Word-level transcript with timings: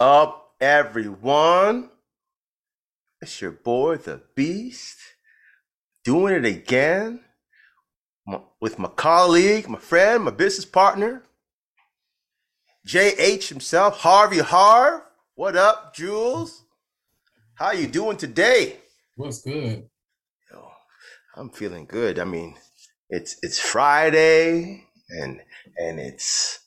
up, 0.00 0.54
everyone? 0.60 1.90
It's 3.20 3.40
your 3.40 3.50
boy, 3.50 3.96
the 3.96 4.22
Beast, 4.36 4.96
doing 6.04 6.34
it 6.34 6.44
again 6.44 7.20
with 8.60 8.78
my 8.78 8.88
colleague, 8.88 9.68
my 9.68 9.78
friend, 9.78 10.24
my 10.24 10.30
business 10.30 10.64
partner, 10.64 11.24
JH 12.86 13.48
himself, 13.48 13.98
Harvey 13.98 14.38
Harv. 14.38 15.02
What 15.34 15.56
up, 15.56 15.94
Jules? 15.94 16.64
How 17.54 17.72
you 17.72 17.88
doing 17.88 18.16
today? 18.16 18.76
What's 19.16 19.42
good? 19.42 19.88
Yo, 20.52 20.68
I'm 21.36 21.50
feeling 21.50 21.86
good. 21.86 22.20
I 22.20 22.24
mean, 22.24 22.54
it's 23.10 23.36
it's 23.42 23.58
Friday 23.58 24.84
and 25.08 25.40
and 25.76 25.98
it's 25.98 26.60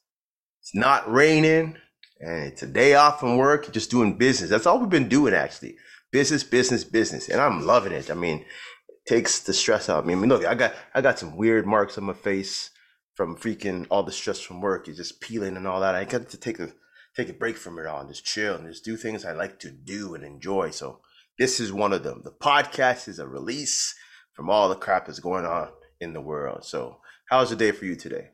it's 0.60 0.76
not 0.76 1.10
raining 1.10 1.78
and 2.22 2.44
it's 2.46 2.64
a 2.64 2.68
day 2.68 2.94
off 2.94 3.20
from 3.20 3.38
work, 3.38 3.72
just 3.74 3.90
doing 3.90 4.18
business. 4.18 4.50
That's 4.50 4.68
all 4.68 4.80
we've 4.80 4.90
been 4.90 5.10
doing 5.10 5.34
actually. 5.34 5.76
Business, 6.12 6.44
business, 6.44 6.84
business. 6.84 7.30
And 7.30 7.42
I'm 7.42 7.66
loving 7.66 7.94
it. 7.94 8.12
I 8.12 8.14
mean, 8.14 8.40
it 8.88 9.08
takes 9.08 9.40
the 9.40 9.54
stress 9.54 9.90
out 9.90 10.00
of 10.00 10.06
me. 10.06 10.14
I 10.14 10.18
mean, 10.18 10.30
look, 10.30 10.46
I 10.46 10.54
got 10.56 10.74
I 10.94 11.02
got 11.02 11.20
some 11.20 11.36
weird 11.36 11.66
marks 11.66 11.98
on 11.98 12.04
my 12.04 12.14
face 12.14 12.70
from 13.16 13.36
freaking 13.36 13.88
all 13.90 14.04
the 14.04 14.12
stress 14.12 14.40
from 14.40 14.62
work. 14.62 14.88
You're 14.88 14.96
just 14.96 15.22
peeling 15.22 15.58
and 15.58 15.68
all 15.68 15.82
that. 15.82 15.96
I 15.96 16.06
got 16.06 16.30
to 16.30 16.38
take 16.38 16.60
a 16.60 16.74
take 17.16 17.30
a 17.30 17.34
break 17.34 17.58
from 17.58 17.80
it 17.80 17.88
all 17.88 18.02
and 18.02 18.10
just 18.10 18.26
chill 18.26 18.56
and 18.56 18.68
just 18.68 18.86
do 18.86 18.96
things 18.96 19.26
I 19.26 19.34
like 19.34 19.60
to 19.60 19.72
do 19.72 20.14
and 20.14 20.24
enjoy. 20.24 20.70
So 20.70 21.02
this 21.40 21.60
is 21.60 21.74
one 21.74 21.94
of 21.94 22.04
them. 22.04 22.22
The 22.24 22.32
podcast 22.32 23.08
is 23.08 23.20
a 23.20 23.28
release 23.28 23.96
from 24.34 24.50
all 24.50 24.70
the 24.70 24.76
crap 24.76 25.08
that's 25.08 25.20
going 25.20 25.46
on 25.46 25.70
in 26.00 26.14
the 26.14 26.22
world. 26.22 26.66
So 26.66 27.00
how's 27.30 27.50
the 27.50 27.56
day 27.56 27.72
for 27.72 27.86
you 27.86 27.96
today? 27.96 28.30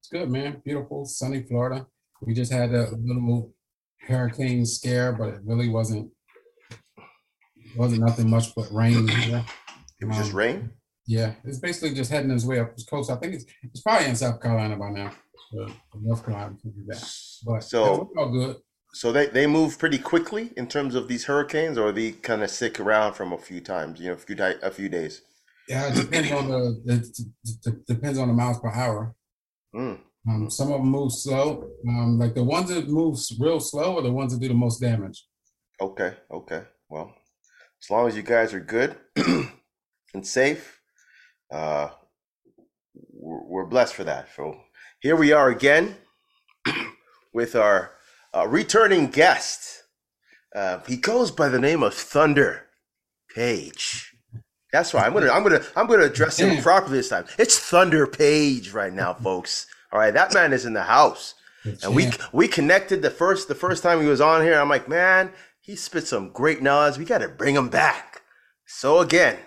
It's 0.00 0.08
good, 0.10 0.30
man. 0.30 0.62
Beautiful, 0.64 1.04
sunny 1.04 1.42
Florida. 1.42 1.86
We 2.22 2.34
just 2.34 2.52
had 2.52 2.74
a 2.74 2.90
little 2.96 3.52
hurricane 4.00 4.66
scare, 4.66 5.12
but 5.12 5.28
it 5.28 5.40
really 5.44 5.68
wasn't 5.68 6.10
wasn't 7.76 8.00
nothing 8.00 8.28
much 8.28 8.54
but 8.54 8.66
rain 8.72 9.06
here. 9.06 9.44
It 10.00 10.06
was 10.06 10.16
um, 10.16 10.22
just 10.22 10.34
rain. 10.34 10.70
Yeah, 11.06 11.34
it's 11.44 11.58
basically 11.58 11.94
just 11.94 12.10
heading 12.10 12.30
its 12.30 12.44
way 12.44 12.60
up 12.60 12.76
the 12.76 12.84
coast. 12.84 13.10
I 13.10 13.16
think 13.16 13.34
it's 13.34 13.44
it's 13.62 13.80
probably 13.80 14.08
in 14.08 14.16
South 14.16 14.40
Carolina 14.40 14.76
by 14.76 14.90
now. 14.90 15.12
North 15.94 16.24
Carolina, 16.24 16.56
that. 16.86 17.12
But 17.46 17.60
so 17.64 18.10
all 18.16 18.30
good. 18.30 18.56
So 18.94 19.12
they, 19.12 19.26
they 19.26 19.46
move 19.46 19.78
pretty 19.78 19.98
quickly 19.98 20.50
in 20.56 20.66
terms 20.66 20.94
of 20.94 21.08
these 21.08 21.24
hurricanes, 21.26 21.76
or 21.76 21.92
they 21.92 22.12
kind 22.12 22.42
of 22.42 22.50
stick 22.50 22.80
around 22.80 23.14
from 23.14 23.32
a 23.32 23.38
few 23.38 23.60
times, 23.60 24.00
you 24.00 24.08
know, 24.08 24.14
a 24.14 24.16
few 24.16 24.36
a 24.62 24.70
few 24.70 24.88
days. 24.88 25.22
Yeah, 25.68 25.88
it 25.88 25.94
depends 25.94 26.32
on 26.32 26.48
the 26.48 27.82
depends 27.86 28.18
on 28.18 28.28
the 28.28 28.34
miles 28.34 28.58
per 28.58 28.70
hour. 28.70 29.14
Mm. 29.74 29.98
Um, 30.28 30.50
some 30.50 30.72
of 30.72 30.80
them 30.80 30.90
move 30.90 31.12
slow. 31.12 31.70
Um, 31.88 32.18
like 32.18 32.34
the 32.34 32.44
ones 32.44 32.68
that 32.68 32.88
move 32.88 33.18
real 33.38 33.60
slow 33.60 33.98
are 33.98 34.02
the 34.02 34.12
ones 34.12 34.32
that 34.32 34.40
do 34.40 34.48
the 34.48 34.54
most 34.54 34.80
damage. 34.80 35.24
Okay, 35.80 36.14
okay. 36.30 36.62
Well, 36.88 37.14
as 37.82 37.90
long 37.90 38.08
as 38.08 38.16
you 38.16 38.22
guys 38.22 38.52
are 38.52 38.60
good 38.60 38.96
and 39.16 40.26
safe, 40.26 40.80
uh, 41.50 41.88
we're, 43.12 43.42
we're 43.44 43.66
blessed 43.66 43.94
for 43.94 44.04
that. 44.04 44.28
So 44.36 44.60
here 45.00 45.16
we 45.16 45.32
are 45.32 45.48
again 45.48 45.96
with 47.32 47.54
our 47.54 47.92
uh, 48.34 48.46
returning 48.46 49.08
guest. 49.08 49.84
Uh, 50.54 50.80
he 50.86 50.96
goes 50.96 51.30
by 51.30 51.48
the 51.48 51.60
name 51.60 51.82
of 51.82 51.94
Thunder 51.94 52.66
Page. 53.34 54.14
That's 54.72 54.92
right. 54.92 55.06
I'm 55.06 55.14
gonna 55.14 55.30
I'm 55.30 55.42
gonna 55.42 55.62
I'm 55.76 55.86
gonna 55.86 56.04
address 56.04 56.38
him 56.38 56.62
properly 56.62 56.98
this 56.98 57.08
time. 57.08 57.24
It's 57.38 57.58
Thunder 57.58 58.06
Page 58.06 58.72
right 58.72 58.92
now, 58.92 59.14
folks. 59.14 59.66
All 59.92 59.98
right, 59.98 60.12
that 60.12 60.34
man 60.34 60.52
is 60.52 60.66
in 60.66 60.74
the 60.74 60.82
house, 60.82 61.34
and 61.82 61.94
we 61.94 62.10
we 62.32 62.48
connected 62.48 63.02
the 63.02 63.10
first 63.10 63.48
the 63.48 63.54
first 63.54 63.82
time 63.82 64.00
he 64.00 64.06
was 64.06 64.20
on 64.20 64.42
here. 64.42 64.60
I'm 64.60 64.68
like, 64.68 64.88
man, 64.88 65.30
he 65.60 65.76
spit 65.76 66.06
some 66.06 66.30
great 66.30 66.62
knowledge. 66.62 66.98
We 66.98 67.04
got 67.04 67.18
to 67.18 67.28
bring 67.28 67.54
him 67.54 67.68
back. 67.68 68.22
So 68.66 69.00
again, 69.00 69.38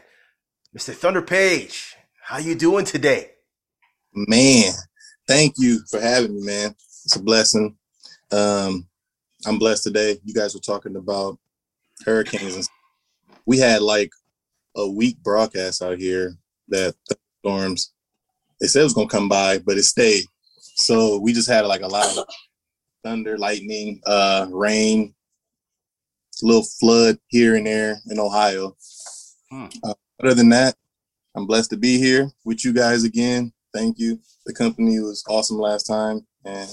Mr. 0.78 0.94
Thunder 0.94 1.22
Page, 1.22 1.96
how 2.24 2.38
you 2.38 2.56
doing 2.56 2.86
today? 2.86 3.32
Man, 4.14 4.72
thank 5.28 5.56
you 5.58 5.82
for 5.90 6.00
having 6.00 6.36
me, 6.36 6.46
man. 6.46 6.76
It's 7.06 7.16
a 7.16 7.22
blessing. 7.22 7.76
Um, 8.32 8.88
I'm 9.46 9.58
blessed 9.58 9.84
today. 9.84 10.18
You 10.24 10.34
guys 10.34 10.54
were 10.54 10.62
talking 10.62 10.96
about 10.96 11.38
hurricanes 12.06 12.56
and 12.56 12.68
we 13.46 13.58
had 13.58 13.82
like 13.82 14.12
a 14.76 14.90
week 14.90 15.18
broadcast 15.24 15.82
out 15.82 15.98
here 15.98 16.36
that 16.70 16.96
storms. 17.40 17.94
They 18.60 18.68
said 18.68 18.82
it 18.82 18.84
was 18.84 18.94
gonna 18.94 19.08
come 19.08 19.28
by, 19.28 19.58
but 19.60 19.78
it 19.78 19.84
stayed. 19.84 20.26
So 20.82 21.20
we 21.20 21.34
just 21.34 21.50
had 21.50 21.66
like 21.66 21.82
a 21.82 21.88
lot 21.88 22.18
of 22.18 22.26
thunder, 23.04 23.38
lightning, 23.38 24.02
uh, 24.06 24.48
rain, 24.52 25.14
little 26.42 26.64
flood 26.80 27.18
here 27.28 27.56
and 27.56 27.68
there 27.68 27.98
in 28.10 28.20
Ohio. 28.20 28.76
Hmm. 29.52 29.68
Uh, 29.84 29.94
other 30.24 30.34
than 30.34 30.50
that, 30.50 30.76
I'm 31.36 31.46
blessed 31.46 31.70
to 31.72 31.78
be 31.78 31.98
here 31.98 32.30
with 32.46 32.66
you 32.66 32.74
guys 32.74 33.04
again. 33.04 33.54
Thank 33.74 34.00
you. 34.00 34.20
The 34.46 34.54
company 34.54 35.00
was 35.00 35.24
awesome 35.30 35.58
last 35.58 35.84
time, 35.84 36.26
and 36.46 36.70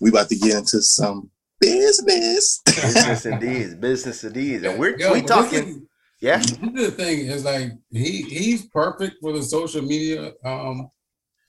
we 0.00 0.10
about 0.10 0.28
to 0.28 0.36
get 0.36 0.56
into 0.56 0.82
some 0.82 1.30
business. 1.60 2.60
business 2.64 3.26
indeed, 3.26 3.80
business 3.80 4.22
indeed, 4.22 4.64
and 4.64 4.78
we're 4.78 4.96
Yo, 4.98 5.12
we 5.14 5.22
talking. 5.22 5.86
yeah, 6.20 6.38
the 6.38 6.92
thing 6.94 7.20
is 7.26 7.44
like 7.44 7.72
he 7.90 8.22
he's 8.22 8.66
perfect 8.66 9.16
for 9.20 9.32
the 9.32 9.42
social 9.42 9.82
media 9.82 10.32
um 10.44 10.88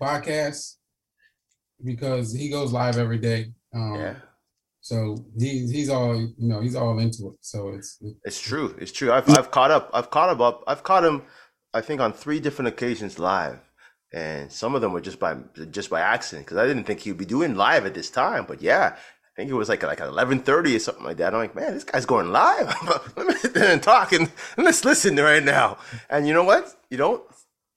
podcast 0.01 0.77
because 1.83 2.33
he 2.33 2.49
goes 2.49 2.71
live 2.71 2.97
every 2.97 3.19
day. 3.19 3.53
Um, 3.73 3.95
yeah. 3.95 4.15
So 4.81 5.23
he's 5.37 5.69
he's 5.71 5.89
all 5.89 6.15
you 6.15 6.33
know 6.37 6.61
he's 6.61 6.75
all 6.75 6.97
into 6.99 7.27
it. 7.27 7.35
So 7.41 7.69
it's 7.69 8.01
it's 8.23 8.41
true. 8.41 8.75
It's 8.79 8.91
true. 8.91 9.11
I've 9.11 9.29
I've 9.29 9.51
caught 9.51 9.71
up. 9.71 9.89
I've 9.93 10.09
caught 10.09 10.31
him 10.31 10.41
up. 10.41 10.63
I've 10.67 10.83
caught 10.83 11.05
him. 11.05 11.23
I 11.73 11.81
think 11.81 12.01
on 12.01 12.13
three 12.13 12.39
different 12.39 12.69
occasions 12.69 13.19
live 13.19 13.59
and 14.13 14.51
some 14.51 14.75
of 14.75 14.81
them 14.81 14.91
were 14.93 15.01
just 15.01 15.19
by 15.19 15.35
just 15.71 15.89
by 15.89 16.01
accident 16.01 16.45
because 16.45 16.57
I 16.57 16.67
didn't 16.67 16.83
think 16.83 17.01
he'd 17.01 17.17
be 17.17 17.25
doing 17.25 17.55
live 17.55 17.85
at 17.85 17.93
this 17.93 18.09
time. 18.09 18.45
But 18.47 18.61
yeah, 18.61 18.95
I 18.95 19.29
think 19.35 19.49
it 19.49 19.53
was 19.55 19.69
like 19.69 19.83
like 19.83 20.01
eleven 20.01 20.39
thirty 20.39 20.75
or 20.75 20.79
something 20.79 21.03
like 21.05 21.17
that. 21.17 21.33
I'm 21.33 21.39
like, 21.39 21.55
man, 21.55 21.73
this 21.73 21.83
guy's 21.83 22.05
going 22.05 22.31
live. 22.31 22.75
Let 23.15 23.27
me 23.27 23.35
sit 23.35 23.53
there 23.53 23.71
and 23.71 23.81
talk 23.81 24.11
and, 24.11 24.29
and 24.57 24.65
let's 24.65 24.83
listen 24.83 25.15
right 25.15 25.43
now. 25.43 25.77
And 26.09 26.27
you 26.27 26.33
know 26.33 26.43
what? 26.43 26.75
You 26.89 26.97
know, 26.97 27.23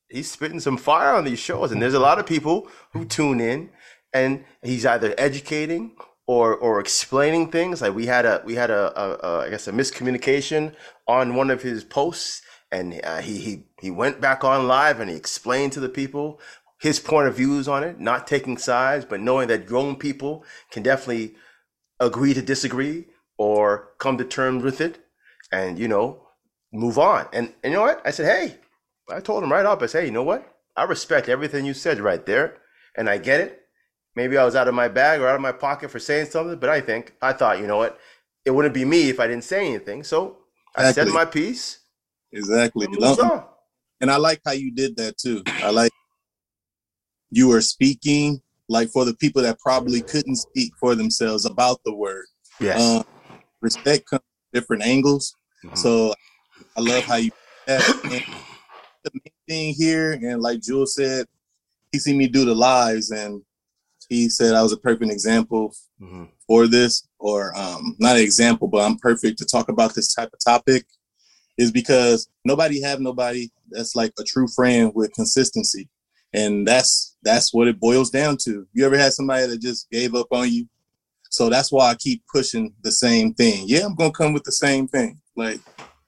he's 0.09 0.31
spitting 0.31 0.61
some 0.61 0.77
fire 0.77 1.15
on 1.15 1.25
these 1.25 1.39
shows, 1.39 1.71
and 1.71 1.81
there's 1.81 1.95
a 1.95 2.01
lot 2.01 2.19
of 2.19 2.27
people 2.27 2.69
who 2.93 3.05
tune 3.05 3.41
in, 3.41 3.71
and 4.15 4.45
he's 4.63 4.87
either 4.87 5.15
educating 5.19 5.97
or 6.27 6.55
or 6.55 6.81
explaining 6.81 7.51
things. 7.51 7.83
Like 7.83 7.95
we 7.95 8.07
had 8.07 8.25
a 8.25 8.43
we 8.47 8.55
had 8.55 8.71
a, 8.71 8.99
a, 8.99 9.19
a 9.27 9.41
I 9.47 9.51
guess 9.51 9.69
a 9.69 9.73
miscommunication 9.73 10.75
on 11.07 11.35
one 11.35 11.51
of 11.51 11.63
his 11.63 11.85
posts 11.85 12.41
and 12.73 13.01
uh, 13.05 13.19
he 13.21 13.39
he 13.39 13.65
he 13.81 13.91
went 13.91 14.21
back 14.21 14.45
on 14.45 14.67
live 14.67 15.01
and 15.01 15.11
he 15.11 15.17
explained 15.17 15.73
to 15.73 15.81
the 15.81 15.89
people 15.89 16.41
his 16.81 17.01
point 17.01 17.29
of 17.29 17.37
views 17.37 17.67
on 17.67 17.83
it, 17.83 17.99
not 17.99 18.27
taking 18.27 18.59
sides, 18.59 19.05
but 19.05 19.21
knowing 19.21 19.49
that 19.49 19.67
grown 19.67 19.97
people 19.97 20.45
can 20.71 20.83
definitely 20.83 21.35
agree 21.99 22.35
to 22.35 22.43
disagree 22.43 23.07
or 23.39 23.91
come 23.99 24.19
to 24.19 24.25
terms 24.25 24.63
with 24.63 24.81
it, 24.81 24.99
and 25.51 25.79
you 25.79 25.89
know 25.89 26.27
move 26.73 26.99
on. 26.99 27.27
And, 27.33 27.53
and 27.63 27.73
you 27.73 27.79
know 27.79 27.85
what? 27.85 28.03
I 28.05 28.11
said, 28.11 28.27
hey, 28.27 28.57
I 29.11 29.21
told 29.21 29.45
him 29.45 29.53
right 29.53 29.65
up. 29.65 29.83
I 29.83 29.87
said, 29.87 30.01
hey, 30.01 30.07
you 30.07 30.13
know 30.13 30.25
what? 30.25 30.47
I 30.77 30.85
respect 30.85 31.29
everything 31.29 31.65
you 31.65 31.73
said 31.73 32.01
right 32.01 32.25
there, 32.27 32.59
and 32.97 33.09
I 33.09 33.19
get 33.19 33.41
it. 33.41 33.63
Maybe 34.17 34.39
I 34.39 34.45
was 34.45 34.55
out 34.55 34.69
of 34.69 34.75
my 34.75 34.89
bag 34.89 35.21
or 35.21 35.29
out 35.29 35.35
of 35.35 35.41
my 35.41 35.53
pocket 35.53 35.91
for 35.91 35.99
saying 35.99 36.27
something, 36.27 36.59
but 36.59 36.71
I 36.71 36.81
think 36.81 37.15
I 37.21 37.33
thought, 37.33 37.59
you 37.59 37.67
know 37.67 37.77
what? 37.77 37.99
It 38.45 38.51
wouldn't 38.51 38.75
be 38.75 38.85
me 38.85 39.09
if 39.09 39.19
I 39.19 39.27
didn't 39.27 39.45
say 39.45 39.67
anything. 39.67 40.05
So 40.05 40.39
I 40.77 40.93
said 40.93 41.09
my 41.09 41.25
piece 41.25 41.79
Exactly. 42.35 42.89
And 44.01 44.11
I 44.11 44.17
like 44.17 44.41
how 44.45 44.53
you 44.53 44.73
did 44.73 44.97
that 44.97 45.17
too. 45.17 45.43
I 45.47 45.71
like 45.71 45.93
you 47.31 47.49
were 47.49 47.61
speaking 47.61 48.43
like 48.69 48.89
for 48.91 49.05
the 49.05 49.15
people 49.15 49.41
that 49.43 49.59
probably 49.61 50.03
couldn't 50.03 50.37
speak 50.37 50.73
for 50.79 50.95
themselves 50.95 51.47
about 51.47 51.81
the 51.85 51.95
word. 51.95 52.27
Yes. 52.61 52.81
Um, 52.81 53.05
respect 53.61 54.07
comes 54.11 54.23
different 54.53 54.83
angles. 54.83 55.35
Mm-hmm. 55.65 55.77
So 55.77 56.13
I 56.77 56.81
love 56.81 57.05
how 57.05 57.17
you 57.17 57.31
that. 57.67 57.81
the 59.05 59.11
main 59.13 59.33
thing 59.49 59.75
here, 59.75 60.13
and 60.13 60.43
like 60.43 60.61
Jules 60.61 60.95
said, 60.95 61.27
he 61.93 61.99
seen 61.99 62.19
me 62.19 62.27
do 62.27 62.45
the 62.45 62.55
lives 62.55 63.11
and 63.11 63.43
he 64.09 64.29
said 64.29 64.55
I 64.55 64.63
was 64.63 64.73
a 64.73 64.77
perfect 64.77 65.11
example 65.11 65.75
mm-hmm. 66.01 66.25
for 66.47 66.67
this, 66.67 67.07
or 67.19 67.57
um, 67.57 67.97
not 67.99 68.17
an 68.17 68.23
example, 68.23 68.69
but 68.69 68.85
I'm 68.85 68.99
perfect 68.99 69.39
to 69.39 69.45
talk 69.45 69.69
about 69.69 69.95
this 69.95 70.15
type 70.15 70.31
of 70.33 70.39
topic 70.45 70.85
is 71.57 71.71
because 71.71 72.29
nobody 72.45 72.83
have 72.83 73.01
nobody 73.01 73.49
that's 73.71 73.95
like 73.95 74.13
a 74.19 74.25
true 74.25 74.49
friend 74.49 74.93
with 74.95 75.13
consistency. 75.15 75.89
And 76.33 76.67
that's 76.67 77.17
that's 77.23 77.55
what 77.55 77.69
it 77.69 77.79
boils 77.79 78.11
down 78.11 78.37
to. 78.45 78.67
You 78.73 78.85
ever 78.85 78.99
had 78.99 79.13
somebody 79.13 79.47
that 79.47 79.61
just 79.61 79.89
gave 79.91 80.15
up 80.15 80.27
on 80.33 80.51
you? 80.51 80.69
So 81.31 81.49
that's 81.49 81.71
why 81.71 81.91
I 81.91 81.95
keep 81.95 82.23
pushing 82.33 82.75
the 82.83 82.91
same 82.91 83.35
thing. 83.35 83.65
Yeah, 83.67 83.87
I'm 83.87 83.95
gonna 83.95 84.11
come 84.11 84.33
with 84.33 84.45
the 84.45 84.53
same 84.53 84.89
thing. 84.89 85.21
Like 85.37 85.61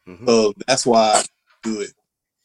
mm-hmm. 0.07 0.27
so 0.27 0.53
that's 0.67 0.85
why 0.85 0.99
I 0.99 1.25
do 1.63 1.81
it 1.81 1.93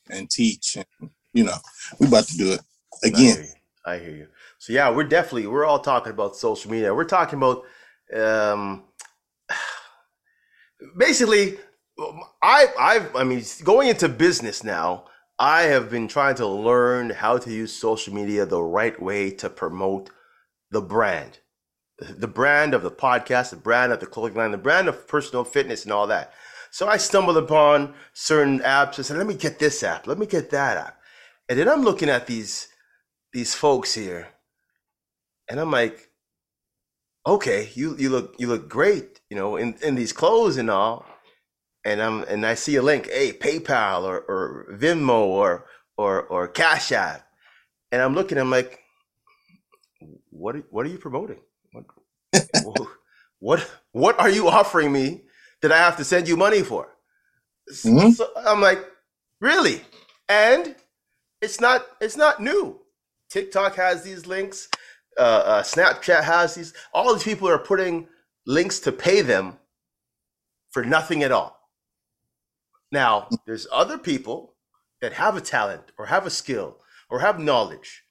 and 0.10 0.30
teach 0.30 0.76
and 0.76 1.10
you 1.34 1.44
know, 1.44 1.58
we 2.00 2.08
about 2.08 2.26
to 2.26 2.38
do 2.38 2.54
it 2.54 2.62
again. 3.04 3.48
I 3.86 3.98
hear, 3.98 3.98
I 3.98 3.98
hear 3.98 4.16
you. 4.16 4.28
So 4.62 4.74
yeah, 4.74 4.92
we're 4.92 5.06
definitely 5.06 5.48
we're 5.48 5.66
all 5.66 5.80
talking 5.80 6.12
about 6.12 6.36
social 6.36 6.70
media. 6.70 6.94
We're 6.94 7.04
talking 7.04 7.40
about 7.40 7.64
um, 8.16 8.84
basically, 10.98 11.58
I 12.44 12.68
I've 12.80 13.16
I 13.16 13.24
mean 13.24 13.44
going 13.64 13.88
into 13.88 14.08
business 14.08 14.64
now. 14.64 15.06
I 15.40 15.64
have 15.64 15.90
been 15.90 16.08
trying 16.08 16.36
to 16.36 16.46
learn 16.46 17.10
how 17.10 17.40
to 17.40 17.52
use 17.52 17.74
social 17.74 18.14
media 18.14 18.46
the 18.46 18.62
right 18.62 19.02
way 19.02 19.32
to 19.32 19.50
promote 19.50 20.12
the 20.70 20.82
brand, 20.82 21.40
the 21.98 22.28
brand 22.28 22.76
of 22.76 22.84
the 22.84 22.92
podcast, 22.92 23.50
the 23.50 23.56
brand 23.56 23.92
of 23.92 24.00
the 24.00 24.06
clothing 24.06 24.38
line, 24.38 24.52
the 24.52 24.60
brand 24.60 24.88
of 24.88 25.08
personal 25.08 25.44
fitness, 25.44 25.86
and 25.86 25.92
all 25.92 26.06
that. 26.06 26.34
So 26.70 26.88
I 26.88 26.98
stumbled 26.98 27.38
upon 27.38 27.96
certain 28.14 28.60
apps. 28.60 29.00
I 29.00 29.02
said, 29.02 29.18
"Let 29.18 29.26
me 29.26 29.34
get 29.34 29.58
this 29.58 29.82
app. 29.82 30.06
Let 30.06 30.20
me 30.20 30.28
get 30.28 30.52
that 30.52 30.78
app." 30.78 31.02
And 31.50 31.58
then 31.58 31.68
I'm 31.68 31.82
looking 31.82 32.10
at 32.10 32.28
these 32.28 32.68
these 33.34 33.56
folks 33.56 33.96
here, 33.96 34.28
and 35.52 35.60
I'm 35.60 35.72
like, 35.72 36.10
"Okay, 37.28 37.70
you 37.76 37.98
you 38.00 38.10
look 38.10 38.36
you 38.40 38.48
look 38.48 38.70
great, 38.70 39.20
you 39.30 39.38
know, 39.38 39.58
in 39.58 39.76
in 39.84 39.96
these 39.96 40.14
clothes 40.14 40.58
and 40.58 40.72
all." 40.72 41.06
And 41.86 42.02
I'm 42.02 42.24
and 42.24 42.46
I 42.46 42.56
see 42.56 42.78
a 42.78 42.82
link, 42.82 43.10
hey, 43.12 43.34
PayPal 43.34 44.04
or 44.04 44.20
or 44.22 44.68
Venmo 44.80 45.26
or 45.26 45.66
or 45.98 46.24
or 46.24 46.48
Cash 46.48 46.94
App, 46.94 47.28
and 47.92 48.02
I'm 48.02 48.16
looking, 48.16 48.38
I'm 48.38 48.52
like, 48.52 48.80
what 50.30 50.56
are, 50.56 50.64
what 50.72 50.86
are 50.86 50.90
you 50.90 50.98
promoting? 50.98 51.40
What, 51.74 51.86
what 53.40 53.72
what 53.92 54.20
are 54.20 54.30
you 54.30 54.48
offering 54.48 54.92
me 54.92 55.24
that 55.62 55.72
I 55.74 55.78
have 55.80 55.98
to 55.98 56.06
send 56.06 56.30
you 56.30 56.38
money 56.38 56.62
for? 56.62 56.88
Mm-hmm. 57.70 58.12
So 58.12 58.30
I'm 58.38 58.62
like, 58.62 58.80
really? 59.42 59.82
And 60.30 60.76
it's 61.42 61.60
not 61.60 61.86
it's 62.00 62.18
not 62.18 62.42
new. 62.42 62.80
TikTok 63.30 63.76
has 63.76 64.04
these 64.04 64.28
links. 64.28 64.70
Uh, 65.18 65.22
uh, 65.22 65.64
Snapchat 65.64 66.24
has 66.24 66.56
these. 66.56 66.74
All 66.94 67.14
these 67.14 67.24
people 67.24 67.48
are 67.48 67.58
putting 67.58 68.08
links 68.46 68.80
to 68.82 68.92
pay 68.92 69.22
them 69.22 69.58
for 70.72 70.84
nothing 70.84 71.24
at 71.24 71.32
all. 71.32 71.60
Now, 72.92 73.28
there's 73.46 73.68
other 73.72 73.98
people 73.98 74.56
that 75.02 75.14
have 75.14 75.36
a 75.36 75.42
talent 75.42 75.92
or 75.98 76.06
have 76.06 76.26
a 76.26 76.30
skill 76.30 76.78
or 77.10 77.20
have 77.20 77.40
knowledge, 77.40 78.04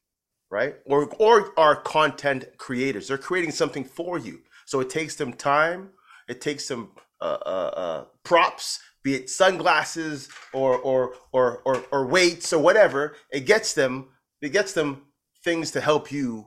right? 0.50 0.76
Or 0.86 1.06
or 1.18 1.52
are 1.58 1.76
content 1.76 2.46
creators. 2.58 3.08
They're 3.08 3.18
creating 3.18 3.52
something 3.52 3.84
for 3.84 4.18
you. 4.18 4.40
So 4.66 4.80
it 4.80 4.90
takes 4.90 5.16
them 5.16 5.32
time. 5.32 5.90
It 6.28 6.40
takes 6.40 6.68
them 6.68 6.90
uh, 7.20 7.38
uh, 7.44 7.72
uh 7.76 8.04
props 8.24 8.80
be 9.02 9.14
it 9.14 9.30
sunglasses 9.30 10.28
or 10.52 10.78
or 10.78 11.14
or 11.32 11.62
or, 11.64 11.84
or 11.90 12.06
weights 12.06 12.52
or 12.52 12.58
whatever 12.62 13.16
it 13.30 13.40
gets 13.40 13.72
them 13.74 14.08
it 14.40 14.50
gets 14.50 14.72
them 14.72 15.02
things 15.44 15.70
to 15.70 15.80
help 15.80 16.12
you 16.12 16.46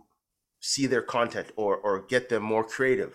see 0.64 0.88
their 0.88 1.02
content 1.02 1.52
or 1.58 1.76
or 1.76 2.02
get 2.08 2.30
them 2.30 2.42
more 2.42 2.64
creative. 2.64 3.14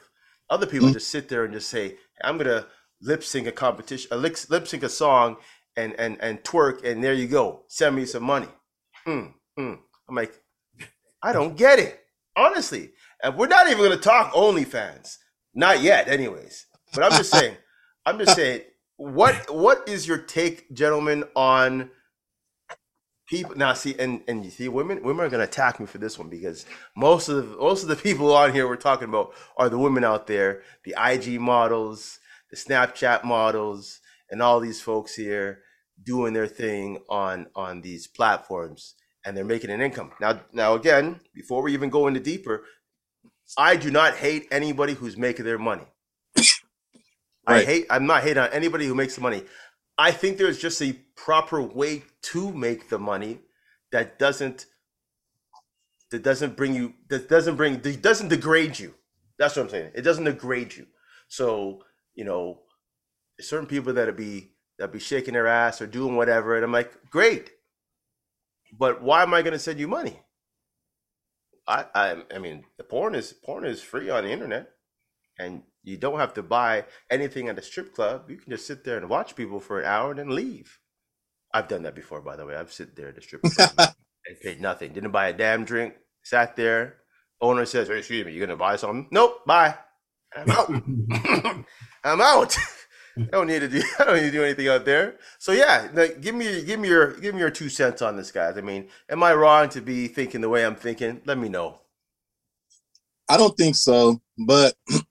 Other 0.50 0.66
people 0.66 0.88
mm-hmm. 0.88 0.94
just 0.94 1.08
sit 1.08 1.28
there 1.28 1.44
and 1.44 1.52
just 1.52 1.68
say 1.68 1.96
i'm 2.22 2.36
gonna 2.36 2.66
lip 3.00 3.24
sync 3.24 3.46
a 3.46 3.52
competition 3.52 4.08
a 4.12 4.16
lip, 4.16 4.36
sync 4.36 4.82
a 4.82 4.88
song 4.88 5.36
and 5.76 5.94
and 5.98 6.18
and 6.20 6.42
twerk 6.44 6.84
and 6.84 7.02
there 7.02 7.14
you 7.14 7.26
go. 7.26 7.64
Send 7.68 7.96
me 7.96 8.04
some 8.04 8.22
money. 8.22 8.48
Mm, 9.06 9.32
mm. 9.58 9.78
i'm 10.08 10.14
like 10.14 10.34
i 11.22 11.32
don't 11.32 11.56
get 11.56 11.78
it 11.78 12.04
honestly. 12.36 12.90
And 13.22 13.36
we're 13.36 13.48
not 13.48 13.68
even 13.68 13.82
gonna 13.82 13.96
talk 13.96 14.32
onlyfans. 14.34 15.16
Not 15.54 15.82
yet 15.82 16.08
anyways. 16.08 16.66
But 16.94 17.04
i'm 17.04 17.12
just 17.12 17.30
saying 17.30 17.56
i'm 18.06 18.18
just 18.18 18.36
saying 18.36 18.62
what 18.98 19.54
what 19.54 19.88
is 19.88 20.06
your 20.06 20.18
take, 20.18 20.72
gentlemen, 20.74 21.24
on 21.34 21.90
people 23.28 23.54
now 23.56 23.74
see 23.74 23.94
and 23.98 24.22
and 24.26 24.44
you 24.44 24.50
see 24.50 24.68
women 24.68 25.02
women 25.02 25.24
are 25.24 25.28
gonna 25.28 25.44
attack 25.44 25.78
me 25.78 25.86
for 25.86 25.98
this 25.98 26.18
one 26.18 26.28
because 26.28 26.66
most 26.96 27.28
of 27.28 27.36
the 27.36 27.56
most 27.56 27.82
of 27.82 27.88
the 27.88 27.96
people 28.08 28.34
on 28.34 28.52
here 28.52 28.66
we're 28.66 28.76
talking 28.76 29.08
about 29.08 29.32
are 29.56 29.68
the 29.68 29.78
women 29.78 30.04
out 30.04 30.26
there, 30.26 30.62
the 30.84 30.94
IG 30.98 31.40
models, 31.40 32.18
the 32.50 32.56
Snapchat 32.56 33.24
models, 33.24 34.00
and 34.30 34.42
all 34.42 34.60
these 34.60 34.80
folks 34.80 35.14
here 35.14 35.62
doing 36.02 36.32
their 36.32 36.46
thing 36.46 36.98
on 37.08 37.46
on 37.54 37.82
these 37.82 38.06
platforms 38.06 38.94
and 39.24 39.36
they're 39.36 39.44
making 39.44 39.70
an 39.70 39.80
income. 39.80 40.12
Now 40.20 40.40
now 40.52 40.74
again, 40.74 41.20
before 41.34 41.62
we 41.62 41.72
even 41.74 41.90
go 41.90 42.06
into 42.06 42.20
deeper, 42.20 42.64
I 43.56 43.76
do 43.76 43.90
not 43.90 44.16
hate 44.16 44.48
anybody 44.50 44.94
who's 44.94 45.16
making 45.16 45.44
their 45.44 45.58
money. 45.58 45.84
Right. 47.48 47.62
I 47.62 47.64
hate. 47.64 47.86
I'm 47.90 48.06
not 48.06 48.22
hating 48.22 48.42
on 48.42 48.50
anybody 48.50 48.86
who 48.86 48.94
makes 48.94 49.14
the 49.14 49.22
money. 49.22 49.42
I 49.98 50.12
think 50.12 50.38
there's 50.38 50.58
just 50.58 50.80
a 50.80 50.92
proper 51.16 51.60
way 51.60 52.04
to 52.22 52.52
make 52.52 52.88
the 52.88 52.98
money 52.98 53.40
that 53.92 54.18
doesn't 54.18 54.66
that 56.10 56.22
doesn't 56.22 56.56
bring 56.56 56.74
you 56.74 56.94
that 57.08 57.28
doesn't 57.28 57.56
bring 57.56 57.78
doesn't 57.78 58.28
degrade 58.28 58.78
you. 58.78 58.94
That's 59.38 59.56
what 59.56 59.64
I'm 59.64 59.68
saying. 59.68 59.92
It 59.94 60.02
doesn't 60.02 60.24
degrade 60.24 60.74
you. 60.76 60.86
So 61.28 61.82
you 62.14 62.24
know, 62.24 62.60
certain 63.40 63.66
people 63.66 63.92
that 63.94 64.16
be 64.16 64.52
that 64.78 64.92
be 64.92 64.98
shaking 64.98 65.34
their 65.34 65.46
ass 65.46 65.80
or 65.80 65.86
doing 65.86 66.16
whatever, 66.16 66.54
and 66.54 66.64
I'm 66.64 66.72
like, 66.72 66.92
great, 67.10 67.50
but 68.78 69.02
why 69.02 69.22
am 69.22 69.34
I 69.34 69.42
going 69.42 69.52
to 69.52 69.58
send 69.58 69.80
you 69.80 69.88
money? 69.88 70.20
I, 71.66 71.84
I 71.94 72.22
I 72.34 72.38
mean, 72.38 72.64
the 72.76 72.84
porn 72.84 73.14
is 73.14 73.32
porn 73.32 73.64
is 73.64 73.82
free 73.82 74.10
on 74.10 74.24
the 74.24 74.30
internet, 74.30 74.70
and 75.38 75.62
you 75.82 75.96
don't 75.96 76.18
have 76.18 76.34
to 76.34 76.42
buy 76.42 76.84
anything 77.10 77.48
at 77.48 77.58
a 77.58 77.62
strip 77.62 77.94
club. 77.94 78.30
You 78.30 78.36
can 78.36 78.50
just 78.50 78.66
sit 78.66 78.84
there 78.84 78.96
and 78.96 79.08
watch 79.08 79.36
people 79.36 79.60
for 79.60 79.80
an 79.80 79.86
hour 79.86 80.10
and 80.10 80.18
then 80.18 80.34
leave. 80.34 80.78
I've 81.52 81.68
done 81.68 81.82
that 81.82 81.94
before, 81.94 82.20
by 82.20 82.36
the 82.36 82.44
way. 82.44 82.56
I've 82.56 82.72
sit 82.72 82.94
there 82.94 83.08
at 83.08 83.14
the 83.14 83.22
strip 83.22 83.42
club 83.42 83.70
and 83.78 84.40
paid 84.42 84.60
nothing. 84.60 84.92
Didn't 84.92 85.12
buy 85.12 85.28
a 85.28 85.32
damn 85.32 85.64
drink. 85.64 85.94
Sat 86.22 86.56
there. 86.56 86.96
Owner 87.40 87.64
says, 87.64 87.88
hey, 87.88 87.98
"Excuse 87.98 88.26
me, 88.26 88.32
you're 88.32 88.46
gonna 88.46 88.56
buy 88.56 88.76
something?" 88.76 89.08
Nope. 89.10 89.46
Bye. 89.46 89.76
I'm 90.36 90.50
out. 90.50 90.70
I'm 92.04 92.20
out. 92.20 92.56
I 93.18 93.24
don't 93.32 93.46
need 93.48 93.60
to 93.60 93.68
do. 93.68 93.82
I 93.98 94.04
don't 94.04 94.16
need 94.16 94.22
to 94.22 94.30
do 94.30 94.44
anything 94.44 94.68
out 94.68 94.84
there. 94.84 95.16
So 95.38 95.52
yeah, 95.52 95.88
like, 95.92 96.20
give 96.20 96.34
me 96.34 96.62
give 96.62 96.78
me 96.78 96.88
your 96.88 97.14
give 97.14 97.34
me 97.34 97.40
your 97.40 97.50
two 97.50 97.68
cents 97.68 98.02
on 98.02 98.16
this, 98.16 98.30
guys. 98.30 98.56
I 98.56 98.60
mean, 98.60 98.88
am 99.08 99.22
I 99.22 99.34
wrong 99.34 99.68
to 99.70 99.80
be 99.80 100.06
thinking 100.06 100.40
the 100.40 100.48
way 100.48 100.64
I'm 100.64 100.76
thinking? 100.76 101.22
Let 101.24 101.38
me 101.38 101.48
know. 101.48 101.80
I 103.28 103.36
don't 103.36 103.56
think 103.56 103.74
so, 103.74 104.20
but 104.38 104.74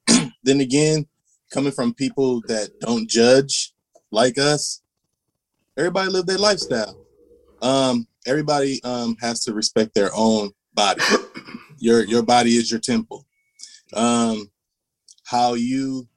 then 0.47 0.61
again, 0.61 1.05
coming 1.51 1.71
from 1.71 1.93
people 1.93 2.41
that 2.47 2.79
don't 2.79 3.09
judge 3.09 3.73
like 4.11 4.37
us, 4.37 4.81
everybody 5.77 6.09
live 6.09 6.25
their 6.25 6.37
lifestyle. 6.37 6.97
Um, 7.61 8.07
everybody 8.25 8.81
um, 8.83 9.15
has 9.19 9.43
to 9.43 9.53
respect 9.53 9.93
their 9.93 10.11
own 10.15 10.51
body. 10.73 11.01
your 11.79 12.03
your 12.05 12.23
body 12.23 12.51
is 12.51 12.71
your 12.71 12.79
temple. 12.79 13.25
Um, 13.93 14.51
how 15.25 15.55
you 15.55 16.07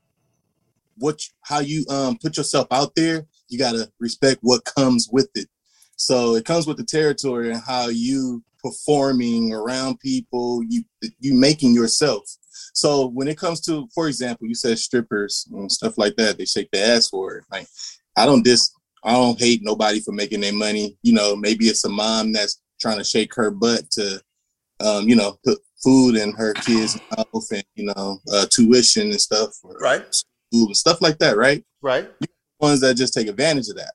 what 0.96 1.20
how 1.42 1.60
you 1.60 1.84
um, 1.88 2.18
put 2.20 2.37
yourself 2.37 2.68
out 2.70 2.94
there, 2.94 3.26
you 3.49 3.58
gotta 3.58 3.90
respect 3.99 4.38
what 4.42 4.64
comes 4.64 5.08
with 5.10 5.28
it. 5.34 5.49
So 5.96 6.34
it 6.37 6.44
comes 6.44 6.66
with 6.66 6.76
the 6.76 6.84
territory 6.84 7.50
and 7.50 7.60
how 7.66 7.88
you 7.88 8.42
performing 8.62 9.52
around 9.52 9.99
people, 10.00 10.62
you 10.68 10.84
you 11.18 11.34
making 11.34 11.75
yourself. 11.75 12.25
So 12.80 13.08
when 13.08 13.28
it 13.28 13.38
comes 13.38 13.60
to, 13.62 13.88
for 13.94 14.08
example, 14.08 14.46
you 14.46 14.54
said 14.54 14.78
strippers 14.78 15.46
and 15.52 15.70
stuff 15.70 15.99
like 15.99 16.16
that, 16.16 16.38
they 16.38 16.46
shake 16.46 16.70
their 16.70 16.96
ass 16.96 17.08
for 17.08 17.37
it. 17.37 17.44
Like 17.50 17.66
I 18.16 18.26
don't 18.26 18.42
dis 18.42 18.72
I 19.04 19.12
don't 19.12 19.38
hate 19.38 19.60
nobody 19.62 20.00
for 20.00 20.12
making 20.12 20.40
their 20.40 20.52
money. 20.52 20.96
You 21.02 21.12
know, 21.12 21.37
maybe 21.37 21.66
it's 21.66 21.84
a 21.84 21.88
mom 21.88 22.32
that's 22.32 22.60
trying 22.80 22.99
to 22.99 23.04
shake 23.04 23.34
her 23.34 23.50
butt 23.50 23.90
to 23.92 24.22
um, 24.80 25.08
you 25.08 25.14
know, 25.14 25.38
put 25.44 25.58
food 25.82 26.16
in 26.16 26.32
her 26.32 26.54
kids' 26.54 26.99
mouth 27.16 27.50
and, 27.52 27.64
you 27.75 27.84
know, 27.84 28.18
uh, 28.32 28.46
tuition 28.50 29.10
and 29.10 29.20
stuff. 29.20 29.50
right. 29.80 30.02
Food 30.52 30.66
and 30.66 30.76
stuff 30.76 31.00
like 31.00 31.18
that, 31.18 31.37
right? 31.37 31.64
Right. 31.80 32.10
Ones 32.58 32.80
that 32.80 32.96
just 32.96 33.14
take 33.14 33.28
advantage 33.28 33.68
of 33.68 33.76
that. 33.76 33.92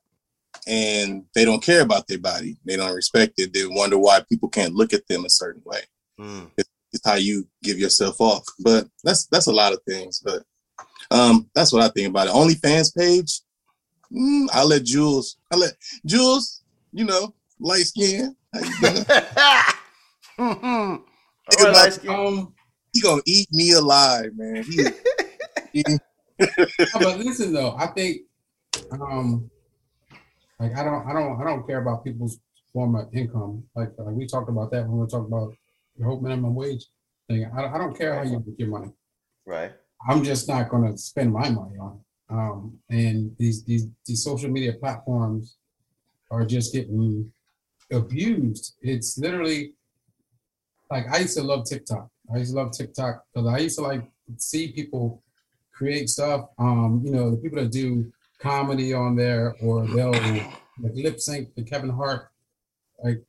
And 0.68 1.26
they 1.36 1.44
don't 1.44 1.62
care 1.62 1.82
about 1.82 2.08
their 2.08 2.20
body. 2.20 2.58
They 2.66 2.78
don't 2.78 2.96
respect 2.96 3.34
it. 3.38 3.54
They 3.54 3.66
wonder 3.66 3.98
why 3.98 4.22
people 4.30 4.50
can't 4.50 4.74
look 4.74 4.94
at 4.94 5.08
them 5.08 5.26
a 5.26 5.30
certain 5.30 5.62
way. 5.66 5.82
Mm. 6.20 6.50
It's 6.58 6.70
is 6.96 7.02
how 7.06 7.16
you 7.16 7.48
give 7.62 7.78
yourself 7.78 8.20
off. 8.20 8.44
But 8.60 8.88
that's 9.04 9.28
that's 9.28 9.48
a 9.48 9.52
lot 9.52 9.74
of 9.74 9.80
things. 9.88 10.22
But 10.24 10.44
um, 11.12 11.50
that's 11.54 11.72
what 11.72 11.84
I 11.84 11.90
think 11.90 12.10
about 12.10 12.28
it. 12.28 12.34
OnlyFans 12.34 12.96
page. 12.98 13.42
Mm, 14.12 14.48
I'll 14.54 14.68
let 14.68 14.84
Jules. 14.84 15.38
I 15.52 15.58
let 15.58 15.74
Jules. 16.06 16.64
You 16.92 17.06
know, 17.06 17.36
light 17.60 17.84
skin. 17.84 18.36
mm-hmm. 20.40 20.96
right, 21.64 22.08
um, 22.08 22.54
he 22.94 23.02
gonna 23.02 23.22
eat 23.26 23.50
me 23.52 23.74
alive, 23.74 24.32
man. 24.36 24.64
He, 24.64 24.86
he, 25.74 25.84
but 26.38 27.20
listen 27.20 27.52
though, 27.54 27.76
I 27.78 27.88
think 27.88 28.22
um 28.92 29.50
like 30.60 30.78
I 30.78 30.84
don't 30.86 31.06
I 31.06 31.12
don't 31.12 31.42
I 31.42 31.44
don't 31.44 31.68
care 31.68 31.82
about 31.82 32.06
people's 32.06 32.40
form 32.76 32.96
of 32.96 33.08
income. 33.14 33.64
Like, 33.76 33.92
like 33.98 34.16
we 34.16 34.28
talked 34.28 34.50
about 34.50 34.70
that 34.72 34.88
when 34.88 35.00
we 35.00 35.08
talked 35.08 35.28
about 35.28 35.56
the 35.98 36.06
whole 36.06 36.20
minimum 36.20 36.56
wage 36.56 36.86
thing. 37.28 37.50
I, 37.56 37.74
I 37.74 37.78
don't 37.78 37.98
care 37.98 38.16
how 38.16 38.24
you 38.24 38.44
make 38.46 38.60
your 38.60 38.70
money. 38.70 38.92
Right. 39.46 39.74
I'm 40.08 40.24
just 40.24 40.48
not 40.48 40.70
going 40.70 40.92
to 40.92 40.98
spend 40.98 41.32
my 41.32 41.50
money 41.50 41.78
on 41.80 42.00
it. 42.00 42.34
Um, 42.34 42.80
and 42.90 43.36
these 43.38 43.64
these 43.64 43.88
these 44.06 44.24
social 44.24 44.50
media 44.50 44.74
platforms 44.74 45.58
are 46.32 46.44
just 46.44 46.74
getting 46.74 47.32
abused. 47.92 48.76
It's 48.82 49.18
literally 49.18 49.74
like 50.90 51.06
I 51.12 51.20
used 51.20 51.38
to 51.38 51.44
love 51.44 51.66
TikTok. 51.66 52.10
I 52.34 52.38
used 52.40 52.52
to 52.52 52.58
love 52.58 52.72
TikTok 52.72 53.26
because 53.34 53.48
I 53.48 53.60
used 53.60 53.78
to 53.78 53.84
like 53.84 54.04
see 54.38 54.72
people 54.72 55.22
create 55.72 56.10
stuff. 56.10 56.50
Um, 56.58 57.02
you 57.06 57.12
know, 57.12 57.30
the 57.30 57.38
people 57.38 57.62
that 57.62 57.72
do 57.72 58.12
comedy 58.40 58.94
on 58.94 59.16
there, 59.16 59.56
or 59.62 59.88
they'll 59.88 60.12
like 60.12 60.94
lip 60.94 61.20
sync 61.20 61.54
the 61.56 61.64
Kevin 61.64 61.90
Hart 61.90 62.30
like 63.04 63.22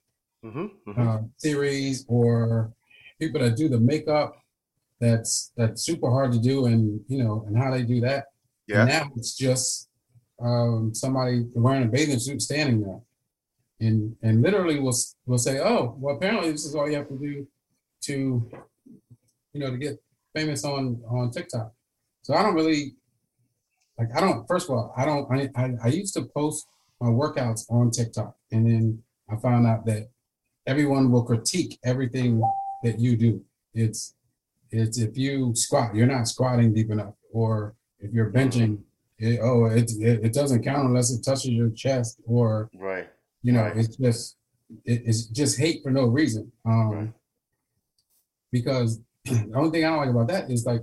mm-hmm, 0.44 0.90
mm-hmm. 0.90 1.08
Uh, 1.08 1.18
series, 1.36 2.04
or 2.08 2.72
people 3.18 3.40
that 3.40 3.56
do 3.56 3.68
the 3.68 3.78
makeup. 3.78 4.36
That's 5.00 5.52
that's 5.56 5.82
super 5.82 6.10
hard 6.10 6.32
to 6.32 6.38
do, 6.38 6.66
and 6.66 7.00
you 7.08 7.22
know, 7.22 7.44
and 7.46 7.56
how 7.56 7.70
they 7.70 7.82
do 7.82 8.00
that. 8.00 8.26
Yeah. 8.66 8.80
And 8.80 8.88
now 8.88 9.10
it's 9.16 9.36
just 9.36 9.88
um, 10.42 10.94
somebody 10.94 11.46
wearing 11.54 11.84
a 11.84 11.86
bathing 11.86 12.18
suit 12.18 12.42
standing 12.42 12.80
there, 12.80 13.00
and 13.80 14.16
and 14.22 14.42
literally 14.42 14.80
will 14.80 14.96
will 15.26 15.38
say, 15.38 15.58
"Oh, 15.58 15.96
well, 15.98 16.16
apparently 16.16 16.52
this 16.52 16.64
is 16.64 16.74
all 16.74 16.88
you 16.88 16.96
have 16.96 17.08
to 17.08 17.18
do 17.18 17.46
to, 18.02 18.50
you 19.52 19.60
know, 19.60 19.70
to 19.70 19.76
get 19.76 20.02
famous 20.34 20.64
on 20.64 21.00
on 21.08 21.30
TikTok." 21.30 21.72
So 22.22 22.34
I 22.34 22.42
don't 22.42 22.54
really 22.54 22.96
like. 23.98 24.08
I 24.16 24.20
don't. 24.20 24.46
First 24.46 24.68
of 24.68 24.76
all, 24.76 24.94
I 24.96 25.04
don't. 25.04 25.30
I 25.30 25.50
I, 25.56 25.74
I 25.84 25.88
used 25.88 26.14
to 26.14 26.22
post 26.22 26.66
my 27.00 27.08
workouts 27.08 27.70
on 27.70 27.90
TikTok, 27.90 28.34
and 28.50 28.66
then 28.66 29.02
I 29.30 29.36
found 29.36 29.66
out 29.66 29.84
that 29.86 30.08
everyone 30.66 31.10
will 31.10 31.22
critique 31.22 31.78
everything 31.84 32.42
that 32.82 32.98
you 32.98 33.16
do. 33.16 33.42
It's 33.74 34.14
it's 34.70 34.98
if 34.98 35.16
you 35.16 35.54
squat, 35.54 35.94
you're 35.94 36.06
not 36.06 36.28
squatting 36.28 36.74
deep 36.74 36.90
enough, 36.90 37.14
or 37.32 37.74
if 38.00 38.12
you're 38.12 38.30
benching, 38.30 38.80
it, 39.18 39.38
oh, 39.42 39.66
it, 39.66 39.90
it, 40.00 40.24
it 40.24 40.32
doesn't 40.32 40.64
count 40.64 40.88
unless 40.88 41.10
it 41.10 41.22
touches 41.22 41.50
your 41.50 41.70
chest, 41.70 42.20
or 42.26 42.68
right, 42.74 43.08
you 43.42 43.52
know, 43.52 43.62
right. 43.62 43.76
it's 43.76 43.96
just 43.96 44.36
it, 44.84 45.02
it's 45.06 45.26
just 45.26 45.58
hate 45.58 45.82
for 45.82 45.90
no 45.90 46.06
reason. 46.06 46.50
Um, 46.64 46.90
right. 46.90 47.12
Because 48.50 49.00
the 49.24 49.52
only 49.54 49.70
thing 49.70 49.84
I 49.84 49.88
don't 49.88 49.98
like 49.98 50.10
about 50.10 50.28
that 50.28 50.50
is 50.50 50.66
like 50.66 50.82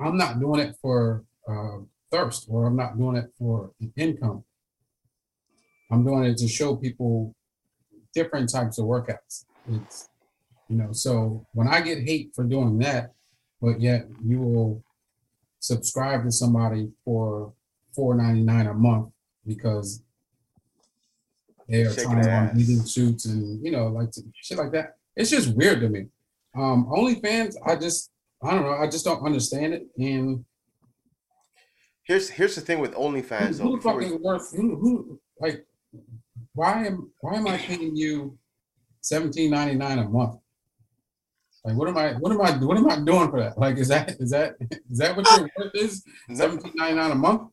I'm 0.00 0.16
not 0.16 0.40
doing 0.40 0.60
it 0.60 0.76
for 0.80 1.24
uh, 1.48 1.78
thirst, 2.10 2.46
or 2.48 2.66
I'm 2.66 2.76
not 2.76 2.98
doing 2.98 3.16
it 3.16 3.30
for 3.38 3.72
income. 3.96 4.44
I'm 5.90 6.04
doing 6.04 6.24
it 6.24 6.38
to 6.38 6.48
show 6.48 6.74
people 6.74 7.35
different 8.16 8.50
types 8.50 8.78
of 8.78 8.86
workouts. 8.86 9.44
It's 9.70 10.08
you 10.68 10.76
know, 10.78 10.90
so 10.92 11.46
when 11.52 11.68
I 11.68 11.80
get 11.82 12.02
hate 12.02 12.32
for 12.34 12.42
doing 12.42 12.78
that, 12.78 13.12
but 13.60 13.80
yet 13.80 14.06
you 14.24 14.40
will 14.40 14.82
subscribe 15.60 16.24
to 16.24 16.32
somebody 16.32 16.88
for 17.04 17.52
four 17.94 18.14
ninety 18.16 18.42
nine 18.42 18.66
a 18.66 18.74
month 18.74 19.10
because 19.46 20.02
they 21.68 21.82
are 21.82 21.92
Shaking 21.92 22.22
trying 22.22 22.28
on 22.28 22.56
meeting 22.56 22.84
shoots 22.84 23.26
and 23.26 23.64
you 23.64 23.70
know 23.70 23.88
like 23.88 24.10
to, 24.12 24.22
shit 24.34 24.58
like 24.58 24.72
that. 24.72 24.96
It's 25.14 25.30
just 25.30 25.54
weird 25.54 25.80
to 25.80 25.88
me. 25.88 26.06
Um, 26.56 26.86
OnlyFans, 26.86 27.54
I 27.64 27.76
just 27.76 28.10
I 28.42 28.50
don't 28.52 28.62
know, 28.62 28.76
I 28.76 28.88
just 28.88 29.04
don't 29.04 29.24
understand 29.24 29.74
it. 29.74 29.86
And 29.98 30.44
here's 32.04 32.30
here's 32.30 32.54
the 32.54 32.62
thing 32.62 32.80
with 32.80 32.94
OnlyFans. 32.94 33.60
Who, 33.60 33.76
who 33.76 33.80
fucking 33.80 34.22
worth? 34.22 34.54
Who, 34.56 34.76
who 34.76 35.20
like? 35.38 35.66
Why 36.56 36.86
am 36.86 37.12
why 37.20 37.34
am 37.34 37.46
I 37.46 37.58
paying 37.58 37.94
you 37.94 38.38
seventeen 39.02 39.50
ninety 39.50 39.74
nine 39.74 39.98
a 39.98 40.08
month? 40.08 40.36
Like, 41.62 41.76
what 41.76 41.86
am 41.86 41.98
I? 41.98 42.14
What 42.14 42.32
am 42.32 42.40
I? 42.40 42.52
What 42.56 42.78
am 42.78 42.88
I 42.88 42.96
doing 43.04 43.30
for 43.30 43.40
that? 43.40 43.58
Like, 43.58 43.76
is 43.76 43.88
that 43.88 44.12
is 44.18 44.30
that 44.30 44.54
is 44.90 44.98
that 44.98 45.14
what 45.14 45.30
your 45.36 45.50
worth 45.58 45.74
is? 45.74 46.02
Seventeen 46.32 46.72
ninety 46.74 46.96
nine 46.96 47.10
a 47.10 47.14
month. 47.14 47.50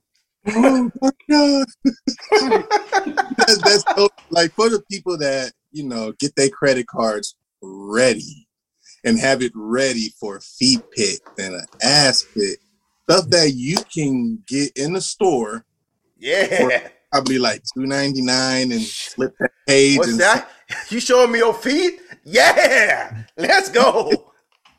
Oh 0.47 0.89
my 1.01 1.09
god! 1.29 1.67
that's, 3.37 3.61
that's 3.61 3.83
so, 3.93 4.07
like 4.29 4.53
for 4.53 4.69
the 4.69 4.81
people 4.89 5.17
that 5.17 5.51
you 5.73 5.83
know 5.83 6.13
get 6.17 6.33
their 6.37 6.49
credit 6.49 6.87
cards 6.87 7.35
ready 7.61 8.47
and 9.03 9.19
have 9.19 9.41
it 9.41 9.51
ready 9.53 10.13
for 10.17 10.37
a 10.37 10.41
feet 10.41 10.79
pick 10.95 11.19
and 11.37 11.55
an 11.55 11.65
ass 11.81 12.25
pick, 12.33 12.57
stuff 13.09 13.29
that 13.31 13.51
you 13.53 13.75
can 13.93 14.41
get 14.47 14.71
in 14.77 14.93
the 14.93 15.01
store. 15.01 15.65
Yeah, 16.17 16.87
probably 17.13 17.37
like 17.37 17.61
two 17.73 17.85
ninety 17.85 18.21
nine 18.21 18.71
and 18.71 18.85
flip 18.85 19.35
that 19.39 19.51
page. 19.67 19.97
What's 19.99 20.17
that? 20.17 20.49
You 20.89 20.99
showing 20.99 21.31
me 21.31 21.39
your 21.39 21.53
feet? 21.53 21.99
Yeah, 22.23 23.25
let's 23.37 23.69
go. 23.69 24.31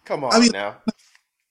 Come 0.05 0.25
on 0.25 0.35
I 0.35 0.41
mean, 0.41 0.51
now. 0.53 0.79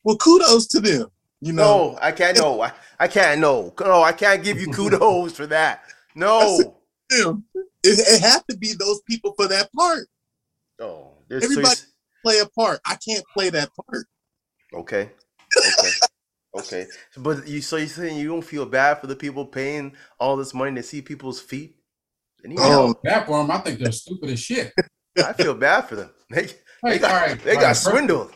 Well, 0.04 0.18
kudos 0.18 0.68
to 0.68 0.82
them. 0.82 1.08
You 1.40 1.54
know, 1.54 1.92
no, 1.94 2.00
I 2.02 2.12
can't. 2.12 2.38
No, 2.38 2.62
I, 2.62 2.72
I 3.00 3.08
can't. 3.08 3.40
No, 3.40 3.74
no, 3.80 4.04
I 4.04 4.12
can't 4.12 4.44
give 4.44 4.60
you 4.60 4.68
kudos 4.72 5.36
for 5.36 5.48
that. 5.48 5.84
No, 6.16 6.60
it, 7.10 7.38
it 7.84 8.22
has 8.22 8.44
to 8.50 8.58
be 8.58 8.74
those 8.74 9.02
people 9.08 9.34
for 9.38 9.48
that 9.48 9.72
part. 9.72 10.08
Oh, 10.80 11.12
everybody 11.32 11.76
so 11.76 11.86
play 12.24 12.40
a 12.40 12.46
part. 12.46 12.82
I 12.86 12.96
can't 12.96 13.24
play 13.34 13.50
that 13.50 13.70
part. 13.76 14.06
Okay. 14.74 15.10
Okay. 15.56 15.90
Okay. 16.56 16.86
But 17.18 17.48
you 17.48 17.62
so 17.62 17.78
you 17.78 17.88
saying 17.88 18.18
you 18.18 18.28
don't 18.28 18.42
feel 18.42 18.66
bad 18.66 19.00
for 19.00 19.08
the 19.08 19.16
people 19.16 19.46
paying 19.46 19.94
all 20.20 20.36
this 20.36 20.54
money 20.54 20.76
to 20.76 20.84
see 20.84 21.02
people's 21.02 21.40
feet? 21.40 21.76
oh, 22.58 22.94
bad 23.04 23.26
for 23.26 23.38
them. 23.38 23.52
I 23.52 23.60
think 23.60 23.80
they're 23.80 23.92
stupid 23.92 24.30
as 24.30 24.40
shit. 24.40 24.74
I 25.18 25.34
feel 25.34 25.54
bad 25.54 25.82
for 25.82 25.96
them. 25.96 26.10
They, 26.84 26.96
they 26.96 27.00
got, 27.00 27.12
all 27.12 27.28
right, 27.28 27.44
they 27.44 27.54
got 27.54 27.64
right, 27.64 27.76
swindled. 27.78 28.34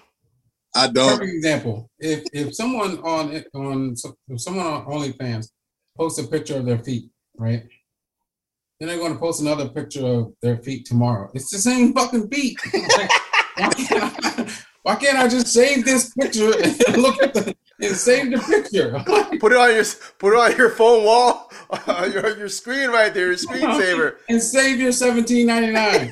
I 0.73 0.87
don't. 0.87 1.17
Perfect 1.17 1.33
example. 1.35 1.89
If 1.99 2.23
if 2.31 2.55
someone 2.55 2.99
on 2.99 3.43
on 3.53 3.95
if 4.29 4.41
someone 4.41 4.65
on 4.65 4.85
OnlyFans 4.85 5.49
posts 5.97 6.19
a 6.19 6.27
picture 6.27 6.55
of 6.57 6.65
their 6.65 6.77
feet, 6.77 7.09
right? 7.37 7.63
Then 8.79 8.87
they're 8.89 8.99
going 8.99 9.13
to 9.13 9.19
post 9.19 9.41
another 9.41 9.67
picture 9.67 10.05
of 10.05 10.33
their 10.41 10.57
feet 10.57 10.85
tomorrow. 10.85 11.29
It's 11.33 11.51
the 11.51 11.57
same 11.57 11.93
fucking 11.93 12.29
feet. 12.29 12.57
why, 13.57 13.69
can't 13.75 14.13
I, 14.23 14.57
why 14.87 14.95
can't 14.95 15.17
I 15.17 15.27
just 15.27 15.47
save 15.47 15.83
this 15.83 16.13
picture 16.13 16.49
and 16.63 16.97
look 16.97 17.21
at 17.21 17.33
the 17.33 17.53
and 17.81 17.93
save 17.93 18.31
the 18.31 18.39
picture. 18.39 18.91
put 19.39 19.51
it 19.51 19.57
on 19.57 19.75
your 19.75 19.83
put 20.17 20.31
it 20.31 20.39
on 20.39 20.57
your 20.57 20.69
phone 20.69 21.03
wall, 21.03 21.51
uh, 21.69 22.09
your 22.09 22.37
your 22.37 22.47
screen 22.47 22.89
right 22.89 23.13
there, 23.13 23.25
your 23.25 23.35
screensaver, 23.35 24.15
and 24.29 24.41
save 24.41 24.79
your 24.79 24.93
seventeen 24.93 25.47
ninety 25.47 25.73
nine. 25.73 26.09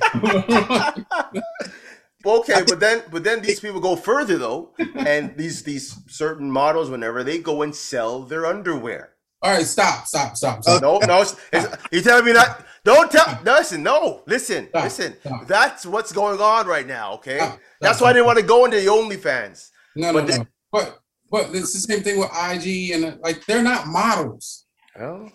okay, 2.25 2.63
but 2.67 2.81
then 2.81 3.01
but 3.09 3.23
then 3.23 3.41
these 3.41 3.61
people 3.61 3.79
go 3.79 3.95
further 3.95 4.37
though, 4.37 4.73
and 4.97 5.37
these 5.37 5.63
these 5.63 5.97
certain 6.07 6.51
models, 6.51 6.89
whenever 6.89 7.23
they 7.23 7.37
go 7.37 7.61
and 7.61 7.73
sell 7.73 8.23
their 8.23 8.45
underwear. 8.45 9.11
All 9.41 9.53
right, 9.53 9.65
stop, 9.65 10.05
stop, 10.05 10.35
stop. 10.35 10.63
stop. 10.63 10.81
No, 10.81 10.97
no, 10.97 11.21
it's, 11.21 11.35
it's, 11.53 11.67
you 11.91 12.01
telling 12.01 12.25
me 12.25 12.33
not? 12.33 12.64
Don't 12.85 13.11
tell. 13.11 13.39
Listen, 13.43 13.81
no, 13.81 14.21
listen, 14.27 14.69
stop, 14.69 14.83
listen. 14.83 15.15
Stop. 15.19 15.47
That's 15.47 15.87
what's 15.87 16.11
going 16.11 16.39
on 16.39 16.67
right 16.67 16.85
now. 16.85 17.13
Okay, 17.15 17.39
that's 17.81 17.99
why 17.99 18.11
I 18.11 18.13
didn't 18.13 18.27
want 18.27 18.37
to 18.37 18.45
go 18.45 18.65
into 18.65 18.77
the 18.77 18.85
OnlyFans. 18.85 19.71
No, 19.95 20.13
but 20.13 20.27
no, 20.27 20.37
no. 20.37 20.45
But 20.71 20.99
but 21.31 21.55
it's 21.55 21.73
the 21.73 21.79
same 21.79 22.03
thing 22.03 22.19
with 22.19 22.29
IG 22.29 22.91
and 22.91 23.05
uh, 23.05 23.17
like 23.21 23.43
they're 23.47 23.63
not 23.63 23.87
models. 23.87 24.67
Oh. 24.99 25.29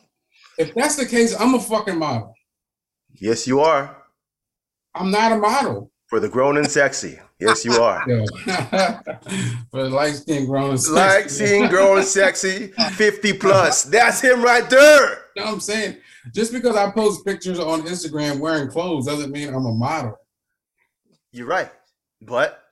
If 0.59 0.75
that's 0.75 0.95
the 0.95 1.07
case, 1.07 1.35
I'm 1.39 1.55
a 1.55 1.61
fucking 1.61 1.99
model. 1.99 2.35
Yes, 3.15 3.49
you 3.49 3.59
are. 3.61 3.97
I'm 4.95 5.11
not 5.11 5.33
a 5.33 5.37
model. 5.37 5.91
For 6.07 6.21
the 6.21 6.29
grown 6.29 6.57
and 6.57 6.71
sexy. 6.71 7.19
Yes, 7.41 7.65
you 7.65 7.73
are. 7.73 8.05
For 9.71 9.83
the 9.85 9.91
light 9.91 10.15
skin 10.15 10.47
grown 10.47 10.71
and 10.71 10.81
sexy. 10.81 10.95
Light 10.95 11.31
skin 11.31 11.71
grown 11.71 12.03
sexy, 12.03 12.67
50 12.69 13.33
plus. 13.35 13.85
That's 13.85 14.21
him 14.21 14.43
right 14.43 14.69
there. 14.69 15.25
You 15.35 15.43
know 15.43 15.47
what 15.47 15.55
I'm 15.55 15.61
saying? 15.61 15.97
Just 16.35 16.53
because 16.53 16.77
I 16.77 16.91
post 16.91 17.25
pictures 17.25 17.59
on 17.59 17.83
Instagram 17.83 18.41
wearing 18.41 18.69
clothes 18.69 19.07
doesn't 19.07 19.31
mean 19.31 19.49
I'm 19.49 19.67
a 19.67 19.73
model. 19.73 20.17
You're 21.33 21.47
right. 21.47 21.71
But 22.21 22.63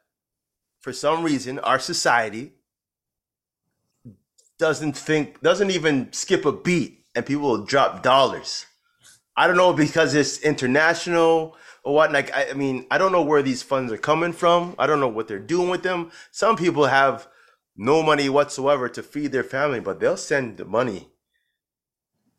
for 0.80 0.92
some 0.92 1.22
reason, 1.22 1.58
our 1.60 1.78
society 1.78 2.52
doesn't 4.58 4.96
think, 4.96 5.40
doesn't 5.40 5.70
even 5.70 6.12
skip 6.12 6.44
a 6.44 6.52
beat, 6.52 7.04
and 7.14 7.24
people 7.24 7.48
will 7.48 7.64
drop 7.64 8.02
dollars. 8.02 8.66
I 9.36 9.46
don't 9.46 9.56
know 9.56 9.72
because 9.72 10.14
it's 10.14 10.40
international 10.40 11.56
or 11.84 11.94
what. 11.94 12.12
Like, 12.12 12.34
I, 12.36 12.50
I 12.50 12.52
mean, 12.54 12.86
I 12.90 12.98
don't 12.98 13.12
know 13.12 13.22
where 13.22 13.42
these 13.42 13.62
funds 13.62 13.92
are 13.92 13.98
coming 13.98 14.32
from. 14.32 14.74
I 14.78 14.86
don't 14.86 15.00
know 15.00 15.08
what 15.08 15.28
they're 15.28 15.38
doing 15.38 15.68
with 15.70 15.84
them. 15.84 16.10
Some 16.32 16.56
people 16.56 16.86
have 16.86 17.28
no 17.76 18.02
money 18.02 18.28
whatsoever 18.28 18.88
to 18.88 19.02
feed 19.02 19.30
their 19.30 19.44
family, 19.44 19.78
but 19.78 20.00
they'll 20.00 20.16
send 20.16 20.56
the 20.56 20.64
money 20.64 21.08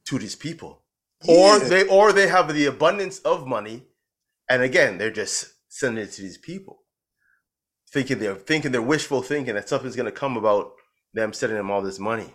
to 0.06 0.20
these 0.20 0.36
people, 0.36 0.79
yeah. 1.24 1.36
or 1.36 1.60
they 1.60 1.88
or 1.88 2.12
they 2.12 2.28
have 2.28 2.54
the 2.54 2.66
abundance 2.66 3.20
of 3.20 3.48
money, 3.48 3.86
and 4.50 4.62
again, 4.62 4.98
they're 4.98 5.12
just 5.12 5.54
sending 5.68 6.04
it 6.04 6.12
to 6.14 6.22
these 6.22 6.38
people, 6.38 6.80
thinking 7.92 8.20
they're 8.20 8.36
thinking 8.36 8.72
they're 8.72 8.82
wishful 8.82 9.22
thinking 9.22 9.56
that 9.56 9.70
something's 9.70 9.96
going 9.96 10.06
to 10.06 10.12
come 10.12 10.38
about 10.38 10.72
them 11.14 11.34
sending 11.34 11.58
them 11.58 11.72
all 11.72 11.82
this 11.82 12.00
money. 12.00 12.34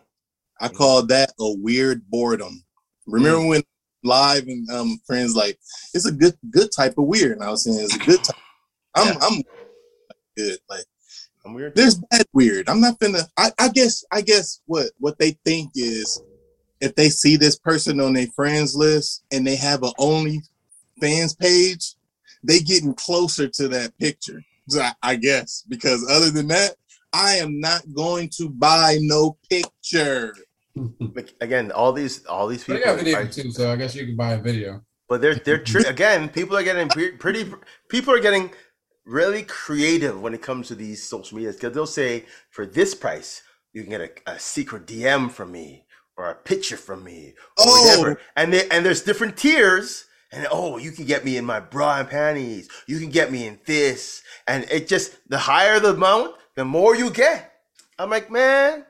I 0.61 0.69
call 0.69 1.05
that 1.07 1.31
a 1.41 1.55
weird 1.59 2.09
boredom. 2.09 2.65
Remember 3.07 3.41
mm. 3.41 3.49
when 3.49 3.63
live 4.05 4.47
and 4.47 4.69
um 4.71 5.01
friends 5.07 5.35
like 5.35 5.59
it's 5.95 6.07
a 6.07 6.13
good 6.13 6.35
good 6.51 6.71
type 6.71 6.95
of 6.99 7.05
weird. 7.05 7.33
And 7.33 7.43
I 7.43 7.51
was 7.51 7.65
saying 7.65 7.81
it's 7.81 7.97
a 7.97 7.99
good 7.99 8.23
type. 8.23 8.37
I'm 8.95 9.07
yeah. 9.09 9.19
I'm 9.23 9.43
good. 10.37 10.59
Like 10.69 10.85
I'm 11.45 11.55
weird. 11.55 11.75
There's 11.75 12.01
bad 12.11 12.27
weird. 12.33 12.69
I'm 12.69 12.81
not 12.81 12.99
gonna 12.99 13.23
I, 13.37 13.51
I 13.59 13.69
guess 13.69 14.05
I 14.13 14.21
guess 14.21 14.61
what 14.67 14.89
what 14.99 15.19
they 15.19 15.33
think 15.45 15.73
is 15.75 16.21
if 16.85 16.95
they 16.95 17.09
see 17.09 17.37
this 17.37 17.57
person 17.57 17.99
on 17.99 18.13
their 18.13 18.27
friends 18.29 18.77
list 18.77 19.25
and 19.33 19.47
they 19.47 19.57
have 19.57 19.83
a 19.83 19.93
only 19.99 20.43
fans 21.01 21.35
page, 21.35 21.95
they 22.43 22.61
getting 22.61 22.95
closer 22.95 23.49
to 23.49 23.69
that 23.69 23.97
picture. 23.99 24.43
I, 24.75 24.93
I 25.03 25.17
guess 25.17 25.65
because 25.69 26.07
other 26.11 26.31
than 26.31 26.49
that, 26.49 26.77
I 27.13 27.37
am 27.37 27.59
not 27.59 27.83
going 27.95 28.29
to 28.37 28.51
buy 28.51 28.99
no 29.01 29.39
picture. 29.49 30.35
Again, 31.41 31.73
all 31.73 31.93
these 31.93 32.27
all 32.27 32.49
these 32.49 32.65
people. 32.65 32.81
They 32.81 32.85
got 32.85 32.99
video 32.99 33.19
are, 33.21 33.27
too, 33.27 33.51
so 33.51 33.73
I 33.73 33.77
guess 33.77 33.95
you 33.95 34.05
can 34.05 34.17
buy 34.17 34.33
a 34.33 34.43
video. 34.43 34.83
But 35.09 35.21
they're 35.21 35.37
they're 35.37 35.63
tri- 35.63 35.83
again, 35.87 36.29
people 36.29 36.57
are 36.57 36.65
getting 36.65 36.89
pretty. 37.19 37.53
People 37.89 38.13
are 38.13 38.21
getting 38.21 38.51
really 39.07 39.43
creative 39.45 40.21
when 40.21 40.35
it 40.35 40.43
comes 40.43 40.69
to 40.69 40.75
these 40.75 41.03
social 41.03 41.37
medias 41.37 41.57
because 41.57 41.75
they'll 41.75 41.87
say 41.87 42.25
for 42.51 42.67
this 42.67 42.95
price 42.95 43.43
you 43.75 43.83
can 43.83 43.91
get 43.91 44.01
a, 44.01 44.33
a, 44.33 44.39
secret 44.39 44.87
DM 44.87 45.31
from 45.31 45.53
me 45.53 45.84
or 46.17 46.31
a 46.31 46.35
picture 46.35 46.77
from 46.77 47.05
me 47.05 47.35
or 47.59 47.65
oh. 47.67 47.99
whatever. 47.99 48.21
And 48.37 48.53
they, 48.53 48.69
and 48.69 48.85
there's 48.85 49.03
different 49.03 49.37
tiers. 49.37 50.05
And 50.33 50.47
oh, 50.51 50.79
you 50.79 50.91
can 50.91 51.05
get 51.05 51.25
me 51.25 51.37
in 51.37 51.45
my 51.45 51.61
bra 51.61 51.99
and 51.99 52.09
panties. 52.09 52.69
You 52.87 52.99
can 52.99 53.11
get 53.11 53.31
me 53.31 53.47
in 53.47 53.59
this. 53.67 54.23
And 54.49 54.65
it 54.71 54.89
just 54.89 55.17
the 55.29 55.39
higher 55.39 55.79
the 55.79 55.91
amount, 55.91 56.35
the 56.57 56.65
more 56.65 56.97
you 56.97 57.11
get. 57.11 57.53
I'm 57.99 58.11
like, 58.11 58.31
man. 58.31 58.85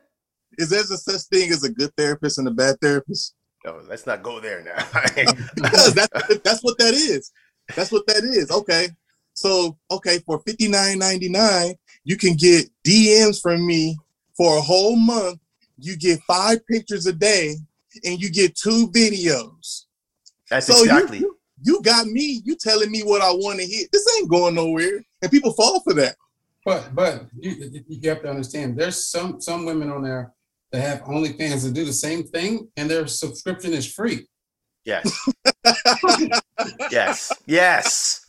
Is 0.57 0.71
there 0.71 0.81
a 0.81 0.85
such 0.85 1.23
thing 1.23 1.51
as 1.51 1.65
a 1.65 1.69
good 1.71 1.91
therapist 1.97 2.39
and 2.39 2.47
a 2.47 2.51
bad 2.51 2.77
therapist? 2.81 3.35
No, 3.65 3.81
let's 3.89 4.07
not 4.07 4.23
go 4.23 4.41
there 4.41 4.63
now. 4.63 4.77
because 5.55 5.95
that's 5.95 6.39
that's 6.39 6.63
what 6.63 6.79
that 6.79 6.95
is. 6.95 7.33
That's 7.75 7.91
what 7.91 8.07
that 8.07 8.23
is. 8.25 8.51
Okay. 8.51 8.89
So 9.33 9.77
okay, 9.91 10.21
for 10.25 10.39
fifty 10.41 10.69
nine 10.69 10.99
ninety 10.99 11.29
nine, 11.29 11.75
you 12.05 12.17
can 12.17 12.35
get 12.35 12.71
DMs 12.87 13.41
from 13.43 13.67
me 13.67 13.99
for 14.37 14.59
a 14.59 14.61
whole 14.61 14.97
month. 14.97 15.41
You 15.79 15.97
get 15.97 16.21
five 16.27 16.67
pictures 16.67 17.07
a 17.07 17.13
day, 17.13 17.57
and 18.05 18.21
you 18.21 18.31
get 18.31 18.57
two 18.57 18.89
videos. 18.89 19.85
That's 20.51 20.67
so 20.67 20.83
exactly. 20.83 21.19
You, 21.19 21.37
you 21.63 21.83
got 21.83 22.07
me. 22.07 22.43
You 22.45 22.57
telling 22.57 22.91
me 22.91 23.03
what 23.03 23.23
I 23.23 23.31
want 23.33 23.59
to 23.59 23.67
hear. 23.67 23.87
This 23.93 24.07
ain't 24.17 24.31
going 24.31 24.55
nowhere, 24.55 25.05
and 25.23 25.31
people 25.31 25.53
fall 25.53 25.81
for 25.81 25.95
that. 25.95 26.17
But 26.65 26.95
but 26.95 27.27
you, 27.39 27.85
you 27.89 28.09
have 28.09 28.23
to 28.23 28.31
understand. 28.31 28.79
There's 28.79 29.07
some 29.07 29.41
some 29.41 29.65
women 29.65 29.91
on 29.91 30.03
there 30.03 30.33
that 30.73 30.81
have 30.81 31.03
OnlyFans 31.03 31.65
that 31.65 31.75
do 31.75 31.85
the 31.85 31.93
same 31.93 32.25
thing, 32.25 32.69
and 32.77 32.91
their 32.91 33.07
subscription 33.07 33.73
is 33.73 33.91
free. 33.91 34.27
Yes. 34.85 35.29
yes. 36.91 37.33
Yes. 37.47 38.27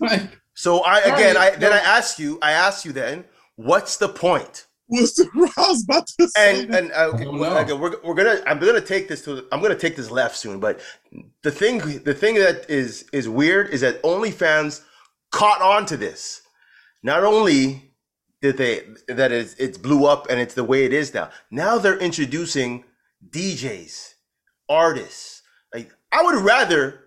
So 0.53 0.79
I 0.79 0.99
again, 0.99 1.37
I 1.37 1.51
then 1.51 1.73
I 1.73 1.79
ask 1.79 2.17
you, 2.19 2.39
I 2.41 2.51
ask 2.51 2.85
you 2.85 2.93
then, 2.93 3.25
what's 3.55 3.97
the 3.97 4.09
point? 4.09 4.64
What's 4.87 5.19
I 5.35 5.49
was 5.57 5.83
about 5.83 6.07
to 6.19 6.27
say. 6.29 6.61
And 6.61 6.75
and 6.75 6.91
uh, 6.91 7.11
we're, 7.13 7.75
we're, 7.75 7.95
we're 8.03 8.13
gonna 8.13 8.41
I'm 8.45 8.59
gonna 8.59 8.81
take 8.81 9.07
this 9.07 9.23
to 9.25 9.45
I'm 9.51 9.61
gonna 9.61 9.75
take 9.75 9.95
this 9.95 10.11
left 10.11 10.37
soon. 10.37 10.59
But 10.59 10.79
the 11.41 11.51
thing 11.51 11.79
the 12.03 12.13
thing 12.13 12.35
that 12.35 12.69
is 12.69 13.05
is 13.11 13.27
weird 13.27 13.69
is 13.69 13.81
that 13.81 14.01
OnlyFans 14.03 14.81
caught 15.31 15.61
on 15.61 15.85
to 15.87 15.97
this. 15.97 16.41
Not 17.01 17.23
only 17.23 17.93
did 18.41 18.57
they 18.57 18.83
that 19.07 19.31
is 19.31 19.55
it's 19.57 19.77
blew 19.77 20.05
up 20.05 20.27
and 20.29 20.39
it's 20.39 20.53
the 20.53 20.63
way 20.63 20.85
it 20.85 20.93
is 20.93 21.13
now. 21.13 21.31
Now 21.49 21.79
they're 21.79 21.97
introducing 21.97 22.85
DJs, 23.27 24.13
artists. 24.69 25.41
Like 25.73 25.91
I 26.11 26.21
would 26.23 26.43
rather 26.43 27.05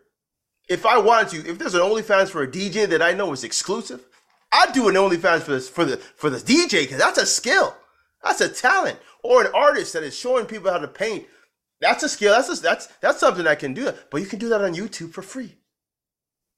if 0.68 0.84
I 0.84 0.98
wanted 0.98 1.28
to, 1.30 1.50
if 1.50 1.58
there's 1.58 1.74
an 1.74 1.80
OnlyFans 1.80 2.28
for 2.28 2.42
a 2.42 2.48
DJ 2.48 2.86
that 2.88 3.00
I 3.00 3.12
know 3.12 3.32
is 3.32 3.42
exclusive, 3.42 4.04
I'd 4.52 4.72
do 4.72 4.88
an 4.88 4.94
OnlyFans 4.94 5.42
for 5.42 5.52
this 5.52 5.68
for 5.68 5.84
the 5.84 5.96
for 5.96 6.30
the 6.30 6.38
DJ 6.38 6.82
because 6.82 6.98
that's 6.98 7.18
a 7.18 7.26
skill, 7.26 7.76
that's 8.22 8.40
a 8.40 8.48
talent, 8.48 8.98
or 9.22 9.44
an 9.44 9.52
artist 9.54 9.92
that 9.92 10.02
is 10.02 10.16
showing 10.16 10.46
people 10.46 10.70
how 10.70 10.78
to 10.78 10.88
paint. 10.88 11.26
That's 11.80 12.02
a 12.02 12.08
skill. 12.08 12.32
That's 12.32 12.58
a, 12.58 12.62
that's 12.62 12.86
that's 13.00 13.20
something 13.20 13.46
I 13.46 13.54
can 13.54 13.74
do. 13.74 13.92
But 14.10 14.20
you 14.20 14.26
can 14.26 14.38
do 14.38 14.48
that 14.48 14.62
on 14.62 14.74
YouTube 14.74 15.12
for 15.12 15.22
free. 15.22 15.56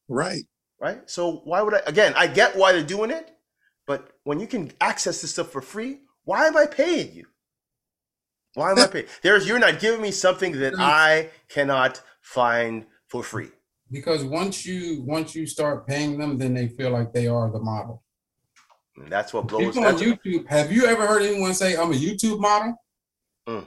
Right. 0.09 0.45
Right. 0.81 1.09
So 1.11 1.43
why 1.45 1.63
would 1.63 1.75
I? 1.75 1.81
Again, 1.87 2.15
I 2.17 2.27
get 2.27 2.57
why 2.57 2.73
they're 2.73 2.83
doing 2.83 3.11
it, 3.11 3.31
but 3.87 4.13
when 4.25 4.41
you 4.41 4.47
can 4.47 4.73
access 4.81 5.21
this 5.21 5.33
stuff 5.33 5.51
for 5.51 5.61
free, 5.61 6.01
why 6.25 6.47
am 6.47 6.57
I 6.57 6.67
paying 6.67 7.15
you? 7.15 7.27
Why 8.55 8.71
am 8.71 8.79
I 8.79 8.87
paying? 8.87 9.07
There's 9.23 9.47
you're 9.47 9.59
not 9.59 9.81
giving 9.81 10.01
me 10.01 10.11
something 10.11 10.59
that 10.61 10.75
I 10.79 11.31
cannot 11.49 12.01
find 12.23 12.87
for 13.09 13.23
free 13.23 13.51
because 13.91 14.25
once 14.25 14.65
you 14.65 15.03
once 15.03 15.35
you 15.35 15.47
start 15.47 15.87
paying 15.87 16.19
them, 16.19 16.39
then 16.39 16.55
they 16.55 16.69
feel 16.69 16.91
like 16.91 17.13
they 17.13 17.27
are 17.27 17.51
the 17.51 17.59
model. 17.59 18.03
And 18.97 19.11
that's 19.11 19.33
what 19.33 19.49
blows. 19.49 19.75
People 19.75 19.85
on 19.85 19.97
YouTube. 19.99 20.47
Have 20.49 20.73
you 20.73 20.87
ever 20.87 21.07
heard 21.07 21.23
anyone 21.23 21.55
say, 21.55 21.77
"I'm 21.77 21.93
a 21.93 21.95
YouTube 21.95 22.41
model"? 22.41 22.77
Mm. 23.49 23.67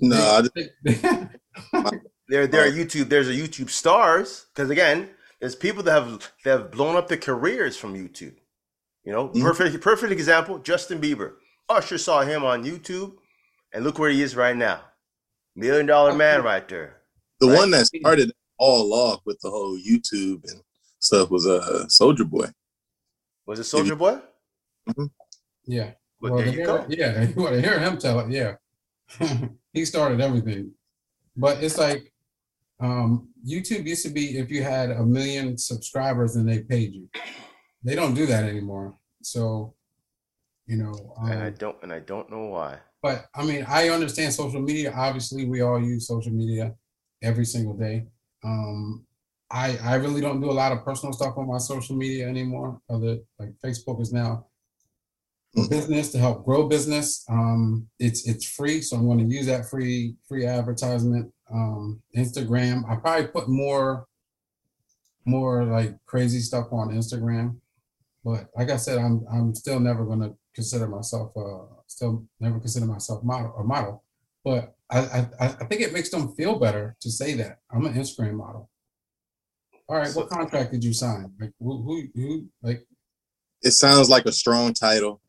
No. 0.00 0.42
there, 2.28 2.46
there 2.46 2.66
are 2.66 2.70
YouTube. 2.70 3.08
There's 3.08 3.28
a 3.28 3.32
YouTube 3.32 3.70
stars 3.70 4.46
because 4.54 4.70
again, 4.70 5.10
there's 5.40 5.54
people 5.54 5.82
that 5.84 5.92
have 5.92 6.32
that 6.44 6.50
have 6.50 6.70
blown 6.70 6.96
up 6.96 7.08
their 7.08 7.18
careers 7.18 7.76
from 7.76 7.94
YouTube. 7.94 8.34
You 9.04 9.12
know, 9.12 9.28
mm-hmm. 9.28 9.42
perfect 9.42 9.80
perfect 9.80 10.12
example. 10.12 10.58
Justin 10.58 11.00
Bieber. 11.00 11.34
Usher 11.68 11.96
saw 11.96 12.22
him 12.22 12.44
on 12.44 12.64
YouTube, 12.64 13.14
and 13.72 13.84
look 13.84 13.98
where 13.98 14.10
he 14.10 14.22
is 14.22 14.36
right 14.36 14.56
now. 14.56 14.80
Million 15.56 15.86
dollar 15.86 16.14
man 16.14 16.42
right 16.42 16.66
there. 16.68 17.00
The 17.40 17.48
right? 17.48 17.56
one 17.56 17.70
that 17.70 17.86
started 17.86 18.32
all 18.58 18.92
off 18.92 19.20
with 19.24 19.38
the 19.40 19.50
whole 19.50 19.78
YouTube 19.78 20.42
and 20.44 20.60
stuff 21.00 21.30
was 21.30 21.46
uh 21.46 21.84
Soulja 21.88 22.28
Boy. 22.28 22.46
Was 23.46 23.58
it 23.60 23.62
Soulja 23.62 23.96
Boy? 23.96 24.18
Mm-hmm. 24.88 25.06
Yeah. 25.66 25.92
Well, 26.20 26.36
there 26.36 26.48
you 26.48 26.64
go. 26.64 26.86
Yeah, 26.88 27.22
you 27.36 27.42
want 27.42 27.54
to 27.54 27.60
hear 27.60 27.78
him 27.78 27.98
tell 27.98 28.20
it. 28.20 28.30
Yeah, 28.30 28.54
he 29.72 29.84
started 29.84 30.20
everything. 30.20 30.72
But 31.36 31.62
it's 31.62 31.78
like 31.78 32.12
um, 32.80 33.28
YouTube 33.46 33.86
used 33.86 34.04
to 34.04 34.10
be 34.10 34.38
if 34.38 34.50
you 34.50 34.62
had 34.62 34.90
a 34.90 35.04
million 35.04 35.58
subscribers 35.58 36.36
and 36.36 36.48
they 36.48 36.60
paid 36.60 36.94
you. 36.94 37.08
They 37.82 37.94
don't 37.94 38.14
do 38.14 38.26
that 38.26 38.44
anymore. 38.44 38.96
So, 39.22 39.74
you 40.66 40.76
know, 40.76 41.14
um, 41.18 41.30
and 41.30 41.42
I 41.42 41.48
um, 41.48 41.54
don't, 41.54 41.76
and 41.82 41.92
I 41.92 42.00
don't 42.00 42.30
know 42.30 42.46
why. 42.46 42.78
But 43.02 43.26
I 43.34 43.44
mean, 43.44 43.66
I 43.68 43.90
understand 43.90 44.32
social 44.32 44.62
media. 44.62 44.92
Obviously, 44.96 45.44
we 45.44 45.60
all 45.60 45.80
use 45.80 46.06
social 46.08 46.32
media 46.32 46.74
every 47.22 47.44
single 47.44 47.74
day. 47.74 48.06
Um, 48.44 49.06
I 49.50 49.76
I 49.82 49.94
really 49.96 50.20
don't 50.20 50.40
do 50.40 50.50
a 50.50 50.52
lot 50.52 50.72
of 50.72 50.84
personal 50.84 51.12
stuff 51.12 51.36
on 51.36 51.48
my 51.48 51.58
social 51.58 51.96
media 51.96 52.28
anymore. 52.28 52.80
Other 52.90 53.18
like 53.38 53.50
Facebook 53.64 54.00
is 54.00 54.12
now 54.12 54.46
mm-hmm. 55.56 55.68
business 55.68 56.12
to 56.12 56.18
help 56.18 56.44
grow 56.44 56.68
business. 56.68 57.24
Um, 57.28 57.88
it's 57.98 58.26
it's 58.28 58.44
free, 58.48 58.80
so 58.80 58.96
I'm 58.96 59.06
going 59.06 59.18
to 59.18 59.34
use 59.34 59.46
that 59.46 59.68
free 59.68 60.16
free 60.28 60.46
advertisement. 60.46 61.32
Um, 61.52 62.02
Instagram, 62.16 62.90
I 62.90 62.96
probably 62.96 63.28
put 63.28 63.48
more 63.48 64.06
more 65.24 65.64
like 65.64 65.96
crazy 66.06 66.40
stuff 66.40 66.66
on 66.72 66.90
Instagram, 66.90 67.56
but 68.24 68.48
like 68.56 68.70
I 68.70 68.76
said, 68.76 68.98
I'm 68.98 69.24
I'm 69.32 69.54
still 69.54 69.80
never 69.80 70.04
going 70.04 70.20
to 70.20 70.34
consider 70.54 70.86
myself 70.86 71.32
uh 71.36 71.66
still 71.86 72.24
never 72.40 72.60
consider 72.60 72.86
myself 72.86 73.24
model 73.24 73.54
a 73.58 73.64
model, 73.64 74.03
but 74.44 74.74
I, 74.90 74.98
I, 75.40 75.46
I 75.46 75.48
think 75.64 75.80
it 75.80 75.92
makes 75.92 76.10
them 76.10 76.34
feel 76.34 76.58
better 76.58 76.96
to 77.00 77.10
say 77.10 77.34
that 77.34 77.58
I'm 77.70 77.86
an 77.86 77.94
Instagram 77.94 78.34
model. 78.34 78.70
All 79.88 79.96
right, 79.96 80.08
so, 80.08 80.20
what 80.20 80.30
contract 80.30 80.72
did 80.72 80.84
you 80.84 80.92
sign? 80.92 81.32
Like 81.40 81.52
who, 81.58 81.82
who, 81.82 82.02
who, 82.14 82.48
like? 82.62 82.86
It 83.62 83.72
sounds 83.72 84.08
like 84.08 84.26
a 84.26 84.32
strong 84.32 84.74
title. 84.74 85.20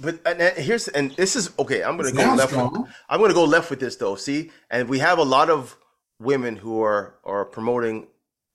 But 0.00 0.20
and 0.26 0.40
here's 0.56 0.88
and 0.88 1.10
this 1.12 1.34
is 1.34 1.50
okay. 1.58 1.82
I'm 1.82 1.96
gonna 1.96 2.12
go 2.12 2.34
left. 2.34 2.52
With, 2.52 2.88
I'm 3.08 3.20
gonna 3.20 3.34
go 3.34 3.44
left 3.44 3.68
with 3.68 3.80
this 3.80 3.96
though. 3.96 4.14
See, 4.14 4.50
and 4.70 4.88
we 4.88 5.00
have 5.00 5.18
a 5.18 5.24
lot 5.24 5.50
of 5.50 5.76
women 6.20 6.56
who 6.56 6.82
are 6.82 7.16
are 7.24 7.44
promoting 7.44 8.06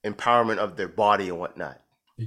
empowerment 0.06 0.58
of 0.58 0.78
their 0.78 0.88
body 0.88 1.30
and 1.30 1.40
whatnot. 1.40 1.82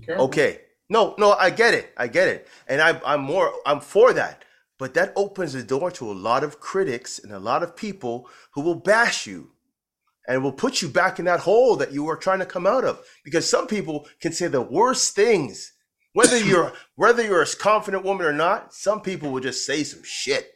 Okay, 0.08 0.60
no, 0.88 1.14
no, 1.18 1.32
I 1.32 1.50
get 1.50 1.74
it. 1.74 1.92
I 1.96 2.08
get 2.08 2.28
it, 2.28 2.48
and 2.68 2.80
I, 2.80 3.00
I'm 3.04 3.22
more. 3.22 3.52
I'm 3.64 3.80
for 3.80 4.12
that. 4.12 4.44
But 4.78 4.94
that 4.94 5.12
opens 5.16 5.54
the 5.54 5.62
door 5.62 5.90
to 5.92 6.10
a 6.10 6.12
lot 6.12 6.44
of 6.44 6.60
critics 6.60 7.18
and 7.18 7.32
a 7.32 7.38
lot 7.38 7.62
of 7.62 7.76
people 7.76 8.28
who 8.52 8.60
will 8.60 8.74
bash 8.74 9.26
you 9.26 9.52
and 10.28 10.42
will 10.42 10.52
put 10.52 10.82
you 10.82 10.88
back 10.88 11.18
in 11.18 11.24
that 11.24 11.40
hole 11.40 11.76
that 11.76 11.92
you 11.92 12.08
are 12.08 12.16
trying 12.16 12.40
to 12.40 12.46
come 12.46 12.66
out 12.66 12.84
of. 12.84 13.02
Because 13.24 13.48
some 13.48 13.66
people 13.66 14.06
can 14.20 14.32
say 14.32 14.48
the 14.48 14.60
worst 14.60 15.14
things. 15.14 15.72
Whether 16.12 16.38
you're 16.44 16.72
whether 16.96 17.24
you're 17.24 17.42
a 17.42 17.46
confident 17.46 18.04
woman 18.04 18.26
or 18.26 18.32
not, 18.32 18.74
some 18.74 19.00
people 19.00 19.30
will 19.30 19.40
just 19.40 19.64
say 19.64 19.84
some 19.84 20.02
shit. 20.04 20.50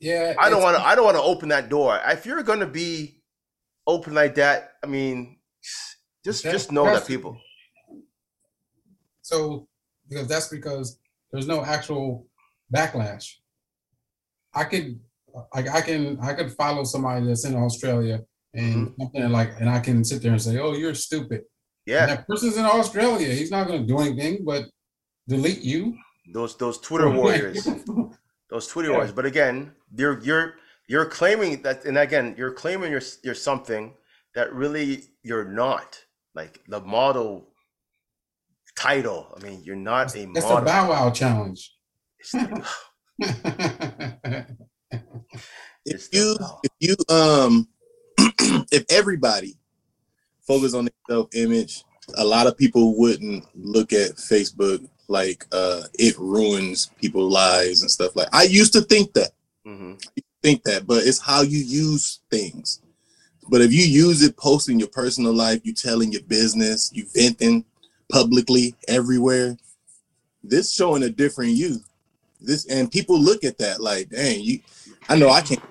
Yeah. 0.00 0.34
I 0.38 0.50
don't 0.50 0.62
want 0.62 0.76
to 0.76 0.82
I 0.82 0.94
don't 0.94 1.04
want 1.04 1.16
to 1.16 1.22
open 1.22 1.48
that 1.48 1.68
door. 1.68 1.98
If 2.06 2.26
you're 2.26 2.42
gonna 2.42 2.66
be 2.66 3.22
open 3.86 4.14
like 4.14 4.34
that, 4.34 4.72
I 4.82 4.86
mean 4.86 5.38
just 6.24 6.44
just 6.44 6.72
know 6.72 6.84
that 6.84 7.06
people. 7.06 7.38
So 9.22 9.68
because 10.08 10.28
that's 10.28 10.48
because 10.48 10.98
there's 11.32 11.46
no 11.46 11.64
actual 11.64 12.26
backlash. 12.74 13.34
I 14.54 14.64
could 14.64 14.98
like 15.54 15.68
I 15.68 15.80
can 15.80 16.18
I 16.20 16.32
could 16.34 16.52
follow 16.52 16.84
somebody 16.84 17.26
that's 17.26 17.44
in 17.44 17.56
Australia 17.56 18.20
and 18.54 18.88
mm-hmm. 18.88 19.02
something 19.02 19.28
like 19.30 19.60
and 19.60 19.68
I 19.68 19.80
can 19.80 20.04
sit 20.04 20.22
there 20.22 20.32
and 20.32 20.42
say, 20.42 20.58
Oh, 20.58 20.74
you're 20.74 20.94
stupid. 20.94 21.42
Yeah. 21.86 22.02
And 22.02 22.10
that 22.12 22.26
person's 22.26 22.56
in 22.56 22.64
Australia. 22.64 23.28
He's 23.28 23.50
not 23.50 23.66
gonna 23.66 23.86
do 23.86 23.98
anything 23.98 24.44
but 24.44 24.64
delete 25.28 25.62
you. 25.62 25.96
Those 26.32 26.56
those 26.56 26.78
Twitter 26.78 27.10
warriors. 27.20 27.68
those 28.50 28.66
Twitter 28.66 28.88
yeah. 28.88 28.94
warriors. 28.94 29.12
But 29.12 29.26
again, 29.26 29.72
you're 29.96 30.20
you're 30.20 30.54
you're 30.88 31.06
claiming 31.06 31.62
that 31.62 31.84
and 31.84 31.98
again, 31.98 32.34
you're 32.38 32.52
claiming 32.52 32.90
you're 32.90 33.02
you're 33.22 33.34
something 33.34 33.94
that 34.34 34.52
really 34.52 35.04
you're 35.22 35.44
not. 35.44 36.00
Like 36.34 36.60
the 36.66 36.80
model 36.80 37.54
title. 38.76 39.32
I 39.36 39.44
mean, 39.44 39.62
you're 39.64 39.76
not 39.76 40.14
a 40.16 40.26
That's 40.34 40.46
model. 40.46 40.58
a 40.58 40.64
Bow 40.64 40.90
Wow 40.90 41.10
challenge. 41.10 41.72
if 45.84 46.08
you 46.12 46.36
if 46.62 46.72
you 46.80 46.96
um 47.08 47.68
if 48.72 48.84
everybody 48.90 49.56
focus 50.46 50.74
on 50.74 50.86
their 50.86 50.94
self 51.08 51.28
image, 51.34 51.84
a 52.16 52.24
lot 52.24 52.46
of 52.46 52.56
people 52.56 52.98
wouldn't 52.98 53.44
look 53.54 53.92
at 53.92 54.12
Facebook 54.12 54.86
like 55.08 55.46
uh 55.52 55.82
it 55.94 56.18
ruins 56.18 56.90
people's 57.00 57.32
lives 57.32 57.82
and 57.82 57.90
stuff 57.90 58.16
like. 58.16 58.28
I 58.32 58.44
used 58.44 58.72
to 58.72 58.80
think 58.80 59.12
that. 59.14 59.30
Mm-hmm. 59.66 59.94
think 60.42 60.62
that, 60.64 60.86
but 60.86 61.06
it's 61.06 61.20
how 61.20 61.40
you 61.42 61.58
use 61.58 62.20
things. 62.30 62.82
But 63.48 63.60
if 63.62 63.72
you 63.72 63.84
use 63.84 64.22
it 64.22 64.36
posting 64.36 64.78
your 64.78 64.88
personal 64.88 65.32
life, 65.32 65.60
you 65.64 65.72
telling 65.72 66.12
your 66.12 66.22
business, 66.22 66.90
you 66.92 67.06
venting 67.14 67.64
publicly 68.10 68.74
everywhere, 68.88 69.56
this 70.42 70.72
showing 70.72 71.02
a 71.02 71.10
different 71.10 71.52
you. 71.52 71.80
This 72.44 72.66
and 72.66 72.90
people 72.90 73.18
look 73.18 73.44
at 73.44 73.58
that 73.58 73.80
like, 73.80 74.08
dang, 74.10 74.40
you 74.40 74.60
I 75.08 75.16
know 75.16 75.30
I 75.30 75.40
can't 75.40 75.62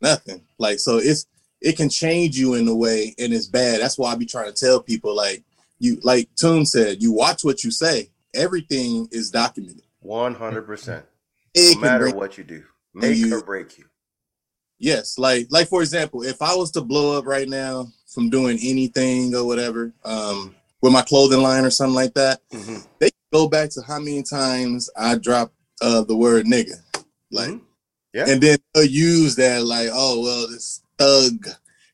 nothing. 0.00 0.42
Like 0.58 0.78
so 0.78 0.98
it's 0.98 1.26
it 1.60 1.76
can 1.76 1.88
change 1.88 2.36
you 2.36 2.54
in 2.54 2.68
a 2.68 2.74
way 2.74 3.14
and 3.18 3.32
it's 3.32 3.46
bad. 3.46 3.80
That's 3.80 3.98
why 3.98 4.12
I 4.12 4.16
be 4.16 4.26
trying 4.26 4.52
to 4.52 4.52
tell 4.52 4.80
people 4.80 5.16
like 5.16 5.42
you 5.78 5.98
like 6.02 6.28
Toon 6.36 6.66
said, 6.66 7.02
you 7.02 7.12
watch 7.12 7.44
what 7.44 7.64
you 7.64 7.70
say. 7.70 8.10
Everything 8.34 9.08
is 9.10 9.30
documented. 9.30 9.82
One 10.00 10.34
hundred 10.34 10.62
percent. 10.66 11.04
No 11.56 11.78
matter 11.78 12.10
what 12.10 12.36
you 12.36 12.44
do. 12.44 12.64
Make 12.94 13.16
you, 13.16 13.36
or 13.36 13.42
break 13.42 13.76
you. 13.78 13.84
Yes, 14.78 15.18
like 15.18 15.48
like 15.50 15.68
for 15.68 15.82
example, 15.82 16.22
if 16.22 16.40
I 16.42 16.54
was 16.54 16.70
to 16.72 16.80
blow 16.80 17.18
up 17.18 17.26
right 17.26 17.48
now 17.48 17.88
from 18.06 18.30
doing 18.30 18.58
anything 18.62 19.34
or 19.34 19.44
whatever, 19.44 19.92
um, 20.04 20.54
with 20.80 20.92
my 20.92 21.02
clothing 21.02 21.42
line 21.42 21.64
or 21.64 21.70
something 21.70 21.94
like 21.94 22.14
that, 22.14 22.40
mm-hmm. 22.50 22.80
they 22.98 23.10
go 23.32 23.48
back 23.48 23.70
to 23.70 23.82
how 23.82 23.98
many 23.98 24.22
times 24.22 24.90
I 24.96 25.16
dropped 25.16 25.54
uh, 25.84 26.04
the 26.04 26.16
word 26.16 26.46
nigga, 26.46 26.80
like, 27.30 27.50
mm-hmm. 27.50 27.64
yeah, 28.12 28.28
and 28.28 28.40
then 28.40 28.58
they'll 28.72 28.84
use 28.84 29.36
that 29.36 29.64
like, 29.64 29.88
oh 29.92 30.22
well, 30.22 30.48
this 30.48 30.82
thug 30.98 31.46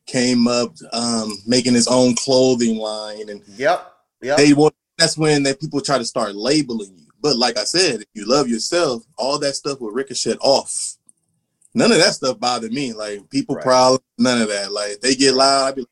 came 0.07 0.49
up 0.49 0.75
um, 0.93 1.33
making 1.47 1.75
his 1.75 1.89
own 1.89 2.15
clothing 2.15 2.77
line, 2.77 3.29
and 3.29 3.43
yep, 3.57 3.93
yep. 4.23 4.37
They 4.37 4.53
want 4.53 4.75
that's 4.99 5.17
when 5.17 5.43
that 5.45 5.61
people 5.61 5.81
try 5.81 5.99
to 5.99 6.05
start 6.05 6.35
labeling 6.35 6.95
you. 6.97 7.07
But 7.23 7.37
like 7.37 7.59
I 7.59 7.65
said, 7.65 8.01
if 8.01 8.07
you 8.15 8.29
love 8.29 8.49
yourself, 8.49 9.03
all 9.17 9.39
that 9.39 9.55
stuff 9.55 9.81
will 9.81 9.91
ricochet 9.91 10.37
off. 10.41 10.97
None 11.75 11.93
of 11.93 11.99
that 11.99 12.15
stuff 12.15 12.39
bothered 12.39 12.73
me. 12.73 12.93
Like 12.93 13.29
people 13.31 13.57
right. 13.57 13.65
problems, 13.65 14.05
none 14.19 14.41
of 14.43 14.49
that. 14.49 14.73
Like 14.73 15.01
they 15.01 15.15
get 15.15 15.35
loud, 15.35 15.69
I'd 15.69 15.75
be 15.77 15.81
like, 15.83 15.89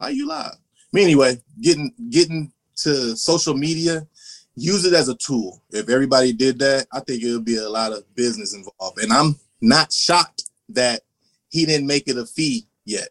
"How 0.00 0.08
you 0.08 0.28
loud?" 0.28 0.54
Me 0.92 1.02
anyway, 1.02 1.40
getting 1.60 1.92
getting 2.10 2.52
to 2.76 3.16
social 3.16 3.54
media, 3.54 4.06
use 4.54 4.84
it 4.84 4.92
as 4.92 5.08
a 5.08 5.16
tool. 5.16 5.62
If 5.70 5.88
everybody 5.88 6.32
did 6.32 6.58
that, 6.60 6.86
I 6.92 7.00
think 7.00 7.22
it 7.22 7.32
would 7.32 7.44
be 7.44 7.56
a 7.56 7.68
lot 7.68 7.92
of 7.92 8.04
business 8.14 8.54
involved. 8.54 8.98
And 8.98 9.12
I'm 9.12 9.36
not 9.60 9.92
shocked 9.92 10.44
that 10.70 11.02
he 11.48 11.66
didn't 11.66 11.86
make 11.86 12.08
it 12.08 12.16
a 12.16 12.26
fee 12.26 12.66
yet 12.84 13.08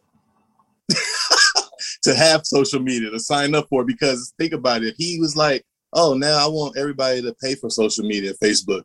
to 2.02 2.14
have 2.14 2.46
social 2.46 2.80
media 2.80 3.10
to 3.10 3.20
sign 3.20 3.54
up 3.54 3.68
for. 3.68 3.84
Because 3.84 4.34
think 4.38 4.52
about 4.52 4.82
it, 4.82 4.94
he 4.96 5.18
was 5.18 5.36
like, 5.36 5.64
"Oh, 5.92 6.14
now 6.14 6.44
I 6.44 6.48
want 6.48 6.76
everybody 6.76 7.22
to 7.22 7.34
pay 7.42 7.54
for 7.54 7.70
social 7.70 8.04
media, 8.04 8.32
Facebook, 8.42 8.82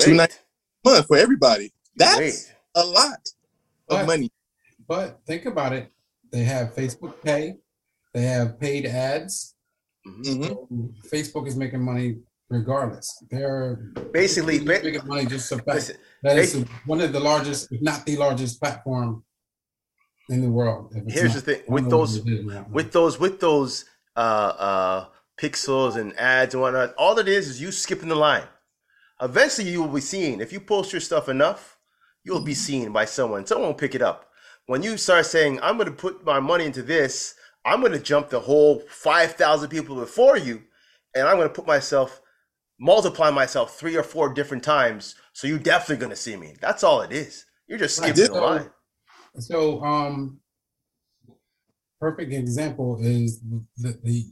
two 0.00 0.14
nights 0.14 0.38
a 0.84 0.88
month 0.88 1.06
for 1.06 1.16
everybody." 1.16 1.72
That's 1.96 2.52
a 2.74 2.84
lot 2.84 3.18
of 3.88 3.98
but, 3.98 4.06
money. 4.06 4.30
But 4.86 5.20
think 5.26 5.46
about 5.46 5.72
it. 5.72 5.90
They 6.30 6.44
have 6.44 6.74
Facebook 6.74 7.22
Pay. 7.22 7.56
They 8.12 8.22
have 8.22 8.58
paid 8.58 8.86
ads. 8.86 9.55
Mm-hmm. 10.06 10.42
So 10.42 10.68
Facebook 11.12 11.46
is 11.46 11.56
making 11.56 11.82
money 11.82 12.18
regardless. 12.48 13.24
They're 13.30 13.92
basically 14.12 14.60
making 14.60 15.06
money 15.06 15.26
just 15.26 15.48
so 15.48 15.58
fast. 15.58 15.92
That 16.22 16.38
is 16.38 16.64
one 16.86 17.00
of 17.00 17.12
the 17.12 17.20
largest, 17.20 17.72
if 17.72 17.82
not 17.82 18.06
the 18.06 18.16
largest 18.16 18.60
platform 18.60 19.24
in 20.28 20.40
the 20.42 20.50
world. 20.50 20.94
Here's 21.08 21.34
not, 21.34 21.44
the 21.44 21.54
thing 21.54 21.62
with 21.68 21.90
those, 21.90 22.20
with 22.70 22.92
those, 22.92 23.18
with 23.18 23.40
those, 23.40 23.84
uh, 24.16 24.18
uh, 24.18 25.06
pixels 25.38 25.96
and 25.96 26.18
ads 26.18 26.54
and 26.54 26.62
whatnot. 26.62 26.94
All 26.96 27.18
it 27.18 27.28
is 27.28 27.48
is 27.48 27.60
you 27.60 27.70
skipping 27.70 28.08
the 28.08 28.14
line. 28.14 28.44
Eventually, 29.20 29.70
you 29.70 29.82
will 29.82 29.92
be 29.92 30.00
seen 30.00 30.40
if 30.40 30.52
you 30.52 30.60
post 30.60 30.92
your 30.92 31.00
stuff 31.00 31.28
enough 31.28 31.76
you'll 32.26 32.40
be 32.40 32.54
seen 32.54 32.92
by 32.92 33.04
someone. 33.04 33.46
Someone 33.46 33.68
will 33.68 33.74
pick 33.74 33.94
it 33.94 34.02
up. 34.02 34.28
When 34.66 34.82
you 34.82 34.96
start 34.96 35.24
saying, 35.26 35.60
I'm 35.62 35.76
going 35.76 35.88
to 35.88 35.94
put 35.94 36.24
my 36.24 36.40
money 36.40 36.66
into 36.66 36.82
this, 36.82 37.36
I'm 37.66 37.80
going 37.80 37.92
to 37.92 37.98
jump 37.98 38.30
the 38.30 38.40
whole 38.40 38.80
5,000 38.88 39.68
people 39.68 39.96
before 39.96 40.38
you, 40.38 40.62
and 41.14 41.26
I'm 41.26 41.36
going 41.36 41.48
to 41.48 41.54
put 41.54 41.66
myself, 41.66 42.22
multiply 42.78 43.30
myself 43.30 43.76
three 43.78 43.96
or 43.96 44.04
four 44.04 44.32
different 44.32 44.62
times. 44.62 45.16
So 45.32 45.48
you're 45.48 45.58
definitely 45.58 45.96
going 45.96 46.10
to 46.10 46.16
see 46.16 46.36
me. 46.36 46.54
That's 46.60 46.84
all 46.84 47.02
it 47.02 47.12
is. 47.12 47.44
You're 47.66 47.78
just 47.78 47.96
skipping 47.96 48.24
so, 48.24 48.32
the 48.32 48.40
line. 48.40 48.70
So, 49.38 49.82
um, 49.82 50.38
perfect 52.00 52.32
example 52.32 52.98
is 53.00 53.40
the, 53.76 53.98
the, 54.04 54.24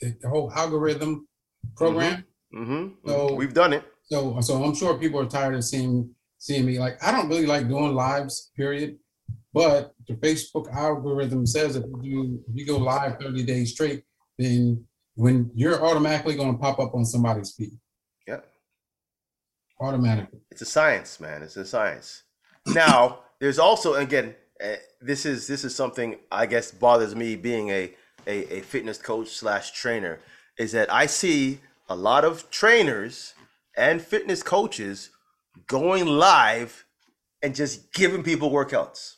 the 0.00 0.28
whole 0.28 0.50
algorithm 0.52 1.28
program. 1.76 2.24
Mm-hmm. 2.54 2.72
Mm-hmm. 2.72 3.08
So 3.08 3.34
we've 3.34 3.54
done 3.54 3.74
it. 3.74 3.84
So, 4.04 4.40
so 4.40 4.62
I'm 4.64 4.74
sure 4.74 4.98
people 4.98 5.20
are 5.20 5.26
tired 5.26 5.54
of 5.54 5.64
seeing 5.64 6.14
seeing 6.38 6.66
me. 6.66 6.78
Like 6.78 7.02
I 7.02 7.12
don't 7.12 7.28
really 7.28 7.46
like 7.46 7.68
doing 7.68 7.94
lives, 7.94 8.50
period. 8.56 8.98
But 9.54 9.92
the 10.08 10.14
Facebook 10.14 10.72
algorithm 10.72 11.46
says 11.46 11.76
if 11.76 11.84
you 11.84 12.02
do, 12.02 12.40
if 12.48 12.56
you 12.56 12.66
go 12.66 12.78
live 12.78 13.18
30 13.20 13.44
days 13.44 13.72
straight, 13.72 14.02
then 14.38 14.84
when 15.14 15.50
you're 15.54 15.84
automatically 15.84 16.36
going 16.36 16.52
to 16.52 16.58
pop 16.58 16.78
up 16.78 16.94
on 16.94 17.04
somebody's 17.04 17.52
feed. 17.52 17.78
Yeah. 18.26 18.40
Automatically. 19.80 20.40
It's 20.50 20.62
a 20.62 20.66
science, 20.66 21.20
man. 21.20 21.42
It's 21.42 21.56
a 21.56 21.66
science. 21.66 22.22
Now, 22.66 23.20
there's 23.40 23.58
also 23.58 23.94
again, 23.94 24.34
uh, 24.62 24.76
this 25.00 25.26
is 25.26 25.46
this 25.48 25.64
is 25.64 25.74
something 25.74 26.16
I 26.30 26.46
guess 26.46 26.70
bothers 26.70 27.14
me 27.14 27.36
being 27.36 27.70
a 27.70 27.92
a, 28.26 28.58
a 28.58 28.60
fitness 28.60 28.98
coach 28.98 29.28
slash 29.28 29.72
trainer 29.72 30.20
is 30.56 30.72
that 30.72 30.92
I 30.92 31.06
see 31.06 31.60
a 31.88 31.96
lot 31.96 32.24
of 32.24 32.50
trainers 32.50 33.34
and 33.76 34.00
fitness 34.00 34.42
coaches 34.42 35.10
going 35.66 36.06
live 36.06 36.84
and 37.42 37.54
just 37.54 37.92
giving 37.92 38.22
people 38.22 38.50
workouts 38.50 39.16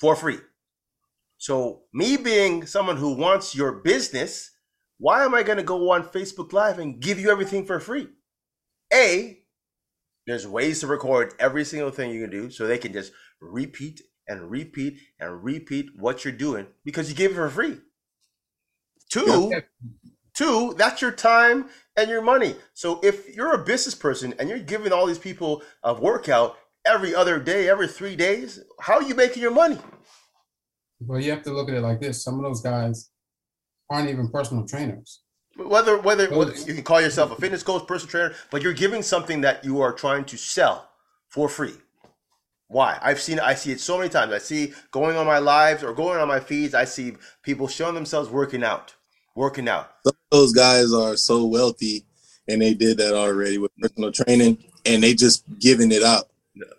for 0.00 0.16
free. 0.16 0.38
So, 1.38 1.82
me 1.92 2.16
being 2.16 2.66
someone 2.66 2.96
who 2.96 3.16
wants 3.16 3.54
your 3.54 3.72
business, 3.72 4.50
why 4.98 5.24
am 5.24 5.34
I 5.34 5.42
going 5.42 5.58
to 5.58 5.64
go 5.64 5.90
on 5.90 6.04
Facebook 6.04 6.52
Live 6.52 6.78
and 6.78 7.00
give 7.00 7.18
you 7.18 7.30
everything 7.30 7.66
for 7.66 7.80
free? 7.80 8.08
A, 8.92 9.40
there's 10.26 10.46
ways 10.46 10.80
to 10.80 10.86
record 10.86 11.34
every 11.38 11.64
single 11.64 11.90
thing 11.90 12.10
you 12.10 12.22
can 12.22 12.30
do 12.30 12.50
so 12.50 12.66
they 12.66 12.78
can 12.78 12.92
just 12.92 13.12
repeat 13.40 14.00
and 14.26 14.50
repeat 14.50 14.98
and 15.20 15.44
repeat 15.44 15.90
what 15.96 16.24
you're 16.24 16.32
doing 16.32 16.66
because 16.84 17.10
you 17.10 17.14
gave 17.14 17.32
it 17.32 17.34
for 17.34 17.50
free. 17.50 17.78
Two, 19.10 19.52
two, 20.34 20.74
that's 20.78 21.02
your 21.02 21.12
time 21.12 21.68
and 21.96 22.08
your 22.08 22.22
money. 22.22 22.56
So 22.72 23.00
if 23.02 23.34
you're 23.34 23.54
a 23.54 23.64
business 23.64 23.94
person 23.94 24.34
and 24.38 24.48
you're 24.48 24.58
giving 24.58 24.92
all 24.92 25.06
these 25.06 25.18
people 25.18 25.62
a 25.82 25.94
workout 25.94 26.56
every 26.86 27.14
other 27.14 27.38
day, 27.38 27.68
every 27.68 27.88
three 27.88 28.16
days, 28.16 28.60
how 28.80 28.94
are 28.94 29.02
you 29.02 29.14
making 29.14 29.42
your 29.42 29.50
money? 29.50 29.78
Well, 31.00 31.20
you 31.20 31.30
have 31.30 31.42
to 31.42 31.52
look 31.52 31.68
at 31.68 31.74
it 31.74 31.80
like 31.80 32.00
this. 32.00 32.22
Some 32.22 32.36
of 32.36 32.42
those 32.42 32.60
guys 32.60 33.10
aren't 33.90 34.08
even 34.08 34.28
personal 34.28 34.66
trainers. 34.66 35.22
Whether, 35.56 35.98
whether, 35.98 36.28
whether 36.36 36.54
you 36.54 36.74
can 36.74 36.82
call 36.82 37.00
yourself 37.00 37.30
a 37.30 37.36
fitness 37.40 37.62
coach, 37.62 37.86
personal 37.86 38.10
trainer, 38.10 38.34
but 38.50 38.62
you're 38.62 38.72
giving 38.72 39.02
something 39.02 39.40
that 39.42 39.64
you 39.64 39.80
are 39.80 39.92
trying 39.92 40.24
to 40.26 40.36
sell 40.36 40.88
for 41.28 41.48
free. 41.48 41.74
Why? 42.68 42.98
I've 43.00 43.20
seen 43.20 43.38
I 43.38 43.54
see 43.54 43.70
it 43.70 43.80
so 43.80 43.98
many 43.98 44.08
times. 44.08 44.32
I 44.32 44.38
see 44.38 44.72
going 44.90 45.16
on 45.16 45.26
my 45.26 45.38
lives 45.38 45.84
or 45.84 45.92
going 45.92 46.18
on 46.18 46.26
my 46.26 46.40
feeds, 46.40 46.74
I 46.74 46.84
see 46.84 47.14
people 47.42 47.68
showing 47.68 47.94
themselves 47.94 48.30
working 48.30 48.64
out 48.64 48.94
working 49.34 49.68
out. 49.68 49.90
Some 50.04 50.14
of 50.32 50.38
those 50.38 50.52
guys 50.52 50.92
are 50.92 51.16
so 51.16 51.44
wealthy 51.44 52.04
and 52.48 52.60
they 52.60 52.74
did 52.74 52.98
that 52.98 53.14
already 53.14 53.58
with 53.58 53.72
personal 53.80 54.12
training 54.12 54.64
and 54.86 55.02
they 55.02 55.14
just 55.14 55.44
giving 55.58 55.92
it 55.92 56.02
up. 56.02 56.30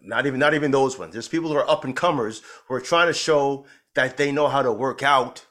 Not 0.02 0.26
even 0.26 0.40
not 0.40 0.54
even 0.54 0.72
those 0.72 0.98
ones. 0.98 1.14
There's 1.14 1.28
people 1.28 1.50
who 1.50 1.58
are 1.58 1.70
up 1.70 1.84
and 1.84 1.96
comers 1.96 2.42
who 2.68 2.76
are 2.76 2.82
trying 2.82 3.08
to 3.08 3.14
show 3.14 3.66
that 3.96 4.18
they 4.18 4.32
know 4.32 4.48
how 4.48 4.62
to 4.62 4.72
work 4.72 5.04
out. 5.04 5.46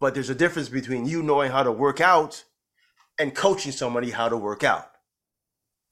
But 0.00 0.14
there's 0.14 0.30
a 0.30 0.34
difference 0.34 0.68
between 0.68 1.06
you 1.06 1.22
knowing 1.22 1.50
how 1.50 1.62
to 1.62 1.72
work 1.72 2.00
out 2.00 2.44
and 3.18 3.34
coaching 3.34 3.72
somebody 3.72 4.10
how 4.10 4.28
to 4.28 4.36
work 4.36 4.62
out. 4.62 4.90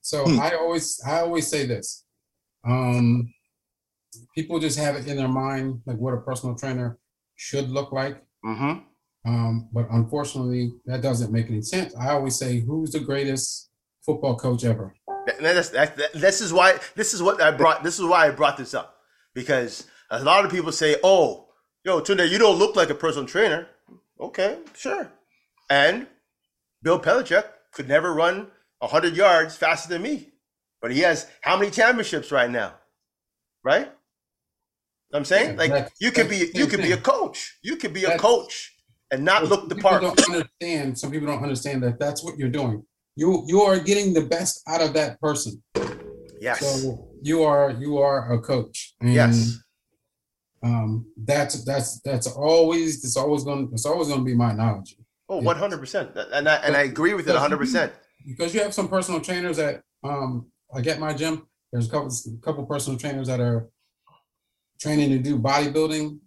So 0.03 0.25
hmm. 0.25 0.39
I 0.39 0.55
always 0.55 1.01
I 1.07 1.21
always 1.21 1.49
say 1.49 1.67
this. 1.67 2.05
Um 2.67 3.33
people 4.35 4.61
just 4.61 4.79
have 4.79 4.97
it 4.97 5.07
in 5.07 5.17
their 5.17 5.29
mind 5.29 5.81
like 5.87 5.97
what 5.97 6.15
a 6.15 6.21
personal 6.21 6.55
trainer 6.55 6.99
should 7.37 7.71
look 7.71 7.93
like. 7.93 8.23
Mm-hmm. 8.45 8.79
Um, 9.27 9.69
but 9.73 9.87
unfortunately, 9.91 10.75
that 10.87 11.01
doesn't 11.01 11.33
make 11.33 11.49
any 11.49 11.63
sense. 11.63 11.95
I 11.97 12.11
always 12.11 12.37
say, 12.37 12.61
who's 12.61 12.93
the 12.93 13.01
greatest 13.01 13.71
football 14.05 14.37
coach 14.37 14.65
ever? 14.65 14.95
That's, 15.41 15.71
that, 15.71 16.13
this 16.15 16.41
is 16.41 16.53
why 16.53 16.79
this 16.95 17.15
is 17.15 17.23
what 17.23 17.41
I 17.41 17.51
brought. 17.51 17.83
This 17.83 17.99
is 17.99 18.05
why 18.05 18.27
I 18.27 18.31
brought 18.31 18.57
this 18.57 18.75
up 18.75 18.97
because 19.35 19.87
a 20.11 20.23
lot 20.23 20.45
of 20.45 20.51
people 20.51 20.73
say, 20.73 20.97
"Oh, 21.03 21.49
yo, 21.85 22.01
Tunde, 22.01 22.31
you 22.31 22.39
don't 22.39 22.59
look 22.59 22.77
like 22.77 22.91
a 22.91 22.95
personal 22.95 23.27
trainer." 23.27 23.69
Okay, 24.21 24.59
sure. 24.77 25.11
And 25.71 26.07
Bill 26.83 27.01
Belichick 27.01 27.45
could 27.73 27.89
never 27.89 28.13
run 28.13 28.49
hundred 28.83 29.17
yards 29.17 29.57
faster 29.57 29.89
than 29.89 30.03
me. 30.03 30.31
but 30.83 30.93
he 30.93 31.01
has 31.01 31.27
how 31.41 31.57
many 31.57 31.71
championships 31.71 32.31
right 32.31 32.51
now? 32.51 32.75
Right? 33.63 33.91
I'm 35.13 35.25
saying 35.25 35.57
like 35.57 35.71
that's, 35.71 35.93
you 36.01 36.11
could 36.11 36.29
be 36.29 36.51
you 36.55 36.67
could 36.67 36.83
be 36.83 36.93
a 36.93 36.97
coach. 36.99 37.59
You 37.63 37.77
could 37.77 37.95
be 37.95 38.05
a 38.05 38.19
coach 38.19 38.73
and 39.11 39.25
not 39.25 39.45
look 39.45 39.69
the 39.69 39.77
part. 39.77 40.03
Don't 40.03 40.29
understand. 40.29 40.99
Some 40.99 41.11
people 41.11 41.29
don't 41.29 41.43
understand 41.43 41.83
that 41.85 41.99
that's 41.99 42.23
what 42.23 42.37
you're 42.37 42.51
doing. 42.51 42.85
You 43.17 43.45
you 43.47 43.63
are 43.63 43.79
getting 43.79 44.13
the 44.13 44.23
best 44.23 44.63
out 44.69 44.81
of 44.81 44.93
that 44.95 45.21
person. 45.21 45.63
Yes. 46.41 46.61
So 46.61 47.09
you 47.23 47.43
are 47.43 47.71
you 47.71 47.99
are 47.99 48.33
a 48.33 48.41
coach. 48.41 48.95
And, 49.01 49.13
yes. 49.13 49.59
Um, 50.63 51.07
that's 51.17 51.65
that's 51.65 52.01
that's 52.01 52.27
always 52.27 53.05
it's 53.05 53.17
always 53.17 53.45
going 53.45 53.69
it's 53.73 53.87
always 53.87 54.09
going 54.09 54.21
to 54.21 54.25
be 54.25 54.35
my 54.35 54.53
analogy. 54.53 54.97
Oh, 55.29 55.35
Oh, 55.35 55.41
one 55.41 55.57
hundred 55.57 55.81
percent, 55.81 56.11
and 56.15 56.49
I 56.49 56.57
and 56.57 56.77
I 56.77 56.83
agree 56.83 57.15
with 57.15 57.27
it 57.27 57.33
one 57.33 57.41
hundred 57.41 57.59
percent. 57.59 57.93
Because 58.27 58.55
you 58.55 58.61
have 58.61 58.73
some 58.73 58.89
personal 58.89 59.21
trainers 59.21 59.57
that 59.57 59.83
um 60.05 60.47
like 60.73 60.87
at 60.87 61.01
my 61.01 61.13
gym. 61.13 61.47
There's 61.73 61.89
a 61.89 61.91
couple 61.91 62.09
a 62.09 62.45
couple 62.45 62.67
personal 62.67 62.99
trainers 62.99 63.27
that 63.27 63.41
are 63.41 63.69
training 64.81 65.11
to 65.11 65.19
do 65.19 65.39
bodybuilding 65.39 66.21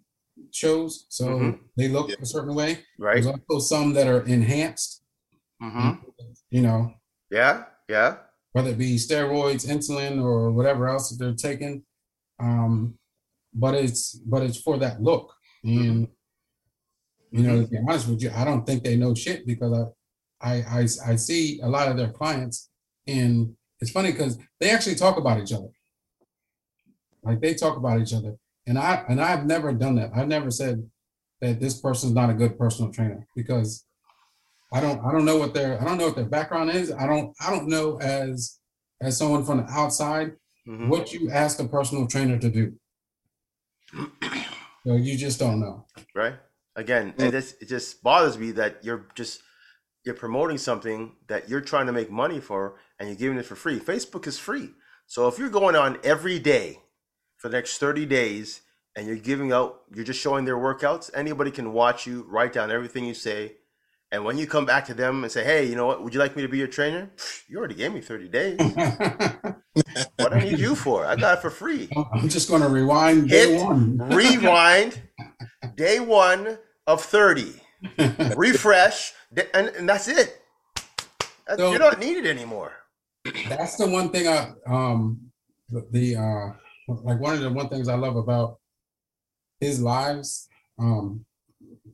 shows, 0.52 1.06
so 1.08 1.26
mm-hmm. 1.26 1.50
they 1.76 1.88
look 1.88 2.10
yeah. 2.10 2.16
a 2.20 2.26
certain 2.26 2.54
way. 2.54 2.80
Right. 2.98 3.22
There's 3.22 3.26
also 3.26 3.60
some 3.60 3.94
that 3.94 4.06
are 4.06 4.22
enhanced. 4.22 5.02
Mm-hmm. 5.62 6.04
You 6.50 6.62
know. 6.62 6.94
Yeah. 7.30 7.64
Yeah. 7.88 8.16
Whether 8.52 8.70
it 8.70 8.78
be 8.78 8.96
steroids, 8.96 9.66
insulin, 9.66 10.22
or 10.22 10.50
whatever 10.50 10.88
else 10.88 11.10
that 11.10 11.22
they're 11.22 11.34
taking, 11.34 11.82
um, 12.40 12.94
but 13.54 13.74
it's 13.74 14.14
but 14.14 14.42
it's 14.42 14.60
for 14.60 14.78
that 14.78 15.02
look. 15.02 15.32
And 15.64 16.06
mm-hmm. 16.06 17.36
you 17.36 17.42
know, 17.42 17.62
to 17.62 17.68
be 17.68 17.78
honest 17.86 18.08
with 18.08 18.22
you, 18.22 18.30
I 18.34 18.44
don't 18.44 18.66
think 18.66 18.82
they 18.82 18.96
know 18.96 19.14
shit 19.14 19.46
because 19.46 19.92
I 20.40 20.48
I 20.50 20.54
I, 20.54 20.80
I 21.06 21.16
see 21.16 21.60
a 21.62 21.68
lot 21.68 21.88
of 21.88 21.96
their 21.96 22.10
clients, 22.10 22.70
and 23.06 23.54
it's 23.80 23.90
funny 23.90 24.12
because 24.12 24.38
they 24.60 24.70
actually 24.70 24.96
talk 24.96 25.18
about 25.18 25.40
each 25.40 25.52
other. 25.52 25.68
Like 27.22 27.40
they 27.40 27.54
talk 27.54 27.76
about 27.76 28.00
each 28.00 28.14
other. 28.14 28.36
And 28.66 28.78
I 28.78 29.04
and 29.08 29.20
I've 29.20 29.46
never 29.46 29.72
done 29.72 29.96
that. 29.96 30.10
I've 30.14 30.28
never 30.28 30.50
said 30.50 30.88
that 31.40 31.60
this 31.60 31.80
person's 31.80 32.14
not 32.14 32.30
a 32.30 32.34
good 32.34 32.58
personal 32.58 32.92
trainer 32.92 33.26
because 33.34 33.84
I 34.72 34.80
don't 34.80 35.04
I 35.04 35.12
don't 35.12 35.24
know 35.24 35.36
what 35.36 35.54
their 35.54 35.80
I 35.80 35.84
don't 35.84 35.98
know 35.98 36.06
what 36.06 36.16
their 36.16 36.26
background 36.26 36.70
is. 36.70 36.92
I 36.92 37.06
don't 37.06 37.34
I 37.40 37.50
don't 37.50 37.68
know 37.68 37.98
as 38.00 38.58
as 39.00 39.16
someone 39.16 39.44
from 39.44 39.58
the 39.58 39.70
outside 39.70 40.36
mm-hmm. 40.66 40.88
what 40.88 41.12
you 41.12 41.30
ask 41.30 41.58
a 41.60 41.68
personal 41.68 42.06
trainer 42.06 42.38
to 42.38 42.50
do. 42.50 42.74
so 44.84 44.96
you 44.96 45.16
just 45.16 45.38
don't 45.38 45.60
know. 45.60 45.86
Right. 46.14 46.34
Again, 46.76 47.14
and 47.18 47.32
this 47.32 47.54
it 47.60 47.68
just 47.68 48.02
bothers 48.02 48.38
me 48.38 48.52
that 48.52 48.84
you're 48.84 49.08
just 49.14 49.42
you're 50.04 50.14
promoting 50.14 50.58
something 50.58 51.12
that 51.26 51.48
you're 51.48 51.60
trying 51.60 51.86
to 51.86 51.92
make 51.92 52.10
money 52.10 52.40
for 52.40 52.76
and 52.98 53.08
you're 53.08 53.18
giving 53.18 53.38
it 53.38 53.46
for 53.46 53.56
free. 53.56 53.78
Facebook 53.78 54.26
is 54.26 54.38
free. 54.38 54.70
So 55.06 55.26
if 55.28 55.38
you're 55.38 55.48
going 55.48 55.74
on 55.74 55.98
every 56.04 56.38
day 56.38 56.80
for 57.36 57.48
the 57.48 57.56
next 57.56 57.78
30 57.78 58.06
days 58.06 58.62
and 58.94 59.06
you're 59.06 59.16
giving 59.16 59.52
out, 59.52 59.82
you're 59.94 60.04
just 60.04 60.20
showing 60.20 60.44
their 60.44 60.56
workouts, 60.56 61.10
anybody 61.14 61.50
can 61.50 61.72
watch 61.72 62.06
you, 62.06 62.26
write 62.28 62.52
down 62.52 62.70
everything 62.70 63.04
you 63.04 63.14
say. 63.14 63.56
And 64.10 64.24
when 64.24 64.38
you 64.38 64.46
come 64.46 64.64
back 64.64 64.86
to 64.86 64.94
them 64.94 65.22
and 65.22 65.30
say, 65.30 65.44
hey, 65.44 65.66
you 65.66 65.76
know 65.76 65.86
what, 65.86 66.02
would 66.02 66.14
you 66.14 66.20
like 66.20 66.34
me 66.34 66.42
to 66.42 66.48
be 66.48 66.56
your 66.56 66.66
trainer? 66.66 67.10
You 67.46 67.58
already 67.58 67.74
gave 67.74 67.92
me 67.92 68.00
30 68.00 68.28
days. 68.28 68.58
what 70.16 70.32
I 70.32 70.40
need 70.44 70.58
you 70.58 70.74
for? 70.74 71.04
I 71.04 71.14
got 71.14 71.38
it 71.38 71.40
for 71.42 71.50
free. 71.50 71.90
I'm 72.12 72.28
just 72.28 72.48
going 72.48 72.62
to 72.62 72.68
rewind 72.68 73.28
day 73.28 73.52
Hit, 73.52 73.64
one. 73.64 73.98
rewind 74.08 75.02
day 75.76 76.00
one 76.00 76.58
of 76.86 77.02
30. 77.02 77.52
Refresh, 78.36 79.12
and, 79.54 79.68
and 79.68 79.88
that's 79.88 80.08
it. 80.08 80.40
So, 81.56 81.72
you 81.72 81.78
don't 81.78 82.00
need 82.00 82.16
it 82.16 82.26
anymore. 82.26 82.72
That's 83.48 83.76
the 83.76 83.88
one 83.88 84.10
thing 84.10 84.26
I, 84.26 84.52
um, 84.66 85.20
the, 85.68 85.86
the 85.90 86.16
uh, 86.16 86.52
like 86.88 87.20
one 87.20 87.34
of 87.34 87.40
the 87.40 87.50
one 87.50 87.68
things 87.68 87.88
I 87.88 87.94
love 87.94 88.16
about 88.16 88.58
his 89.60 89.80
lives, 89.80 90.48
um, 90.78 91.24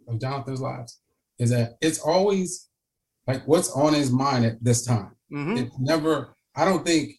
of 0.09 0.20
Jonathan's 0.20 0.61
lives, 0.61 1.00
is 1.38 1.51
that 1.51 1.75
it's 1.81 1.99
always 1.99 2.68
like 3.27 3.47
what's 3.47 3.70
on 3.73 3.94
his 3.94 4.11
mind 4.11 4.44
at 4.44 4.62
this 4.62 4.85
time. 4.85 5.12
Mm-hmm. 5.33 5.57
It's 5.59 5.79
never. 5.79 6.35
I 6.57 6.64
don't 6.64 6.85
think. 6.85 7.12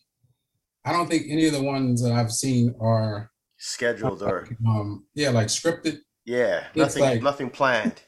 I 0.85 0.91
don't 0.91 1.09
think 1.09 1.25
any 1.29 1.47
of 1.47 1.53
the 1.53 1.63
ones 1.63 2.03
that 2.03 2.13
I've 2.13 2.31
seen 2.31 2.75
are 2.79 3.31
scheduled 3.57 4.21
or 4.21 4.47
um 4.67 5.05
yeah 5.15 5.29
like 5.29 5.47
scripted. 5.47 5.97
Yeah, 6.25 6.65
nothing. 6.75 7.01
Like, 7.01 7.21
nothing 7.21 7.49
planned. 7.49 8.01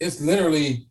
It's 0.00 0.20
literally 0.20 0.86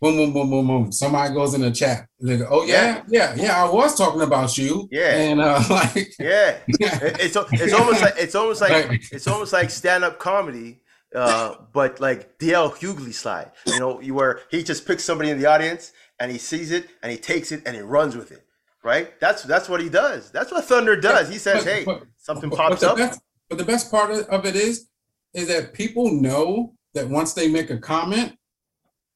boom, 0.00 0.16
boom, 0.16 0.32
boom, 0.32 0.50
boom, 0.50 0.66
boom. 0.66 0.92
Somebody 0.92 1.34
goes 1.34 1.54
in 1.54 1.60
the 1.60 1.70
chat. 1.70 2.06
They 2.20 2.38
go, 2.38 2.46
oh 2.50 2.64
yeah, 2.64 3.02
yeah, 3.08 3.34
yeah, 3.36 3.42
yeah. 3.42 3.64
I 3.64 3.70
was 3.70 3.96
talking 3.96 4.22
about 4.22 4.56
you. 4.56 4.88
Yeah, 4.90 5.14
and 5.14 5.40
uh, 5.40 5.62
like 5.70 6.14
yeah, 6.18 6.58
it's 6.68 7.36
it's 7.36 7.72
almost 7.74 8.02
like 8.02 8.14
it's 8.16 8.34
almost 8.34 8.60
like 8.60 8.88
right. 8.88 9.00
it's 9.12 9.26
almost 9.26 9.52
like 9.52 9.70
stand 9.70 10.04
up 10.04 10.18
comedy. 10.18 10.80
Uh, 11.14 11.54
but 11.72 12.00
like 12.00 12.38
DL 12.38 12.70
Hughley 12.70 13.14
slide, 13.14 13.50
you 13.66 13.78
know, 13.78 14.00
you 14.00 14.14
where 14.14 14.40
he 14.50 14.62
just 14.62 14.86
picks 14.86 15.04
somebody 15.04 15.30
in 15.30 15.38
the 15.38 15.46
audience 15.46 15.92
and 16.20 16.30
he 16.30 16.38
sees 16.38 16.70
it 16.70 16.88
and 17.02 17.10
he 17.10 17.16
takes 17.16 17.50
it 17.50 17.62
and 17.64 17.74
he 17.74 17.82
runs 17.82 18.14
with 18.14 18.30
it, 18.30 18.44
right? 18.84 19.18
That's 19.18 19.42
that's 19.42 19.68
what 19.68 19.80
he 19.80 19.88
does. 19.88 20.30
That's 20.30 20.52
what 20.52 20.64
Thunder 20.64 21.00
does. 21.00 21.30
He 21.30 21.38
says, 21.38 21.64
but, 21.64 21.72
"Hey, 21.72 21.84
but, 21.84 22.02
something 22.18 22.50
pops 22.50 22.82
up." 22.82 22.98
Best, 22.98 23.20
but 23.48 23.56
the 23.56 23.64
best 23.64 23.90
part 23.90 24.10
of 24.10 24.44
it 24.44 24.54
is, 24.54 24.88
is 25.32 25.48
that 25.48 25.72
people 25.72 26.10
know 26.10 26.74
that 26.92 27.08
once 27.08 27.32
they 27.32 27.48
make 27.48 27.70
a 27.70 27.78
comment, 27.78 28.36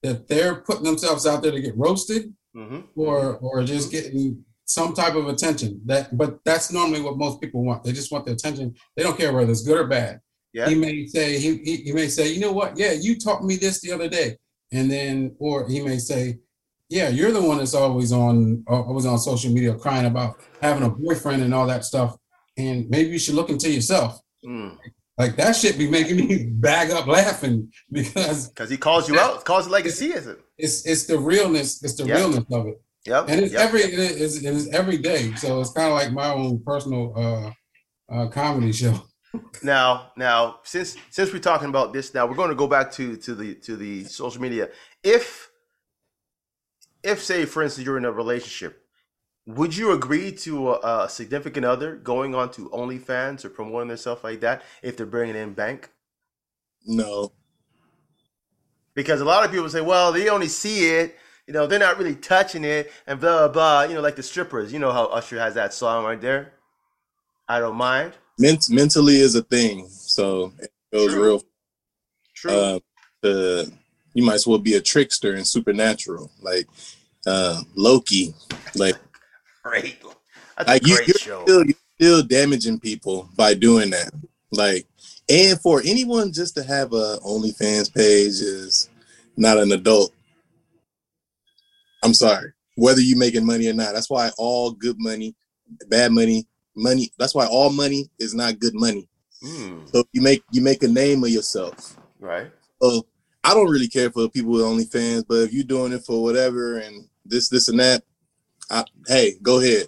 that 0.02 0.28
they're 0.28 0.62
putting 0.62 0.84
themselves 0.84 1.26
out 1.26 1.42
there 1.42 1.52
to 1.52 1.60
get 1.60 1.76
roasted 1.76 2.32
mm-hmm. 2.56 2.80
or 2.96 3.36
or 3.36 3.62
just 3.64 3.90
getting 3.90 4.42
some 4.64 4.94
type 4.94 5.14
of 5.14 5.28
attention. 5.28 5.78
That 5.84 6.16
but 6.16 6.38
that's 6.44 6.72
normally 6.72 7.02
what 7.02 7.18
most 7.18 7.38
people 7.42 7.62
want. 7.64 7.84
They 7.84 7.92
just 7.92 8.10
want 8.10 8.24
the 8.24 8.32
attention. 8.32 8.74
They 8.96 9.02
don't 9.02 9.18
care 9.18 9.32
whether 9.32 9.50
it's 9.50 9.62
good 9.62 9.78
or 9.78 9.86
bad. 9.86 10.21
Yeah. 10.52 10.68
He 10.68 10.74
may 10.74 11.06
say 11.06 11.38
he, 11.38 11.56
he, 11.58 11.76
he 11.76 11.92
may 11.92 12.08
say, 12.08 12.32
you 12.32 12.40
know 12.40 12.52
what? 12.52 12.76
Yeah, 12.76 12.92
you 12.92 13.18
taught 13.18 13.44
me 13.44 13.56
this 13.56 13.80
the 13.80 13.92
other 13.92 14.08
day, 14.08 14.36
and 14.70 14.90
then 14.90 15.34
or 15.38 15.66
he 15.68 15.80
may 15.80 15.98
say, 15.98 16.38
yeah, 16.88 17.08
you're 17.08 17.32
the 17.32 17.42
one 17.42 17.58
that's 17.58 17.74
always 17.74 18.12
on 18.12 18.62
always 18.66 19.06
on 19.06 19.18
social 19.18 19.50
media 19.50 19.74
crying 19.74 20.06
about 20.06 20.36
having 20.60 20.82
a 20.82 20.90
boyfriend 20.90 21.42
and 21.42 21.54
all 21.54 21.66
that 21.66 21.84
stuff, 21.84 22.16
and 22.58 22.88
maybe 22.90 23.10
you 23.10 23.18
should 23.18 23.34
look 23.34 23.48
into 23.48 23.70
yourself. 23.70 24.20
Mm. 24.44 24.76
Like 25.16 25.36
that 25.36 25.56
shit 25.56 25.78
be 25.78 25.88
making 25.88 26.16
me 26.16 26.46
bag 26.52 26.90
up 26.90 27.06
laughing 27.06 27.72
because 27.90 28.48
because 28.48 28.68
he 28.68 28.76
calls 28.76 29.08
you 29.08 29.18
out, 29.18 29.44
calls 29.44 29.66
it 29.66 29.70
like 29.70 29.86
it's, 29.86 30.02
it 30.02 30.16
is. 30.16 30.36
It's 30.58 30.86
it's 30.86 31.06
the 31.06 31.18
realness, 31.18 31.82
it's 31.82 31.94
the 31.94 32.04
yep. 32.04 32.16
realness 32.18 32.44
of 32.52 32.66
it. 32.66 32.82
Yep. 33.06 33.24
And 33.28 33.40
it's 33.40 33.52
yep. 33.52 33.62
every 33.62 33.80
it 33.80 33.98
is, 33.98 34.44
it 34.44 34.54
is 34.54 34.68
every 34.68 34.98
day. 34.98 35.34
So 35.34 35.60
it's 35.60 35.72
kind 35.72 35.88
of 35.88 35.94
like 35.94 36.12
my 36.12 36.32
own 36.32 36.62
personal 36.62 37.12
uh, 37.16 38.14
uh, 38.14 38.28
comedy 38.28 38.72
show. 38.72 39.00
Now, 39.62 40.12
now 40.16 40.60
since 40.62 40.96
since 41.10 41.32
we're 41.32 41.38
talking 41.38 41.68
about 41.68 41.92
this, 41.92 42.12
now 42.14 42.26
we're 42.26 42.34
going 42.34 42.50
to 42.50 42.56
go 42.56 42.66
back 42.66 42.92
to 42.92 43.16
to 43.16 43.34
the 43.34 43.54
to 43.56 43.76
the 43.76 44.04
social 44.04 44.40
media. 44.40 44.68
If 45.02 45.50
if 47.02 47.22
say 47.22 47.44
for 47.44 47.62
instance 47.62 47.86
you're 47.86 47.98
in 47.98 48.04
a 48.04 48.12
relationship 48.12 48.82
would 49.46 49.76
you 49.76 49.92
agree 49.92 50.32
to 50.32 50.70
a, 50.72 51.04
a, 51.04 51.08
significant 51.08 51.66
other 51.66 51.96
going 51.96 52.34
on 52.34 52.50
to 52.52 52.68
OnlyFans 52.70 53.44
or 53.44 53.50
promoting 53.50 53.88
themselves 53.88 54.22
like 54.22 54.40
that 54.40 54.62
if 54.82 54.96
they're 54.96 55.06
bringing 55.06 55.36
in 55.36 55.52
bank? 55.52 55.90
No. 56.86 57.32
Because 58.94 59.20
a 59.20 59.24
lot 59.24 59.44
of 59.44 59.50
people 59.50 59.68
say, 59.68 59.80
well, 59.80 60.12
they 60.12 60.28
only 60.28 60.48
see 60.48 60.90
it, 60.90 61.16
you 61.46 61.52
know, 61.52 61.66
they're 61.66 61.78
not 61.78 61.98
really 61.98 62.14
touching 62.14 62.62
it, 62.62 62.92
and 63.06 63.18
blah, 63.18 63.48
blah, 63.48 63.48
blah. 63.48 63.82
You 63.82 63.94
know, 63.94 64.00
like 64.00 64.16
the 64.16 64.22
strippers. 64.22 64.72
You 64.72 64.78
know 64.78 64.92
how 64.92 65.06
Usher 65.06 65.38
has 65.38 65.54
that 65.54 65.74
song 65.74 66.04
right 66.04 66.20
there? 66.20 66.52
I 67.48 67.58
don't 67.58 67.76
mind. 67.76 68.12
Ment- 68.38 68.70
mentally 68.70 69.16
is 69.16 69.34
a 69.34 69.42
thing. 69.42 69.88
So 69.88 70.52
it 70.58 70.72
goes 70.92 71.12
True. 71.12 71.24
real. 71.24 71.42
True. 72.34 72.52
Uh, 72.52 72.78
the, 73.22 73.72
you 74.14 74.24
might 74.24 74.34
as 74.34 74.46
well 74.46 74.58
be 74.58 74.74
a 74.74 74.80
trickster 74.80 75.34
in 75.34 75.44
Supernatural. 75.44 76.30
Like, 76.40 76.66
uh, 77.26 77.60
Loki. 77.74 78.34
Like, 78.74 78.96
great. 79.62 80.02
That's 80.56 80.68
like 80.68 80.86
you, 80.86 80.96
are 80.96 81.04
show. 81.04 81.42
Still, 81.44 81.64
you're 81.64 81.74
still 82.00 82.22
damaging 82.22 82.80
people 82.80 83.28
by 83.36 83.54
doing 83.54 83.90
that. 83.90 84.12
Like, 84.50 84.86
and 85.28 85.60
for 85.60 85.80
anyone 85.84 86.32
just 86.32 86.54
to 86.56 86.62
have 86.62 86.92
a 86.92 87.18
OnlyFans 87.24 87.94
page 87.94 88.40
is 88.40 88.90
not 89.36 89.58
an 89.58 89.72
adult. 89.72 90.12
I'm 92.02 92.14
sorry. 92.14 92.52
Whether 92.76 93.00
you're 93.00 93.18
making 93.18 93.46
money 93.46 93.68
or 93.68 93.72
not, 93.72 93.94
that's 93.94 94.10
why 94.10 94.30
all 94.36 94.72
good 94.72 94.96
money, 94.98 95.34
bad 95.88 96.12
money, 96.12 96.46
money. 96.74 97.10
That's 97.18 97.34
why 97.34 97.46
all 97.46 97.70
money 97.70 98.10
is 98.18 98.34
not 98.34 98.58
good 98.58 98.74
money. 98.74 99.08
Mm. 99.42 99.90
So 99.92 100.04
you 100.12 100.22
make 100.22 100.42
you 100.52 100.62
make 100.62 100.82
a 100.82 100.88
name 100.88 101.24
of 101.24 101.30
yourself. 101.30 101.96
Right. 102.20 102.50
So 102.80 103.06
I 103.44 103.54
don't 103.54 103.70
really 103.70 103.88
care 103.88 104.10
for 104.10 104.28
people 104.28 104.52
with 104.52 104.62
OnlyFans, 104.62 105.24
but 105.28 105.42
if 105.42 105.52
you're 105.52 105.64
doing 105.64 105.92
it 105.92 106.04
for 106.04 106.22
whatever 106.22 106.78
and 106.78 107.08
this, 107.24 107.48
this, 107.48 107.68
and 107.68 107.80
that, 107.80 108.04
I, 108.70 108.84
hey, 109.08 109.34
go 109.42 109.60
ahead. 109.60 109.86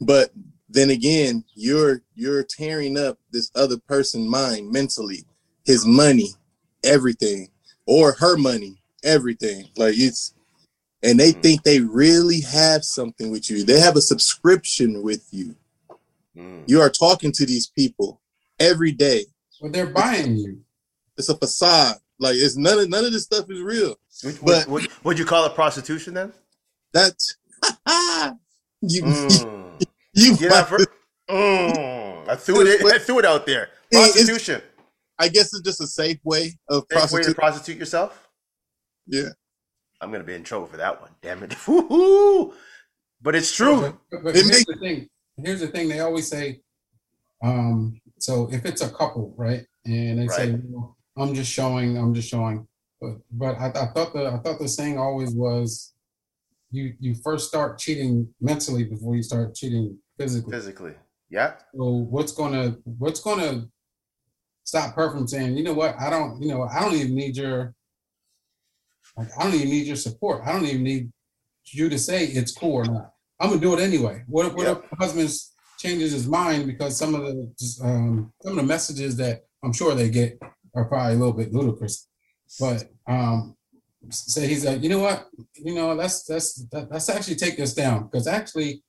But 0.00 0.30
then 0.68 0.90
again, 0.90 1.44
you're 1.54 2.02
you're 2.14 2.44
tearing 2.44 2.98
up 2.98 3.18
this 3.32 3.50
other 3.54 3.78
person's 3.78 4.28
mind 4.28 4.70
mentally, 4.70 5.24
his 5.64 5.86
money, 5.86 6.30
everything, 6.84 7.48
or 7.86 8.12
her 8.12 8.36
money, 8.36 8.80
everything. 9.02 9.68
Like 9.76 9.94
it's 9.96 10.34
and 11.02 11.18
they 11.18 11.32
mm. 11.32 11.42
think 11.42 11.62
they 11.62 11.80
really 11.80 12.40
have 12.42 12.84
something 12.84 13.30
with 13.30 13.50
you. 13.50 13.64
They 13.64 13.80
have 13.80 13.96
a 13.96 14.02
subscription 14.02 15.02
with 15.02 15.26
you. 15.30 15.56
Mm. 16.40 16.64
You 16.66 16.80
are 16.80 16.90
talking 16.90 17.32
to 17.32 17.46
these 17.46 17.66
people 17.66 18.20
every 18.58 18.92
day. 18.92 19.26
Well, 19.60 19.70
they're 19.70 19.86
buying 19.86 20.36
you. 20.36 20.60
It's 21.16 21.28
a 21.28 21.36
facade. 21.36 21.96
Like 22.18 22.34
it's 22.36 22.56
none 22.56 22.78
of 22.78 22.88
none 22.88 23.04
of 23.04 23.12
this 23.12 23.24
stuff 23.24 23.50
is 23.50 23.60
real. 23.60 23.96
Would, 24.24 24.38
but 24.42 24.68
would, 24.68 24.88
would 25.04 25.18
you 25.18 25.24
call 25.24 25.46
it 25.46 25.54
prostitution 25.54 26.14
then? 26.14 26.32
That's 26.92 27.36
you. 28.82 29.02
Mm. 29.02 29.82
You. 30.14 30.36
Yeah, 30.40 30.64
for, 30.64 30.78
mm. 31.30 32.28
I 32.28 32.36
threw 32.36 32.66
it. 32.66 32.84
I 32.94 32.98
threw 32.98 33.18
it 33.18 33.24
out 33.24 33.46
there. 33.46 33.68
Prostitution. 33.92 34.62
I 35.18 35.28
guess 35.28 35.52
it's 35.52 35.60
just 35.60 35.80
a 35.80 35.86
safe 35.86 36.18
way 36.24 36.58
of 36.68 36.84
safe 36.90 36.98
prostitute. 36.98 37.26
way 37.26 37.32
to 37.32 37.34
prostitute 37.34 37.78
yourself. 37.78 38.28
Yeah. 39.06 39.28
I'm 40.00 40.10
gonna 40.10 40.24
be 40.24 40.34
in 40.34 40.44
trouble 40.44 40.66
for 40.66 40.78
that 40.78 41.00
one. 41.00 41.10
Damn 41.20 41.42
it. 41.42 41.54
Woo-hoo! 41.68 42.54
But 43.20 43.34
it's 43.34 43.54
true. 43.54 43.98
But, 44.10 44.24
but, 44.24 44.34
here's 44.34 44.48
makes- 44.48 44.64
the 44.64 44.76
thing. 44.76 45.08
Here's 45.44 45.60
the 45.60 45.68
thing. 45.68 45.88
They 45.88 46.00
always 46.00 46.28
say, 46.28 46.60
um, 47.42 48.00
so 48.18 48.48
if 48.52 48.64
it's 48.64 48.82
a 48.82 48.90
couple, 48.90 49.34
right, 49.36 49.64
and 49.84 50.18
they 50.18 50.26
right. 50.26 50.36
say, 50.36 50.58
well, 50.64 50.96
"I'm 51.16 51.34
just 51.34 51.50
showing. 51.50 51.96
I'm 51.96 52.14
just 52.14 52.28
showing," 52.28 52.66
but 53.00 53.16
but 53.32 53.56
I, 53.56 53.68
I 53.68 53.86
thought 53.92 54.12
the 54.12 54.26
I 54.26 54.38
thought 54.38 54.58
the 54.58 54.68
saying 54.68 54.98
always 54.98 55.34
was, 55.34 55.94
you 56.70 56.94
you 57.00 57.14
first 57.24 57.48
start 57.48 57.78
cheating 57.78 58.28
mentally 58.40 58.84
before 58.84 59.16
you 59.16 59.22
start 59.22 59.54
cheating 59.54 59.98
physically. 60.18 60.52
Physically, 60.52 60.94
yeah. 61.30 61.54
So 61.74 61.84
what's 61.84 62.32
gonna 62.32 62.76
what's 62.84 63.20
gonna 63.20 63.68
stop 64.70 64.94
her 64.94 65.10
from 65.10 65.26
saying, 65.26 65.56
you 65.56 65.64
know 65.64 65.74
what, 65.74 65.96
I 65.98 66.10
don't, 66.10 66.40
you 66.40 66.48
know, 66.48 66.62
I 66.62 66.80
don't 66.80 66.94
even 66.94 67.14
need 67.14 67.36
your, 67.36 67.74
like, 69.16 69.28
I 69.36 69.42
don't 69.42 69.54
even 69.54 69.68
need 69.68 69.86
your 69.86 69.96
support. 69.96 70.42
I 70.46 70.52
don't 70.52 70.64
even 70.64 70.84
need 70.84 71.10
you 71.72 71.88
to 71.88 71.98
say 71.98 72.24
it's 72.26 72.52
cool 72.52 72.74
or 72.74 72.84
not. 72.84 73.12
I'm 73.40 73.48
gonna 73.48 73.60
do 73.60 73.74
it 73.74 73.80
anyway. 73.80 74.22
What 74.26 74.46
if, 74.46 74.54
what 74.54 74.66
yep. 74.66 74.84
if 74.92 74.98
husband 74.98 75.30
changes 75.78 76.12
his 76.12 76.28
mind 76.28 76.66
because 76.66 76.96
some 76.96 77.14
of 77.14 77.22
the 77.22 77.80
um, 77.82 78.32
some 78.42 78.52
of 78.52 78.56
the 78.58 78.62
messages 78.62 79.16
that 79.16 79.44
I'm 79.64 79.72
sure 79.72 79.94
they 79.94 80.10
get 80.10 80.38
are 80.74 80.84
probably 80.84 81.14
a 81.14 81.18
little 81.18 81.32
bit 81.32 81.52
ludicrous, 81.52 82.06
but 82.60 82.84
um, 83.06 83.56
say 84.10 84.46
he's 84.46 84.64
like, 84.64 84.82
you 84.82 84.90
know 84.90 85.00
what, 85.00 85.28
you 85.54 85.74
know, 85.74 85.94
let's 85.94 86.28
let's 86.28 86.64
let's 86.72 87.08
actually 87.08 87.36
take 87.36 87.56
this 87.56 87.74
down 87.74 88.04
because 88.04 88.26
actually, 88.26 88.82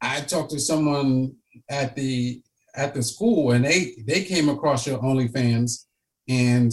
I 0.00 0.20
talked 0.22 0.50
to 0.52 0.60
someone 0.60 1.34
at 1.68 1.94
the 1.94 2.42
at 2.74 2.94
the 2.94 3.02
school 3.02 3.52
and 3.52 3.64
they 3.64 3.96
they 4.06 4.24
came 4.24 4.48
across 4.48 4.86
your 4.86 4.98
OnlyFans 4.98 5.84
and 6.28 6.72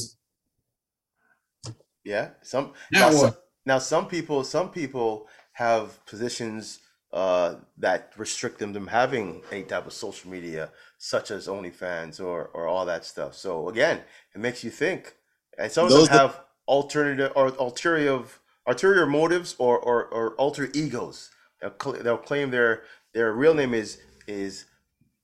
yeah, 2.05 2.29
some 2.41 2.73
now, 2.91 3.09
now, 3.09 3.11
some, 3.11 3.35
now 3.65 3.79
some 3.79 4.07
people 4.07 4.43
some 4.43 4.69
people 4.69 5.27
have 5.53 6.05
positions 6.05 6.79
uh, 7.15 7.55
that 7.77 8.11
restrict 8.17 8.59
them 8.59 8.73
from 8.73 8.87
having 8.87 9.41
any 9.51 9.63
type 9.63 9.87
of 9.87 9.93
social 9.93 10.29
media, 10.29 10.69
such 10.97 11.31
as 11.31 11.47
OnlyFans 11.47 12.19
or 12.19 12.39
or 12.55 12.67
all 12.67 12.85
that 12.85 13.05
stuff. 13.05 13.33
So 13.35 13.69
again, 13.69 13.97
it 14.35 14.39
makes 14.41 14.63
you 14.63 14.69
think. 14.69 15.15
And 15.57 15.71
some 15.71 15.87
Those 15.89 16.03
of 16.03 16.09
them 16.09 16.17
have 16.19 16.33
that- 16.33 16.45
alternative 16.67 17.31
or 17.35 17.47
ulterior 17.59 18.23
ulterior 18.67 19.05
motives 19.05 19.55
or 19.59 19.79
or, 19.79 20.05
or 20.17 20.35
alter 20.35 20.69
egos. 20.73 21.31
They'll, 21.61 21.73
cl- 21.81 22.03
they'll 22.03 22.17
claim 22.17 22.51
their 22.51 22.83
their 23.13 23.31
real 23.31 23.53
name 23.53 23.73
is 23.73 23.97
is 24.27 24.65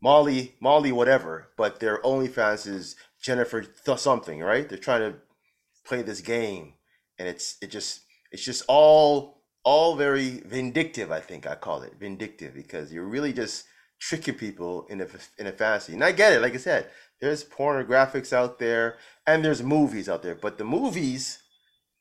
Molly, 0.01 0.56
Molly, 0.62 0.91
whatever, 0.91 1.49
but 1.58 1.80
their 1.80 2.01
OnlyFans 2.04 2.65
is 2.67 2.95
Jennifer 3.21 3.62
th- 3.63 3.99
something, 3.99 4.39
right? 4.39 4.67
They're 4.67 4.77
trying 4.77 5.12
to 5.12 5.19
play 5.86 6.01
this 6.04 6.21
game, 6.21 6.73
and 7.19 7.27
it's 7.27 7.58
it 7.62 7.69
just 7.69 8.01
it's 8.32 8.45
just 8.45 8.63
all 8.67 9.40
all 9.63 9.95
very 9.95 10.41
vindictive. 10.45 11.12
I 11.12 11.19
think 11.19 11.47
I 11.47 11.56
call 11.56 11.82
it 11.82 11.93
vindictive 12.00 12.54
because 12.54 12.91
you're 12.91 13.06
really 13.06 13.34
just 13.34 13.65
tricking 14.00 14.36
people 14.36 14.86
in 14.89 15.02
a 15.02 15.08
in 15.38 15.47
a 15.47 15.52
fantasy. 15.52 15.93
And 15.93 16.04
I 16.04 16.12
get 16.12 16.34
it. 16.34 16.41
Like 16.41 16.54
I 16.54 16.58
said, 16.58 16.89
there's 17.19 17.43
pornographics 17.43 18.34
out 18.34 18.60
there, 18.60 18.97
and 19.28 19.43
there's 19.43 19.63
movies 19.63 20.10
out 20.10 20.24
there, 20.24 20.36
but 20.36 20.58
the 20.58 20.65
movies 20.65 21.39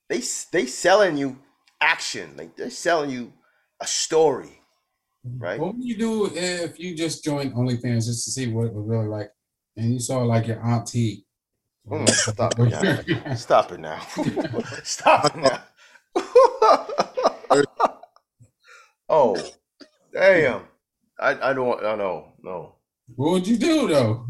they 0.08 0.22
they 0.52 0.66
selling 0.66 1.16
you 1.16 1.38
action, 1.80 2.36
like 2.36 2.56
they're 2.56 2.70
selling 2.70 3.10
you 3.10 3.32
a 3.80 3.86
story 3.86 4.60
right? 5.38 5.60
What 5.60 5.76
would 5.76 5.84
you 5.84 5.96
do 5.96 6.30
if 6.34 6.78
you 6.78 6.96
just 6.96 7.24
joined 7.24 7.54
OnlyFans 7.54 8.06
just 8.06 8.24
to 8.24 8.30
see 8.30 8.46
what 8.48 8.66
it 8.66 8.74
was 8.74 8.86
really 8.86 9.06
like, 9.06 9.30
and 9.76 9.92
you 9.92 10.00
saw 10.00 10.22
like 10.22 10.46
your 10.46 10.64
auntie? 10.64 11.26
Mm, 11.88 12.08
stop 12.08 12.58
it 12.58 12.70
now! 12.70 13.34
stop 13.34 13.72
it 13.72 13.80
now! 13.80 14.00
stop 14.84 15.24
it 15.26 15.36
now! 15.36 15.62
oh, 19.08 19.36
damn! 20.12 20.62
I 21.18 21.50
I 21.50 21.52
don't 21.52 21.84
I 21.84 21.96
know 21.96 22.32
no. 22.42 22.76
What 23.16 23.32
would 23.32 23.46
you 23.46 23.56
do 23.56 23.88
though? 23.88 24.26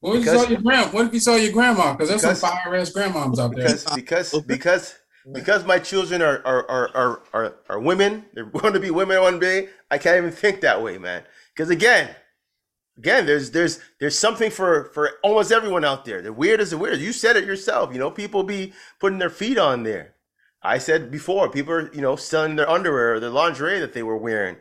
What 0.00 0.18
if 0.18 0.24
you 0.26 0.30
saw 0.30 0.48
your 0.48 0.60
grand? 0.60 0.92
What 0.92 1.06
if 1.06 1.14
you 1.14 1.20
saw 1.20 1.36
your 1.36 1.52
grandma? 1.52 1.92
Because 1.92 2.08
there's 2.10 2.22
some 2.22 2.34
fire 2.34 2.74
ass 2.76 2.92
grandmoms 2.92 3.38
out 3.38 3.54
there. 3.54 3.68
Because 3.68 3.84
because 3.94 4.42
because 4.46 4.94
because 5.32 5.64
my 5.64 5.78
children 5.78 6.20
are 6.20 6.42
are, 6.44 6.70
are 6.70 6.90
are 6.94 7.22
are 7.32 7.54
are 7.70 7.80
women. 7.80 8.26
They're 8.34 8.44
going 8.60 8.74
to 8.74 8.80
be 8.80 8.90
women 8.90 9.20
one 9.20 9.38
day. 9.38 9.68
I 9.90 9.98
can't 9.98 10.18
even 10.18 10.30
think 10.30 10.60
that 10.60 10.82
way, 10.82 10.98
man. 10.98 11.22
Because 11.54 11.70
again, 11.70 12.14
again, 12.98 13.24
there's 13.24 13.50
there's 13.50 13.80
there's 13.98 14.18
something 14.18 14.50
for 14.50 14.90
for 14.92 15.12
almost 15.22 15.52
everyone 15.52 15.84
out 15.84 16.04
there. 16.04 16.20
The 16.20 16.32
weird 16.32 16.60
is 16.60 16.70
the 16.70 16.78
weird. 16.78 17.00
You 17.00 17.12
said 17.12 17.36
it 17.36 17.44
yourself. 17.44 17.92
You 17.92 17.98
know, 17.98 18.10
people 18.10 18.42
be 18.42 18.72
putting 19.00 19.18
their 19.18 19.30
feet 19.30 19.58
on 19.58 19.84
there. 19.84 20.13
I 20.64 20.78
said 20.78 21.10
before, 21.10 21.50
people 21.50 21.74
are 21.74 21.92
you 21.92 22.00
know 22.00 22.16
selling 22.16 22.56
their 22.56 22.68
underwear 22.68 23.14
or 23.14 23.20
their 23.20 23.30
lingerie 23.30 23.80
that 23.80 23.92
they 23.92 24.02
were 24.02 24.16
wearing. 24.16 24.56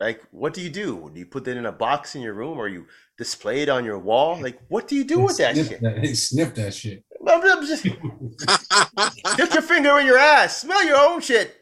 Like, 0.00 0.22
what 0.32 0.54
do 0.54 0.60
you 0.60 0.70
do? 0.70 1.10
Do 1.12 1.20
you 1.20 1.26
put 1.26 1.44
that 1.44 1.56
in 1.56 1.66
a 1.66 1.72
box 1.72 2.14
in 2.16 2.22
your 2.22 2.34
room, 2.34 2.58
or 2.58 2.66
you 2.66 2.86
display 3.16 3.62
it 3.62 3.68
on 3.68 3.84
your 3.84 3.98
wall? 3.98 4.40
Like, 4.40 4.58
what 4.68 4.88
do 4.88 4.96
you 4.96 5.04
do 5.04 5.16
they 5.16 5.22
with 5.22 5.36
that 5.36 5.54
shit? 5.54 5.80
That, 5.80 5.96
they 6.02 6.14
sniff 6.14 6.54
that 6.54 6.74
shit. 6.74 7.04
just, 7.66 7.84
dip 9.36 9.52
your 9.52 9.62
finger 9.62 9.98
in 10.00 10.06
your 10.06 10.18
ass. 10.18 10.58
Smell 10.62 10.84
your 10.84 10.98
own 10.98 11.20
shit. 11.20 11.54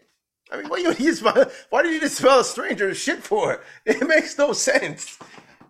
I 0.50 0.58
mean, 0.58 0.68
what 0.68 0.96
do 0.96 1.02
you 1.02 1.14
smell? 1.14 1.50
Why 1.70 1.82
do 1.82 1.88
you 1.88 2.00
just 2.00 2.16
smell 2.16 2.40
a 2.40 2.44
stranger's 2.44 2.98
shit 2.98 3.22
for? 3.22 3.62
It 3.86 4.06
makes 4.06 4.38
no 4.38 4.52
sense. 4.52 5.18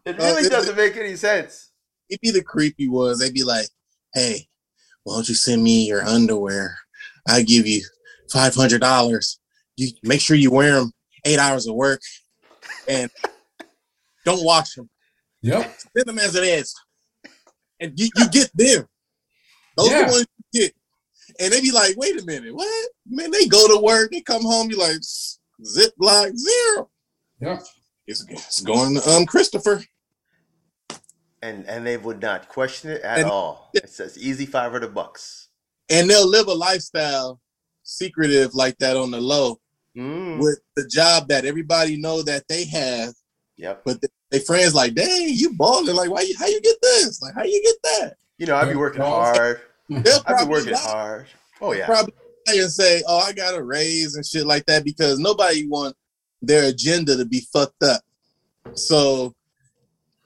It 0.04 0.20
uh, 0.20 0.24
really 0.24 0.46
uh, 0.46 0.50
doesn't 0.50 0.76
make 0.76 0.96
any 0.96 1.16
sense. 1.16 1.70
It'd 2.10 2.20
be 2.20 2.30
the 2.30 2.42
creepy 2.42 2.88
ones. 2.88 3.20
They'd 3.20 3.32
be 3.32 3.44
like, 3.44 3.68
"Hey, 4.12 4.48
why 5.04 5.14
don't 5.14 5.28
you 5.28 5.34
send 5.34 5.62
me 5.62 5.86
your 5.86 6.02
underwear? 6.02 6.76
I 7.28 7.42
give 7.42 7.66
you 7.66 7.82
five 8.32 8.54
hundred 8.54 8.80
dollars. 8.80 9.38
You 9.76 9.88
make 10.02 10.20
sure 10.20 10.36
you 10.36 10.50
wear 10.50 10.74
them 10.74 10.92
eight 11.24 11.38
hours 11.38 11.66
of 11.66 11.74
work, 11.74 12.00
and 12.88 13.10
don't 14.24 14.44
wash 14.44 14.74
them. 14.74 14.88
Yep, 15.42 15.78
send 15.96 16.06
them 16.06 16.18
as 16.18 16.34
it 16.34 16.44
is, 16.44 16.74
and 17.80 17.92
you, 17.98 18.08
you 18.16 18.28
get 18.30 18.50
them. 18.54 18.86
Those 19.76 19.90
yeah. 19.90 19.96
are 19.96 20.06
the 20.06 20.12
ones 20.12 20.26
you 20.52 20.60
get. 20.60 20.74
And 21.40 21.52
they 21.52 21.60
be 21.60 21.72
like, 21.72 21.96
wait 21.96 22.20
a 22.20 22.24
minute, 22.24 22.54
what? 22.54 22.90
Man, 23.08 23.30
they 23.30 23.46
go 23.46 23.66
to 23.68 23.82
work, 23.82 24.10
they 24.10 24.20
come 24.20 24.42
home, 24.42 24.70
you 24.70 24.78
like 24.78 24.98
zip 25.64 25.92
like 25.98 26.36
zero. 26.36 26.90
Yeah. 27.40 27.58
It's, 28.06 28.24
it's 28.28 28.60
going 28.60 28.96
to 28.96 29.10
um 29.10 29.26
Christopher. 29.26 29.82
And 31.40 31.66
and 31.68 31.86
they 31.86 31.96
would 31.96 32.20
not 32.20 32.48
question 32.48 32.90
it 32.90 33.02
at 33.02 33.20
and, 33.20 33.30
all. 33.30 33.70
It 33.74 33.88
says 33.88 34.18
easy 34.18 34.46
five 34.46 34.72
hundred 34.72 34.94
bucks. 34.94 35.48
And 35.90 36.08
they'll 36.08 36.28
live 36.28 36.48
a 36.48 36.54
lifestyle 36.54 37.40
secretive 37.82 38.54
like 38.54 38.78
that 38.78 38.96
on 38.96 39.10
the 39.10 39.20
low 39.20 39.60
mm. 39.96 40.38
with 40.38 40.60
the 40.76 40.86
job 40.88 41.28
that 41.28 41.44
everybody 41.44 41.96
know 41.96 42.22
that 42.22 42.46
they 42.48 42.64
have. 42.66 43.14
Yep. 43.56 43.82
But 43.84 44.02
they 44.30 44.38
friends 44.40 44.74
like, 44.74 44.94
dang, 44.94 45.28
you 45.28 45.54
balling. 45.54 45.94
Like, 45.94 46.10
why 46.10 46.22
you 46.22 46.34
how 46.38 46.46
you 46.46 46.60
get 46.60 46.76
this? 46.82 47.20
Like, 47.22 47.34
how 47.34 47.44
you 47.44 47.62
get 47.62 47.76
that? 47.84 48.16
You 48.38 48.46
know, 48.46 48.56
I'd 48.56 48.68
be 48.68 48.76
working 48.76 49.02
hard. 49.02 49.60
I'd 49.90 50.44
be 50.44 50.50
working 50.50 50.74
hard. 50.74 51.26
Oh 51.60 51.72
yeah. 51.72 51.86
Probably 51.86 52.14
and 52.48 52.70
say, 52.70 53.02
"Oh, 53.06 53.18
I 53.18 53.32
got 53.32 53.56
a 53.56 53.62
raise 53.62 54.16
and 54.16 54.26
shit 54.26 54.46
like 54.46 54.66
that," 54.66 54.84
because 54.84 55.18
nobody 55.18 55.66
want 55.66 55.96
their 56.40 56.68
agenda 56.68 57.16
to 57.16 57.24
be 57.24 57.46
fucked 57.52 57.82
up. 57.82 58.00
So 58.74 59.34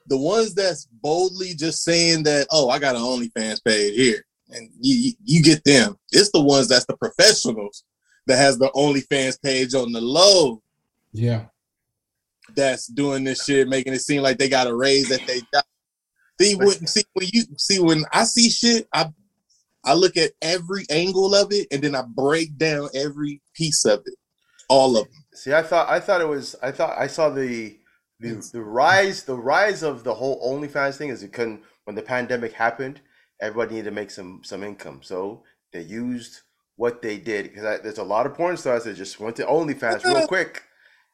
the 0.07 0.17
ones 0.17 0.53
that's 0.55 0.87
boldly 1.01 1.53
just 1.53 1.83
saying 1.83 2.23
that, 2.23 2.47
"Oh, 2.51 2.69
I 2.69 2.79
got 2.79 2.95
an 2.95 3.01
OnlyFans 3.01 3.63
page 3.63 3.95
here," 3.95 4.25
and 4.49 4.69
you 4.79 5.13
you 5.23 5.43
get 5.43 5.63
them. 5.63 5.97
It's 6.11 6.31
the 6.31 6.41
ones 6.41 6.67
that's 6.67 6.85
the 6.85 6.97
professionals 6.97 7.83
that 8.27 8.37
has 8.37 8.57
the 8.57 8.69
OnlyFans 8.69 9.41
page 9.41 9.73
on 9.73 9.91
the 9.91 10.01
low. 10.01 10.61
Yeah. 11.13 11.45
That's 12.55 12.87
doing 12.87 13.23
this 13.23 13.43
shit, 13.43 13.67
making 13.67 13.93
it 13.93 13.99
seem 13.99 14.21
like 14.21 14.37
they 14.37 14.49
got 14.49 14.67
a 14.67 14.75
raise 14.75 15.09
that 15.09 15.25
they 15.27 15.41
got 15.51 15.65
See 16.39 16.55
when 16.55 16.85
see 16.85 17.03
when 17.13 17.27
you 17.33 17.43
see 17.57 17.79
when 17.79 18.05
I 18.13 18.23
see 18.23 18.49
shit, 18.49 18.87
I 18.93 19.09
I 19.83 19.93
look 19.93 20.17
at 20.17 20.33
every 20.41 20.85
angle 20.89 21.33
of 21.33 21.51
it 21.51 21.67
and 21.71 21.81
then 21.81 21.95
I 21.95 22.03
break 22.03 22.57
down 22.57 22.89
every 22.93 23.41
piece 23.55 23.85
of 23.85 24.01
it, 24.05 24.15
all 24.69 24.97
of 24.97 25.05
them. 25.05 25.25
See, 25.33 25.53
I 25.53 25.63
thought 25.63 25.89
I 25.89 25.99
thought 25.99 26.21
it 26.21 26.27
was 26.27 26.55
I 26.61 26.71
thought 26.71 26.97
I 26.97 27.07
saw 27.07 27.29
the 27.29 27.79
the, 28.19 28.49
the 28.53 28.61
rise 28.61 29.23
the 29.23 29.35
rise 29.35 29.81
of 29.81 30.03
the 30.03 30.13
whole 30.13 30.39
OnlyFans 30.47 30.97
thing 30.97 31.09
is 31.09 31.23
it 31.23 31.33
couldn't 31.33 31.61
when 31.85 31.95
the 31.95 32.03
pandemic 32.03 32.53
happened, 32.53 33.01
everybody 33.41 33.75
needed 33.75 33.89
to 33.89 33.95
make 33.95 34.11
some 34.11 34.41
some 34.43 34.63
income, 34.63 35.01
so 35.03 35.43
they 35.73 35.81
used 35.81 36.41
what 36.75 37.01
they 37.01 37.17
did 37.17 37.43
because 37.43 37.81
there's 37.81 37.97
a 37.97 38.03
lot 38.03 38.25
of 38.25 38.35
porn 38.35 38.55
stars 38.55 38.83
that 38.83 38.95
just 38.95 39.19
went 39.19 39.35
to 39.35 39.45
OnlyFans 39.45 40.03
real 40.03 40.27
quick, 40.27 40.63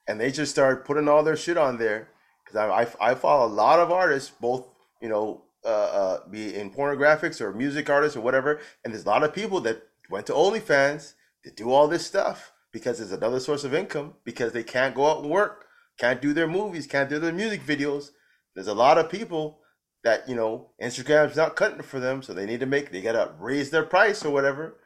and 0.07 0.19
they 0.19 0.31
just 0.31 0.51
started 0.51 0.85
putting 0.85 1.07
all 1.07 1.23
their 1.23 1.37
shit 1.37 1.57
on 1.57 1.77
there 1.77 2.09
because 2.43 2.57
I, 2.57 2.83
I, 2.83 3.11
I 3.11 3.15
follow 3.15 3.47
a 3.47 3.53
lot 3.53 3.79
of 3.79 3.91
artists, 3.91 4.29
both 4.29 4.67
you 5.01 5.09
know, 5.09 5.43
uh, 5.65 5.67
uh, 5.67 6.27
be 6.29 6.55
in 6.55 6.71
pornographics 6.71 7.41
or 7.41 7.53
music 7.53 7.89
artists 7.89 8.17
or 8.17 8.21
whatever, 8.21 8.59
and 8.83 8.93
there's 8.93 9.05
a 9.05 9.09
lot 9.09 9.23
of 9.23 9.33
people 9.33 9.61
that 9.61 9.83
went 10.09 10.25
to 10.27 10.33
OnlyFans 10.33 11.13
to 11.43 11.51
do 11.51 11.71
all 11.71 11.87
this 11.87 12.05
stuff 12.05 12.51
because 12.71 12.99
it's 12.99 13.11
another 13.11 13.39
source 13.39 13.63
of 13.63 13.73
income 13.73 14.15
because 14.23 14.51
they 14.51 14.63
can't 14.63 14.95
go 14.95 15.09
out 15.09 15.21
and 15.21 15.29
work, 15.29 15.65
can't 15.97 16.21
do 16.21 16.33
their 16.33 16.47
movies, 16.47 16.87
can't 16.87 17.09
do 17.09 17.19
their 17.19 17.31
music 17.31 17.65
videos. 17.65 18.09
There's 18.55 18.67
a 18.67 18.73
lot 18.73 18.97
of 18.97 19.09
people 19.09 19.59
that 20.03 20.27
you 20.27 20.35
know 20.35 20.69
Instagram's 20.81 21.37
not 21.37 21.55
cutting 21.55 21.81
for 21.81 21.99
them, 21.99 22.21
so 22.21 22.33
they 22.33 22.45
need 22.45 22.59
to 22.59 22.65
make 22.65 22.91
they 22.91 23.01
gotta 23.01 23.33
raise 23.39 23.69
their 23.69 23.83
price 23.83 24.23
or 24.25 24.31
whatever, 24.31 24.77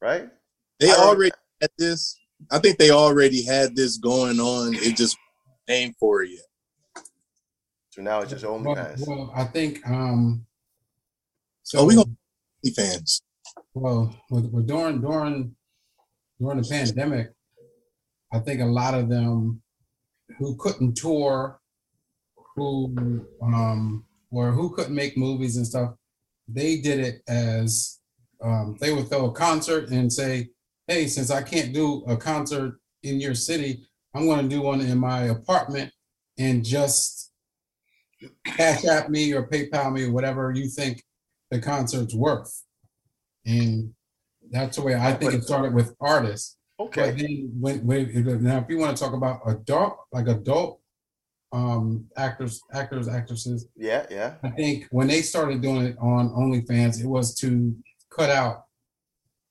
right? 0.00 0.28
They 0.78 0.92
already 0.92 1.32
had 1.60 1.70
this. 1.78 2.18
I 2.50 2.58
think 2.58 2.78
they 2.78 2.90
already 2.90 3.44
had 3.44 3.76
this 3.76 3.98
going 3.98 4.40
on. 4.40 4.74
It 4.74 4.96
just 4.96 5.16
ain't 5.68 5.96
for 5.98 6.22
it 6.22 6.30
yet. 6.30 7.04
So 7.90 8.02
now 8.02 8.20
it's 8.20 8.30
just 8.30 8.44
OnlyFans. 8.44 9.06
Well, 9.06 9.18
well, 9.18 9.32
I 9.34 9.44
think 9.44 9.86
um 9.86 10.46
so 11.62 11.80
oh, 11.80 11.84
we 11.84 11.94
gonna 11.94 12.10
be 12.62 12.70
fans. 12.70 13.22
Well, 13.74 14.14
with, 14.30 14.46
with 14.50 14.66
during 14.66 15.00
during 15.00 15.54
during 16.40 16.60
the 16.62 16.68
pandemic, 16.68 17.32
I 18.32 18.38
think 18.38 18.60
a 18.60 18.64
lot 18.64 18.94
of 18.94 19.08
them 19.08 19.62
who 20.38 20.56
couldn't 20.56 20.96
tour, 20.96 21.60
who 22.56 23.24
um, 23.42 24.04
or 24.30 24.52
who 24.52 24.74
couldn't 24.74 24.94
make 24.94 25.16
movies 25.16 25.56
and 25.56 25.66
stuff, 25.66 25.94
they 26.48 26.80
did 26.80 27.00
it 27.00 27.22
as 27.28 27.98
um, 28.42 28.76
they 28.80 28.92
would 28.92 29.08
throw 29.08 29.26
a 29.26 29.32
concert 29.32 29.90
and 29.90 30.12
say, 30.12 30.50
"Hey, 30.86 31.06
since 31.06 31.30
I 31.30 31.42
can't 31.42 31.72
do 31.72 32.04
a 32.06 32.16
concert 32.16 32.80
in 33.02 33.20
your 33.20 33.34
city, 33.34 33.86
I'm 34.14 34.26
going 34.26 34.42
to 34.42 34.48
do 34.48 34.62
one 34.62 34.80
in 34.80 34.98
my 34.98 35.24
apartment 35.24 35.92
and 36.38 36.64
just 36.64 37.32
Cash 38.46 38.84
App 38.84 39.10
me 39.10 39.32
or 39.32 39.46
PayPal 39.46 39.92
me 39.92 40.04
or 40.04 40.12
whatever 40.12 40.52
you 40.52 40.68
think 40.68 41.02
the 41.50 41.60
concert's 41.60 42.14
worth." 42.14 42.64
And 43.46 43.94
that's 44.50 44.76
the 44.76 44.82
way 44.82 44.94
I 44.94 45.12
think 45.12 45.34
it 45.34 45.44
started 45.44 45.74
with 45.74 45.94
artists. 46.00 46.56
Okay. 46.78 47.10
But 47.10 47.18
then 47.18 47.50
when, 47.60 47.86
when 47.86 48.42
now 48.42 48.58
if 48.58 48.70
you 48.70 48.78
want 48.78 48.96
to 48.96 49.02
talk 49.02 49.12
about 49.12 49.42
adult 49.46 49.98
like 50.12 50.28
adult 50.28 50.79
um 51.52 52.06
actors 52.16 52.60
actors 52.72 53.08
actresses 53.08 53.68
yeah 53.76 54.06
yeah 54.10 54.34
i 54.44 54.50
think 54.50 54.86
when 54.90 55.08
they 55.08 55.20
started 55.20 55.60
doing 55.60 55.84
it 55.84 55.96
on 56.00 56.30
onlyfans 56.30 57.00
it 57.00 57.06
was 57.06 57.34
to 57.34 57.74
cut 58.10 58.30
out 58.30 58.66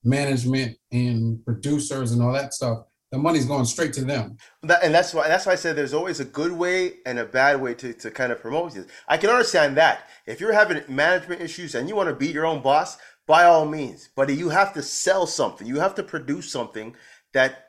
management 0.04 0.78
and 0.91 1.43
producers 1.43 2.14
and 2.14 2.22
all 2.22 2.32
that 2.32 2.54
stuff 2.54 2.86
the 3.12 3.18
money's 3.18 3.45
going 3.45 3.66
straight 3.66 3.91
to 3.91 4.06
them 4.06 4.38
that, 4.64 4.82
and 4.82 4.93
that's 4.93 5.14
why 5.14 5.28
that's 5.28 5.45
why 5.45 5.52
i 5.52 5.56
said 5.56 5.76
there's 5.76 5.93
always 5.93 6.22
a 6.22 6.26
good 6.26 6.54
way 6.54 6.93
and 7.06 7.20
a 7.20 7.26
bad 7.26 7.60
way 7.60 7.74
to, 7.74 7.91
to 7.93 8.10
kind 8.10 8.32
of 8.32 8.39
promote 8.39 8.74
this 8.74 8.86
i 9.10 9.18
can 9.18 9.30
understand 9.30 9.76
that 9.76 10.08
if 10.26 10.39
you're 10.39 10.54
having 10.54 10.82
management 10.88 11.41
issues 11.41 11.76
and 11.76 11.89
you 11.89 11.95
want 11.97 12.08
to 12.08 12.16
beat 12.16 12.34
your 12.34 12.45
own 12.45 12.62
boss 12.62 12.97
by 13.30 13.43
all 13.43 13.64
means. 13.68 14.10
But 14.16 14.32
you 14.32 14.50
have 14.50 14.74
to 14.74 14.82
sell 14.82 15.28
something. 15.28 15.68
You 15.68 15.80
have 15.80 15.93
to 15.95 16.04
produce 16.04 16.52
something 16.52 16.95
that 17.34 17.68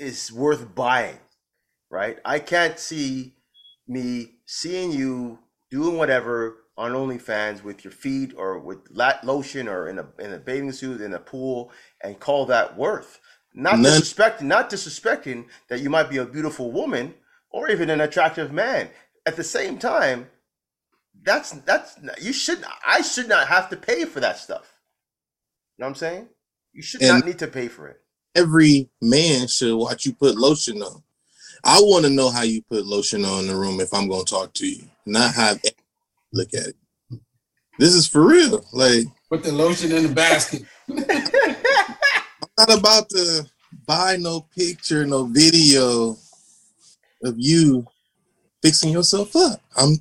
is 0.00 0.32
worth 0.32 0.74
buying, 0.74 1.20
right? 1.92 2.18
I 2.24 2.40
can't 2.40 2.76
see 2.76 3.36
me 3.88 4.36
seeing 4.46 4.92
you 4.92 5.38
doing 5.70 5.96
whatever 5.96 6.56
on 6.76 6.92
OnlyFans 6.92 7.62
with 7.62 7.84
your 7.84 7.92
feet 7.92 8.34
or 8.36 8.58
with 8.58 8.78
lotion 9.22 9.68
or 9.68 9.88
in 9.88 9.98
a 9.98 10.06
in 10.18 10.32
a 10.32 10.38
bathing 10.38 10.72
suit 10.72 11.00
in 11.00 11.14
a 11.14 11.18
pool 11.18 11.70
and 12.02 12.20
call 12.20 12.46
that 12.46 12.76
worth. 12.76 13.20
Not 13.54 13.78
None. 13.78 14.00
disrespecting, 14.00 14.42
not 14.42 14.68
disrespecting 14.70 15.46
that 15.68 15.80
you 15.80 15.88
might 15.88 16.10
be 16.10 16.18
a 16.18 16.26
beautiful 16.26 16.70
woman 16.70 17.14
or 17.50 17.70
even 17.70 17.88
an 17.88 18.02
attractive 18.02 18.52
man. 18.52 18.90
At 19.24 19.36
the 19.36 19.44
same 19.44 19.78
time, 19.78 20.28
that's 21.22 21.50
that's 21.50 21.98
you 22.20 22.32
should 22.32 22.62
I 22.86 23.00
should 23.00 23.28
not 23.28 23.48
have 23.48 23.70
to 23.70 23.76
pay 23.76 24.04
for 24.04 24.20
that 24.20 24.38
stuff. 24.38 24.74
You 25.76 25.82
know 25.82 25.86
what 25.86 25.90
I'm 25.90 25.94
saying? 25.96 26.28
You 26.72 26.82
should 26.82 27.02
and 27.02 27.18
not 27.18 27.26
need 27.26 27.38
to 27.38 27.46
pay 27.46 27.68
for 27.68 27.88
it. 27.88 28.00
Every 28.34 28.90
man 29.00 29.48
should 29.48 29.74
watch 29.74 30.04
you 30.04 30.12
put 30.12 30.36
lotion 30.36 30.82
on. 30.82 31.02
I 31.64 31.78
want 31.80 32.04
to 32.04 32.10
know 32.10 32.30
how 32.30 32.42
you 32.42 32.62
put 32.62 32.86
lotion 32.86 33.24
on 33.24 33.40
in 33.40 33.46
the 33.48 33.56
room 33.56 33.80
if 33.80 33.92
I'm 33.92 34.08
going 34.08 34.24
to 34.24 34.30
talk 34.30 34.52
to 34.54 34.66
you, 34.66 34.84
not 35.04 35.34
have 35.34 35.60
look 36.32 36.52
at 36.54 36.68
it. 36.68 36.76
This 37.78 37.94
is 37.94 38.06
for 38.06 38.26
real. 38.26 38.64
Like 38.72 39.06
put 39.30 39.42
the 39.42 39.52
lotion 39.52 39.92
in 39.92 40.02
the 40.04 40.14
basket. 40.14 40.62
I'm 40.88 42.68
not 42.68 42.78
about 42.78 43.08
to 43.10 43.46
buy 43.86 44.16
no 44.16 44.46
picture, 44.56 45.04
no 45.06 45.24
video 45.24 46.16
of 47.22 47.34
you 47.36 47.86
fixing 48.62 48.92
yourself 48.92 49.34
up. 49.36 49.60
I'm 49.76 49.96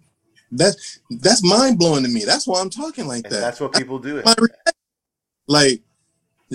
that's 0.51 0.99
that's 1.09 1.43
mind 1.43 1.79
blowing 1.79 2.03
to 2.03 2.09
me. 2.09 2.23
That's 2.25 2.47
why 2.47 2.61
I'm 2.61 2.69
talking 2.69 3.07
like 3.07 3.25
and 3.25 3.33
that. 3.33 3.41
That's 3.41 3.59
what 3.59 3.73
people 3.73 3.99
do. 3.99 4.17
It. 4.17 4.25
Like, 5.47 5.81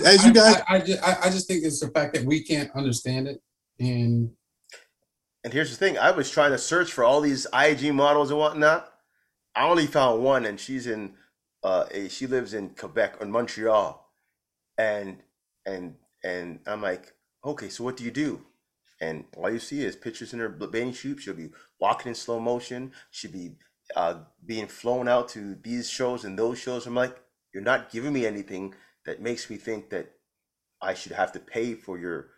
as 0.05 0.25
you 0.25 0.33
guys, 0.33 0.55
I, 0.67 0.75
I, 0.75 0.75
I, 0.75 0.79
just, 0.79 1.03
I, 1.03 1.29
just 1.29 1.47
think 1.47 1.63
it's 1.63 1.79
the 1.79 1.89
fact 1.89 2.13
that 2.13 2.25
we 2.25 2.43
can't 2.43 2.71
understand 2.71 3.27
it, 3.27 3.41
and 3.79 4.31
and 5.43 5.53
here's 5.53 5.71
the 5.71 5.77
thing: 5.77 5.97
I 5.97 6.11
was 6.11 6.29
trying 6.29 6.51
to 6.51 6.57
search 6.57 6.91
for 6.91 7.03
all 7.03 7.21
these 7.21 7.47
IG 7.53 7.93
models 7.93 8.29
and 8.29 8.39
whatnot. 8.39 8.91
I 9.55 9.67
only 9.67 9.87
found 9.87 10.23
one, 10.23 10.45
and 10.45 10.59
she's 10.59 10.87
in, 10.87 11.13
uh, 11.63 11.85
a, 11.91 12.07
she 12.09 12.27
lives 12.27 12.53
in 12.53 12.69
Quebec 12.69 13.15
or 13.19 13.27
Montreal, 13.27 14.09
and 14.77 15.17
and 15.65 15.95
and 16.23 16.59
I'm 16.65 16.81
like, 16.81 17.13
okay, 17.45 17.69
so 17.69 17.83
what 17.83 17.97
do 17.97 18.03
you 18.03 18.11
do? 18.11 18.41
And 19.01 19.25
all 19.35 19.49
you 19.49 19.59
see 19.59 19.83
is 19.83 19.95
pictures 19.95 20.33
in 20.33 20.39
her 20.39 20.49
bathing 20.49 20.93
suit. 20.93 21.21
She'll 21.21 21.33
be 21.33 21.49
walking 21.79 22.09
in 22.09 22.15
slow 22.15 22.39
motion. 22.39 22.91
She'll 23.09 23.31
be 23.31 23.55
uh, 23.95 24.19
being 24.45 24.67
flown 24.67 25.07
out 25.07 25.29
to 25.29 25.55
these 25.55 25.89
shows 25.89 26.23
and 26.23 26.37
those 26.37 26.59
shows. 26.59 26.85
I'm 26.85 26.95
like, 26.95 27.17
you're 27.53 27.63
not 27.63 27.91
giving 27.91 28.13
me 28.13 28.27
anything 28.27 28.75
that 29.05 29.21
makes 29.21 29.49
me 29.49 29.57
think 29.57 29.89
that 29.89 30.11
I 30.81 30.93
should 30.93 31.13
have 31.13 31.31
to 31.33 31.39
pay 31.39 31.73
for 31.73 31.97
your 31.97 32.29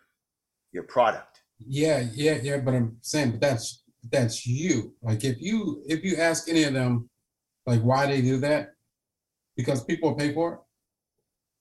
your 0.71 0.83
product. 0.83 1.32
Yeah, 1.67 2.05
yeah, 2.13 2.39
yeah. 2.41 2.57
But 2.57 2.75
I'm 2.75 2.97
saying, 3.01 3.31
but 3.31 3.41
that's 3.41 3.83
that's 4.11 4.45
you. 4.45 4.93
Like 5.01 5.23
if 5.23 5.41
you 5.41 5.83
if 5.87 6.03
you 6.03 6.17
ask 6.17 6.49
any 6.49 6.63
of 6.63 6.73
them, 6.73 7.09
like 7.65 7.81
why 7.81 8.05
they 8.07 8.21
do 8.21 8.37
that, 8.39 8.73
because 9.55 9.83
people 9.83 10.15
pay 10.15 10.33
for 10.33 10.53
it. 10.53 10.59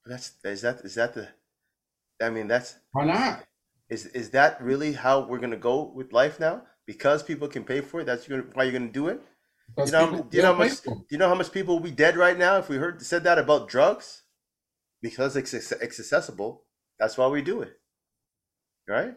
That's 0.07 0.33
is 0.45 0.63
that 0.63 0.81
is 0.85 0.95
that 0.97 1.15
the? 1.15 1.29
I 2.21 2.31
mean, 2.31 2.49
that's 2.49 2.77
why 2.93 3.05
not. 3.05 3.45
Is 3.89 4.07
is 4.07 4.31
that 4.31 4.61
really 4.61 4.93
how 4.93 5.21
we're 5.21 5.39
gonna 5.39 5.57
go 5.57 5.93
with 5.95 6.13
life 6.13 6.41
now? 6.41 6.63
Because 6.87 7.23
people 7.23 7.47
can 7.49 7.65
pay 7.65 7.81
for 7.81 8.01
it. 8.01 8.05
That's 8.05 8.29
why 8.29 8.65
you're 8.65 8.73
gonna 8.73 8.89
do 8.89 9.09
it. 9.09 9.21
Do 9.77 9.85
you 9.85 9.93
know, 9.93 10.23
do 10.23 10.37
you 10.37 10.43
know 10.43 10.53
how 10.53 10.59
much? 10.59 10.83
Do 10.83 11.05
you 11.11 11.19
know 11.19 11.29
how 11.29 11.35
much 11.35 11.53
people 11.53 11.75
will 11.75 11.83
be 11.83 11.91
dead 11.91 12.17
right 12.17 12.37
now 12.37 12.59
if 12.59 12.69
we 12.69 12.77
heard 12.77 13.01
said 13.03 13.25
that 13.25 13.39
about 13.39 13.69
drugs? 13.69 14.23
Because 15.01 15.37
it's, 15.37 15.53
it's 15.55 15.73
accessible. 15.73 16.65
That's 16.99 17.17
why 17.19 17.27
we 17.27 17.43
do 17.43 17.63
it, 17.63 17.73
right? 18.89 19.15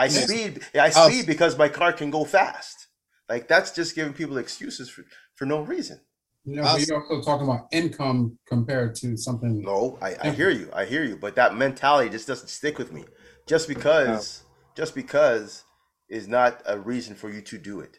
I 0.00 0.04
yes. 0.04 0.24
speed. 0.24 0.60
I 0.74 0.90
oh. 0.96 1.08
speed 1.08 1.26
because 1.26 1.58
my 1.58 1.68
car 1.68 1.92
can 1.92 2.10
go 2.10 2.24
fast. 2.24 2.86
Like 3.28 3.48
that's 3.48 3.70
just 3.70 3.94
giving 3.94 4.14
people 4.14 4.38
excuses 4.38 4.88
for 4.88 5.04
for 5.34 5.44
no 5.44 5.60
reason. 5.60 6.00
You 6.44 6.56
know, 6.56 6.62
but 6.62 6.86
you're 6.86 7.02
also 7.02 7.20
talking 7.20 7.46
about 7.46 7.66
income 7.70 8.38
compared 8.48 8.94
to 8.96 9.14
something. 9.16 9.60
No, 9.60 9.98
I, 10.00 10.16
I 10.22 10.30
hear 10.30 10.48
you. 10.48 10.70
I 10.72 10.86
hear 10.86 11.04
you. 11.04 11.16
But 11.16 11.36
that 11.36 11.54
mentality 11.54 12.08
just 12.08 12.26
doesn't 12.26 12.48
stick 12.48 12.78
with 12.78 12.92
me. 12.92 13.04
Just 13.46 13.68
because, 13.68 14.42
just 14.74 14.94
because, 14.94 15.64
is 16.08 16.28
not 16.28 16.62
a 16.64 16.78
reason 16.78 17.14
for 17.14 17.30
you 17.30 17.42
to 17.42 17.58
do 17.58 17.80
it. 17.80 17.98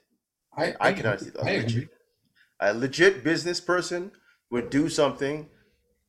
I, 0.58 0.74
I, 0.80 0.94
can 0.94 1.06
understand. 1.06 1.48
I 1.48 1.58
legit, 1.58 1.90
a 2.60 2.74
legit 2.74 3.24
business 3.24 3.62
person 3.62 4.12
would 4.50 4.72
do 4.72 4.90
something 4.90 5.48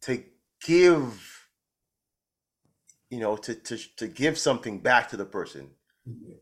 to 0.02 0.24
give, 0.64 1.46
you 3.10 3.20
know, 3.20 3.36
to 3.36 3.54
to 3.54 3.78
to 3.98 4.08
give 4.08 4.38
something 4.38 4.78
back 4.78 5.10
to 5.10 5.18
the 5.18 5.26
person. 5.26 5.70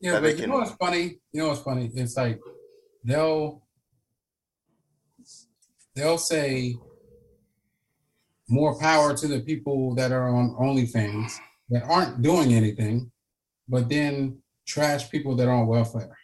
Yeah, 0.00 0.20
but 0.20 0.38
you 0.38 0.46
know 0.46 0.56
what's 0.56 0.72
funny? 0.72 1.18
You 1.32 1.42
know 1.42 1.48
what's 1.48 1.60
funny? 1.60 1.90
It's 1.94 2.16
like 2.16 2.40
they'll 3.04 3.62
they'll 5.94 6.18
say 6.18 6.76
more 8.48 8.78
power 8.78 9.16
to 9.16 9.28
the 9.28 9.40
people 9.40 9.94
that 9.94 10.12
are 10.12 10.28
on 10.28 10.54
OnlyFans 10.60 11.32
that 11.68 11.84
aren't 11.84 12.22
doing 12.22 12.54
anything, 12.54 13.10
but 13.68 13.88
then 13.88 14.38
trash 14.66 15.10
people 15.10 15.36
that 15.36 15.46
are 15.46 15.54
on 15.54 15.66
welfare. 15.66 16.16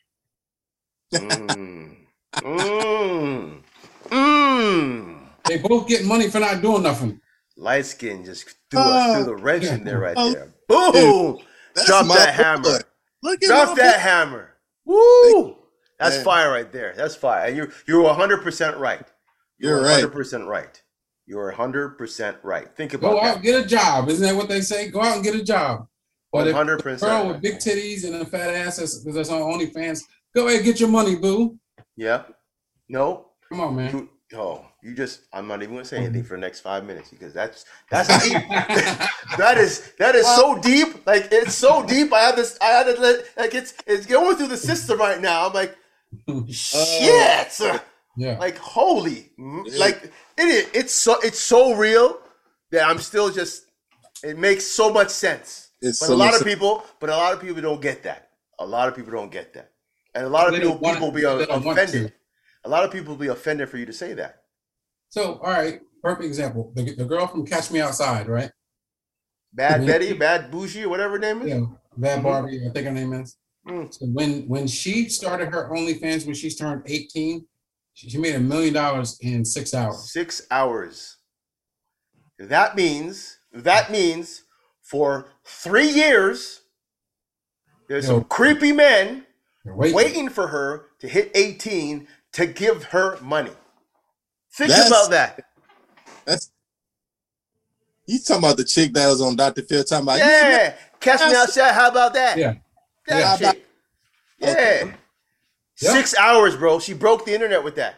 mm. 1.14 1.96
Mm. 2.34 3.62
Mm. 4.08 5.18
They 5.46 5.58
both 5.58 5.86
get 5.86 6.04
money 6.04 6.28
for 6.28 6.40
not 6.40 6.60
doing 6.60 6.82
nothing. 6.82 7.20
Light 7.56 7.86
skin 7.86 8.24
just 8.24 8.56
threw, 8.70 8.80
uh, 8.80 9.14
threw 9.14 9.24
the 9.24 9.36
wrench 9.36 9.64
yeah. 9.64 9.74
in 9.74 9.84
there 9.84 10.00
right 10.00 10.16
uh, 10.16 10.30
there. 10.30 10.52
Boom! 10.68 11.38
Drop 11.86 12.06
that 12.08 12.34
hammer. 12.34 12.80
Look 13.26 13.42
at 13.42 13.48
Drop 13.48 13.76
that 13.76 13.98
hammer. 13.98 14.54
Woo! 14.84 15.56
That's 15.98 16.16
Man. 16.16 16.24
fire 16.24 16.50
right 16.52 16.70
there. 16.70 16.94
That's 16.96 17.16
fire. 17.16 17.48
And 17.48 17.56
you're 17.56 17.70
you're 17.88 18.02
100 18.02 18.42
percent 18.42 18.76
right. 18.76 19.02
You're, 19.58 19.78
you're 19.78 19.82
100 19.82 20.12
percent 20.12 20.46
right. 20.46 20.80
You're 21.26 21.46
100 21.46 21.98
percent 21.98 22.36
right. 22.44 22.72
Think 22.76 22.94
about 22.94 23.10
Go 23.14 23.20
out 23.20 23.34
that. 23.36 23.42
get 23.42 23.64
a 23.64 23.66
job. 23.66 24.08
Isn't 24.08 24.24
that 24.24 24.36
what 24.36 24.48
they 24.48 24.60
say? 24.60 24.90
Go 24.90 25.02
out 25.02 25.16
and 25.16 25.24
get 25.24 25.34
a 25.34 25.42
job. 25.42 25.88
But 26.30 26.46
100 26.46 26.84
percent. 26.84 27.00
Girl 27.00 27.26
with 27.26 27.42
big 27.42 27.56
titties 27.56 28.04
and 28.04 28.14
a 28.14 28.24
fat 28.24 28.54
ass, 28.54 28.76
because 28.78 29.14
that's 29.14 29.30
on 29.30 29.40
OnlyFans. 29.40 30.02
Go 30.32 30.46
ahead, 30.46 30.64
get 30.64 30.78
your 30.78 30.88
money, 30.88 31.16
boo. 31.16 31.58
Yeah. 31.96 32.22
No. 32.88 33.30
Come 33.48 33.60
on, 33.60 33.74
man. 33.74 33.92
You, 34.30 34.38
oh, 34.38 34.66
you 34.86 34.94
just 34.94 35.22
I'm 35.32 35.48
not 35.48 35.62
even 35.64 35.74
gonna 35.74 35.84
say 35.84 35.96
anything 35.96 36.22
for 36.22 36.34
the 36.36 36.40
next 36.40 36.60
five 36.60 36.84
minutes 36.84 37.10
because 37.10 37.34
that's 37.34 37.64
that's 37.90 38.06
deep. 38.22 38.34
that 39.36 39.58
is 39.58 39.92
that 39.98 40.14
is 40.14 40.24
so 40.24 40.56
deep. 40.58 41.04
Like 41.04 41.28
it's 41.32 41.56
so 41.56 41.84
deep. 41.84 42.12
I 42.12 42.20
have 42.20 42.36
this 42.36 42.56
I 42.62 42.66
had 42.66 42.94
to 42.94 43.00
let 43.00 43.24
like 43.36 43.54
it's 43.54 43.74
it's 43.84 44.06
going 44.06 44.36
through 44.36 44.46
the 44.46 44.56
system 44.56 45.00
right 45.00 45.20
now. 45.20 45.48
I'm 45.48 45.52
like 45.52 45.76
shit. 46.48 47.60
yeah. 48.16 48.38
Like 48.38 48.58
holy 48.58 49.32
like 49.76 50.12
it 50.38 50.70
it's 50.72 50.94
so 50.94 51.16
it's 51.20 51.40
so 51.40 51.74
real 51.74 52.20
that 52.70 52.88
I'm 52.88 52.98
still 52.98 53.30
just 53.30 53.64
it 54.22 54.38
makes 54.38 54.64
so 54.64 54.92
much 54.92 55.08
sense. 55.08 55.70
It's 55.82 55.98
but 55.98 56.06
so 56.06 56.14
a 56.14 56.16
lot 56.16 56.40
of 56.40 56.46
people 56.46 56.84
but 57.00 57.10
a 57.10 57.16
lot 57.16 57.32
of 57.32 57.40
people 57.40 57.60
don't 57.60 57.82
get 57.82 58.04
that. 58.04 58.30
A 58.60 58.66
lot 58.66 58.88
of 58.88 58.94
people 58.94 59.10
don't 59.10 59.32
get 59.32 59.52
that. 59.54 59.72
And 60.14 60.24
a 60.24 60.28
lot 60.28 60.46
of 60.46 60.54
people 60.54 60.78
people 60.78 61.10
be 61.10 61.22
they 61.22 61.44
don't 61.44 61.64
want 61.64 61.76
offended. 61.76 62.12
A 62.64 62.68
lot 62.68 62.84
of 62.84 62.92
people 62.92 63.16
be 63.16 63.26
offended 63.26 63.68
for 63.68 63.78
you 63.78 63.86
to 63.86 63.92
say 63.92 64.14
that. 64.14 64.42
So, 65.16 65.40
all 65.42 65.50
right, 65.50 65.80
perfect 66.02 66.26
example. 66.26 66.72
The, 66.74 66.94
the 66.94 67.06
girl 67.06 67.26
from 67.26 67.46
Catch 67.46 67.70
Me 67.70 67.80
Outside, 67.80 68.28
right? 68.28 68.50
Bad 69.50 69.80
Mhm. 69.80 69.86
Betty, 69.86 70.12
Bad 70.12 70.50
Bougie, 70.50 70.84
or 70.84 70.90
whatever 70.90 71.14
her 71.14 71.18
name 71.18 71.40
is. 71.40 71.48
Yeah, 71.48 71.60
Bad 71.96 72.18
Mhm. 72.18 72.22
Barbie, 72.22 72.66
I 72.68 72.70
think 72.70 72.86
her 72.86 72.92
name 72.92 73.14
is. 73.14 73.38
Mm. 73.66 73.94
So 73.94 74.04
when 74.08 74.46
when 74.46 74.66
she 74.66 75.08
started 75.08 75.48
her 75.54 75.70
OnlyFans 75.70 76.26
when 76.26 76.34
she's 76.34 76.54
turned 76.54 76.82
18, 76.84 77.46
she, 77.94 78.10
she 78.10 78.18
made 78.18 78.34
a 78.34 78.40
million 78.40 78.74
dollars 78.74 79.18
in 79.22 79.42
six 79.42 79.72
hours. 79.72 80.12
Six 80.12 80.42
hours. 80.50 81.16
That 82.38 82.76
means 82.76 83.38
that 83.54 83.90
means 83.90 84.42
for 84.82 85.30
three 85.46 85.88
years, 85.88 86.60
there's 87.88 88.06
Yo. 88.06 88.16
some 88.16 88.24
creepy 88.24 88.72
men 88.72 89.24
Wait, 89.64 89.94
waiting 89.94 90.28
for 90.28 90.48
her 90.48 90.90
to 90.98 91.08
hit 91.08 91.30
18 91.34 92.06
to 92.32 92.44
give 92.44 92.84
her 92.84 93.18
money. 93.22 93.56
Think 94.56 94.70
That's- 94.70 94.88
about 94.88 95.10
that. 95.10 95.44
That's 96.24 96.50
you 98.06 98.18
talking 98.20 98.44
about 98.44 98.56
the 98.56 98.64
chick 98.64 98.92
that 98.94 99.06
was 99.08 99.20
on 99.20 99.36
Dr. 99.36 99.62
Phil 99.62 99.82
talking 99.84 100.04
about 100.04 100.18
Yeah. 100.18 100.76
Catch 101.00 101.20
me 101.20 101.26
That's- 101.26 101.36
outside. 101.48 101.72
How 101.72 101.90
about 101.90 102.14
that? 102.14 102.38
Yeah. 102.38 102.54
That 103.06 103.40
Yeah. 103.40 103.52
chick. 103.52 103.66
Yeah. 104.38 104.50
Okay. 104.50 104.94
Yeah. 105.80 105.92
Six 105.92 106.16
hours, 106.16 106.56
bro. 106.56 106.78
She 106.80 106.94
broke 106.94 107.24
the 107.26 107.34
internet 107.34 107.62
with 107.64 107.74
that. 107.76 107.96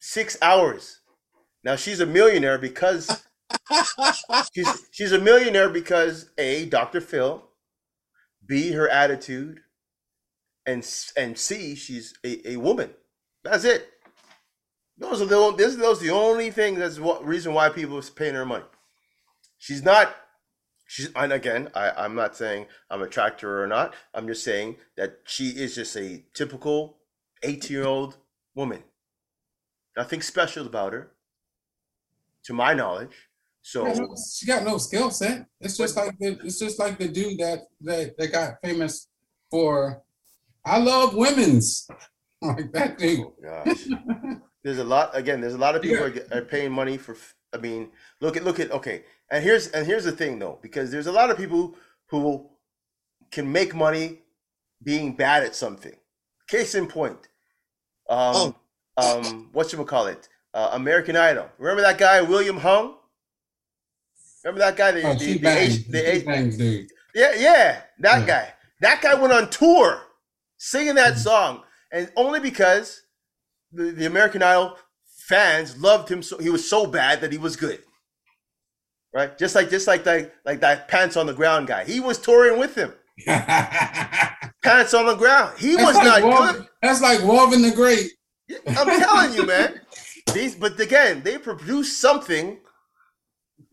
Six 0.00 0.36
hours. 0.42 1.00
Now 1.62 1.76
she's 1.76 2.00
a 2.00 2.06
millionaire 2.06 2.58
because 2.58 3.22
she's 4.54 4.86
she's 4.90 5.12
a 5.12 5.18
millionaire 5.18 5.68
because 5.68 6.30
A, 6.38 6.66
Dr. 6.66 7.00
Phil, 7.00 7.48
B, 8.44 8.72
her 8.72 8.88
attitude, 8.88 9.60
and 10.66 10.86
and 11.16 11.38
C, 11.38 11.74
she's 11.74 12.14
a, 12.24 12.52
a 12.52 12.56
woman. 12.56 12.90
That's 13.44 13.64
it. 13.64 13.88
Those 15.00 15.22
are 15.22 15.26
the 15.26 15.36
only, 15.36 15.56
this, 15.56 15.76
those 15.76 15.98
the 15.98 16.10
only 16.10 16.50
things 16.50 16.78
that's 16.78 17.00
what 17.00 17.26
reason 17.26 17.54
why 17.54 17.70
people 17.70 17.98
is 17.98 18.10
paying 18.10 18.34
her 18.34 18.44
money. 18.44 18.66
She's 19.58 19.82
not 19.82 20.14
she's 20.86 21.10
and 21.16 21.32
again, 21.32 21.70
I, 21.74 21.90
I'm 21.96 22.14
not 22.14 22.36
saying 22.36 22.66
I'm 22.90 23.00
attracted 23.00 23.40
to 23.40 23.46
her 23.46 23.64
or 23.64 23.66
not. 23.66 23.94
I'm 24.12 24.26
just 24.26 24.44
saying 24.44 24.76
that 24.96 25.20
she 25.24 25.48
is 25.48 25.74
just 25.74 25.96
a 25.96 26.22
typical 26.34 26.98
18 27.42 27.74
year 27.74 27.86
old 27.86 28.18
woman. 28.54 28.82
Nothing 29.96 30.20
special 30.20 30.66
about 30.66 30.92
her, 30.92 31.12
to 32.44 32.52
my 32.52 32.74
knowledge. 32.74 33.28
So 33.62 34.14
she 34.38 34.46
got 34.46 34.64
no 34.64 34.78
skill 34.78 35.10
set. 35.10 35.46
It's 35.60 35.78
just 35.78 35.96
like 35.96 36.18
the 36.18 36.38
it's 36.44 36.58
just 36.58 36.78
like 36.78 36.98
the 36.98 37.08
dude 37.08 37.38
that 37.38 37.60
that, 37.80 38.18
that 38.18 38.32
got 38.32 38.54
famous 38.62 39.08
for 39.50 40.02
I 40.64 40.78
love 40.78 41.14
women's 41.14 41.88
like 42.42 42.70
that 42.72 42.98
dude. 42.98 43.26
Oh. 43.46 44.40
there's 44.64 44.78
a 44.78 44.84
lot 44.84 45.10
again 45.14 45.40
there's 45.40 45.54
a 45.54 45.58
lot 45.58 45.74
of 45.74 45.82
people 45.82 46.02
are, 46.04 46.12
are 46.32 46.42
paying 46.42 46.72
money 46.72 46.96
for 46.96 47.16
i 47.52 47.56
mean 47.56 47.88
look 48.20 48.36
at 48.36 48.44
look 48.44 48.60
at 48.60 48.70
okay 48.70 49.04
and 49.30 49.42
here's 49.44 49.68
and 49.68 49.86
here's 49.86 50.04
the 50.04 50.12
thing 50.12 50.38
though 50.38 50.58
because 50.62 50.90
there's 50.90 51.06
a 51.06 51.12
lot 51.12 51.30
of 51.30 51.36
people 51.36 51.74
who 52.08 52.48
can 53.30 53.50
make 53.50 53.74
money 53.74 54.18
being 54.82 55.14
bad 55.14 55.42
at 55.42 55.54
something 55.54 55.96
case 56.48 56.74
in 56.74 56.86
point 56.86 57.28
um 58.08 58.54
um 58.96 59.48
what 59.52 59.72
you 59.72 59.84
call 59.84 60.06
it 60.06 60.28
uh, 60.54 60.70
american 60.72 61.16
idol 61.16 61.48
remember 61.58 61.82
that 61.82 61.98
guy 61.98 62.20
william 62.20 62.56
hung 62.58 62.96
remember 64.44 64.60
that 64.60 64.76
guy 64.76 64.90
the, 64.92 65.02
Oh, 65.06 65.14
the, 65.14 65.32
the, 65.34 65.38
bangs, 65.38 65.84
the 65.86 66.14
H- 66.16 66.26
bangs 66.26 66.56
dude. 66.56 66.88
yeah, 67.14 67.32
yeah, 67.36 67.82
that 68.00 68.20
Yeah. 68.20 68.26
guy. 68.26 68.52
That 68.80 69.02
guy 69.02 69.14
went 69.14 69.32
on 69.32 69.50
tour 69.50 70.00
singing 70.56 70.94
that 70.94 71.18
song, 71.18 71.62
and 71.92 72.10
only 72.16 72.40
because 72.40 73.02
the, 73.72 73.90
the 73.92 74.06
American 74.06 74.42
Idol 74.42 74.76
fans 75.04 75.80
loved 75.80 76.10
him 76.10 76.22
so 76.22 76.38
he 76.38 76.50
was 76.50 76.68
so 76.68 76.86
bad 76.86 77.20
that 77.20 77.32
he 77.32 77.38
was 77.38 77.56
good. 77.56 77.80
Right? 79.12 79.36
Just 79.38 79.54
like 79.54 79.70
just 79.70 79.86
like 79.86 80.04
that 80.04 80.32
like 80.44 80.60
that 80.60 80.88
pants 80.88 81.16
on 81.16 81.26
the 81.26 81.32
ground 81.34 81.66
guy. 81.66 81.84
He 81.84 82.00
was 82.00 82.18
touring 82.18 82.58
with 82.58 82.74
him. 82.74 82.92
Pants 83.26 84.94
on 84.94 85.06
the 85.06 85.14
ground. 85.16 85.58
He 85.58 85.76
was 85.76 85.94
like 85.96 86.04
not 86.04 86.22
Wolf- 86.22 86.56
good. 86.56 86.66
That's 86.80 87.00
like 87.02 87.18
Wolven 87.20 87.68
the 87.68 87.74
Great. 87.74 88.12
I'm 88.66 88.86
telling 89.00 89.34
you, 89.34 89.46
man. 89.46 89.80
These, 90.32 90.54
but 90.54 90.78
again, 90.80 91.22
they 91.22 91.38
produced 91.38 92.00
something 92.00 92.58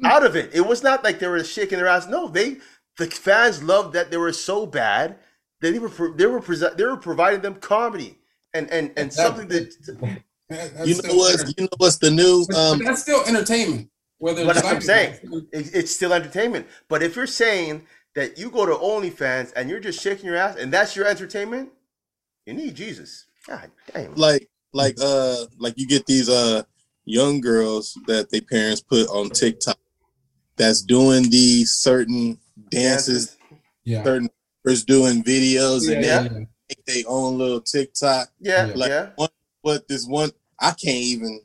out 0.04 0.26
of 0.26 0.36
it. 0.36 0.52
It 0.54 0.62
was 0.62 0.84
not 0.84 1.04
like 1.04 1.20
they 1.20 1.28
were 1.28 1.44
shaking 1.44 1.78
their 1.78 1.88
ass. 1.88 2.08
No, 2.08 2.28
they 2.28 2.58
the 2.98 3.08
fans 3.08 3.64
loved 3.64 3.94
that 3.94 4.12
they 4.12 4.18
were 4.18 4.34
so 4.34 4.66
bad 4.66 5.18
that 5.62 5.72
they 5.72 5.80
were 5.80 5.90
they 6.16 6.26
were 6.26 6.42
they 6.42 6.86
were 6.86 6.98
providing 6.98 7.42
them 7.42 7.56
comedy 7.56 8.18
and 8.58 8.70
and 8.72 8.92
and 8.98 9.10
That- 9.12 9.14
something 9.14 9.48
that. 9.50 9.72
That- 9.86 10.24
that's 10.50 10.88
You 10.88 10.96
know 10.96 11.02
still 11.02 11.18
what's 11.18 11.54
you 11.58 11.64
know 11.66 11.70
what's 11.78 11.98
the 11.98 12.10
new 12.10 12.46
um 12.56 12.80
that's 12.80 13.02
still 13.02 13.22
entertainment. 13.26 13.90
Whether 14.20 14.46
But 14.46 14.56
it's 14.56 14.64
what 14.66 14.76
I'm 14.76 14.82
saying. 14.82 15.16
It, 15.52 15.76
it's 15.76 15.92
still 15.94 16.14
entertainment. 16.14 16.68
But 16.88 17.04
if 17.04 17.18
you're 17.18 17.28
saying 17.28 17.84
that 18.16 18.38
you 18.40 18.50
go 18.50 18.66
to 18.66 18.72
OnlyFans 18.74 19.52
and 19.58 19.70
you're 19.70 19.82
just 19.82 20.02
shaking 20.02 20.26
your 20.26 20.38
ass 20.38 20.56
and 20.56 20.72
that's 20.72 20.96
your 20.96 21.06
entertainment, 21.06 21.70
you 22.46 22.54
need 22.54 22.76
Jesus. 22.76 23.26
God 23.46 23.70
damn. 23.94 24.16
like 24.16 24.50
like 24.74 24.96
uh 25.02 25.36
like 25.60 25.74
you 25.78 25.86
get 25.86 26.06
these 26.06 26.30
uh 26.30 26.64
young 27.04 27.42
girls 27.42 27.98
that 28.08 28.30
their 28.32 28.42
parents 28.42 28.80
put 28.82 29.08
on 29.10 29.30
TikTok 29.30 29.78
that's 30.56 30.82
doing 30.82 31.30
these 31.30 31.74
certain 31.74 32.40
dances, 32.70 33.36
Yeah. 33.84 34.04
certain 34.06 34.30
rappers 34.66 34.86
doing 34.86 35.24
videos 35.24 35.88
Yeah, 35.90 35.96
and 35.96 36.06
yeah, 36.06 36.22
Yeah. 36.24 36.30
yeah. 36.40 36.46
Make 36.70 36.86
their 36.86 37.04
own 37.08 37.38
little 37.38 37.62
TikTok. 37.62 38.30
Yeah, 38.40 38.68
Yeah. 38.68 38.74
Like 38.76 38.90
yeah. 38.90 39.10
one 39.16 39.30
but 39.64 39.88
this 39.88 40.06
one 40.06 40.32
I 40.60 40.72
can't 40.72 41.04
even 41.04 41.42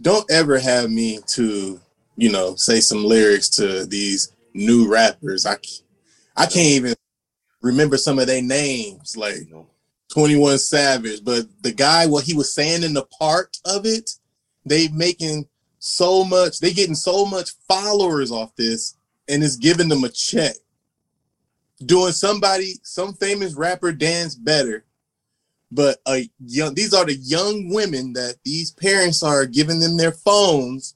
don't 0.00 0.28
ever 0.30 0.58
have 0.58 0.90
me 0.90 1.20
to, 1.28 1.80
you 2.16 2.30
know, 2.30 2.54
say 2.56 2.80
some 2.80 3.04
lyrics 3.04 3.48
to 3.50 3.86
these 3.86 4.32
new 4.54 4.90
rappers. 4.90 5.46
I, 5.46 5.56
I 6.36 6.46
can't 6.46 6.56
even 6.56 6.94
remember 7.60 7.96
some 7.96 8.18
of 8.18 8.26
their 8.26 8.42
names. 8.42 9.16
Like 9.16 9.36
21 10.12 10.58
Savage, 10.58 11.24
but 11.24 11.46
the 11.62 11.72
guy, 11.72 12.06
what 12.06 12.24
he 12.24 12.34
was 12.34 12.54
saying 12.54 12.82
in 12.82 12.94
the 12.94 13.06
part 13.18 13.56
of 13.64 13.86
it, 13.86 14.10
they 14.66 14.88
making 14.88 15.46
so 15.78 16.24
much, 16.24 16.58
they 16.58 16.72
getting 16.72 16.94
so 16.94 17.24
much 17.24 17.50
followers 17.68 18.30
off 18.30 18.54
this, 18.56 18.96
and 19.28 19.42
it's 19.42 19.56
giving 19.56 19.88
them 19.88 20.04
a 20.04 20.08
check. 20.08 20.54
Doing 21.84 22.12
somebody, 22.12 22.74
some 22.82 23.14
famous 23.14 23.54
rapper 23.54 23.92
dance 23.92 24.34
better, 24.34 24.84
but 25.70 25.98
a 26.06 26.28
young, 26.44 26.74
these 26.74 26.92
are 26.94 27.04
the 27.04 27.14
young 27.14 27.70
women 27.72 28.12
that 28.12 28.36
these 28.44 28.70
parents 28.70 29.22
are 29.22 29.46
giving 29.46 29.80
them 29.80 29.96
their 29.96 30.12
phones, 30.12 30.94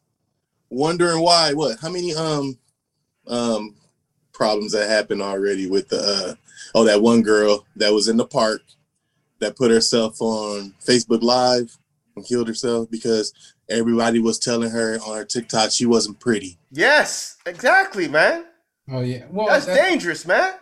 wondering 0.70 1.20
why. 1.22 1.55
What? 1.55 1.78
How 1.80 1.89
many 1.91 2.14
um 2.14 2.59
um 3.26 3.74
problems 4.32 4.72
that 4.72 4.89
happened 4.89 5.22
already 5.22 5.68
with 5.68 5.89
the 5.89 5.99
uh 5.99 6.34
oh 6.74 6.84
that 6.84 7.01
one 7.03 7.22
girl 7.22 7.64
that 7.76 7.93
was 7.93 8.07
in 8.09 8.16
the 8.18 8.26
park 8.26 8.62
that 9.39 9.57
put 9.57 9.70
herself 9.70 10.20
on 10.20 10.74
Facebook 10.87 11.22
Live 11.22 11.76
and 12.14 12.24
killed 12.26 12.47
herself 12.49 12.91
because 12.91 13.32
everybody 13.68 14.20
was 14.20 14.39
telling 14.39 14.70
her 14.70 14.99
on 15.07 15.16
her 15.16 15.24
TikTok 15.24 15.70
she 15.70 15.87
wasn't 15.87 16.20
pretty. 16.20 16.59
Yes, 16.70 17.39
exactly, 17.47 18.09
man. 18.09 18.45
Oh 18.91 19.01
yeah. 19.01 19.24
Well, 19.30 19.47
That's 19.49 19.66
that- 19.66 19.74
dangerous, 19.89 20.26
man. 20.26 20.55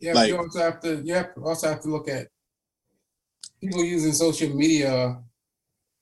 Yeah, 0.00 0.14
Like- 0.14 0.28
you 0.28 0.38
also 0.38 0.58
have 0.60 0.80
to 0.80 1.02
you 1.04 1.14
have 1.14 1.30
also 1.42 1.68
have 1.68 1.80
to 1.82 1.88
look 1.88 2.08
at 2.08 2.28
people 3.60 3.84
using 3.84 4.12
social 4.12 4.48
media 4.54 5.18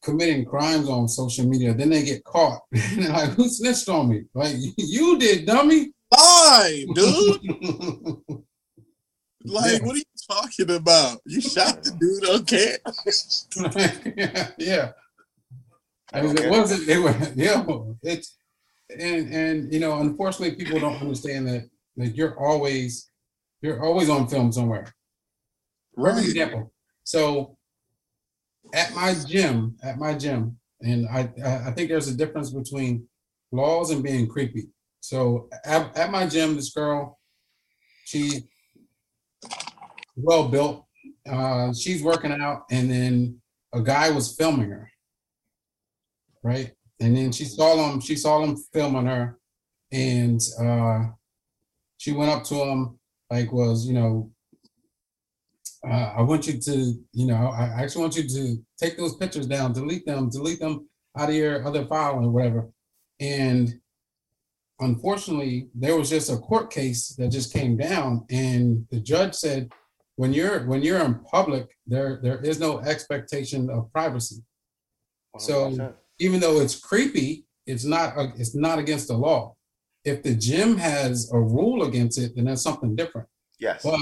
committing 0.03 0.45
crimes 0.45 0.89
on 0.89 1.09
social 1.09 1.45
media, 1.47 1.75
then 1.75 1.91
they 1.91 2.05
get 2.05 2.23
caught. 2.25 2.61
And 2.73 3.09
like, 3.09 3.31
who 3.31 3.49
snitched 3.49 3.89
on 3.89 4.09
me? 4.09 4.25
Like 4.35 4.55
you 4.77 5.19
did, 5.19 5.47
dummy. 5.47 5.93
Live, 6.17 6.87
dude. 6.95 7.41
yeah. 7.45 8.15
like, 9.45 9.83
what 9.85 9.95
are 9.95 9.99
you 9.99 10.05
talking 10.31 10.71
about? 10.77 11.21
You 11.27 11.41
shot 11.41 11.83
the 11.83 11.91
dude 12.01 12.29
on 12.31 12.45
camera. 12.47 12.79
yeah. 14.59 14.93
I 16.13 16.23
mean, 16.23 16.31
Okay. 16.33 16.45
it 16.47 16.51
wasn't. 16.51 16.87
They 16.87 16.99
were. 16.99 17.15
Yeah. 17.35 17.65
It's 18.03 18.37
and 18.91 19.33
and 19.35 19.73
you 19.73 19.81
know, 19.81 19.99
unfortunately, 20.01 20.57
people 20.57 20.81
don't 20.81 21.01
understand 21.03 21.47
that 21.49 21.69
that 21.99 22.17
you're 22.17 22.39
always 22.39 23.11
you're 23.61 23.83
always 23.85 24.09
on 24.09 24.29
film 24.29 24.53
somewhere. 24.53 24.93
Right. 25.97 26.25
example. 26.25 26.73
So 27.05 27.57
at 28.73 28.95
my 28.95 29.15
gym, 29.27 29.77
at 29.83 29.99
my 29.99 30.15
gym, 30.15 30.59
and 30.81 31.09
I 31.09 31.29
I 31.67 31.73
think 31.73 31.89
there's 31.89 32.09
a 32.09 32.17
difference 32.17 32.51
between 32.51 33.09
laws 33.51 33.91
and 33.91 34.03
being 34.03 34.29
creepy. 34.29 34.69
So 35.01 35.49
at, 35.65 35.97
at 35.97 36.11
my 36.11 36.27
gym, 36.27 36.55
this 36.55 36.71
girl, 36.73 37.19
she 38.05 38.43
well 40.17 40.49
built. 40.49 40.85
Uh, 41.29 41.73
she's 41.73 42.03
working 42.03 42.33
out, 42.33 42.65
and 42.71 42.91
then 42.91 43.41
a 43.73 43.83
guy 43.83 44.11
was 44.11 44.37
filming 44.37 44.71
her, 44.71 44.91
right? 46.43 46.73
And 47.01 47.17
then 47.17 47.33
she 47.33 47.45
saw 47.45 47.91
him. 47.91 48.01
She 48.01 48.17
saw 48.17 48.45
him 48.45 48.57
filming 48.73 49.07
her, 49.07 49.39
and 49.93 50.41
uh, 50.61 51.07
she 51.97 52.13
went 52.13 52.31
up 52.31 52.45
to 52.45 52.55
him 52.55 52.98
like 53.31 53.53
was 53.53 53.87
you 53.87 53.95
know 53.95 54.31
uh, 55.87 56.13
I 56.17 56.23
want 56.23 56.47
you 56.47 56.59
to, 56.59 56.95
you 57.13 57.27
know, 57.27 57.53
I 57.57 57.83
actually 57.83 58.03
want 58.03 58.17
you 58.17 58.29
to 58.29 58.57
take 58.79 58.97
those 58.97 59.17
pictures 59.17 59.47
down, 59.47 59.73
delete 59.73 60.07
them, 60.07 60.29
delete 60.29 60.61
them 60.61 60.89
out 61.17 61.29
of 61.29 61.35
your 61.35 61.67
other 61.67 61.87
file 61.87 62.25
or 62.25 62.31
whatever. 62.31 62.69
And 63.21 63.75
unfortunately, 64.81 65.69
there 65.75 65.97
was 65.97 66.11
just 66.11 66.31
a 66.31 66.37
court 66.37 66.71
case 66.71 67.15
that 67.19 67.29
just 67.29 67.53
came 67.53 67.77
down, 67.77 68.25
and 68.31 68.87
the 68.91 69.01
judge 69.01 69.35
said, 69.35 69.71
when 70.17 70.33
you're 70.33 70.67
when 70.67 70.83
you're 70.83 71.05
in 71.05 71.21
public, 71.21 71.69
there 71.87 72.19
there 72.23 72.41
is 72.41 72.59
no 72.59 72.81
expectation 72.81 73.71
of 73.71 73.93
privacy. 73.93 74.43
100%. 75.37 75.41
So 75.41 75.95
even 76.19 76.41
though 76.41 76.61
it's 76.61 76.79
creepy, 76.81 77.47
it's 77.67 77.85
not 77.85 78.15
it's 78.37 78.57
not 78.57 78.81
against 78.81 79.07
the 79.07 79.17
law. 79.17 79.55
If 80.09 80.23
the 80.23 80.35
gym 80.35 80.77
has 80.79 81.31
a 81.33 81.39
rule 81.39 81.85
against 81.85 82.19
it, 82.19 82.35
then 82.35 82.47
that's 82.47 82.63
something 82.63 82.97
different. 82.97 83.29
Yes. 83.59 83.83
But 83.83 84.01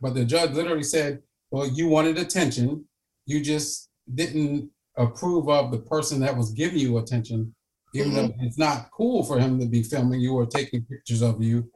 but 0.00 0.14
the 0.14 0.24
judge 0.24 0.52
literally 0.52 0.82
said, 0.82 1.22
well, 1.50 1.66
you 1.66 1.88
wanted 1.88 2.18
attention. 2.18 2.84
You 3.26 3.40
just 3.40 3.88
didn't 4.14 4.70
approve 4.96 5.48
of 5.48 5.70
the 5.70 5.78
person 5.78 6.20
that 6.20 6.36
was 6.36 6.52
giving 6.52 6.78
you 6.78 6.98
attention, 6.98 7.54
even 7.94 8.12
mm-hmm. 8.12 8.26
though 8.26 8.34
it's 8.40 8.58
not 8.58 8.90
cool 8.92 9.24
for 9.24 9.38
him 9.38 9.58
to 9.60 9.66
be 9.66 9.82
filming 9.82 10.20
you 10.20 10.34
or 10.34 10.46
taking 10.46 10.84
pictures 10.84 11.22
of 11.22 11.42
you. 11.42 11.70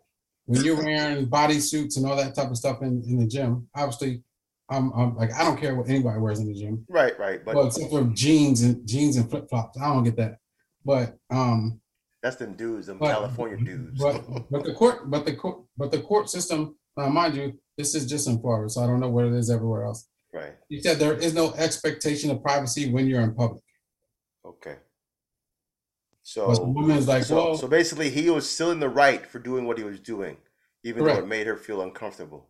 When 0.46 0.64
you're 0.64 0.76
wearing 0.84 1.26
body 1.26 1.60
suits 1.60 1.96
and 1.96 2.06
all 2.06 2.16
that 2.16 2.34
type 2.34 2.50
of 2.50 2.56
stuff 2.56 2.82
in, 2.82 3.02
in 3.06 3.18
the 3.18 3.26
gym, 3.26 3.68
obviously, 3.74 4.22
I'm, 4.70 4.92
I'm 4.92 5.16
like, 5.16 5.32
I 5.34 5.44
don't 5.44 5.60
care 5.60 5.74
what 5.74 5.88
anybody 5.88 6.18
wears 6.18 6.40
in 6.40 6.52
the 6.52 6.58
gym. 6.58 6.84
Right, 6.88 7.18
right. 7.18 7.44
But 7.44 7.54
well, 7.54 7.66
except 7.66 7.90
for 7.90 8.04
jeans 8.14 8.62
and 8.62 8.86
jeans 8.86 9.16
and 9.16 9.30
flip 9.30 9.48
flops. 9.48 9.78
I 9.78 9.86
don't 9.92 10.04
get 10.04 10.16
that. 10.16 10.38
But 10.84 11.16
um 11.30 11.80
that's 12.22 12.36
them 12.36 12.54
dudes, 12.54 12.86
them 12.86 12.98
but, 12.98 13.12
California 13.12 13.56
dudes. 13.56 14.00
But 14.00 14.24
but 14.50 14.64
the 14.64 14.72
court, 14.74 15.10
but 15.10 15.24
the 15.24 15.34
court, 15.34 15.64
but 15.76 15.90
the 15.90 16.00
court 16.00 16.30
system, 16.30 16.76
uh, 16.96 17.08
mind 17.08 17.36
you, 17.36 17.58
this 17.76 17.94
is 17.94 18.06
just 18.06 18.28
in 18.28 18.40
Florida, 18.40 18.70
so 18.70 18.82
I 18.82 18.86
don't 18.86 19.00
know 19.00 19.10
what 19.10 19.24
it 19.24 19.32
is 19.32 19.50
everywhere 19.50 19.84
else. 19.84 20.08
Right. 20.32 20.54
You 20.68 20.80
said 20.80 20.98
there 20.98 21.14
is 21.14 21.34
no 21.34 21.52
expectation 21.54 22.30
of 22.30 22.42
privacy 22.42 22.90
when 22.90 23.06
you're 23.06 23.20
in 23.20 23.34
public. 23.34 23.62
Okay. 24.46 24.76
So 26.22 26.54
the 26.54 26.64
woman's 26.64 27.08
like, 27.08 27.24
so, 27.24 27.34
well, 27.34 27.58
so 27.58 27.66
basically, 27.66 28.08
he 28.08 28.30
was 28.30 28.48
still 28.48 28.70
in 28.70 28.80
the 28.80 28.88
right 28.88 29.26
for 29.26 29.38
doing 29.38 29.66
what 29.66 29.76
he 29.76 29.84
was 29.84 29.98
doing, 29.98 30.36
even 30.84 31.02
correct. 31.02 31.18
though 31.18 31.24
it 31.24 31.28
made 31.28 31.46
her 31.46 31.56
feel 31.56 31.82
uncomfortable. 31.82 32.48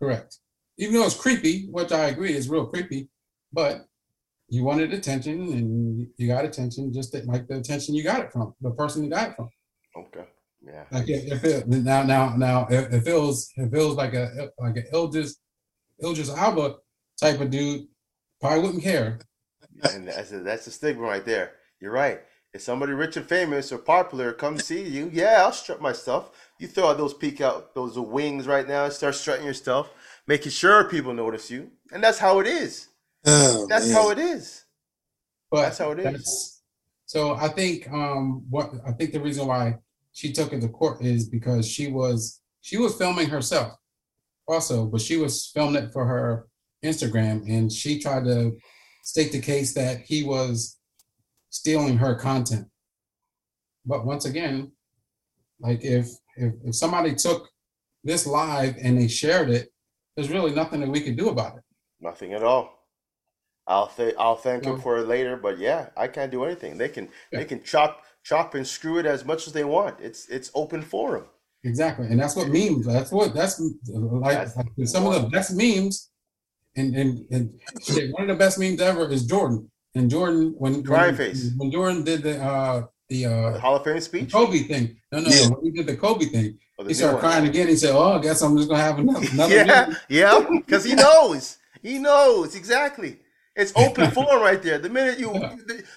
Correct. 0.00 0.38
Even 0.78 0.94
though 0.94 1.04
it's 1.04 1.14
creepy, 1.14 1.68
which 1.70 1.92
I 1.92 2.06
agree 2.06 2.34
is 2.34 2.48
real 2.48 2.66
creepy, 2.66 3.10
but 3.52 3.86
you 4.52 4.64
wanted 4.64 4.92
attention 4.92 5.40
and 5.54 6.06
you 6.18 6.28
got 6.28 6.44
attention, 6.44 6.92
just 6.92 7.14
like 7.26 7.48
the 7.48 7.56
attention 7.56 7.94
you 7.94 8.04
got 8.04 8.20
it 8.20 8.30
from 8.30 8.54
the 8.60 8.70
person 8.72 9.02
you 9.02 9.08
got 9.08 9.30
it 9.30 9.36
from. 9.36 9.48
Okay. 9.96 10.26
Yeah. 10.60 10.84
Like 10.92 11.08
if, 11.08 11.42
it 11.42 11.66
now 11.68 12.02
now 12.02 12.36
now 12.36 12.66
it, 12.68 12.92
it 12.92 13.00
feels 13.02 13.50
it 13.56 13.70
feels 13.72 13.96
like 13.96 14.12
a 14.12 14.50
like 14.58 14.76
an 14.76 14.84
Idris 14.94 15.38
Idris 16.04 16.28
Elba 16.28 16.76
type 17.18 17.40
of 17.40 17.48
dude, 17.48 17.86
probably 18.42 18.60
wouldn't 18.60 18.82
care. 18.82 19.20
And 19.90 20.06
that's 20.06 20.32
a, 20.32 20.40
that's 20.40 20.66
the 20.66 20.70
stigma 20.70 21.02
right 21.02 21.24
there. 21.24 21.52
You're 21.80 21.92
right. 21.92 22.20
If 22.52 22.60
somebody 22.60 22.92
rich 22.92 23.16
and 23.16 23.26
famous 23.26 23.72
or 23.72 23.78
popular 23.78 24.34
comes 24.34 24.66
see 24.66 24.86
you, 24.86 25.08
yeah, 25.14 25.44
I'll 25.44 25.52
strut 25.52 25.80
my 25.80 25.94
stuff. 25.94 26.28
You 26.60 26.68
throw 26.68 26.88
out 26.88 26.98
those 26.98 27.14
peek 27.14 27.40
out 27.40 27.74
those 27.74 27.98
wings 27.98 28.46
right 28.46 28.68
now 28.68 28.84
and 28.84 28.92
start 28.92 29.14
strutting 29.14 29.46
your 29.46 29.54
stuff, 29.54 29.88
making 30.26 30.52
sure 30.52 30.90
people 30.90 31.14
notice 31.14 31.50
you, 31.50 31.70
and 31.90 32.04
that's 32.04 32.18
how 32.18 32.38
it 32.40 32.46
is. 32.46 32.88
Oh, 33.24 33.66
that's 33.68 33.86
man. 33.86 33.94
how 33.94 34.10
it 34.10 34.18
is. 34.18 34.64
But 35.50 35.62
that's 35.62 35.78
how 35.78 35.92
it 35.92 36.00
is. 36.00 36.62
So 37.06 37.34
I 37.34 37.48
think 37.48 37.90
um 37.92 38.44
what 38.48 38.72
I 38.86 38.92
think 38.92 39.12
the 39.12 39.20
reason 39.20 39.46
why 39.46 39.78
she 40.12 40.32
took 40.32 40.52
it 40.52 40.60
to 40.60 40.68
court 40.68 41.02
is 41.02 41.28
because 41.28 41.68
she 41.68 41.88
was 41.88 42.40
she 42.62 42.78
was 42.78 42.96
filming 42.96 43.28
herself 43.28 43.74
also, 44.48 44.86
but 44.86 45.00
she 45.00 45.16
was 45.16 45.50
filming 45.54 45.82
it 45.82 45.92
for 45.92 46.06
her 46.06 46.46
Instagram 46.84 47.48
and 47.48 47.70
she 47.70 47.98
tried 47.98 48.24
to 48.24 48.56
state 49.04 49.32
the 49.32 49.40
case 49.40 49.74
that 49.74 50.00
he 50.00 50.22
was 50.22 50.78
stealing 51.50 51.98
her 51.98 52.14
content. 52.14 52.66
But 53.84 54.06
once 54.06 54.24
again, 54.24 54.72
like 55.60 55.84
if 55.84 56.08
if, 56.36 56.54
if 56.64 56.74
somebody 56.74 57.14
took 57.14 57.48
this 58.04 58.26
live 58.26 58.76
and 58.82 58.98
they 58.98 59.08
shared 59.08 59.50
it, 59.50 59.68
there's 60.16 60.30
really 60.30 60.54
nothing 60.54 60.80
that 60.80 60.88
we 60.88 61.00
could 61.00 61.16
do 61.16 61.28
about 61.28 61.56
it. 61.56 61.62
Nothing 62.00 62.32
at 62.32 62.42
all. 62.42 62.81
I'll 63.66 63.88
th- 63.88 64.14
I'll 64.18 64.36
thank 64.36 64.64
no. 64.64 64.74
him 64.74 64.80
for 64.80 64.98
it 64.98 65.06
later, 65.06 65.36
but 65.36 65.58
yeah, 65.58 65.90
I 65.96 66.08
can't 66.08 66.32
do 66.32 66.44
anything. 66.44 66.78
They 66.78 66.88
can 66.88 67.08
yeah. 67.30 67.40
they 67.40 67.44
can 67.44 67.62
chop 67.62 68.02
chop 68.24 68.54
and 68.54 68.66
screw 68.66 68.98
it 68.98 69.06
as 69.06 69.24
much 69.24 69.46
as 69.46 69.52
they 69.52 69.64
want. 69.64 70.00
It's 70.00 70.28
it's 70.28 70.50
open 70.54 70.82
forum. 70.82 71.24
Exactly, 71.64 72.06
and 72.06 72.18
that's 72.18 72.34
what 72.34 72.48
memes. 72.48 72.86
That's 72.86 73.12
what 73.12 73.34
that's 73.34 73.60
like. 73.92 74.34
That's 74.34 74.56
like 74.56 74.66
some 74.84 75.06
of 75.06 75.22
the 75.22 75.28
best 75.28 75.54
memes, 75.54 76.10
and 76.76 76.94
and 76.96 77.24
and 77.30 77.60
one 78.12 78.22
of 78.22 78.28
the 78.28 78.34
best 78.34 78.58
memes 78.58 78.80
ever 78.80 79.08
is 79.08 79.26
Jordan. 79.26 79.70
And 79.94 80.10
Jordan 80.10 80.54
when 80.58 80.82
when, 80.82 81.14
face. 81.14 81.52
when 81.56 81.70
Jordan 81.70 82.02
did 82.02 82.22
the 82.22 82.42
uh 82.42 82.86
the 83.08 83.26
uh 83.26 83.58
Hall 83.58 83.76
of 83.76 83.84
Fame 83.84 84.00
speech, 84.00 84.32
Kobe 84.32 84.60
thing. 84.60 84.96
No, 85.12 85.20
no, 85.20 85.28
yeah. 85.28 85.48
no. 85.48 85.56
When 85.56 85.64
he 85.66 85.70
did 85.70 85.86
the 85.86 85.96
Kobe 85.96 86.24
thing, 86.24 86.58
oh, 86.80 86.84
he 86.86 86.94
started 86.94 87.20
crying 87.20 87.46
again. 87.46 87.68
He 87.68 87.76
said, 87.76 87.94
"Oh, 87.94 88.18
I 88.18 88.22
guess 88.22 88.42
I'm 88.42 88.56
just 88.56 88.68
gonna 88.68 88.82
have 88.82 88.98
another." 88.98 89.26
another 89.32 89.54
yeah, 89.66 89.94
yeah, 90.08 90.46
because 90.50 90.84
he 90.84 90.94
knows. 90.94 91.58
He 91.82 91.98
knows 91.98 92.54
exactly. 92.54 93.18
It's 93.54 93.72
open 93.76 94.10
forum 94.10 94.40
right 94.40 94.62
there. 94.62 94.78
The 94.78 94.88
minute 94.88 95.18
you 95.18 95.34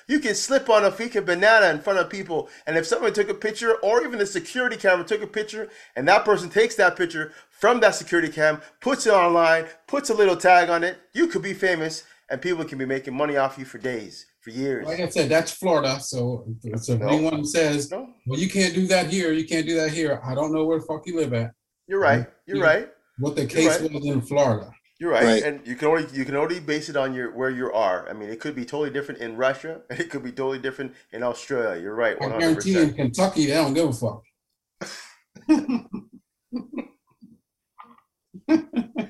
you 0.08 0.20
can 0.20 0.36
slip 0.36 0.70
on 0.70 0.84
a 0.84 0.92
fika 0.92 1.22
banana 1.22 1.68
in 1.68 1.80
front 1.80 2.00
of 2.00 2.10
people, 2.10 2.50
and 2.68 2.78
if 2.78 2.86
someone 2.86 3.14
took 3.14 3.30
a 3.30 3.34
picture, 3.34 3.76
or 3.76 4.04
even 4.04 4.20
the 4.20 4.26
security 4.26 4.76
camera 4.76 5.06
took 5.06 5.22
a 5.22 5.28
picture, 5.28 5.70
and 5.96 6.06
that 6.08 6.26
person 6.26 6.50
takes 6.50 6.76
that 6.76 6.98
picture 6.98 7.32
from 7.50 7.80
that 7.80 7.96
security 7.96 8.28
cam, 8.28 8.62
puts 8.82 9.08
it 9.08 9.14
online, 9.14 9.66
puts 9.88 10.10
a 10.10 10.14
little 10.14 10.36
tag 10.36 10.70
on 10.70 10.84
it, 10.84 10.98
you 11.14 11.28
could 11.28 11.42
be 11.42 11.54
famous, 11.54 12.04
and 12.30 12.42
people 12.42 12.66
can 12.66 12.78
be 12.78 12.86
making 12.86 13.16
money 13.16 13.38
off 13.38 13.58
you 13.58 13.64
for 13.64 13.78
days, 13.78 14.26
for 14.42 14.50
years. 14.50 14.86
Like 14.86 15.00
I 15.00 15.08
said, 15.08 15.30
that's 15.30 15.52
Florida. 15.52 15.98
So, 16.02 16.46
so 16.76 16.94
if 16.94 17.00
no. 17.00 17.08
anyone 17.08 17.46
says, 17.46 17.90
no. 17.90 18.10
"Well, 18.26 18.38
you 18.38 18.50
can't 18.50 18.76
do 18.76 18.86
that 18.88 19.10
here," 19.10 19.32
you 19.32 19.48
can't 19.48 19.66
do 19.66 19.76
that 19.76 19.92
here. 19.92 20.20
I 20.26 20.36
don't 20.36 20.54
know 20.54 20.66
where 20.66 20.80
the 20.80 20.86
fuck 20.86 21.04
you 21.06 21.16
live 21.16 21.34
at. 21.34 21.52
You're 21.88 22.02
right. 22.02 22.26
You're 22.48 22.62
right. 22.62 22.90
What 23.20 23.38
the 23.38 23.46
case 23.46 23.80
right. 23.80 23.94
was 23.94 24.06
in 24.06 24.22
Florida. 24.22 24.72
You're 25.00 25.12
right. 25.12 25.26
right. 25.26 25.44
and 25.44 25.68
you 25.68 25.76
can 25.76 25.90
only 25.90 26.06
you 26.14 26.24
can 26.24 26.38
only 26.38 26.62
base 26.62 26.88
it 26.88 26.96
on 26.96 27.14
your 27.14 27.32
where 27.32 27.50
you 27.50 27.72
are. 27.72 28.08
I 28.10 28.14
mean, 28.14 28.30
it 28.30 28.40
could 28.40 28.56
be 28.56 28.64
totally 28.64 28.92
different 28.92 29.20
in 29.20 29.36
Russia, 29.36 29.82
and 29.90 30.00
it 30.00 30.10
could 30.10 30.24
be 30.24 30.32
totally 30.32 30.60
different 30.60 30.94
in 31.12 31.22
Australia. 31.22 31.82
You're 31.82 31.96
right. 31.96 32.18
100%. 32.18 32.34
I 32.34 32.40
guarantee 32.40 32.78
in 32.78 32.94
Kentucky, 32.94 33.48
they 33.48 33.54
don't 33.54 33.74
give 33.74 33.90
a 33.90 33.94
fuck. 33.94 34.24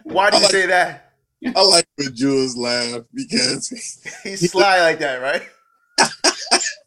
Why 0.04 0.30
do 0.32 0.38
you 0.38 0.44
like, 0.44 0.52
say 0.52 0.66
that? 0.68 1.14
I 1.56 1.62
like 1.62 1.88
when 1.98 2.16
Jules 2.16 2.58
laugh 2.58 3.02
because 3.14 3.70
he's 4.24 4.52
sly 4.52 4.80
like 4.80 5.00
that, 5.00 5.22
right? 5.22 5.44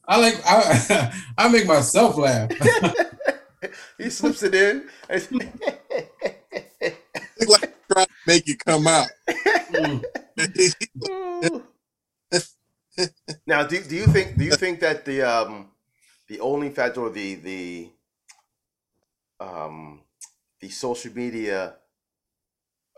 I 0.08 0.18
like 0.20 0.40
I 0.44 1.12
I 1.38 1.48
make 1.48 1.66
myself 1.66 2.16
laugh. 2.16 2.50
he 3.98 4.10
slips 4.10 4.42
it 4.42 4.54
in. 4.54 4.88
like 5.08 5.52
try 7.48 7.58
to 7.58 7.67
make 8.28 8.48
it 8.48 8.64
come 8.64 8.86
out. 8.86 9.08
now, 13.46 13.64
do, 13.64 13.82
do 13.82 13.96
you 13.96 14.06
think 14.06 14.36
do 14.36 14.44
you 14.44 14.52
think 14.52 14.80
that 14.80 15.04
the 15.04 15.22
um 15.22 15.70
the 16.28 16.38
OnlyFans 16.38 16.98
or 16.98 17.10
the 17.10 17.34
the 17.36 17.90
um 19.40 20.02
the 20.60 20.68
social 20.68 21.12
media 21.14 21.76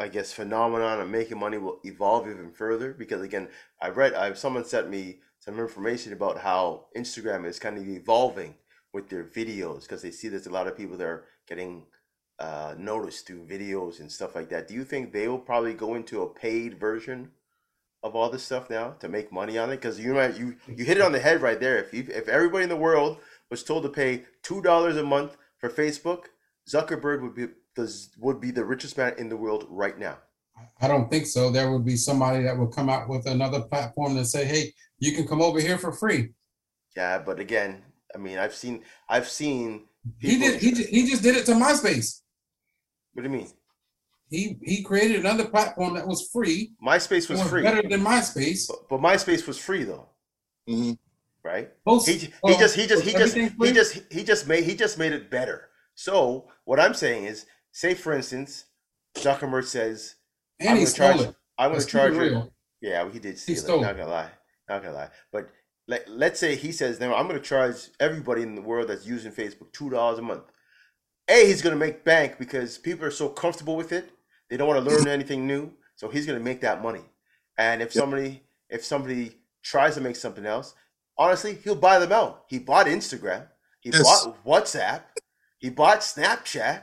I 0.01 0.09
guess 0.09 0.33
phenomenon 0.33 1.01
of 1.01 1.09
making 1.09 1.39
money 1.39 1.59
will 1.59 1.79
evolve 1.85 2.29
even 2.29 2.53
further 2.53 2.93
because 2.93 3.23
again 3.23 3.49
I 3.81 3.91
read 3.91 4.15
I 4.15 4.33
someone 4.33 4.65
sent 4.65 4.91
me 4.91 5.21
some 5.39 5.61
information 5.61 6.13
about 6.13 6.39
how 6.39 6.87
Instagram 6.97 7.47
is 7.47 7.59
kind 7.59 7.79
of 7.79 7.87
evolving 7.87 8.55
with 8.93 9.09
their 9.09 9.25
videos 9.25 9.83
because 9.83 10.03
they 10.03 10.11
see 10.11 10.29
there's 10.29 10.47
a 10.47 10.57
lot 10.59 10.67
of 10.67 10.77
people 10.77 10.97
that 10.97 11.07
are 11.07 11.25
getting 11.47 11.87
uh, 12.41 12.75
noticed 12.79 13.27
through 13.27 13.47
videos 13.47 14.01
and 14.01 14.11
stuff 14.11 14.35
like 14.35 14.49
that. 14.49 14.67
Do 14.67 14.75
you 14.75 14.85
think 14.85 15.13
they 15.13 15.29
will 15.29 15.39
probably 15.39 15.75
go 15.75 15.95
into 15.95 16.23
a 16.23 16.29
paid 16.29 16.81
version 16.81 17.31
of 18.03 18.17
all 18.17 18.31
this 18.31 18.43
stuff 18.43 18.71
now 18.71 18.93
to 19.01 19.09
make 19.09 19.31
money 19.31 19.59
on 19.59 19.71
it? 19.71 19.77
Because 19.77 20.01
you 20.01 20.15
might 20.15 20.39
you 20.39 20.57
you 20.67 20.85
hit 20.85 20.97
it 20.97 21.03
on 21.03 21.13
the 21.13 21.21
head 21.21 21.43
right 21.43 21.61
there. 21.61 21.77
If 21.79 21.93
you, 21.93 22.07
if 22.09 22.29
everybody 22.29 22.65
in 22.65 22.71
the 22.71 22.77
world 22.77 23.19
was 23.51 23.63
told 23.63 23.83
to 23.83 23.91
pay 23.91 24.25
two 24.43 24.63
dollars 24.63 24.97
a 24.97 25.03
month 25.03 25.37
for 25.59 25.69
Facebook, 25.69 26.25
Zuckerberg 26.69 27.23
would 27.23 27.35
be 27.35 27.49
does 27.77 28.11
would 28.19 28.41
be 28.41 28.51
the 28.51 28.65
richest 28.65 28.97
man 28.97 29.15
in 29.19 29.29
the 29.29 29.37
world 29.37 29.67
right 29.69 29.99
now. 29.99 30.19
I 30.81 30.89
don't 30.89 31.11
think 31.11 31.27
so. 31.27 31.51
There 31.51 31.71
would 31.71 31.85
be 31.85 31.97
somebody 31.97 32.43
that 32.45 32.59
would 32.59 32.73
come 32.73 32.89
out 32.89 33.09
with 33.09 33.27
another 33.27 33.61
platform 33.61 34.17
and 34.17 34.27
say, 34.27 34.45
"Hey, 34.45 34.73
you 34.99 35.13
can 35.13 35.27
come 35.29 35.43
over 35.43 35.61
here 35.61 35.79
for 35.79 35.93
free." 35.93 36.31
Yeah, 36.97 37.19
but 37.19 37.39
again, 37.39 37.83
I 38.15 38.19
mean, 38.19 38.39
I've 38.39 38.55
seen, 38.55 38.83
I've 39.09 39.29
seen. 39.29 39.87
He 40.19 40.39
did. 40.39 40.61
He 40.61 40.73
just, 40.73 40.89
he 40.89 41.07
just 41.07 41.23
did 41.23 41.37
it 41.37 41.47
to 41.47 41.53
MySpace. 41.53 42.21
What 43.13 43.25
do 43.25 43.29
you 43.29 43.37
mean? 43.37 43.49
He 44.31 44.59
he 44.63 44.83
created 44.83 45.21
another 45.21 45.47
platform 45.47 45.95
that 45.95 46.07
was 46.07 46.29
free. 46.33 46.73
MySpace 46.85 47.29
was, 47.29 47.41
was 47.41 47.49
free. 47.49 47.63
Better 47.63 47.83
than 47.89 48.01
MySpace. 48.01 48.69
But, 48.69 48.89
but 48.89 49.01
MySpace 49.01 49.47
was 49.47 49.59
free 49.59 49.85
though. 49.85 50.09
Mm-hmm. 50.69 50.93
Right. 51.43 51.71
Most, 51.87 52.07
he, 52.07 52.17
he 52.19 52.33
well, 52.43 52.59
just 52.59 52.77
he 52.77 52.87
just 52.87 53.05
he 53.05 53.13
just 53.13 53.35
he 53.35 53.73
just 53.73 54.03
he 54.11 54.23
just 54.23 54.47
made 54.47 54.65
he 54.65 54.75
just 54.75 54.99
made 54.99 55.13
it 55.13 55.31
better. 55.31 55.71
So 55.95 56.49
what 56.65 56.79
I'm 56.79 56.95
saying 56.95 57.25
is, 57.25 57.47
say 57.73 57.95
for 57.95 58.13
instance, 58.13 58.67
Zuckerberg 59.17 59.65
says, 59.65 60.17
and 60.61 60.69
"I'm 60.69 60.77
going 60.77 60.87
to 60.87 60.93
charge. 60.93 61.21
It. 61.21 61.35
I'm 61.59 61.71
going 61.71 61.81
to 61.81 61.87
charge 61.87 62.15
you." 62.15 62.53
Yeah, 62.81 63.11
he 63.11 63.19
did 63.19 63.39
steal 63.39 63.57
he 63.57 63.81
it. 63.81 63.83
Not 63.83 63.97
gonna 63.97 64.11
lie. 64.11 64.31
Not 64.69 64.83
gonna 64.83 64.95
lie. 64.95 65.11
But 65.33 65.51
let, 65.89 66.09
let's 66.09 66.39
say 66.39 66.55
he 66.57 66.73
says, 66.73 67.01
"Now 67.01 67.15
I'm 67.15 67.27
going 67.27 67.41
to 67.41 67.47
charge 67.47 67.89
everybody 67.99 68.43
in 68.43 68.55
the 68.55 68.63
world 68.63 68.89
that's 68.89 69.07
using 69.07 69.33
Facebook 69.33 69.73
two 69.73 69.91
dollars 69.91 70.19
a 70.19 70.23
month." 70.23 70.45
A, 71.31 71.47
he's 71.47 71.63
going 71.63 71.75
to 71.75 71.79
make 71.79 72.05
bank 72.05 72.37
because 72.39 72.77
people 72.77 73.07
are 73.07 73.11
so 73.11 73.29
comfortable 73.29 73.77
with 73.77 73.93
it 73.93 74.11
they 74.51 74.57
don't 74.57 74.69
want 74.69 74.85
to 74.85 74.91
learn 74.91 75.07
anything 75.07 75.47
new, 75.47 75.71
so 75.95 76.09
he's 76.09 76.27
going 76.27 76.39
to 76.39 76.45
make 76.45 76.61
that 76.61 76.83
money. 76.83 77.05
And 77.57 77.81
if 77.81 77.95
yep. 77.95 78.03
somebody 78.03 78.43
if 78.69 78.85
somebody 78.85 79.37
tries 79.63 79.95
to 79.95 80.01
make 80.01 80.17
something 80.17 80.45
else, 80.45 80.75
honestly, 81.17 81.59
he'll 81.65 81.77
buy 81.77 81.99
them 81.99 82.13
out. 82.13 82.45
He 82.49 82.59
bought 82.59 82.87
Instagram, 82.87 83.47
he 83.81 83.91
yes. 83.91 84.03
bought 84.03 84.45
WhatsApp, 84.45 85.03
he 85.59 85.71
bought 85.71 86.01
Snapchat. 86.01 86.83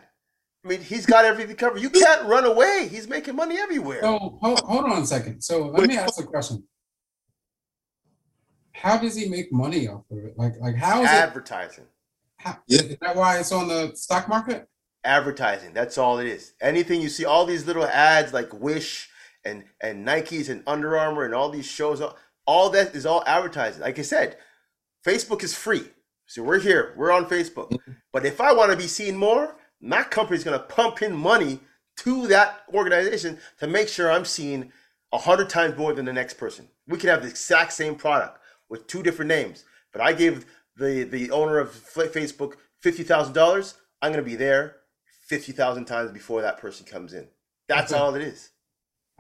I 0.66 0.68
mean, 0.68 0.82
he's 0.82 1.06
got 1.06 1.24
everything 1.24 1.56
covered. 1.56 1.82
You 1.82 1.90
can't 1.90 2.26
run 2.26 2.46
away. 2.46 2.88
He's 2.90 3.08
making 3.08 3.36
money 3.36 3.58
everywhere. 3.58 4.02
So 4.02 4.38
hold, 4.42 4.60
hold 4.62 4.86
on 4.86 5.04
a 5.04 5.06
second. 5.06 5.42
So 5.42 5.68
let 5.68 5.88
me 5.88 5.98
ask 5.98 6.20
a 6.20 6.24
question. 6.24 6.64
How 8.74 8.98
does 8.98 9.16
he 9.16 9.30
make 9.30 9.52
money 9.52 9.88
off 9.88 10.04
of 10.12 10.18
it? 10.20 10.38
Like, 10.38 10.54
like 10.60 10.76
how 10.76 11.04
is 11.04 11.10
advertising? 11.10 11.86
It, 11.86 11.90
how, 11.90 11.97
yeah. 12.68 12.82
Is 12.82 12.98
that 13.02 13.16
why 13.16 13.40
it's 13.40 13.52
on 13.52 13.68
the 13.68 13.92
stock 13.96 14.28
market? 14.28 14.68
advertising. 15.08 15.74
That's 15.74 15.98
all 15.98 16.20
it 16.20 16.28
is. 16.28 16.54
Anything 16.62 17.02
you 17.02 17.10
see, 17.10 17.26
all 17.26 17.46
these 17.46 17.66
little 17.66 17.86
ads 17.86 18.34
like 18.34 18.54
Wish 18.54 19.10
and 19.44 19.64
and 19.82 20.06
Nikes 20.06 20.50
and 20.50 20.62
Under 20.68 20.98
Armour 20.98 21.26
and 21.26 21.34
all 21.34 21.50
these 21.50 21.66
shows, 21.66 22.02
all 22.46 22.70
that 22.72 22.94
is 22.94 23.06
all 23.06 23.24
advertising. 23.26 23.82
Like 23.82 23.98
I 23.98 24.04
said, 24.04 24.38
Facebook 25.06 25.44
is 25.44 25.56
free. 25.56 25.86
So 26.26 26.44
we're 26.44 26.60
here, 26.60 26.94
we're 26.98 27.12
on 27.12 27.26
Facebook. 27.26 27.72
Mm-hmm. 27.72 27.92
But 28.12 28.26
if 28.26 28.42
I 28.42 28.52
want 28.54 28.72
to 28.72 28.78
be 28.78 28.88
seen 28.88 29.16
more, 29.16 29.56
my 29.82 30.04
company's 30.04 30.44
gonna 30.44 30.60
pump 30.60 31.02
in 31.02 31.16
money 31.16 31.62
to 32.00 32.28
that 32.28 32.62
organization 32.74 33.40
to 33.60 33.68
make 33.68 33.88
sure 33.88 34.12
I'm 34.12 34.26
seen 34.26 34.72
a 35.14 35.18
hundred 35.18 35.50
times 35.50 35.78
more 35.78 35.94
than 35.94 36.06
the 36.06 36.14
next 36.14 36.34
person. 36.36 36.68
We 36.88 36.98
could 36.98 37.10
have 37.10 37.24
the 37.24 37.30
exact 37.30 37.74
same 37.74 37.96
product 37.96 38.40
with 38.70 38.88
two 38.88 39.02
different 39.02 39.30
names, 39.30 39.64
but 39.94 40.02
I 40.02 40.12
gave 40.12 40.46
the 40.78 41.04
the 41.04 41.32
owner 41.32 41.60
of 41.60 41.72
Facebook 41.72 42.54
fifty 42.82 43.04
thousand 43.04 43.34
dollars. 43.34 43.76
I'm 44.02 44.12
gonna 44.12 44.24
be 44.24 44.36
there 44.36 44.78
50,000 45.28 45.86
times 45.86 46.12
before 46.12 46.42
that 46.42 46.58
person 46.58 46.86
comes 46.86 47.14
in. 47.14 47.28
That's 47.68 47.92
okay. 47.92 48.02
all 48.02 48.16
it 48.16 48.22
is. 48.22 48.50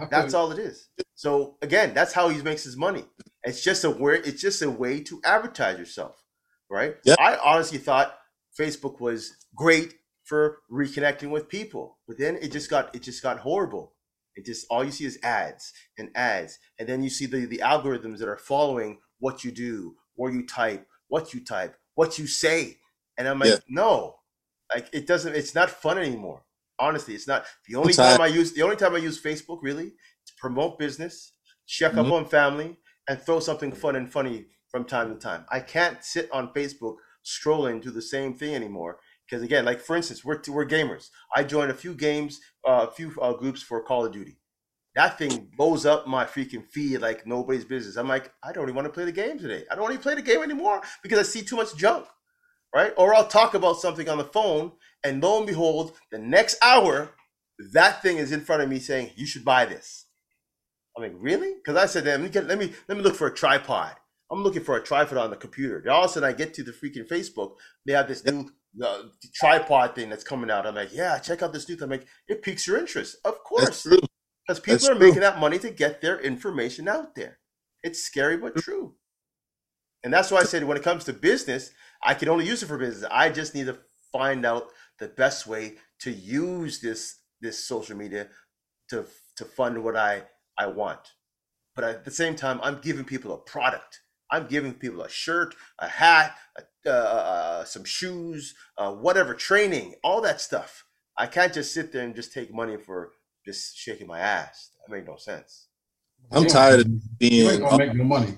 Okay. 0.01 0.09
That's 0.09 0.33
all 0.33 0.51
it 0.51 0.59
is. 0.59 0.89
So 1.15 1.57
again, 1.61 1.93
that's 1.93 2.13
how 2.13 2.29
he 2.29 2.41
makes 2.41 2.63
his 2.63 2.77
money. 2.77 3.05
It's 3.43 3.63
just 3.63 3.83
a 3.83 3.89
where 3.89 4.13
it's 4.13 4.41
just 4.41 4.61
a 4.61 4.69
way 4.69 5.01
to 5.01 5.19
advertise 5.25 5.77
yourself, 5.79 6.23
right? 6.69 6.95
Yep. 7.03 7.17
I 7.19 7.37
honestly 7.43 7.77
thought 7.77 8.17
Facebook 8.57 8.99
was 8.99 9.35
great 9.55 9.95
for 10.23 10.59
reconnecting 10.71 11.29
with 11.29 11.49
people, 11.49 11.97
but 12.07 12.17
then 12.17 12.37
it 12.41 12.51
just 12.51 12.69
got 12.69 12.95
it 12.95 13.01
just 13.01 13.23
got 13.23 13.39
horrible. 13.39 13.93
It 14.35 14.45
just 14.45 14.67
all 14.69 14.83
you 14.83 14.91
see 14.91 15.05
is 15.05 15.17
ads 15.23 15.73
and 15.97 16.09
ads, 16.15 16.59
and 16.77 16.87
then 16.87 17.01
you 17.01 17.09
see 17.09 17.25
the 17.25 17.45
the 17.45 17.61
algorithms 17.63 18.19
that 18.19 18.29
are 18.29 18.37
following 18.37 18.99
what 19.19 19.43
you 19.43 19.51
do, 19.51 19.95
where 20.13 20.31
you 20.31 20.45
type, 20.45 20.87
what 21.07 21.33
you 21.33 21.43
type, 21.43 21.75
what 21.95 22.19
you 22.19 22.27
say, 22.27 22.77
and 23.17 23.27
I'm 23.27 23.39
like, 23.39 23.49
yeah. 23.49 23.57
no, 23.67 24.15
like 24.73 24.89
it 24.93 25.07
doesn't. 25.07 25.35
It's 25.35 25.55
not 25.55 25.69
fun 25.69 25.97
anymore. 25.97 26.43
Honestly, 26.79 27.15
it's 27.15 27.27
not. 27.27 27.45
The 27.67 27.75
only 27.75 27.93
time 27.93 28.21
I 28.21 28.27
use 28.27 28.53
the 28.53 28.61
only 28.61 28.75
time 28.75 28.93
I 28.95 28.99
use 28.99 29.21
Facebook 29.21 29.59
really 29.61 29.89
to 29.89 30.33
promote 30.37 30.77
business, 30.77 31.33
check 31.65 31.91
mm-hmm. 31.91 31.99
up 31.99 32.11
on 32.11 32.25
family, 32.25 32.77
and 33.07 33.19
throw 33.19 33.39
something 33.39 33.71
fun 33.71 33.95
and 33.95 34.11
funny 34.11 34.45
from 34.69 34.85
time 34.85 35.13
to 35.13 35.19
time. 35.19 35.45
I 35.49 35.59
can't 35.59 36.03
sit 36.03 36.29
on 36.31 36.53
Facebook 36.53 36.97
scrolling 37.25 37.81
to 37.81 37.91
the 37.91 38.01
same 38.01 38.33
thing 38.33 38.55
anymore 38.55 38.99
because 39.27 39.43
again, 39.43 39.65
like 39.65 39.81
for 39.81 39.95
instance, 39.95 40.23
we're 40.23 40.41
we're 40.47 40.65
gamers. 40.65 41.09
I 41.35 41.43
joined 41.43 41.71
a 41.71 41.75
few 41.75 41.93
games, 41.93 42.39
uh, 42.67 42.87
a 42.89 42.91
few 42.91 43.13
uh, 43.21 43.33
groups 43.33 43.61
for 43.61 43.81
Call 43.83 44.05
of 44.05 44.13
Duty. 44.13 44.37
That 44.97 45.17
thing 45.17 45.49
blows 45.55 45.85
up 45.85 46.07
my 46.07 46.25
freaking 46.25 46.67
feed 46.67 46.97
like 46.97 47.25
nobody's 47.25 47.63
business. 47.63 47.95
I'm 47.95 48.09
like, 48.09 48.33
I 48.43 48.51
don't 48.51 48.63
even 48.65 48.75
want 48.75 48.87
to 48.87 48.93
play 48.93 49.05
the 49.05 49.11
game 49.13 49.39
today. 49.39 49.63
I 49.71 49.75
don't 49.75 49.83
want 49.83 49.95
to 49.95 50.01
play 50.01 50.15
the 50.15 50.21
game 50.21 50.43
anymore 50.43 50.81
because 51.01 51.19
I 51.19 51.23
see 51.23 51.43
too 51.43 51.55
much 51.55 51.77
junk 51.77 52.05
right? 52.77 52.93
Or 52.97 53.15
I'll 53.15 53.27
talk 53.27 53.53
about 53.53 53.77
something 53.77 54.07
on 54.07 54.17
the 54.17 54.23
phone, 54.25 54.71
and 55.03 55.21
lo 55.21 55.37
and 55.37 55.47
behold, 55.47 55.93
the 56.11 56.19
next 56.19 56.57
hour, 56.61 57.11
that 57.73 58.01
thing 58.01 58.17
is 58.17 58.31
in 58.31 58.41
front 58.41 58.61
of 58.61 58.69
me 58.69 58.79
saying, 58.79 59.11
"You 59.15 59.25
should 59.25 59.45
buy 59.45 59.65
this." 59.65 60.05
I'm 60.95 61.03
like, 61.03 61.15
really? 61.17 61.53
Because 61.53 61.77
I 61.77 61.85
said, 61.85 62.05
let 62.05 62.21
me 62.21 62.29
get, 62.29 62.47
let 62.47 62.57
me 62.57 62.73
let 62.87 62.97
me 62.97 63.03
look 63.03 63.15
for 63.15 63.27
a 63.27 63.33
tripod. 63.33 63.95
I'm 64.31 64.43
looking 64.43 64.63
for 64.63 64.75
a 64.75 64.83
tripod 64.83 65.17
on 65.17 65.29
the 65.29 65.35
computer. 65.35 65.81
Then 65.83 65.93
all 65.93 66.03
of 66.03 66.09
a 66.09 66.13
sudden, 66.13 66.29
I 66.29 66.33
get 66.33 66.53
to 66.55 66.63
the 66.63 66.71
freaking 66.71 67.07
Facebook. 67.07 67.53
They 67.85 67.93
have 67.93 68.07
this 68.07 68.25
new 68.25 68.49
uh, 68.83 69.03
tripod 69.35 69.95
thing 69.95 70.09
that's 70.09 70.23
coming 70.23 70.51
out. 70.51 70.65
I'm 70.65 70.75
like, 70.75 70.93
yeah, 70.93 71.17
check 71.19 71.43
out 71.43 71.53
this 71.53 71.69
new. 71.69 71.75
Thing. 71.75 71.83
I'm 71.83 71.91
like, 71.91 72.07
it 72.27 72.41
piques 72.41 72.67
your 72.67 72.77
interest, 72.77 73.17
of 73.23 73.43
course, 73.43 73.87
because 74.47 74.59
people 74.59 74.73
that's 74.75 74.89
are 74.89 74.95
true. 74.95 75.07
making 75.07 75.21
that 75.21 75.39
money 75.39 75.59
to 75.59 75.69
get 75.69 76.01
their 76.01 76.19
information 76.19 76.87
out 76.87 77.15
there. 77.15 77.39
It's 77.83 78.01
scary 78.03 78.37
but 78.37 78.55
true. 78.55 78.95
And 80.03 80.13
that's 80.13 80.31
why 80.31 80.39
I 80.39 80.43
said 80.43 80.63
when 80.63 80.77
it 80.77 80.83
comes 80.83 81.03
to 81.05 81.13
business, 81.13 81.71
I 82.03 82.13
can 82.13 82.29
only 82.29 82.45
use 82.45 82.63
it 82.63 82.67
for 82.67 82.77
business. 82.77 83.09
I 83.11 83.29
just 83.29 83.53
need 83.53 83.65
to 83.65 83.77
find 84.11 84.45
out 84.45 84.69
the 84.99 85.07
best 85.07 85.47
way 85.47 85.75
to 85.99 86.11
use 86.11 86.79
this 86.79 87.19
this 87.41 87.63
social 87.63 87.97
media 87.97 88.29
to 88.89 89.05
to 89.35 89.45
fund 89.45 89.83
what 89.83 89.95
I 89.95 90.23
I 90.57 90.67
want. 90.67 91.13
But 91.75 91.83
at 91.83 92.05
the 92.05 92.11
same 92.11 92.35
time, 92.35 92.59
I'm 92.63 92.79
giving 92.79 93.05
people 93.05 93.33
a 93.33 93.37
product. 93.37 94.01
I'm 94.31 94.47
giving 94.47 94.73
people 94.73 95.01
a 95.01 95.09
shirt, 95.09 95.55
a 95.79 95.87
hat, 95.87 96.35
a, 96.57 96.89
uh, 96.89 96.91
uh, 96.91 97.63
some 97.63 97.85
shoes, 97.85 98.55
uh, 98.77 98.91
whatever, 98.91 99.33
training, 99.33 99.95
all 100.03 100.21
that 100.21 100.41
stuff. 100.41 100.85
I 101.17 101.27
can't 101.27 101.53
just 101.53 101.73
sit 101.73 101.91
there 101.91 102.03
and 102.03 102.15
just 102.15 102.33
take 102.33 102.53
money 102.53 102.77
for 102.77 103.11
just 103.47 103.77
shaking 103.77 104.07
my 104.07 104.19
ass. 104.19 104.71
That 104.85 104.93
made 104.93 105.07
no 105.07 105.15
sense. 105.15 105.67
I'm 106.31 106.45
tired 106.45 106.81
of 106.81 107.17
being. 107.17 107.45
You 107.45 107.51
ain't 107.51 107.61
gonna 107.61 107.77
make 107.77 107.95
no 107.95 108.03
money. 108.03 108.33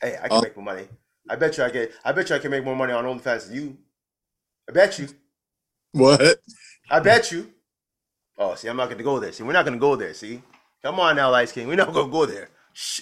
Hey, 0.00 0.16
I 0.22 0.28
can 0.28 0.38
uh, 0.38 0.40
make 0.42 0.56
more 0.56 0.64
money. 0.64 0.86
I 1.28 1.36
bet 1.36 1.56
you 1.56 1.64
I 1.64 1.70
get. 1.70 1.92
I 2.04 2.12
bet 2.12 2.28
you 2.28 2.36
I 2.36 2.38
can 2.38 2.50
make 2.50 2.64
more 2.64 2.76
money 2.76 2.92
on 2.92 3.04
OnlyFans 3.04 3.46
than 3.46 3.56
you. 3.56 3.78
I 4.68 4.72
bet 4.72 4.98
you. 4.98 5.08
What? 5.92 6.38
I 6.90 7.00
bet 7.00 7.32
you. 7.32 7.50
Oh, 8.36 8.54
see, 8.54 8.68
I'm 8.68 8.76
not 8.76 8.86
going 8.86 8.98
to 8.98 9.04
go 9.04 9.18
there. 9.18 9.32
See, 9.32 9.42
we're 9.42 9.52
not 9.52 9.64
going 9.64 9.78
to 9.78 9.80
go 9.80 9.96
there. 9.96 10.14
See, 10.14 10.42
come 10.82 11.00
on 11.00 11.16
now, 11.16 11.30
Light 11.30 11.50
King. 11.52 11.68
We're 11.68 11.76
not 11.76 11.92
going 11.92 12.06
to 12.06 12.12
go 12.12 12.26
there. 12.26 12.48
Shh. 12.72 13.00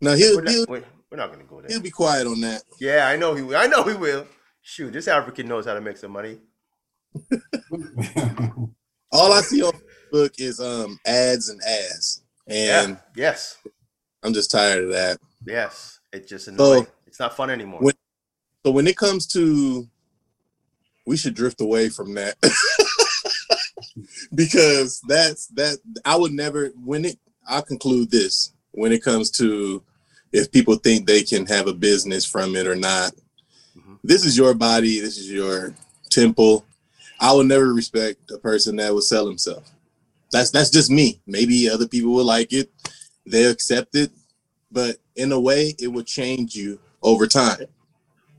No, 0.00 0.14
he'll. 0.14 0.36
We're 0.36 0.42
not, 0.42 0.52
he'll, 0.52 0.66
we're, 0.68 0.84
we're 1.10 1.18
not 1.18 1.28
going 1.28 1.40
to 1.40 1.46
go 1.46 1.60
there. 1.60 1.70
He'll 1.70 1.80
be 1.80 1.90
quiet 1.90 2.26
on 2.26 2.40
that. 2.40 2.62
Yeah, 2.80 3.08
I 3.08 3.16
know 3.16 3.34
he 3.34 3.42
will. 3.42 3.56
I 3.56 3.66
know 3.66 3.82
he 3.82 3.94
will. 3.94 4.26
Shoot, 4.62 4.92
this 4.92 5.08
African 5.08 5.48
knows 5.48 5.66
how 5.66 5.74
to 5.74 5.80
make 5.80 5.96
some 5.96 6.12
money. 6.12 6.38
All 9.12 9.32
I 9.32 9.40
see 9.40 9.62
on 9.62 9.72
Facebook 10.12 10.34
is 10.38 10.60
um 10.60 10.98
ads 11.06 11.48
and 11.48 11.60
ads, 11.62 12.22
and 12.46 12.92
yeah. 12.92 12.96
yes, 13.14 13.58
I'm 14.22 14.32
just 14.32 14.50
tired 14.50 14.84
of 14.84 14.90
that. 14.90 15.18
Yes, 15.46 16.00
it 16.12 16.26
just 16.28 16.48
annoying. 16.48 16.84
So, 16.84 16.90
it's 17.06 17.20
not 17.20 17.36
fun 17.36 17.50
anymore. 17.50 17.80
When, 17.80 17.94
so 18.64 18.72
when 18.72 18.86
it 18.86 18.96
comes 18.96 19.26
to, 19.28 19.86
we 21.06 21.16
should 21.16 21.34
drift 21.34 21.60
away 21.60 21.88
from 21.88 22.14
that 22.14 22.36
because 24.34 25.00
that's 25.08 25.46
that. 25.48 25.78
I 26.04 26.16
would 26.16 26.32
never 26.32 26.68
when 26.84 27.04
it. 27.04 27.18
I 27.48 27.60
conclude 27.60 28.10
this 28.10 28.52
when 28.72 28.90
it 28.90 29.04
comes 29.04 29.30
to 29.32 29.82
if 30.32 30.50
people 30.50 30.74
think 30.74 31.06
they 31.06 31.22
can 31.22 31.46
have 31.46 31.68
a 31.68 31.72
business 31.72 32.24
from 32.24 32.56
it 32.56 32.66
or 32.66 32.74
not. 32.74 33.12
Mm-hmm. 33.78 33.94
This 34.02 34.24
is 34.24 34.36
your 34.36 34.52
body. 34.52 35.00
This 35.00 35.16
is 35.16 35.30
your 35.30 35.74
temple. 36.10 36.64
I 37.20 37.32
will 37.32 37.44
never 37.44 37.72
respect 37.72 38.30
a 38.30 38.38
person 38.38 38.76
that 38.76 38.92
would 38.92 39.04
sell 39.04 39.26
himself. 39.26 39.70
That's 40.32 40.50
that's 40.50 40.70
just 40.70 40.90
me. 40.90 41.20
Maybe 41.26 41.68
other 41.70 41.88
people 41.88 42.12
will 42.12 42.24
like 42.24 42.52
it. 42.52 42.70
They 43.26 43.44
accept 43.44 43.94
it, 43.96 44.10
but 44.70 44.96
in 45.16 45.32
a 45.32 45.40
way, 45.40 45.74
it 45.78 45.88
will 45.88 46.04
change 46.04 46.54
you 46.54 46.78
over 47.02 47.26
time. 47.26 47.66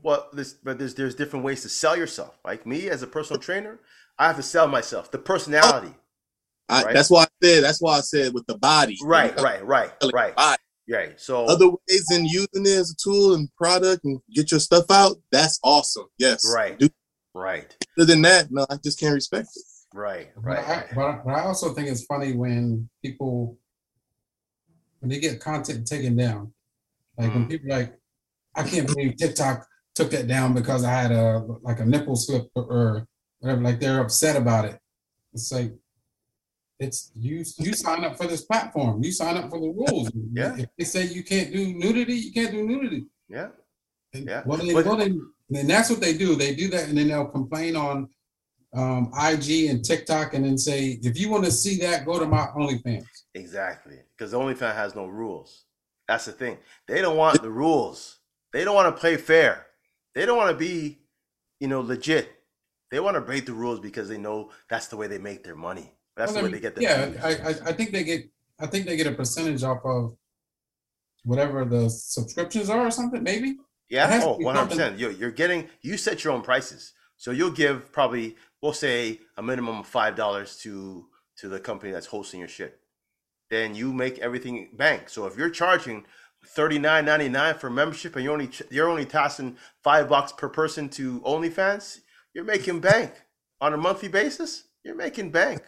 Well, 0.02 0.28
this, 0.32 0.54
but 0.54 0.78
there's 0.78 0.94
there's 0.94 1.14
different 1.14 1.44
ways 1.44 1.62
to 1.62 1.68
sell 1.68 1.96
yourself. 1.96 2.38
Like 2.44 2.66
me 2.66 2.88
as 2.88 3.02
a 3.02 3.06
personal 3.06 3.40
trainer, 3.40 3.78
I 4.18 4.26
have 4.26 4.36
to 4.36 4.42
sell 4.42 4.68
myself, 4.68 5.10
the 5.10 5.18
personality. 5.18 5.94
I, 6.68 6.84
right? 6.84 6.94
That's 6.94 7.10
why 7.10 7.22
I 7.24 7.26
said. 7.42 7.64
That's 7.64 7.80
why 7.80 7.98
I 7.98 8.00
said 8.00 8.34
with 8.34 8.46
the 8.46 8.58
body. 8.58 8.96
Right, 9.02 9.34
right, 9.40 9.64
right, 9.64 9.90
right, 10.12 10.36
body. 10.36 10.58
right. 10.90 11.20
So 11.20 11.46
other 11.46 11.68
ways 11.68 12.04
than 12.10 12.26
using 12.26 12.66
it 12.66 12.68
as 12.68 12.90
a 12.90 12.96
tool 13.02 13.34
and 13.34 13.48
product 13.56 14.04
and 14.04 14.20
get 14.34 14.50
your 14.50 14.60
stuff 14.60 14.84
out. 14.90 15.16
That's 15.32 15.58
awesome. 15.62 16.06
Yes. 16.18 16.42
Right. 16.54 16.78
Do, 16.78 16.88
right. 17.34 17.74
Other 17.98 18.06
than 18.06 18.22
that, 18.22 18.50
no, 18.50 18.66
I 18.68 18.76
just 18.76 19.00
can't 19.00 19.14
respect 19.14 19.48
it. 19.54 19.62
Right, 19.94 20.28
But 20.34 20.44
right. 20.44 20.68
I, 20.68 20.84
but, 20.94 21.04
I- 21.04 21.20
but 21.24 21.30
I 21.34 21.40
also 21.44 21.72
think 21.74 21.88
it's 21.88 22.04
funny 22.04 22.32
when 22.32 22.88
people 23.02 23.56
when 25.00 25.10
they 25.10 25.20
get 25.20 25.40
content 25.40 25.86
taken 25.86 26.16
down. 26.16 26.52
Like 27.16 27.32
when 27.32 27.44
Mm. 27.46 27.50
people 27.50 27.68
like, 27.70 27.96
I 28.54 28.64
can't 28.64 28.86
believe 28.86 29.16
TikTok 29.16 29.64
took 29.94 30.10
that 30.10 30.26
down 30.26 30.54
because 30.54 30.82
I 30.84 30.90
had 30.90 31.12
a 31.12 31.38
like 31.62 31.78
a 31.80 31.86
nipple 31.86 32.16
slip 32.16 32.48
or, 32.54 33.06
whatever. 33.40 33.60
Like 33.62 33.78
they're 33.80 34.00
upset 34.00 34.36
about 34.36 34.64
it. 34.64 34.78
It's 35.32 35.50
like 35.52 35.72
it's 36.80 37.10
you 37.14 37.44
you 37.58 37.72
sign 37.74 38.04
up 38.04 38.16
for 38.16 38.26
this 38.26 38.44
platform. 38.44 39.02
You 39.02 39.12
sign 39.12 39.36
up 39.36 39.50
for 39.50 39.60
the 39.60 39.68
rules. 39.68 40.10
Yeah. 40.32 40.56
If 40.58 40.68
they 40.76 40.84
say 40.84 41.06
you 41.06 41.22
can't 41.22 41.52
do 41.52 41.72
nudity, 41.74 42.14
you 42.14 42.32
can't 42.32 42.50
do 42.52 42.66
nudity. 42.66 43.06
Yeah. 43.28 43.48
And 44.14 44.26
Yeah. 44.26 44.42
What 44.44 44.60
they, 44.60 44.72
But- 44.74 44.96
they, 44.98 45.60
and 45.60 45.70
that's 45.70 45.88
what 45.90 46.00
they 46.00 46.16
do. 46.18 46.34
They 46.34 46.54
do 46.54 46.68
that, 46.70 46.88
and 46.88 46.98
then 46.98 47.08
they'll 47.08 47.26
complain 47.26 47.74
on 47.76 48.08
um, 48.78 49.12
IG 49.18 49.70
and 49.70 49.84
TikTok, 49.84 50.34
and 50.34 50.44
then 50.44 50.56
say, 50.56 50.98
if 51.02 51.18
you 51.18 51.28
want 51.28 51.44
to 51.44 51.50
see 51.50 51.78
that, 51.78 52.06
go 52.06 52.18
to 52.18 52.26
my 52.26 52.46
OnlyFans. 52.56 53.04
Exactly. 53.34 53.96
Because 54.16 54.32
OnlyFans 54.32 54.74
has 54.74 54.94
no 54.94 55.06
rules. 55.06 55.64
That's 56.06 56.24
the 56.24 56.32
thing. 56.32 56.58
They 56.86 57.00
don't 57.02 57.16
want 57.16 57.42
the 57.42 57.50
rules. 57.50 58.18
They 58.52 58.64
don't 58.64 58.74
want 58.74 58.94
to 58.94 58.98
play 58.98 59.16
fair. 59.16 59.66
They 60.14 60.24
don't 60.24 60.38
want 60.38 60.50
to 60.50 60.56
be, 60.56 61.00
you 61.60 61.68
know, 61.68 61.80
legit. 61.80 62.32
They 62.90 63.00
want 63.00 63.16
to 63.16 63.20
break 63.20 63.44
the 63.44 63.52
rules 63.52 63.80
because 63.80 64.08
they 64.08 64.16
know 64.16 64.50
that's 64.70 64.88
the 64.88 64.96
way 64.96 65.06
they 65.06 65.18
make 65.18 65.44
their 65.44 65.56
money. 65.56 65.92
That's 66.16 66.32
Well, 66.32 66.42
the 66.42 66.48
way 66.48 66.52
they 66.54 66.60
get 66.60 66.74
the 66.74 66.82
Yeah. 66.82 67.12
I, 67.22 67.28
I 67.28 67.48
I 67.66 67.72
think 67.72 67.92
they 67.92 68.02
get 68.02 68.30
I 68.58 68.66
think 68.66 68.86
they 68.86 68.96
get 68.96 69.06
a 69.06 69.12
percentage 69.12 69.62
off 69.62 69.84
of 69.84 70.16
whatever 71.24 71.64
the 71.64 71.90
subscriptions 71.90 72.70
are 72.70 72.86
or 72.86 72.90
something. 72.90 73.22
Maybe. 73.22 73.58
Yeah. 73.90 74.20
Oh, 74.24 74.38
100%. 74.38 74.98
You're, 74.98 75.12
you're 75.12 75.30
getting, 75.30 75.68
you 75.82 75.96
set 75.96 76.24
your 76.24 76.32
own 76.32 76.42
prices. 76.42 76.92
So 77.16 77.30
you'll 77.30 77.50
give 77.50 77.90
probably, 77.92 78.36
we'll 78.62 78.72
say 78.72 79.20
a 79.36 79.42
minimum 79.42 79.78
of 79.78 79.90
$5 79.90 80.60
to, 80.62 81.06
to 81.38 81.48
the 81.48 81.60
company 81.60 81.92
that's 81.92 82.06
hosting 82.06 82.40
your 82.40 82.48
shit. 82.48 82.80
Then 83.50 83.74
you 83.74 83.92
make 83.92 84.18
everything 84.18 84.70
bank. 84.76 85.08
So 85.08 85.26
if 85.26 85.36
you're 85.36 85.50
charging 85.50 86.04
$39.99 86.56 87.58
for 87.58 87.70
membership 87.70 88.14
and 88.14 88.24
you're 88.24 88.32
only, 88.32 88.50
you're 88.70 88.88
only 88.88 89.06
tossing 89.06 89.56
five 89.82 90.08
bucks 90.08 90.32
per 90.32 90.48
person 90.48 90.88
to 90.90 91.20
OnlyFans, 91.20 92.00
you're 92.34 92.44
making 92.44 92.80
bank 92.80 93.12
on 93.60 93.74
a 93.74 93.76
monthly 93.76 94.08
basis. 94.08 94.64
You're 94.84 94.94
making 94.94 95.30
bank. 95.30 95.62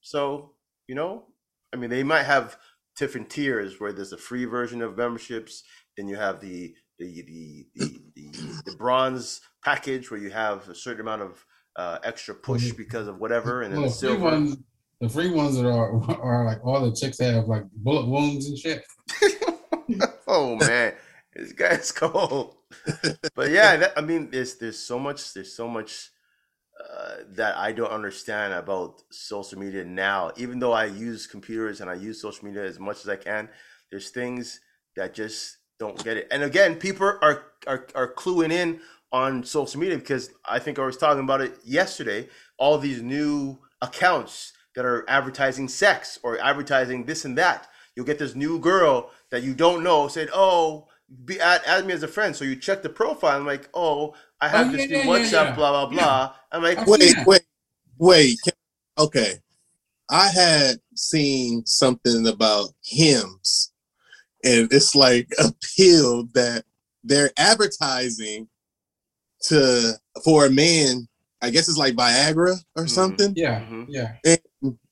So, 0.00 0.52
you 0.86 0.94
know, 0.94 1.24
I 1.72 1.76
mean, 1.76 1.90
they 1.90 2.02
might 2.02 2.24
have 2.24 2.58
different 2.96 3.30
tiers 3.30 3.80
where 3.80 3.92
there's 3.92 4.12
a 4.12 4.18
free 4.18 4.44
version 4.44 4.82
of 4.82 4.96
memberships. 4.96 5.64
Then 5.96 6.08
you 6.08 6.16
have 6.16 6.40
the 6.40 6.74
the 6.98 7.22
the 7.22 7.66
the, 7.74 8.00
the, 8.14 8.62
the 8.66 8.76
bronze 8.76 9.40
package 9.64 10.10
where 10.10 10.20
you 10.20 10.30
have 10.30 10.68
a 10.68 10.74
certain 10.74 11.00
amount 11.00 11.22
of 11.22 11.44
uh, 11.76 11.98
extra 12.04 12.34
push 12.34 12.72
because 12.72 13.08
of 13.08 13.18
whatever, 13.18 13.62
and 13.62 13.72
then 13.72 13.82
Well, 13.82 13.90
the 13.90 14.06
the 14.06 14.14
free 14.14 14.22
ones, 14.22 14.56
the 15.00 15.08
free 15.08 15.30
ones 15.30 15.56
that 15.56 15.66
are 15.66 16.10
are 16.20 16.44
like 16.44 16.64
all 16.64 16.80
the 16.88 16.94
chicks 16.94 17.18
have 17.18 17.46
like 17.46 17.64
bullet 17.72 18.06
wounds 18.06 18.46
and 18.46 18.58
shit. 18.58 18.84
oh 20.26 20.56
man, 20.56 20.94
this 21.34 21.52
guy's 21.52 21.92
cold. 21.92 22.56
but 23.34 23.50
yeah, 23.50 23.76
that, 23.76 23.92
I 23.96 24.00
mean, 24.00 24.30
there's 24.30 24.56
there's 24.56 24.78
so 24.78 24.98
much 24.98 25.32
there's 25.34 25.54
so 25.54 25.68
much 25.68 26.10
uh, 26.78 27.16
that 27.30 27.56
I 27.56 27.72
don't 27.72 27.90
understand 27.90 28.52
about 28.52 29.02
social 29.10 29.58
media 29.58 29.84
now. 29.84 30.32
Even 30.36 30.58
though 30.58 30.72
I 30.72 30.86
use 30.86 31.26
computers 31.26 31.80
and 31.80 31.90
I 31.90 31.94
use 31.94 32.20
social 32.20 32.44
media 32.44 32.64
as 32.64 32.78
much 32.78 33.00
as 33.00 33.08
I 33.08 33.16
can, 33.16 33.48
there's 33.90 34.10
things 34.10 34.60
that 34.96 35.14
just 35.14 35.58
don't 35.78 36.02
get 36.04 36.16
it. 36.16 36.28
And 36.30 36.42
again, 36.42 36.76
people 36.76 37.06
are 37.06 37.44
are 37.66 37.86
are 37.94 38.14
cluing 38.14 38.52
in 38.52 38.80
on 39.12 39.44
social 39.44 39.80
media 39.80 39.98
because 39.98 40.30
I 40.44 40.58
think 40.58 40.78
I 40.78 40.84
was 40.84 40.96
talking 40.96 41.22
about 41.24 41.40
it 41.40 41.58
yesterday. 41.64 42.28
All 42.58 42.78
these 42.78 43.02
new 43.02 43.58
accounts 43.82 44.52
that 44.74 44.84
are 44.84 45.04
advertising 45.08 45.68
sex 45.68 46.18
or 46.22 46.38
advertising 46.40 47.04
this 47.04 47.24
and 47.24 47.38
that. 47.38 47.68
You'll 47.96 48.06
get 48.06 48.18
this 48.18 48.34
new 48.34 48.58
girl 48.58 49.10
that 49.30 49.42
you 49.42 49.54
don't 49.54 49.84
know 49.84 50.08
said, 50.08 50.28
"Oh, 50.32 50.88
be 51.24 51.40
add, 51.40 51.62
add 51.66 51.86
me 51.86 51.92
as 51.92 52.02
a 52.02 52.08
friend." 52.08 52.34
So 52.34 52.44
you 52.44 52.56
check 52.56 52.82
the 52.82 52.88
profile. 52.88 53.36
I'm 53.38 53.46
like, 53.46 53.68
"Oh, 53.74 54.14
I 54.40 54.48
have 54.48 54.68
Oh, 54.68 54.72
this 54.72 54.88
yeah, 54.90 54.98
new 54.98 55.04
yeah, 55.04 55.04
yeah, 55.04 55.28
WhatsApp, 55.28 55.30
yeah. 55.30 55.54
blah 55.56 55.70
blah 55.70 55.86
blah." 55.86 56.34
I'm 56.52 56.62
like, 56.62 56.78
I've 56.78 56.88
Wait, 56.88 57.14
wait, 57.26 57.42
wait. 57.98 58.40
Okay. 58.98 59.34
I 60.10 60.28
had 60.28 60.78
seen 60.94 61.64
something 61.66 62.26
about 62.26 62.70
Hims, 62.84 63.72
and 64.44 64.68
it's 64.72 64.94
like 64.94 65.28
a 65.38 65.52
pill 65.76 66.26
that 66.34 66.64
they're 67.04 67.32
advertising 67.38 68.48
to 69.48 69.92
for 70.24 70.46
a 70.46 70.50
man. 70.50 71.08
I 71.42 71.50
guess 71.50 71.68
it's 71.68 71.76
like 71.78 71.94
Viagra 71.94 72.56
or 72.76 72.84
Mhm. 72.84 72.90
something, 72.90 73.32
Yeah, 73.36 73.60
Mhm. 73.60 73.86
yeah. 73.88 74.16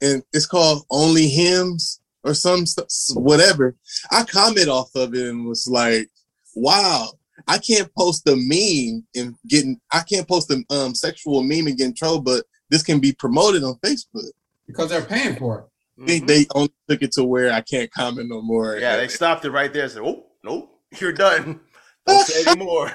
and 0.02 0.22
it's 0.32 0.46
called 0.46 0.84
Only 0.90 1.28
Hims 1.28 2.00
or 2.24 2.34
some 2.34 2.66
st- 2.66 2.88
whatever. 3.14 3.74
I 4.10 4.24
comment 4.24 4.68
off 4.68 4.94
of 4.94 5.14
it 5.14 5.28
and 5.28 5.46
was 5.46 5.66
like, 5.66 6.10
"Wow, 6.54 7.12
I 7.48 7.56
can't 7.58 7.90
post 7.96 8.28
a 8.28 8.36
meme 8.36 9.06
and 9.16 9.34
getting 9.48 9.80
I 9.90 10.00
can't 10.00 10.28
post 10.28 10.50
a 10.50 10.62
um, 10.74 10.94
sexual 10.94 11.42
meme 11.42 11.68
and 11.68 11.76
get 11.78 11.86
in 11.86 11.94
trouble, 11.94 12.20
but 12.20 12.44
this 12.68 12.82
can 12.82 13.00
be 13.00 13.12
promoted 13.12 13.62
on 13.64 13.78
Facebook." 13.84 14.30
Because 14.66 14.90
they're 14.90 15.02
paying 15.02 15.36
for 15.36 15.60
it. 15.60 15.64
They, 16.06 16.20
Mhm. 16.20 16.26
they 16.26 16.46
only 16.54 16.72
took 16.88 17.02
it 17.02 17.12
to 17.12 17.24
where 17.24 17.52
I 17.52 17.60
can't 17.62 17.90
comment 17.92 18.28
no 18.28 18.42
more. 18.42 18.76
Yeah, 18.76 18.96
they 18.96 19.08
stopped 19.08 19.44
it 19.46 19.50
right 19.50 19.72
there. 19.72 19.88
Said, 19.88 20.02
"Oh, 20.02 20.26
nope, 20.44 20.70
you're 21.00 21.12
done. 21.12 21.60
Don't 22.06 22.26
say 22.26 22.44
anymore. 22.50 22.92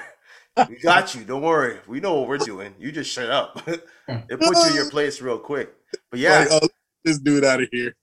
We 0.66 0.76
got 0.76 1.14
you. 1.14 1.24
Don't 1.24 1.42
worry. 1.42 1.78
We 1.86 2.00
know 2.00 2.14
what 2.14 2.28
we're 2.28 2.38
doing. 2.38 2.74
You 2.78 2.92
just 2.92 3.10
shut 3.10 3.30
up." 3.30 3.62
it 3.66 4.40
put 4.40 4.56
you 4.56 4.68
in 4.68 4.74
your 4.74 4.90
place 4.90 5.20
real 5.20 5.38
quick. 5.38 5.74
But 6.10 6.20
yeah, 6.20 6.40
Like, 6.40 6.48
oh, 6.50 6.68
this 7.04 7.18
dude 7.18 7.44
out 7.44 7.62
of 7.62 7.68
here. 7.70 7.94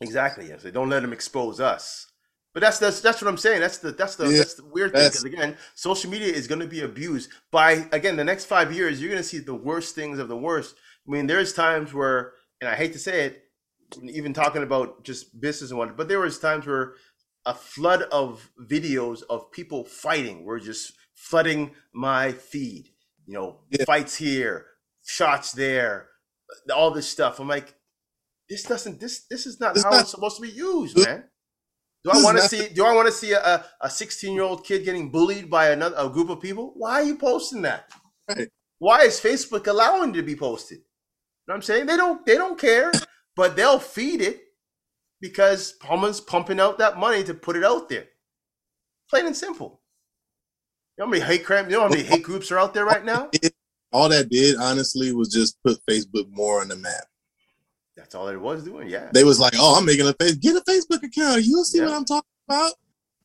exactly. 0.00 0.48
Yes, 0.48 0.62
they 0.62 0.70
don't 0.70 0.88
let 0.88 1.02
him 1.02 1.12
expose 1.12 1.60
us. 1.60 2.10
But 2.52 2.60
that's 2.60 2.78
that's 2.78 3.00
that's 3.00 3.20
what 3.20 3.28
I'm 3.28 3.36
saying. 3.36 3.60
That's 3.60 3.78
the 3.78 3.90
that's 3.90 4.14
the 4.14 4.28
Yeah, 4.28 4.38
that's 4.38 4.54
the 4.54 4.64
weird 4.64 4.92
thing 4.92 5.08
because 5.08 5.24
again, 5.24 5.56
social 5.74 6.08
media 6.08 6.32
is 6.32 6.46
going 6.46 6.60
to 6.60 6.68
be 6.68 6.82
abused 6.82 7.30
by 7.50 7.86
again 7.90 8.16
the 8.16 8.24
next 8.24 8.44
five 8.44 8.72
years. 8.72 9.00
You're 9.00 9.10
going 9.10 9.22
to 9.22 9.28
see 9.28 9.38
the 9.38 9.54
worst 9.54 9.96
things 9.96 10.20
of 10.20 10.28
the 10.28 10.36
worst. 10.36 10.76
I 11.06 11.10
mean, 11.10 11.26
there's 11.26 11.52
times 11.52 11.92
where, 11.92 12.34
and 12.60 12.70
I 12.70 12.76
hate 12.76 12.92
to 12.92 12.98
say 12.98 13.26
it, 13.26 13.42
even 14.04 14.32
talking 14.32 14.62
about 14.62 15.02
just 15.02 15.38
business 15.40 15.70
and 15.70 15.78
what, 15.78 15.96
but 15.96 16.08
there 16.08 16.20
was 16.20 16.38
times 16.38 16.64
where 16.66 16.94
a 17.44 17.54
flood 17.54 18.02
of 18.12 18.50
videos 18.62 19.22
of 19.28 19.50
people 19.50 19.84
fighting 19.84 20.44
were 20.44 20.60
just 20.60 20.92
flooding 21.14 21.74
my 21.92 22.32
feed. 22.32 22.90
You 23.26 23.34
know, 23.34 23.60
Yeah. 23.70 23.84
fights 23.84 24.16
here, 24.16 24.66
shots 25.04 25.52
there, 25.52 26.10
all 26.74 26.90
this 26.90 27.08
stuff. 27.08 27.40
I'm 27.40 27.48
like, 27.48 27.74
this 28.48 28.62
doesn't 28.64 29.00
this 29.00 29.24
this 29.30 29.46
is 29.46 29.58
not 29.60 29.74
It's 29.76 29.84
how 29.84 29.90
not- 29.90 30.00
it's 30.02 30.10
supposed 30.10 30.36
to 30.36 30.42
be 30.42 30.50
used, 30.50 30.98
man. 30.98 31.24
Do 32.04 32.10
I 32.10 32.22
want 32.22 32.36
to 32.36 32.46
see? 32.46 32.68
Do 32.68 32.84
I 32.84 32.92
want 32.94 33.06
to 33.06 33.12
see 33.12 33.32
a 33.32 33.64
a 33.80 33.88
16 33.88 34.34
year 34.34 34.42
old 34.42 34.64
kid 34.64 34.84
getting 34.84 35.10
bullied 35.10 35.48
by 35.48 35.70
another 35.70 35.96
a 35.98 36.08
group 36.10 36.28
of 36.28 36.40
people? 36.40 36.72
Why 36.76 37.00
are 37.00 37.04
you 37.04 37.16
posting 37.16 37.62
that? 37.62 37.90
Right. 38.28 38.48
Why 38.78 39.02
is 39.02 39.18
Facebook 39.18 39.66
allowing 39.66 40.10
it 40.10 40.14
to 40.14 40.22
be 40.22 40.36
posted? 40.36 40.78
You 40.78 40.84
know 41.48 41.52
what 41.52 41.56
I'm 41.56 41.62
saying? 41.62 41.86
They 41.86 41.96
don't 41.96 42.26
they 42.26 42.34
don't 42.36 42.58
care, 42.58 42.92
but 43.36 43.56
they'll 43.56 43.78
feed 43.78 44.20
it 44.20 44.42
because 45.22 45.74
someone's 45.82 46.20
pumping 46.20 46.60
out 46.60 46.76
that 46.78 46.98
money 46.98 47.24
to 47.24 47.32
put 47.32 47.56
it 47.56 47.64
out 47.64 47.88
there. 47.88 48.08
Plain 49.08 49.26
and 49.26 49.36
simple. 49.36 49.80
You 50.96 51.02
know 51.02 51.06
how 51.06 51.10
many 51.10 51.22
hate 51.24 51.44
crime? 51.44 51.66
You 51.66 51.72
know 51.76 51.82
how 51.82 51.88
many 51.88 52.02
hate 52.02 52.22
groups 52.22 52.52
are 52.52 52.58
out 52.58 52.72
there 52.74 52.84
right 52.84 53.04
now? 53.04 53.30
All 53.92 54.08
that 54.08 54.28
did, 54.28 54.56
honestly, 54.56 55.12
was 55.12 55.28
just 55.28 55.60
put 55.62 55.78
Facebook 55.88 56.28
more 56.30 56.60
on 56.60 56.68
the 56.68 56.76
map. 56.76 57.04
That's 57.96 58.14
all 58.14 58.28
it 58.28 58.36
was 58.40 58.64
doing. 58.64 58.88
Yeah. 58.88 59.08
They 59.12 59.24
was 59.24 59.38
like, 59.40 59.54
"Oh, 59.56 59.76
I'm 59.78 59.84
making 59.86 60.06
a 60.06 60.12
face. 60.14 60.34
Get 60.34 60.56
a 60.56 60.60
Facebook 60.60 61.02
account. 61.02 61.42
You'll 61.44 61.64
see 61.64 61.78
Yeah. 61.78 61.86
what 61.86 61.94
I'm 61.94 62.04
talking 62.04 62.28
about. 62.48 62.72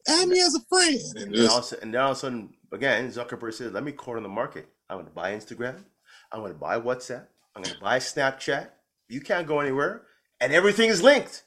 Add 0.07 0.27
me 0.29 0.41
as 0.41 0.55
a 0.55 0.59
friend." 0.69 0.99
And 1.15 1.23
And 1.23 1.33
then, 1.35 1.41
all 1.49 1.57
just, 1.57 1.57
of, 1.57 1.63
a 1.63 1.67
sudden- 1.67 1.83
and 1.83 1.93
then 1.93 2.01
all 2.01 2.11
of 2.11 2.17
a 2.17 2.19
sudden, 2.19 2.53
again, 2.71 3.11
Zuckerberg 3.11 3.53
says, 3.53 3.71
"Let 3.71 3.83
me 3.83 3.91
corner 3.91 4.21
the 4.21 4.27
market. 4.29 4.67
I'm 4.89 4.97
going 4.97 5.07
to 5.07 5.11
buy 5.11 5.31
Instagram. 5.33 5.83
I'm 6.31 6.39
going 6.41 6.53
to 6.53 6.57
buy 6.59 6.79
WhatsApp. 6.79 7.25
I'm 7.55 7.63
going 7.63 7.75
to 7.75 7.81
buy 7.81 7.97
Snapchat. 7.99 8.69
You 9.09 9.21
can't 9.21 9.47
go 9.47 9.59
anywhere, 9.59 10.03
and 10.39 10.53
everything 10.53 10.89
is 10.89 11.01
linked. 11.01 11.43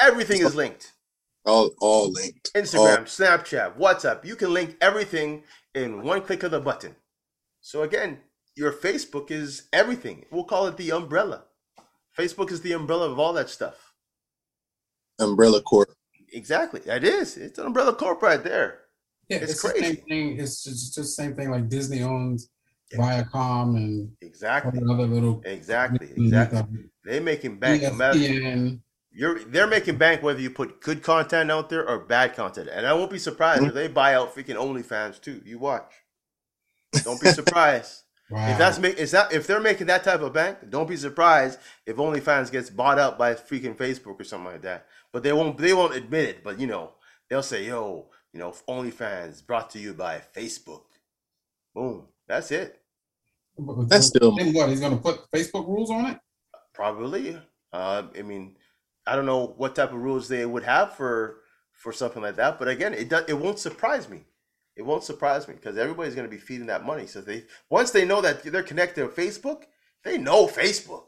Everything 0.00 0.40
is 0.40 0.54
linked. 0.54 0.92
All 1.44 1.70
all 1.80 2.10
linked. 2.10 2.52
Instagram, 2.54 3.02
Snapchat, 3.04 3.76
WhatsApp. 3.78 4.24
You 4.24 4.36
can 4.36 4.52
link 4.52 4.76
everything 4.80 5.44
in 5.74 6.02
one 6.02 6.22
click 6.22 6.42
of 6.42 6.50
the 6.50 6.60
button. 6.60 6.96
So 7.60 7.82
again, 7.82 8.18
your 8.56 8.72
Facebook 8.72 9.30
is 9.30 9.68
everything. 9.72 10.24
We'll 10.30 10.44
call 10.44 10.66
it 10.66 10.76
the 10.76 10.90
umbrella. 10.92 11.44
Facebook 12.18 12.50
is 12.52 12.60
the 12.60 12.72
umbrella 12.72 13.10
of 13.10 13.18
all 13.18 13.32
that 13.34 13.50
stuff. 13.50 13.92
Umbrella 15.18 15.60
corp. 15.62 15.90
Exactly. 16.32 16.80
That 16.80 17.04
is. 17.04 17.36
It's 17.36 17.58
an 17.58 17.66
umbrella 17.66 17.94
corp 17.94 18.22
right 18.22 18.42
there. 18.42 18.80
Yeah, 19.28 19.38
It's 19.38 19.52
it's, 19.52 19.62
the 19.62 19.68
crazy. 19.70 19.84
same 19.84 19.96
thing. 20.08 20.40
It's 20.40 20.62
just, 20.64 20.94
just 20.94 20.96
the 20.96 21.04
same 21.04 21.34
thing 21.34 21.50
like 21.50 21.68
Disney 21.68 22.02
owns 22.02 22.50
Viacom 22.94 23.76
and 23.76 24.10
Exactly. 24.20 24.80
other 24.88 25.06
little 25.06 25.40
Exactly. 25.44 26.10
Exactly. 26.16 26.62
They 27.04 27.20
making 27.20 27.58
bank. 27.58 27.82
no 27.82 27.92
matter- 27.94 28.18
ESPN. 28.18 28.80
You're 29.14 29.38
they're 29.44 29.66
making 29.68 29.96
bank 29.96 30.22
whether 30.22 30.40
you 30.40 30.50
put 30.50 30.80
good 30.80 31.02
content 31.02 31.50
out 31.50 31.68
there 31.68 31.88
or 31.88 32.00
bad 32.00 32.34
content. 32.34 32.68
And 32.72 32.86
I 32.86 32.92
won't 32.92 33.10
be 33.10 33.18
surprised 33.18 33.62
if 33.62 33.72
they 33.72 33.86
buy 33.88 34.14
out 34.14 34.34
freaking 34.34 34.56
OnlyFans 34.56 35.20
too. 35.20 35.40
You 35.44 35.58
watch. 35.58 35.92
Don't 37.04 37.20
be 37.20 37.28
surprised. 37.28 38.00
Wow. 38.30 38.48
If 38.48 38.56
that's 38.56 38.78
make 38.78 38.96
is 38.96 39.10
that 39.10 39.34
if 39.34 39.46
they're 39.46 39.60
making 39.60 39.88
that 39.88 40.02
type 40.02 40.22
of 40.22 40.32
bank, 40.32 40.56
don't 40.70 40.88
be 40.88 40.96
surprised 40.96 41.58
if 41.84 41.96
OnlyFans 41.96 42.50
gets 42.50 42.70
bought 42.70 42.98
up 42.98 43.18
by 43.18 43.34
freaking 43.34 43.76
Facebook 43.76 44.18
or 44.18 44.24
something 44.24 44.50
like 44.50 44.62
that. 44.62 44.86
But 45.12 45.22
they 45.22 45.34
won't 45.34 45.58
they 45.58 45.74
won't 45.74 45.94
admit 45.94 46.30
it. 46.30 46.42
But 46.42 46.58
you 46.58 46.66
know 46.66 46.92
they'll 47.28 47.42
say, 47.42 47.66
"Yo, 47.66 48.06
you 48.32 48.40
know, 48.40 48.54
OnlyFans 48.66 49.46
brought 49.46 49.68
to 49.70 49.78
you 49.78 49.92
by 49.92 50.22
Facebook." 50.34 50.84
Boom. 51.74 52.08
That's 52.26 52.50
it. 52.50 52.80
That's 53.58 54.06
still 54.06 54.34
then 54.34 54.54
what 54.54 54.68
he's 54.70 54.80
going 54.80 54.96
to 54.96 55.02
put 55.02 55.30
Facebook 55.30 55.68
rules 55.68 55.90
on 55.90 56.06
it. 56.06 56.18
Probably. 56.72 57.38
Uh, 57.72 58.04
I 58.16 58.22
mean, 58.22 58.56
I 59.06 59.16
don't 59.16 59.26
know 59.26 59.54
what 59.56 59.76
type 59.76 59.92
of 59.92 59.98
rules 59.98 60.28
they 60.28 60.46
would 60.46 60.62
have 60.64 60.94
for 60.94 61.40
for 61.72 61.92
something 61.92 62.22
like 62.22 62.36
that. 62.36 62.58
But 62.58 62.68
again, 62.68 62.94
it 62.94 63.08
does, 63.08 63.24
it 63.28 63.38
won't 63.38 63.58
surprise 63.58 64.08
me. 64.08 64.24
It 64.76 64.82
won't 64.82 65.04
surprise 65.04 65.46
me 65.46 65.54
because 65.54 65.76
everybody's 65.76 66.14
going 66.14 66.26
to 66.26 66.34
be 66.34 66.40
feeding 66.40 66.66
that 66.66 66.84
money. 66.84 67.06
So 67.06 67.20
they 67.20 67.44
once 67.70 67.90
they 67.90 68.04
know 68.04 68.20
that 68.20 68.42
they're 68.42 68.62
connected 68.62 69.02
to 69.02 69.08
Facebook, 69.08 69.64
they 70.02 70.18
know 70.18 70.46
Facebook. 70.46 71.04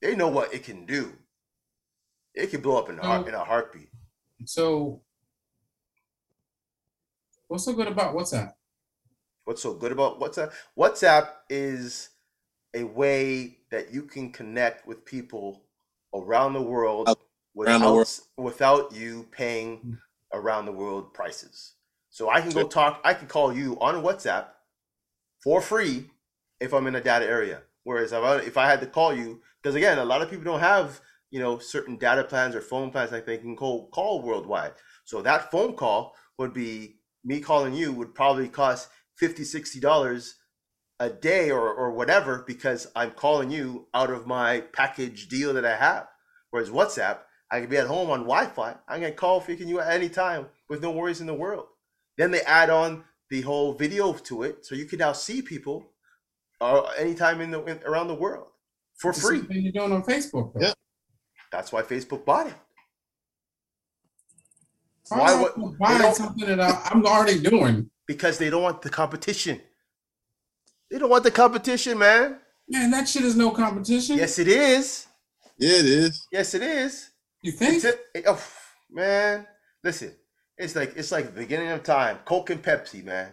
They 0.00 0.16
know 0.16 0.28
what 0.28 0.54
it 0.54 0.64
can 0.64 0.86
do. 0.86 1.12
It 2.34 2.50
can 2.50 2.60
blow 2.60 2.78
up 2.78 2.88
in 2.88 2.98
a, 2.98 3.02
heart, 3.02 3.22
um, 3.22 3.28
in 3.28 3.34
a 3.34 3.44
heartbeat. 3.44 3.90
So, 4.46 5.02
what's 7.48 7.64
so 7.64 7.72
good 7.74 7.88
about 7.88 8.14
WhatsApp? 8.14 8.52
What's 9.44 9.62
so 9.62 9.74
good 9.74 9.92
about 9.92 10.20
WhatsApp? 10.20 10.52
WhatsApp 10.78 11.28
is 11.50 12.10
a 12.72 12.84
way 12.84 13.58
that 13.70 13.92
you 13.92 14.04
can 14.04 14.30
connect 14.30 14.86
with 14.86 15.04
people 15.04 15.64
around 16.14 16.52
the 16.52 16.62
world 16.62 17.08
oh. 17.08 17.16
Without, 17.54 17.78
the 17.78 17.92
world. 17.92 18.20
without 18.36 18.92
you 18.92 19.26
paying 19.32 19.98
around 20.32 20.66
the 20.66 20.72
world 20.72 21.12
prices. 21.14 21.74
So 22.10 22.28
I 22.28 22.40
can 22.40 22.50
go 22.50 22.66
talk, 22.66 23.00
I 23.04 23.14
can 23.14 23.28
call 23.28 23.52
you 23.52 23.78
on 23.80 24.02
WhatsApp 24.02 24.46
for 25.42 25.60
free 25.60 26.10
if 26.60 26.72
I'm 26.72 26.86
in 26.86 26.94
a 26.96 27.00
data 27.00 27.26
area. 27.26 27.62
Whereas 27.84 28.12
if 28.12 28.22
I, 28.22 28.36
if 28.38 28.56
I 28.56 28.66
had 28.66 28.80
to 28.80 28.86
call 28.86 29.14
you, 29.14 29.40
because 29.62 29.74
again, 29.74 29.98
a 29.98 30.04
lot 30.04 30.22
of 30.22 30.30
people 30.30 30.44
don't 30.44 30.60
have 30.60 31.00
you 31.30 31.38
know 31.38 31.58
certain 31.58 31.96
data 31.96 32.24
plans 32.24 32.54
or 32.54 32.60
phone 32.60 32.90
plans 32.90 33.12
like 33.12 33.26
they 33.26 33.38
can 33.38 33.56
call 33.56 33.88
call 33.88 34.22
worldwide. 34.22 34.72
So 35.04 35.22
that 35.22 35.50
phone 35.50 35.74
call 35.74 36.14
would 36.38 36.52
be 36.52 36.96
me 37.24 37.40
calling 37.40 37.74
you 37.74 37.92
would 37.92 38.14
probably 38.14 38.48
cost 38.48 38.88
50 39.16 39.44
60 39.44 39.80
dollars 39.80 40.36
a 40.98 41.08
day 41.08 41.50
or, 41.50 41.72
or 41.72 41.92
whatever 41.92 42.44
because 42.46 42.86
I'm 42.94 43.12
calling 43.12 43.50
you 43.50 43.86
out 43.94 44.10
of 44.10 44.26
my 44.26 44.60
package 44.60 45.28
deal 45.28 45.54
that 45.54 45.64
I 45.64 45.76
have. 45.76 46.08
Whereas 46.50 46.68
WhatsApp, 46.68 47.20
I 47.50 47.60
can 47.60 47.68
be 47.68 47.76
at 47.76 47.86
home 47.86 48.10
on 48.10 48.20
Wi-Fi. 48.20 48.76
I 48.86 48.98
can 49.00 49.14
call 49.14 49.40
freaking 49.40 49.66
you 49.66 49.80
at 49.80 49.92
any 49.92 50.08
time 50.08 50.46
with 50.68 50.82
no 50.82 50.90
worries 50.92 51.20
in 51.20 51.26
the 51.26 51.34
world. 51.34 51.66
Then 52.16 52.30
they 52.30 52.42
add 52.42 52.70
on 52.70 53.04
the 53.28 53.40
whole 53.42 53.72
video 53.72 54.12
to 54.12 54.42
it, 54.42 54.64
so 54.64 54.74
you 54.74 54.84
can 54.84 54.98
now 54.98 55.12
see 55.12 55.42
people 55.42 55.92
uh, 56.60 56.82
anytime 56.98 57.40
in 57.40 57.50
the 57.50 57.64
in, 57.64 57.80
around 57.84 58.08
the 58.08 58.14
world 58.14 58.46
for 58.96 59.10
it's 59.10 59.20
free. 59.20 59.42
You're 59.48 59.72
doing 59.72 59.92
on 59.92 60.02
Facebook. 60.02 60.52
Though. 60.54 60.60
Yeah, 60.60 60.72
that's 61.50 61.72
why 61.72 61.82
Facebook 61.82 62.24
bought 62.24 62.48
it. 62.48 62.54
Why, 65.08 65.34
why 65.78 65.98
buy 65.98 66.12
something 66.12 66.46
that 66.46 66.60
I, 66.60 66.88
I'm 66.90 67.04
already 67.04 67.40
doing? 67.40 67.90
Because 68.06 68.38
they 68.38 68.48
don't 68.48 68.62
want 68.62 68.82
the 68.82 68.90
competition. 68.90 69.60
They 70.90 70.98
don't 70.98 71.10
want 71.10 71.24
the 71.24 71.30
competition, 71.30 71.98
man. 71.98 72.38
Man, 72.68 72.90
that 72.92 73.08
shit 73.08 73.24
is 73.24 73.36
no 73.36 73.50
competition. 73.50 74.16
Yes, 74.18 74.38
it 74.38 74.46
is. 74.46 75.06
Yeah, 75.58 75.78
it 75.78 75.86
is. 75.86 76.26
Yes, 76.30 76.54
it 76.54 76.62
is. 76.62 77.09
You 77.42 77.52
think? 77.52 77.84
It, 77.84 78.24
oh, 78.26 78.42
man, 78.90 79.46
listen. 79.82 80.14
It's 80.58 80.76
like 80.76 80.92
it's 80.96 81.10
like 81.10 81.26
the 81.26 81.40
beginning 81.40 81.70
of 81.70 81.82
time. 81.82 82.18
Coke 82.26 82.50
and 82.50 82.62
Pepsi, 82.62 83.02
man. 83.02 83.32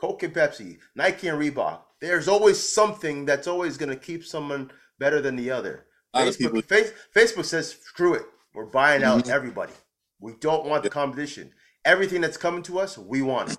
Coke 0.00 0.24
and 0.24 0.34
Pepsi, 0.34 0.78
Nike 0.96 1.28
and 1.28 1.40
Reebok. 1.40 1.80
There's 2.00 2.26
always 2.26 2.58
something 2.58 3.24
that's 3.24 3.46
always 3.46 3.76
gonna 3.76 3.96
keep 3.96 4.24
someone 4.24 4.72
better 4.98 5.20
than 5.20 5.36
the 5.36 5.52
other. 5.52 5.86
Facebook, 6.14 6.64
face, 6.64 6.92
Facebook 7.14 7.44
says, 7.44 7.76
screw 7.82 8.14
it. 8.14 8.24
We're 8.54 8.66
buying 8.66 9.02
out 9.02 9.22
mm-hmm. 9.22 9.32
everybody. 9.32 9.72
We 10.20 10.34
don't 10.40 10.66
want 10.66 10.82
the 10.82 10.90
competition. 10.90 11.52
Everything 11.84 12.20
that's 12.20 12.36
coming 12.36 12.62
to 12.64 12.78
us, 12.78 12.96
we 12.96 13.22
want 13.22 13.52
it. 13.52 13.58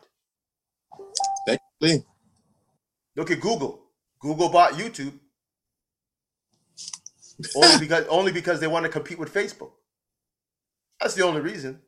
Look 3.16 3.32
at 3.32 3.39
Google. 3.39 3.84
Google 4.20 4.50
bought 4.50 4.74
YouTube 4.74 5.14
only 7.56 7.80
because 7.80 8.06
only 8.08 8.32
because 8.32 8.60
they 8.60 8.68
want 8.68 8.84
to 8.86 8.89
compete 8.89 9.20
with 9.20 9.34
Facebook. 9.34 9.72
That's 11.00 11.16
the 11.16 11.24
only 11.24 11.41
reason. 11.41 11.82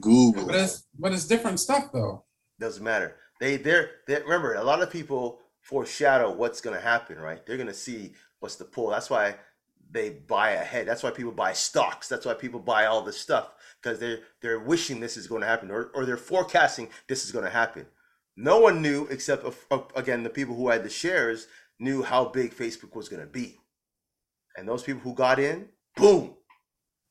Google. 0.00 0.46
But 0.46 0.54
it's 0.54 0.84
but 0.98 1.12
it's 1.12 1.26
different 1.26 1.60
stuff 1.60 1.90
though. 1.92 2.24
Doesn't 2.58 2.84
matter. 2.84 3.16
They 3.40 3.56
they're 3.56 3.90
they 4.06 4.20
remember 4.20 4.54
a 4.54 4.64
lot 4.64 4.82
of 4.82 4.90
people 4.90 5.40
foreshadow 5.60 6.32
what's 6.32 6.60
gonna 6.60 6.80
happen, 6.80 7.18
right? 7.18 7.44
They're 7.44 7.58
gonna 7.58 7.74
see 7.74 8.14
what's 8.40 8.56
the 8.56 8.64
pull. 8.64 8.90
That's 8.90 9.10
why 9.10 9.36
they 9.90 10.10
buy 10.10 10.50
ahead. 10.52 10.88
That's 10.88 11.02
why 11.02 11.10
people 11.10 11.32
buy 11.32 11.52
stocks. 11.52 12.08
That's 12.08 12.24
why 12.24 12.34
people 12.34 12.60
buy 12.60 12.86
all 12.86 13.02
this 13.02 13.18
stuff 13.18 13.52
because 13.82 13.98
they're 13.98 14.20
they're 14.40 14.60
wishing 14.60 15.00
this 15.00 15.16
is 15.16 15.26
going 15.26 15.42
to 15.42 15.46
happen 15.46 15.70
or, 15.70 15.90
or 15.94 16.04
they're 16.04 16.16
forecasting 16.16 16.88
this 17.08 17.24
is 17.24 17.32
going 17.32 17.44
to 17.44 17.50
happen. 17.50 17.86
No 18.36 18.60
one 18.60 18.80
knew 18.80 19.06
except 19.10 19.46
again 19.94 20.22
the 20.22 20.30
people 20.30 20.54
who 20.54 20.68
had 20.68 20.82
the 20.82 20.90
shares 20.90 21.46
knew 21.78 22.02
how 22.02 22.24
big 22.24 22.54
Facebook 22.54 22.94
was 22.94 23.08
going 23.08 23.20
to 23.20 23.28
be, 23.28 23.58
and 24.56 24.66
those 24.66 24.82
people 24.82 25.02
who 25.02 25.14
got 25.14 25.38
in, 25.38 25.68
boom. 25.96 26.34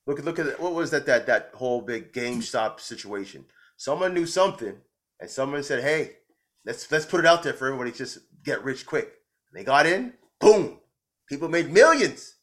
Look 0.08 0.20
at 0.20 0.26
look 0.26 0.40
at 0.40 0.60
what 0.60 0.74
was 0.74 0.92
that 0.92 1.06
that 1.06 1.28
that 1.28 1.52
whole 1.54 1.82
big 1.82 2.12
GameStop 2.14 2.80
situation. 2.80 3.46
Someone 3.78 4.14
knew 4.14 4.26
something, 4.26 4.76
and 5.20 5.30
someone 5.30 5.64
said, 5.64 5.84
"Hey, 5.84 6.18
let's 6.66 6.92
let's 6.92 7.06
put 7.06 7.20
it 7.20 7.26
out 7.26 7.44
there 7.44 7.54
for 7.54 7.68
everybody 7.68 7.92
to 7.92 7.98
just 7.98 8.20
get 8.44 8.64
rich 8.64 8.86
quick." 8.86 9.12
And 9.52 9.60
they 9.60 9.64
got 9.64 9.86
in, 9.86 10.14
boom. 10.40 10.80
People 11.28 11.50
made 11.50 11.72
millions. 11.72 12.36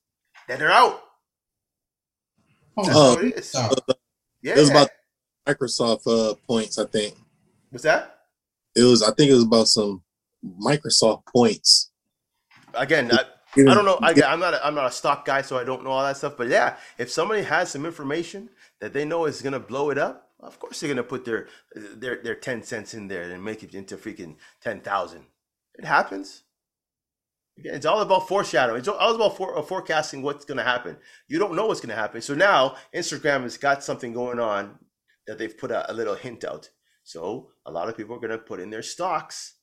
Then 0.47 0.59
they're 0.59 0.71
out. 0.71 1.03
That's 2.77 2.89
Oh, 2.93 3.19
it 3.19 3.35
is. 3.35 3.55
Uh, 3.55 3.75
yeah. 4.43 4.55
It 4.57 4.61
was 4.61 4.71
about 4.71 4.91
Microsoft 5.47 6.07
uh, 6.07 6.35
points, 6.47 6.79
I 6.79 6.87
think. 6.87 7.15
What's 7.71 7.85
that? 7.85 8.21
It 8.75 8.85
was, 8.85 9.03
I 9.03 9.13
think 9.13 9.31
it 9.31 9.35
was 9.35 9.45
about 9.45 9.69
some 9.69 10.03
Microsoft 10.45 11.27
points. 11.27 11.91
Again, 12.75 13.11
I, 13.13 13.25
I 13.57 13.75
don't 13.75 13.85
know. 13.85 13.99
I, 14.03 14.11
am 14.11 14.41
not. 14.41 14.55
A, 14.55 14.67
I'm 14.67 14.75
not 14.75 14.87
a 14.87 14.93
stock 14.93 15.25
guy, 15.25 15.43
so 15.43 15.59
I 15.59 15.65
don't 15.65 15.83
know 15.83 15.91
all 15.91 16.05
that 16.05 16.17
stuff. 16.17 16.37
But 16.37 16.49
yeah, 16.49 16.77
if 16.99 17.11
somebody 17.11 17.43
has 17.43 17.71
some 17.71 17.87
information 17.87 18.51
that 18.81 18.93
they 18.93 19.05
know 19.05 19.25
is 19.25 19.43
gonna 19.43 19.61
blow 19.61 19.91
it 19.91 19.99
up, 19.99 20.31
of 20.41 20.59
course 20.59 20.81
they're 20.81 20.89
gonna 20.89 21.03
put 21.03 21.25
their 21.25 21.49
their 21.75 22.23
their 22.23 22.35
ten 22.35 22.63
cents 22.63 22.95
in 22.95 23.09
there 23.09 23.23
and 23.23 23.43
make 23.43 23.63
it 23.63 23.75
into 23.75 23.97
freaking 23.97 24.37
ten 24.63 24.81
thousand. 24.81 25.25
It 25.75 25.85
happens. 25.85 26.43
It's 27.65 27.87
all 27.87 28.01
about 28.01 28.29
foreshadowing. 28.29 28.79
It's 28.79 28.89
all 28.89 29.15
about 29.15 29.37
for, 29.37 29.57
uh, 29.57 29.63
forecasting 29.63 30.23
what's 30.23 30.45
going 30.45 30.59
to 30.59 30.65
happen. 30.65 30.97
You 31.27 31.39
don't 31.39 31.57
know 31.57 31.67
what's 31.67 31.81
going 31.81 31.95
to 31.95 32.01
happen. 32.01 32.21
So 32.21 32.35
now 32.35 32.77
Instagram 32.95 33.43
has 33.43 33.57
got 33.57 33.83
something 33.83 34.13
going 34.13 34.39
on 34.39 34.79
that 35.27 35.39
they've 35.39 35.57
put 35.57 35.73
a, 35.73 35.91
a 35.91 35.93
little 35.93 36.15
hint 36.15 36.45
out. 36.45 36.71
So 37.03 37.51
a 37.67 37.73
lot 37.73 37.89
of 37.89 37.97
people 37.97 38.15
are 38.15 38.21
going 38.21 38.31
to 38.31 38.39
put 38.39 38.61
in 38.61 38.71
their 38.71 38.83
stocks 38.83 39.55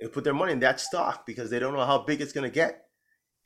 and 0.00 0.12
put 0.12 0.24
their 0.24 0.34
money 0.34 0.52
in 0.52 0.60
that 0.60 0.80
stock 0.80 1.24
because 1.24 1.50
they 1.50 1.58
don't 1.58 1.74
know 1.74 1.86
how 1.86 1.98
big 1.98 2.20
it's 2.20 2.32
going 2.32 2.50
to 2.50 2.54
get. 2.54 2.85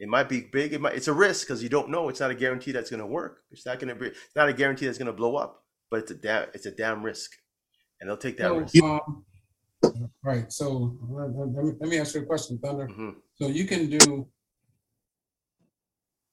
It 0.01 0.09
might 0.09 0.31
be 0.31 0.41
big. 0.41 0.73
It 0.73 0.81
might. 0.81 0.95
It's 0.95 1.09
a 1.09 1.13
risk 1.13 1.47
because 1.47 1.63
you 1.63 1.69
don't 1.69 1.91
know. 1.91 2.09
It's 2.09 2.21
not 2.21 2.31
a 2.31 2.35
guarantee 2.35 2.73
that's 2.73 2.89
going 2.89 3.01
to 3.01 3.07
work. 3.07 3.43
It's 3.51 3.67
not 3.67 3.79
going 3.79 3.91
to 3.91 3.95
be. 3.95 4.07
It's 4.07 4.35
not 4.35 4.49
a 4.49 4.53
guarantee 4.55 4.87
that's 4.87 4.97
going 4.97 5.07
to 5.07 5.13
blow 5.13 5.37
up. 5.37 5.63
But 5.91 6.01
it's 6.01 6.11
a 6.11 6.15
damn. 6.15 6.49
It's 6.55 6.65
a 6.65 6.71
damn 6.71 7.03
risk, 7.03 7.33
and 8.01 8.09
they'll 8.09 8.17
take 8.17 8.39
that 8.39 8.49
so, 8.49 8.57
risk. 8.57 8.83
Um, 8.83 9.25
right. 10.25 10.51
So 10.51 10.97
let 11.07 11.65
me, 11.65 11.73
let 11.79 11.91
me 11.91 11.99
ask 11.99 12.15
you 12.15 12.23
a 12.23 12.25
question, 12.25 12.59
Thunder. 12.59 12.89
Mm-hmm. 12.89 13.11
So 13.35 13.49
you 13.49 13.67
can 13.67 13.91
do 13.91 14.27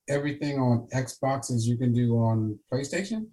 everything 0.07 0.59
on 0.59 0.88
Xbox 0.93 1.51
as 1.51 1.68
you 1.68 1.78
can 1.78 1.93
do 1.93 2.13
on 2.13 2.57
PlayStation. 2.72 3.28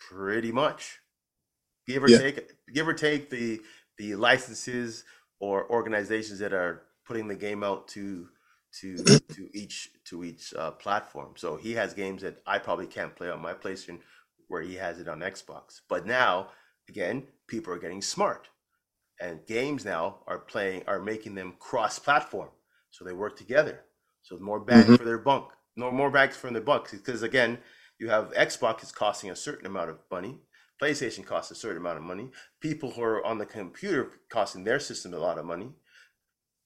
Pretty 0.00 0.52
much 0.52 1.00
give 1.86 2.02
or 2.02 2.08
yeah. 2.08 2.18
take 2.18 2.50
give 2.72 2.88
or 2.88 2.94
take 2.94 3.28
the 3.28 3.60
the 3.98 4.14
licenses 4.14 5.04
or 5.38 5.70
organizations 5.70 6.38
that 6.38 6.54
are 6.54 6.82
putting 7.12 7.28
the 7.28 7.34
game 7.34 7.62
out 7.62 7.88
to 7.88 8.28
to 8.80 8.96
to 9.34 9.48
each 9.52 9.90
to 10.06 10.24
each 10.24 10.54
uh, 10.54 10.70
platform. 10.70 11.34
So 11.36 11.56
he 11.56 11.72
has 11.74 11.92
games 11.92 12.22
that 12.22 12.38
I 12.46 12.58
probably 12.58 12.86
can't 12.86 13.14
play 13.14 13.30
on 13.30 13.42
my 13.42 13.52
PlayStation 13.52 13.98
where 14.48 14.62
he 14.62 14.74
has 14.76 14.98
it 14.98 15.08
on 15.08 15.20
Xbox. 15.20 15.80
But 15.88 16.06
now 16.06 16.48
again, 16.88 17.24
people 17.46 17.72
are 17.74 17.78
getting 17.78 18.02
smart. 18.02 18.48
And 19.20 19.46
games 19.46 19.84
now 19.84 20.20
are 20.26 20.38
playing 20.38 20.84
are 20.86 21.00
making 21.00 21.34
them 21.34 21.54
cross 21.58 21.98
platform. 21.98 22.48
So 22.90 23.04
they 23.04 23.12
work 23.12 23.36
together. 23.36 23.80
So 24.22 24.38
more 24.38 24.60
bang 24.60 24.84
mm-hmm. 24.84 24.96
for 24.96 25.04
their 25.04 25.18
bunk. 25.18 25.50
No 25.76 25.90
more 25.90 26.10
bangs 26.10 26.36
for 26.36 26.50
their 26.50 26.62
bucks. 26.62 26.92
Because 26.92 27.22
again, 27.22 27.58
you 27.98 28.08
have 28.08 28.32
Xbox 28.32 28.82
is 28.82 28.90
costing 28.90 29.30
a 29.30 29.36
certain 29.36 29.66
amount 29.66 29.90
of 29.90 29.98
money. 30.10 30.38
PlayStation 30.82 31.24
costs 31.24 31.50
a 31.50 31.54
certain 31.54 31.76
amount 31.76 31.98
of 31.98 32.04
money. 32.04 32.30
People 32.60 32.90
who 32.90 33.02
are 33.02 33.24
on 33.24 33.38
the 33.38 33.46
computer 33.46 34.10
costing 34.30 34.64
their 34.64 34.80
system 34.80 35.12
a 35.12 35.18
lot 35.18 35.38
of 35.38 35.44
money. 35.44 35.72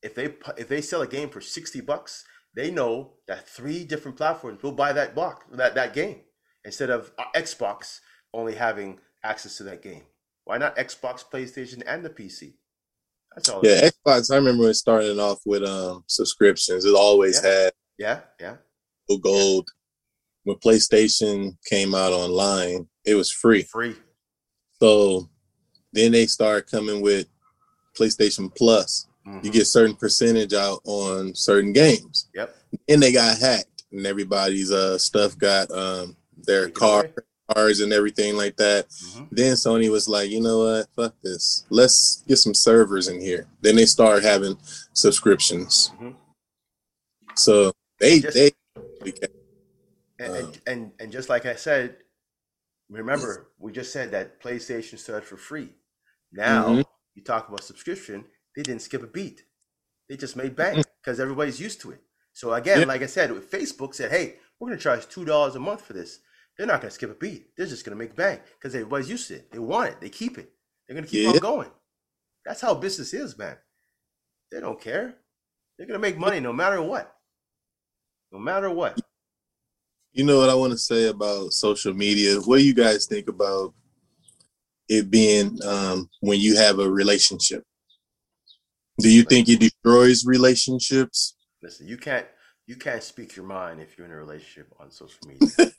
If 0.06 0.14
they 0.14 0.34
if 0.56 0.68
they 0.68 0.80
sell 0.80 1.02
a 1.02 1.06
game 1.06 1.28
for 1.28 1.40
sixty 1.40 1.80
bucks, 1.80 2.24
they 2.54 2.70
know 2.70 3.14
that 3.26 3.48
three 3.48 3.84
different 3.84 4.16
platforms 4.16 4.62
will 4.62 4.72
buy 4.72 4.92
that 4.92 5.14
block 5.14 5.44
that 5.50 5.74
that 5.74 5.94
game 5.94 6.20
instead 6.64 6.90
of 6.90 7.12
uh, 7.18 7.24
Xbox 7.34 8.00
only 8.32 8.54
having 8.54 9.00
access 9.24 9.56
to 9.56 9.64
that 9.64 9.82
game. 9.82 10.02
Why 10.44 10.58
not 10.58 10.76
Xbox, 10.76 11.24
PlayStation, 11.28 11.82
and 11.86 12.04
the 12.04 12.10
PC? 12.10 12.54
That's 13.34 13.48
all. 13.48 13.60
Yeah, 13.64 13.90
Xbox. 13.90 14.32
I 14.32 14.36
remember 14.36 14.70
it 14.70 14.74
starting 14.74 15.18
off 15.18 15.40
with 15.44 15.64
um 15.64 16.04
subscriptions. 16.06 16.84
It 16.84 16.94
always 16.94 17.40
yeah. 17.42 17.50
had. 17.50 17.72
Yeah, 17.98 18.20
yeah. 18.40 18.56
Gold. 19.20 19.68
When 20.44 20.56
PlayStation 20.58 21.56
came 21.68 21.96
out 21.96 22.12
online, 22.12 22.86
it 23.04 23.16
was 23.16 23.32
free. 23.32 23.62
Free. 23.62 23.96
So 24.80 25.28
then 25.92 26.12
they 26.12 26.26
started 26.26 26.70
coming 26.70 27.02
with 27.02 27.26
PlayStation 27.98 28.54
Plus. 28.54 29.08
Mm-hmm. 29.26 29.44
You 29.44 29.50
get 29.50 29.66
certain 29.66 29.96
percentage 29.96 30.54
out 30.54 30.80
on 30.84 31.34
certain 31.34 31.72
games. 31.72 32.28
Yep. 32.34 32.54
And 32.88 33.02
they 33.02 33.12
got 33.12 33.38
hacked, 33.38 33.84
and 33.92 34.06
everybody's 34.06 34.70
uh 34.70 34.98
stuff 34.98 35.36
got 35.36 35.70
um 35.70 36.16
their 36.36 36.68
car 36.70 37.08
cars 37.52 37.80
and 37.80 37.92
everything 37.92 38.36
like 38.36 38.56
that. 38.56 38.88
Mm-hmm. 38.88 39.24
Then 39.32 39.54
Sony 39.54 39.90
was 39.90 40.08
like, 40.08 40.30
you 40.30 40.40
know 40.40 40.58
what, 40.58 40.88
fuck 40.94 41.14
this. 41.22 41.64
Let's 41.70 42.24
get 42.26 42.36
some 42.36 42.54
servers 42.54 43.08
in 43.08 43.20
here. 43.20 43.46
Then 43.60 43.76
they 43.76 43.86
start 43.86 44.22
having 44.22 44.58
subscriptions. 44.92 45.90
Mm-hmm. 45.94 46.10
So 47.34 47.72
they 48.00 48.20
just, 48.20 48.34
they 48.34 48.50
and, 50.18 50.30
um, 50.30 50.36
and, 50.36 50.60
and 50.66 50.92
and 51.00 51.12
just 51.12 51.28
like 51.28 51.46
I 51.46 51.54
said, 51.54 51.96
remember 52.88 53.48
we 53.58 53.72
just 53.72 53.92
said 53.92 54.12
that 54.12 54.40
PlayStation 54.40 54.98
started 54.98 55.26
for 55.26 55.36
free. 55.36 55.70
Now 56.32 56.68
mm-hmm. 56.68 56.82
you 57.14 57.22
talk 57.22 57.48
about 57.48 57.64
subscription, 57.64 58.24
they 58.56 58.62
didn't 58.62 58.82
skip 58.82 59.02
a 59.02 59.06
beat. 59.06 59.44
They 60.08 60.16
just 60.16 60.36
made 60.36 60.56
bank 60.56 60.84
because 61.00 61.16
mm-hmm. 61.16 61.22
everybody's 61.22 61.60
used 61.60 61.80
to 61.82 61.92
it. 61.92 62.00
So 62.32 62.52
again, 62.54 62.80
yeah. 62.80 62.86
like 62.86 63.02
I 63.02 63.06
said, 63.06 63.30
Facebook 63.30 63.94
said, 63.94 64.10
"Hey, 64.10 64.36
we're 64.58 64.68
going 64.68 64.78
to 64.78 64.82
charge 64.82 65.08
two 65.08 65.24
dollars 65.24 65.54
a 65.54 65.60
month 65.60 65.82
for 65.82 65.92
this." 65.92 66.20
They're 66.56 66.66
not 66.66 66.80
going 66.80 66.88
to 66.88 66.94
skip 66.94 67.10
a 67.10 67.14
beat. 67.14 67.54
They're 67.56 67.66
just 67.66 67.84
going 67.84 67.96
to 67.96 68.02
make 68.02 68.16
bank 68.16 68.40
because 68.58 68.74
everybody's 68.74 69.10
used 69.10 69.28
to 69.28 69.34
it. 69.36 69.50
They 69.52 69.58
want 69.58 69.90
it. 69.90 70.00
They 70.00 70.08
keep 70.08 70.38
it. 70.38 70.50
They're 70.88 70.94
going 70.94 71.04
to 71.04 71.10
keep 71.10 71.24
yeah. 71.24 71.30
on 71.32 71.38
going. 71.38 71.70
That's 72.46 72.62
how 72.62 72.74
business 72.74 73.12
is, 73.12 73.36
man. 73.36 73.56
They 74.50 74.60
don't 74.60 74.80
care. 74.80 75.16
They're 75.76 75.86
going 75.86 76.00
to 76.00 76.06
make 76.06 76.18
money 76.18 76.40
no 76.40 76.54
matter 76.54 76.80
what. 76.80 77.14
No 78.32 78.38
matter 78.38 78.70
what. 78.70 78.98
You 80.12 80.24
know 80.24 80.38
what 80.38 80.48
I 80.48 80.54
want 80.54 80.72
to 80.72 80.78
say 80.78 81.08
about 81.08 81.52
social 81.52 81.92
media? 81.92 82.36
What 82.40 82.58
do 82.58 82.64
you 82.64 82.74
guys 82.74 83.06
think 83.06 83.28
about 83.28 83.74
it 84.88 85.10
being 85.10 85.58
um, 85.62 86.08
when 86.20 86.40
you 86.40 86.56
have 86.56 86.78
a 86.78 86.90
relationship? 86.90 87.64
Do 88.98 89.10
you 89.10 89.24
think 89.24 89.48
it 89.48 89.60
destroys 89.60 90.24
relationships? 90.24 91.36
Listen, 91.62 91.86
you 91.86 91.96
can't 91.96 92.26
you 92.66 92.76
can't 92.76 93.02
speak 93.02 93.36
your 93.36 93.46
mind 93.46 93.80
if 93.80 93.96
you're 93.96 94.06
in 94.06 94.12
a 94.12 94.16
relationship 94.16 94.72
on 94.80 94.90
social 94.90 95.20
media. 95.26 95.48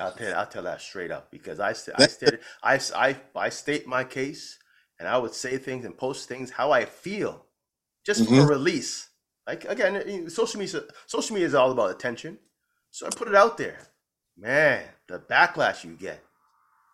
I'll 0.00 0.12
tell 0.12 0.38
I'll 0.38 0.46
tell 0.46 0.62
that 0.62 0.80
straight 0.80 1.10
up 1.10 1.30
because 1.30 1.60
I 1.60 1.70
I 1.70 2.06
stated 2.06 2.40
I, 2.62 2.80
I 2.94 3.16
I 3.34 3.48
state 3.50 3.86
my 3.86 4.04
case 4.04 4.58
and 4.98 5.08
I 5.08 5.18
would 5.18 5.34
say 5.34 5.58
things 5.58 5.84
and 5.84 5.96
post 5.96 6.28
things 6.28 6.50
how 6.50 6.72
I 6.72 6.84
feel 6.84 7.44
just 8.04 8.24
mm-hmm. 8.24 8.36
for 8.36 8.46
release. 8.46 9.08
Like 9.46 9.64
again, 9.66 10.28
social 10.30 10.58
media 10.58 10.82
social 11.06 11.34
media 11.34 11.48
is 11.48 11.54
all 11.54 11.70
about 11.70 11.90
attention. 11.90 12.38
So 12.90 13.06
I 13.06 13.10
put 13.10 13.28
it 13.28 13.34
out 13.34 13.58
there. 13.58 13.78
Man, 14.38 14.82
the 15.08 15.18
backlash 15.18 15.84
you 15.84 15.92
get. 15.92 16.22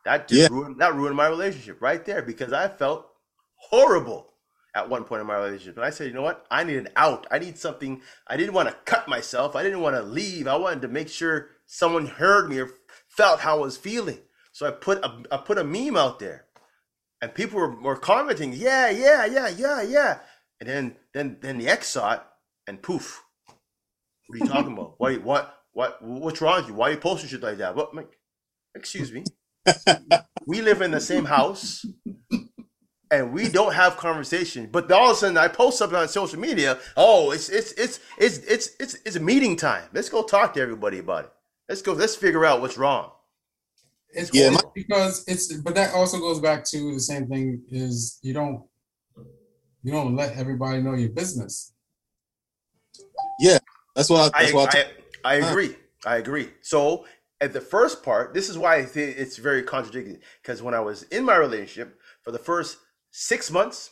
That 0.05 0.27
just 0.27 0.41
yeah. 0.41 0.49
ruined 0.51 0.81
that 0.81 0.95
ruined 0.95 1.17
my 1.17 1.29
relationship 1.29 1.81
right 1.81 2.05
there 2.05 2.23
because 2.23 2.53
I 2.53 2.69
felt 2.69 3.07
horrible 3.55 4.32
at 4.75 4.89
one 4.89 5.05
point 5.05 5.21
in 5.21 5.27
my 5.27 5.37
relationship. 5.37 5.77
And 5.77 5.85
I 5.85 5.91
said, 5.91 6.07
you 6.07 6.15
know 6.15 6.23
what? 6.23 6.47
I 6.51 6.65
need 6.65 6.77
an 6.77 6.89
out. 6.97 7.27
I 7.31 7.39
need 7.39 7.59
something. 7.59 8.01
I 8.27 8.37
didn't 8.37 8.55
want 8.55 8.69
to 8.69 8.77
cut 8.85 9.09
myself. 9.09 9.55
I 9.55 9.63
didn't 9.63 9.81
want 9.81 9.97
to 9.97 10.03
leave. 10.03 10.47
I 10.47 10.57
wanted 10.57 10.83
to 10.83 10.89
make 10.89 11.09
sure 11.09 11.51
someone 11.67 12.07
heard 12.07 12.49
me 12.49 12.59
or 12.59 12.71
felt 13.09 13.41
how 13.41 13.59
I 13.59 13.61
was 13.61 13.77
feeling. 13.77 14.19
So 14.53 14.67
I 14.67 14.71
put 14.71 15.05
a 15.05 15.23
I 15.31 15.39
put 15.39 15.59
a 15.59 15.65
meme 15.65 15.97
out 15.97 16.19
there, 16.19 16.45
and 17.23 17.35
people 17.35 17.59
were, 17.59 17.81
were 17.81 17.97
commenting, 17.97 18.53
yeah, 18.53 18.91
yeah, 18.91 19.25
yeah, 19.25 19.49
yeah, 19.49 19.83
yeah. 19.83 20.19
And 20.61 20.69
then 20.69 20.97
then 21.15 21.39
then 21.41 21.59
the 21.59 21.69
ex 21.69 21.89
saw 21.89 22.15
it, 22.15 22.21
and 22.67 22.83
poof. 22.83 23.25
What 24.27 24.37
are 24.37 24.45
you 24.45 24.53
talking 24.53 24.73
about? 24.73 24.95
Why 24.99 25.17
what 25.17 25.55
what 25.73 26.03
what's 26.03 26.43
wrong 26.43 26.61
with 26.61 26.69
you? 26.69 26.75
Why 26.75 26.89
are 26.89 26.93
you 26.93 26.99
posting 26.99 27.31
shit 27.31 27.43
like 27.43 27.59
that? 27.59 27.75
What? 27.75 27.93
Excuse 28.75 29.11
me. 29.11 29.25
we 30.47 30.61
live 30.61 30.83
in 30.83 30.91
the 30.91 31.01
same 31.01 31.25
house 31.25 31.85
and 33.13 33.31
we 33.31 33.49
don't 33.49 33.75
have 33.75 33.99
conversation. 33.99 34.69
But 34.73 34.91
all 34.91 35.11
of 35.11 35.17
a 35.17 35.21
sudden, 35.21 35.37
I 35.37 35.47
post 35.47 35.79
something 35.79 35.99
on 35.99 36.09
social 36.09 36.41
media. 36.41 36.79
Oh, 36.97 37.31
it's 37.31 37.51
it's 37.51 37.73
it's 37.73 38.01
it's 38.19 38.39
it's 38.39 38.71
it's 38.81 38.95
it's 39.05 39.17
a 39.17 39.21
meeting 39.21 39.55
time. 39.55 39.85
Let's 39.93 40.09
go 40.09 40.23
talk 40.23 40.55
to 40.55 40.61
everybody 40.61 40.99
about 40.99 41.27
it. 41.27 41.33
Let's 41.69 41.83
go. 41.83 41.93
Let's 41.93 42.17
figure 42.17 42.45
out 42.47 42.63
what's 42.63 42.79
wrong. 42.79 43.13
It's 44.15 44.35
yeah, 44.35 44.51
my- 44.51 44.61
because 44.75 45.25
it's 45.29 45.53
but 45.53 45.75
that 45.75 45.95
also 45.95 46.19
goes 46.19 46.41
back 46.41 46.65
to 46.71 46.95
the 46.95 47.01
same 47.01 47.27
thing 47.27 47.63
is 47.69 48.19
you 48.23 48.33
don't 48.33 48.65
you 49.83 49.93
don't 49.93 50.17
let 50.17 50.37
everybody 50.37 50.81
know 50.81 50.95
your 50.95 51.11
business. 51.11 51.75
Yeah, 53.39 53.59
that's 53.95 54.09
what 54.09 54.35
I, 54.35 54.43
that's 54.43 54.55
I, 54.55 54.57
what 54.57 54.75
I, 54.75 54.81
I, 55.25 55.33
I 55.33 55.35
agree. 55.51 55.77
I 56.07 56.17
agree. 56.17 56.51
So 56.63 57.05
at 57.43 57.53
the 57.53 57.61
first 57.61 58.03
part, 58.03 58.33
this 58.33 58.49
is 58.49 58.57
why 58.57 58.77
I 58.77 58.85
think 58.85 59.19
it's 59.19 59.37
very 59.37 59.63
contradictory. 59.63 60.21
because 60.43 60.63
when 60.63 60.75
I 60.75 60.81
was 60.81 61.03
in 61.05 61.25
my 61.25 61.37
relationship 61.37 62.01
for 62.23 62.31
the 62.31 62.39
first 62.39 62.79
six 63.13 63.51
months, 63.51 63.91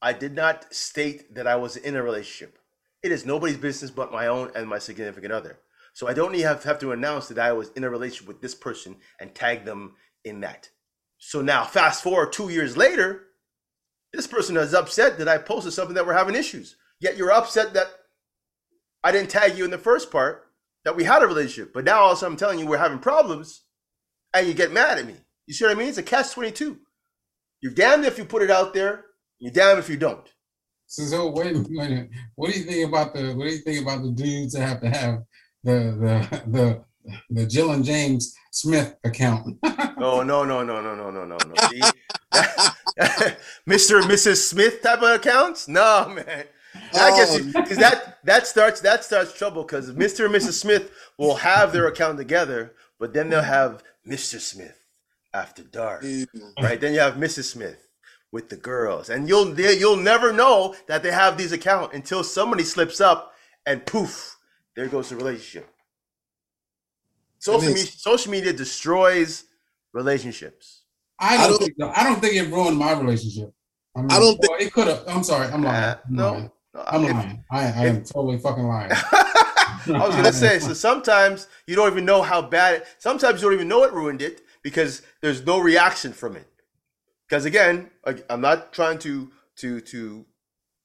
I 0.00 0.12
did 0.12 0.34
not 0.34 0.72
state 0.72 1.34
that 1.34 1.48
I 1.48 1.56
was 1.56 1.76
in 1.76 1.96
a 1.96 2.02
relationship. 2.02 2.58
It 3.02 3.10
is 3.10 3.26
nobody's 3.26 3.56
business 3.56 3.90
but 3.90 4.12
my 4.12 4.28
own 4.28 4.52
and 4.54 4.68
my 4.68 4.78
significant 4.78 5.32
other. 5.32 5.58
So 5.94 6.08
I 6.08 6.14
don't 6.14 6.32
need 6.32 6.42
have, 6.42 6.62
have 6.64 6.78
to 6.80 6.92
announce 6.92 7.28
that 7.28 7.38
I 7.38 7.52
was 7.52 7.70
in 7.70 7.84
a 7.84 7.90
relationship 7.90 8.28
with 8.28 8.40
this 8.40 8.54
person 8.54 8.96
and 9.20 9.34
tag 9.34 9.64
them 9.64 9.94
in 10.24 10.40
that. 10.40 10.68
So 11.18 11.42
now, 11.42 11.64
fast 11.64 12.02
forward 12.02 12.32
two 12.32 12.48
years 12.48 12.76
later, 12.76 13.24
this 14.12 14.26
person 14.26 14.56
is 14.56 14.74
upset 14.74 15.18
that 15.18 15.28
I 15.28 15.38
posted 15.38 15.72
something 15.72 15.94
that 15.94 16.06
we're 16.06 16.12
having 16.12 16.34
issues. 16.34 16.76
Yet 17.00 17.16
you're 17.16 17.32
upset 17.32 17.74
that 17.74 17.88
I 19.02 19.12
didn't 19.12 19.30
tag 19.30 19.56
you 19.56 19.64
in 19.64 19.70
the 19.70 19.78
first 19.78 20.10
part 20.10 20.46
that 20.84 20.96
we 20.96 21.04
had 21.04 21.22
a 21.22 21.26
relationship. 21.26 21.72
But 21.72 21.84
now 21.84 22.00
all 22.00 22.12
of 22.12 22.16
a 22.16 22.20
sudden 22.20 22.34
I'm 22.34 22.38
telling 22.38 22.58
you 22.58 22.66
we're 22.66 22.78
having 22.78 22.98
problems 22.98 23.62
and 24.34 24.46
you 24.46 24.54
get 24.54 24.72
mad 24.72 24.98
at 24.98 25.06
me. 25.06 25.16
You 25.46 25.54
see 25.54 25.64
what 25.64 25.76
I 25.76 25.78
mean? 25.78 25.88
It's 25.88 25.98
a 25.98 26.02
catch 26.02 26.32
22. 26.32 26.78
You're 27.62 27.72
damned 27.72 28.04
if 28.04 28.18
you 28.18 28.24
put 28.24 28.42
it 28.42 28.50
out 28.50 28.74
there. 28.74 29.06
You're 29.38 29.52
damned 29.52 29.78
if 29.78 29.88
you 29.88 29.96
don't. 29.96 30.28
So, 30.86 31.04
so 31.04 31.30
wait 31.30 31.54
a 31.54 31.64
minute. 31.70 32.10
What 32.34 32.52
do 32.52 32.58
you 32.58 32.64
think 32.64 32.88
about 32.88 33.14
the 33.14 33.32
What 33.32 33.46
do 33.46 33.50
you 33.50 33.58
think 33.58 33.80
about 33.80 34.02
the 34.02 34.10
dudes 34.10 34.52
that 34.52 34.66
have 34.66 34.80
to 34.82 34.90
have 34.90 35.22
the 35.64 35.72
the 35.72 36.42
the 36.50 36.84
the 37.30 37.46
Jill 37.46 37.70
and 37.70 37.84
James 37.84 38.34
Smith 38.50 38.96
account? 39.04 39.58
oh 39.98 40.22
no 40.22 40.44
no 40.44 40.62
no 40.62 40.82
no 40.82 40.94
no 40.94 41.10
no 41.10 41.24
no 41.24 41.24
no. 41.24 41.54
Mr. 43.68 44.02
and 44.02 44.10
Mrs. 44.10 44.48
Smith 44.48 44.82
type 44.82 45.02
of 45.02 45.10
accounts? 45.10 45.68
No 45.68 46.08
man. 46.08 46.44
I 46.94 47.10
guess 47.10 47.38
because 47.38 47.78
oh. 47.78 47.80
that 47.80 48.18
that 48.24 48.46
starts 48.46 48.80
that 48.80 49.04
starts 49.04 49.32
trouble 49.32 49.62
because 49.62 49.92
Mr. 49.92 50.26
and 50.26 50.34
Mrs. 50.34 50.54
Smith 50.54 50.90
will 51.16 51.36
have 51.36 51.72
their 51.72 51.86
account 51.86 52.18
together, 52.18 52.74
but 52.98 53.14
then 53.14 53.30
they'll 53.30 53.42
have 53.42 53.82
Mr. 54.06 54.40
Smith 54.40 54.81
after 55.34 55.62
dark, 55.62 56.02
mm. 56.02 56.26
right? 56.60 56.80
Then 56.80 56.94
you 56.94 57.00
have 57.00 57.14
Mrs. 57.14 57.44
Smith 57.44 57.88
with 58.30 58.48
the 58.48 58.56
girls, 58.56 59.10
and 59.10 59.28
you'll 59.28 59.58
you'll 59.58 59.96
never 59.96 60.32
know 60.32 60.74
that 60.88 61.02
they 61.02 61.12
have 61.12 61.36
these 61.36 61.52
accounts 61.52 61.94
until 61.94 62.24
somebody 62.24 62.64
slips 62.64 63.00
up, 63.00 63.34
and 63.66 63.84
poof, 63.86 64.36
there 64.74 64.88
goes 64.88 65.10
the 65.10 65.16
relationship. 65.16 65.68
Social 67.38 67.68
media, 67.68 67.84
social 67.84 68.30
media 68.30 68.52
destroys 68.52 69.44
relationships. 69.92 70.82
I 71.18 71.36
don't, 71.36 71.44
I 71.44 71.48
don't 71.48 71.58
think 71.58 71.74
so. 71.78 71.92
I 71.94 72.04
don't 72.04 72.20
think 72.20 72.34
it 72.34 72.52
ruined 72.52 72.78
my 72.78 72.92
relationship. 72.92 73.52
I, 73.96 74.00
mean, 74.00 74.10
I 74.10 74.18
don't 74.18 74.36
think 74.38 74.60
it 74.60 74.72
could 74.72 74.88
have. 74.88 75.04
I'm 75.06 75.22
sorry. 75.22 75.48
I'm 75.52 75.62
lying. 75.62 75.84
Uh, 75.84 75.96
I'm 76.06 76.14
no, 76.14 76.32
lying. 76.32 76.50
I'm 76.86 77.04
if, 77.04 77.12
lying. 77.12 77.44
I, 77.50 77.58
I 77.58 77.66
if, 77.66 77.76
am 77.76 78.04
totally 78.04 78.38
fucking 78.38 78.64
lying. 78.64 78.92
I 79.86 80.06
was 80.06 80.14
gonna 80.14 80.32
say. 80.32 80.58
So 80.58 80.72
sometimes 80.72 81.48
you 81.66 81.76
don't 81.76 81.90
even 81.90 82.04
know 82.04 82.22
how 82.22 82.42
bad. 82.42 82.76
It, 82.76 82.86
sometimes 82.98 83.40
you 83.40 83.48
don't 83.48 83.54
even 83.54 83.68
know 83.68 83.84
it 83.84 83.92
ruined 83.92 84.22
it 84.22 84.42
because 84.62 85.02
there's 85.20 85.44
no 85.44 85.58
reaction 85.58 86.12
from 86.12 86.36
it. 86.36 86.46
Because 87.28 87.44
again, 87.44 87.90
I'm 88.28 88.40
not 88.40 88.72
trying 88.72 88.98
to 89.00 89.30
to 89.56 89.80
to 89.80 90.26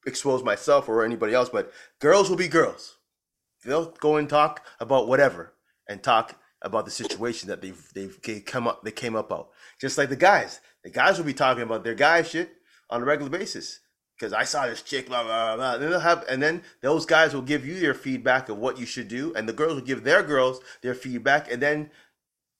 expose 0.06 0.44
myself 0.44 0.88
or 0.88 1.04
anybody 1.04 1.34
else, 1.34 1.50
but 1.50 1.72
girls 2.00 2.30
will 2.30 2.38
be 2.38 2.48
girls. 2.48 2.98
They'll 3.66 3.92
go 3.92 4.16
and 4.16 4.30
talk 4.30 4.66
about 4.80 5.08
whatever 5.08 5.54
and 5.90 6.02
talk 6.02 6.40
about 6.62 6.86
the 6.86 6.92
situation 6.92 7.50
that 7.50 7.62
they've 7.62 7.90
they've 7.94 8.46
come 8.46 8.68
up 8.68 8.84
they 8.84 8.92
came 8.92 9.16
up 9.16 9.32
out. 9.32 9.50
Just 9.80 9.98
like 9.98 10.10
the 10.10 10.16
guys, 10.16 10.62
the 10.84 10.90
guys 10.90 11.18
will 11.18 11.26
be 11.26 11.34
talking 11.34 11.64
about 11.64 11.84
their 11.84 11.96
guy 11.96 12.22
shit 12.24 12.50
on 12.90 13.02
a 13.02 13.06
regular 13.06 13.30
basis. 13.30 13.80
Because 14.18 14.34
I 14.34 14.46
saw 14.46 14.66
this 14.66 14.82
chick, 14.82 15.08
blah 15.08 15.24
blah 15.24 15.56
blah. 15.58 15.74
And 15.74 15.84
then 15.84 15.90
they'll 15.92 16.00
have, 16.00 16.26
and 16.28 16.42
then 16.42 16.64
those 16.82 17.06
guys 17.06 17.36
will 17.36 17.44
give 17.44 17.68
you 17.68 17.80
their 17.80 17.94
feedback 17.94 18.50
of 18.50 18.58
what 18.58 18.80
you 18.80 18.86
should 18.86 19.08
do, 19.08 19.32
and 19.36 19.48
the 19.48 19.54
girls 19.54 19.76
will 19.76 19.82
give 19.82 20.04
their 20.04 20.24
girls 20.24 20.60
their 20.82 20.96
feedback, 20.96 21.52
and 21.52 21.62
then 21.62 21.92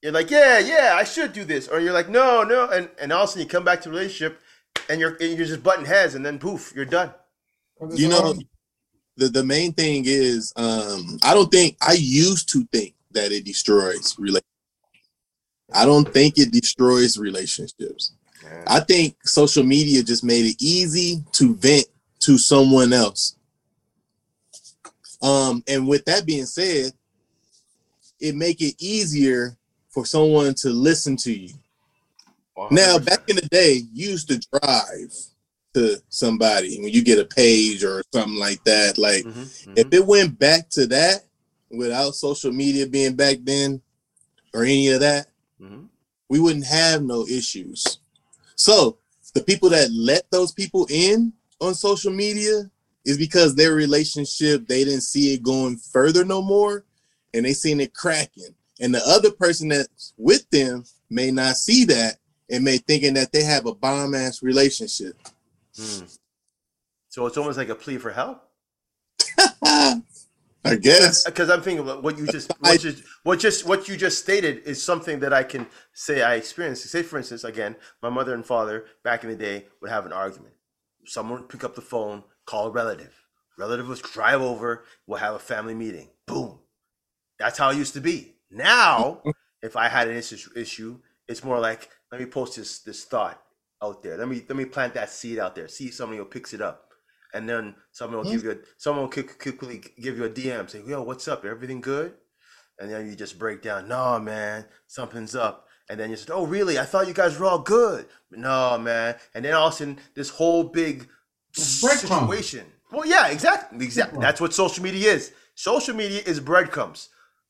you're 0.02 0.12
like, 0.12 0.30
yeah, 0.30 0.58
yeah, 0.58 0.94
I 0.94 1.04
should 1.04 1.32
do 1.32 1.44
this, 1.44 1.68
or 1.68 1.80
you're 1.80 1.92
like, 1.92 2.08
no, 2.08 2.42
no, 2.42 2.68
and 2.68 2.88
and 3.00 3.12
all 3.12 3.24
of 3.24 3.28
a 3.28 3.32
sudden 3.32 3.42
you 3.42 3.48
come 3.48 3.64
back 3.64 3.80
to 3.82 3.90
relationship, 3.90 4.40
and 4.88 5.00
you're 5.00 5.16
and 5.20 5.36
you're 5.36 5.46
just 5.46 5.62
butting 5.62 5.86
heads, 5.86 6.14
and 6.14 6.24
then 6.24 6.38
poof, 6.38 6.72
you're 6.74 6.84
done. 6.84 7.12
You 7.94 8.08
know, 8.08 8.34
the 9.16 9.28
the 9.28 9.44
main 9.44 9.72
thing 9.72 10.04
is, 10.06 10.52
um, 10.56 11.18
I 11.22 11.34
don't 11.34 11.50
think 11.50 11.76
I 11.80 11.94
used 11.94 12.48
to 12.50 12.64
think 12.72 12.94
that 13.12 13.32
it 13.32 13.44
destroys 13.44 14.16
relationships. 14.18 14.44
I 15.74 15.84
don't 15.84 16.08
think 16.12 16.38
it 16.38 16.50
destroys 16.50 17.18
relationships. 17.18 18.12
I 18.66 18.80
think 18.80 19.16
social 19.26 19.64
media 19.64 20.02
just 20.02 20.24
made 20.24 20.46
it 20.46 20.56
easy 20.58 21.22
to 21.32 21.54
vent 21.54 21.86
to 22.20 22.38
someone 22.38 22.92
else. 22.92 23.36
Um, 25.20 25.62
and 25.68 25.86
with 25.86 26.04
that 26.06 26.24
being 26.24 26.46
said, 26.46 26.92
it 28.20 28.34
make 28.34 28.60
it 28.60 28.74
easier 28.78 29.56
for 29.90 30.04
someone 30.04 30.54
to 30.54 30.70
listen 30.70 31.16
to 31.16 31.32
you. 31.32 31.54
100%. 32.56 32.72
Now, 32.72 32.98
back 32.98 33.28
in 33.28 33.36
the 33.36 33.48
day, 33.50 33.82
you 33.92 34.10
used 34.10 34.28
to 34.28 34.40
drive 34.60 35.12
to 35.74 35.96
somebody 36.08 36.80
when 36.80 36.92
you 36.92 37.04
get 37.04 37.18
a 37.18 37.24
page 37.24 37.84
or 37.84 38.02
something 38.12 38.38
like 38.38 38.62
that. 38.64 38.98
Like, 38.98 39.24
mm-hmm, 39.24 39.40
mm-hmm. 39.40 39.74
if 39.76 39.92
it 39.92 40.04
went 40.04 40.38
back 40.38 40.68
to 40.70 40.86
that 40.88 41.24
without 41.70 42.14
social 42.14 42.52
media 42.52 42.86
being 42.86 43.14
back 43.14 43.38
then 43.42 43.80
or 44.54 44.64
any 44.64 44.88
of 44.88 45.00
that, 45.00 45.28
mm-hmm. 45.60 45.84
we 46.28 46.40
wouldn't 46.40 46.66
have 46.66 47.02
no 47.02 47.26
issues. 47.26 47.98
So, 48.56 48.98
the 49.34 49.44
people 49.44 49.68
that 49.70 49.90
let 49.92 50.28
those 50.30 50.52
people 50.52 50.86
in 50.90 51.32
on 51.60 51.74
social 51.74 52.12
media 52.12 52.70
is 53.04 53.18
because 53.18 53.54
their 53.54 53.74
relationship 53.74 54.66
they 54.66 54.84
didn't 54.84 55.02
see 55.02 55.34
it 55.34 55.42
going 55.42 55.76
further 55.76 56.24
no 56.24 56.42
more 56.42 56.84
and 57.34 57.44
they 57.44 57.52
seen 57.52 57.80
it 57.80 57.94
cracking 57.94 58.54
and 58.80 58.94
the 58.94 59.02
other 59.06 59.30
person 59.30 59.68
that's 59.68 60.14
with 60.16 60.48
them 60.50 60.84
may 61.10 61.30
not 61.30 61.56
see 61.56 61.84
that 61.84 62.16
and 62.50 62.64
may 62.64 62.78
thinking 62.78 63.14
that 63.14 63.32
they 63.32 63.42
have 63.42 63.66
a 63.66 63.74
bomb 63.74 64.14
ass 64.14 64.42
relationship 64.42 65.16
hmm. 65.76 66.04
so 67.08 67.26
it's 67.26 67.36
almost 67.36 67.58
like 67.58 67.68
a 67.68 67.74
plea 67.74 67.98
for 67.98 68.10
help 68.10 68.44
I 70.64 70.74
guess 70.74 71.24
because 71.24 71.50
I'm 71.50 71.62
thinking 71.62 71.84
about 71.84 72.02
what 72.02 72.18
you 72.18 72.26
just 72.26 72.52
what 72.60 72.80
just 72.80 73.02
what 73.22 73.38
just 73.38 73.66
what 73.66 73.88
you 73.88 73.96
just 73.96 74.18
stated 74.18 74.62
is 74.64 74.82
something 74.82 75.20
that 75.20 75.32
I 75.32 75.42
can 75.42 75.66
say 75.92 76.22
I 76.22 76.34
experienced. 76.34 76.84
Say 76.88 77.02
for 77.02 77.16
instance, 77.16 77.44
again, 77.44 77.76
my 78.02 78.10
mother 78.10 78.34
and 78.34 78.44
father 78.44 78.86
back 79.04 79.24
in 79.24 79.30
the 79.30 79.36
day 79.36 79.66
would 79.80 79.90
have 79.90 80.04
an 80.04 80.12
argument. 80.12 80.54
Someone 81.06 81.40
would 81.40 81.48
pick 81.48 81.64
up 81.64 81.74
the 81.74 81.80
phone, 81.80 82.24
call 82.44 82.66
a 82.66 82.70
relative. 82.70 83.14
Relative 83.56 83.88
would 83.88 84.02
drive 84.02 84.40
over, 84.40 84.84
we'll 85.06 85.18
have 85.18 85.34
a 85.34 85.38
family 85.38 85.74
meeting. 85.74 86.08
Boom. 86.26 86.58
That's 87.38 87.58
how 87.58 87.70
it 87.70 87.76
used 87.76 87.94
to 87.94 88.00
be. 88.00 88.34
Now, 88.50 89.22
if 89.62 89.76
I 89.76 89.88
had 89.88 90.08
an 90.08 90.16
issue, 90.16 90.98
it's 91.26 91.44
more 91.44 91.58
like 91.58 91.90
let 92.10 92.20
me 92.20 92.26
post 92.26 92.56
this 92.56 92.80
this 92.80 93.04
thought 93.04 93.40
out 93.82 94.02
there. 94.02 94.16
Let 94.16 94.28
me 94.28 94.42
let 94.48 94.56
me 94.56 94.64
plant 94.64 94.94
that 94.94 95.10
seed 95.10 95.38
out 95.38 95.54
there. 95.54 95.68
See 95.68 95.86
if 95.86 95.94
somebody 95.94 96.18
will 96.18 96.26
picks 96.26 96.52
it 96.52 96.60
up, 96.60 96.90
and 97.34 97.48
then 97.48 97.74
someone 97.92 98.24
will 98.24 98.30
give 98.30 98.44
you 98.44 98.52
a, 98.52 98.56
someone 98.76 99.04
will 99.04 99.22
quickly 99.22 99.82
give 100.00 100.16
you 100.16 100.24
a 100.24 100.30
DM, 100.30 100.68
say, 100.68 100.82
"Yo, 100.86 101.02
what's 101.02 101.28
up? 101.28 101.44
Everything 101.44 101.80
good?" 101.80 102.14
And 102.80 102.90
then 102.90 103.08
you 103.08 103.16
just 103.16 103.38
break 103.38 103.60
down. 103.62 103.88
No, 103.88 104.18
man, 104.20 104.64
something's 104.86 105.34
up. 105.34 105.66
And 105.90 105.98
then 105.98 106.10
you 106.10 106.16
said, 106.16 106.30
"Oh, 106.30 106.46
really? 106.46 106.78
I 106.78 106.84
thought 106.84 107.08
you 107.08 107.14
guys 107.14 107.38
were 107.38 107.46
all 107.46 107.58
good." 107.58 108.06
No, 108.30 108.78
man. 108.78 109.16
And 109.34 109.44
then 109.44 109.54
all 109.54 109.68
of 109.68 109.74
a 109.74 109.76
sudden, 109.76 109.98
this 110.14 110.30
whole 110.30 110.64
big 110.64 111.08
situation. 111.52 112.66
Well, 112.92 113.06
yeah, 113.06 113.28
exactly. 113.28 113.84
Exactly. 113.84 114.20
That's 114.20 114.40
what 114.40 114.54
social 114.54 114.82
media 114.82 115.12
is. 115.12 115.32
Social 115.54 115.94
media 115.94 116.22
is 116.24 116.40
breadcrumbs, 116.40 117.08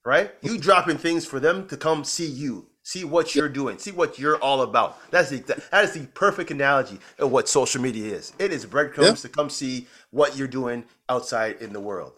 right? 0.09 0.33
You 0.41 0.57
dropping 0.57 0.97
things 0.97 1.27
for 1.27 1.39
them 1.39 1.69
to 1.69 1.77
come 1.77 2.03
see 2.03 2.27
you, 2.27 2.67
see 2.83 3.05
what 3.05 3.35
you're 3.35 3.51
doing, 3.51 3.77
see 3.77 3.91
what 3.91 4.19
you're 4.19 4.39
all 4.39 4.63
about. 4.63 4.99
That's 5.11 5.29
the 5.29 5.41
that 5.71 5.85
is 5.85 5.93
the 5.93 6.07
perfect 6.15 6.51
analogy 6.51 6.99
of 7.19 7.31
what 7.31 7.47
social 7.47 7.83
media 7.83 8.15
is. 8.15 8.33
It 8.39 8.51
is 8.51 8.65
breadcrumbs 8.65 9.21
to 9.21 9.29
come 9.29 9.51
see 9.51 9.87
what 10.11 10.35
you're 10.35 10.49
doing 10.49 10.85
outside 11.11 11.57
in 11.61 11.75
the 11.75 11.81
world. 11.81 12.15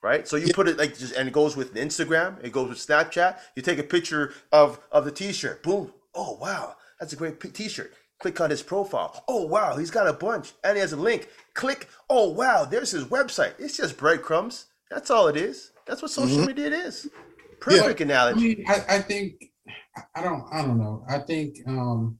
Right, 0.00 0.26
so 0.26 0.36
you 0.36 0.52
put 0.52 0.68
it 0.68 0.78
like 0.78 0.96
just, 0.98 1.14
and 1.14 1.28
it 1.28 1.34
goes 1.34 1.56
with 1.56 1.74
Instagram, 1.74 2.42
it 2.42 2.52
goes 2.52 2.68
with 2.68 2.78
Snapchat. 2.78 3.38
You 3.56 3.62
take 3.62 3.78
a 3.78 3.84
picture 3.84 4.34
of 4.52 4.80
of 4.92 5.04
the 5.04 5.12
T-shirt, 5.12 5.64
boom. 5.64 5.92
Oh 6.14 6.38
wow, 6.40 6.76
that's 7.00 7.12
a 7.12 7.16
great 7.16 7.40
T-shirt. 7.54 7.92
Click 8.20 8.40
on 8.40 8.50
his 8.50 8.62
profile. 8.62 9.24
Oh, 9.26 9.44
wow, 9.46 9.76
he's 9.76 9.90
got 9.90 10.06
a 10.06 10.12
bunch 10.12 10.52
and 10.62 10.76
he 10.76 10.80
has 10.80 10.92
a 10.92 10.96
link. 10.96 11.28
Click. 11.54 11.88
Oh, 12.08 12.28
wow, 12.28 12.64
there's 12.64 12.92
his 12.92 13.06
website. 13.06 13.54
It's 13.58 13.76
just 13.76 13.96
breadcrumbs. 13.96 14.66
That's 14.90 15.10
all 15.10 15.26
it 15.26 15.36
is. 15.36 15.72
That's 15.86 16.02
what 16.02 16.10
social 16.10 16.38
mm-hmm. 16.38 16.46
media 16.46 16.68
is. 16.68 17.08
Perfect 17.62 18.00
yeah. 18.00 18.06
analogy. 18.06 18.52
I, 18.52 18.56
mean, 18.56 18.64
I, 18.68 18.96
I, 18.96 18.98
think, 19.00 19.44
I 20.14 20.22
don't, 20.22 20.44
I 20.52 20.62
don't 20.62 20.78
know. 20.78 21.04
I 21.08 21.18
think 21.18 21.56
um, 21.66 22.18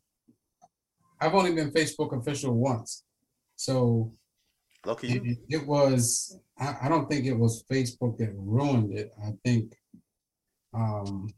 I've 1.21 1.35
only 1.35 1.55
been 1.55 1.73
Facebook 1.73 2.19
official 2.19 2.55
once. 2.55 3.05
So 3.57 4.13
Lucky. 4.85 5.13
It, 5.13 5.39
it 5.49 5.67
was, 5.67 6.39
I, 6.59 6.77
I 6.83 6.89
don't 6.89 7.09
think 7.09 7.27
it 7.27 7.39
was 7.39 7.65
Facebook 7.71 8.19
that 8.19 8.33
ruined 8.35 8.97
it. 8.97 9.13
I 9.23 9.33
think 9.45 9.75
um, 10.75 11.29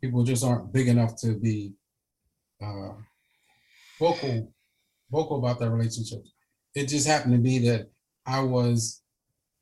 people 0.00 0.24
just 0.24 0.44
aren't 0.44 0.72
big 0.72 0.88
enough 0.88 1.16
to 1.22 1.38
be 1.38 1.72
uh, 2.62 2.92
vocal 3.98 4.52
vocal 5.10 5.38
about 5.38 5.58
their 5.58 5.70
relationship. 5.70 6.22
It 6.74 6.86
just 6.86 7.06
happened 7.06 7.34
to 7.34 7.40
be 7.40 7.58
that 7.68 7.90
I 8.26 8.40
was 8.40 9.02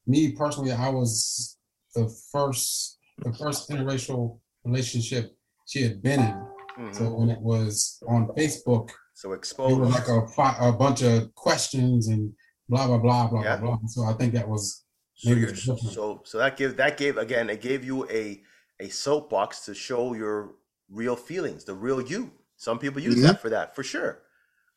me 0.07 0.33
personally. 0.33 0.73
I 0.73 0.91
was 0.91 1.58
the 1.99 2.09
first 2.33 2.99
the 3.19 3.33
first 3.33 3.69
interracial 3.71 4.39
relationship 4.65 5.37
she 5.67 5.83
had 5.83 6.03
been 6.03 6.21
in. 6.21 6.35
Mm-hmm. 6.79 6.93
So 6.93 7.05
when 7.15 7.31
it 7.31 7.41
was 7.41 8.01
on 8.09 8.29
Facebook, 8.29 8.91
so 9.15 9.33
exposed, 9.33 9.79
it 9.79 9.81
was 9.81 9.95
like 9.95 10.09
a, 10.09 10.69
a 10.69 10.73
bunch 10.73 11.03
of 11.03 11.35
questions 11.35 12.09
and 12.09 12.33
blah 12.69 12.87
blah 12.87 12.99
blah 12.99 13.27
blah 13.29 13.43
yeah. 13.43 13.57
blah 13.57 13.77
blah. 13.77 13.89
So 13.89 14.05
I 14.05 14.13
think 14.13 14.35
that 14.35 14.49
was 14.49 14.85
so, 15.17 15.77
so 15.77 16.23
so 16.25 16.39
that 16.39 16.57
gave 16.57 16.77
that 16.77 16.97
gave 16.97 17.17
again 17.19 17.51
it 17.51 17.61
gave 17.61 17.85
you 17.85 18.09
a 18.09 18.41
a 18.81 18.89
soapbox 18.89 19.65
to 19.65 19.75
show 19.75 20.15
your 20.15 20.55
real 20.89 21.17
feelings, 21.17 21.65
the 21.65 21.75
real 21.75 22.01
you. 22.01 22.31
Some 22.57 22.79
people 22.79 23.03
use 23.03 23.17
mm-hmm. 23.17 23.27
that 23.27 23.43
for 23.43 23.51
that, 23.51 23.75
for 23.75 23.83
sure. 23.83 24.23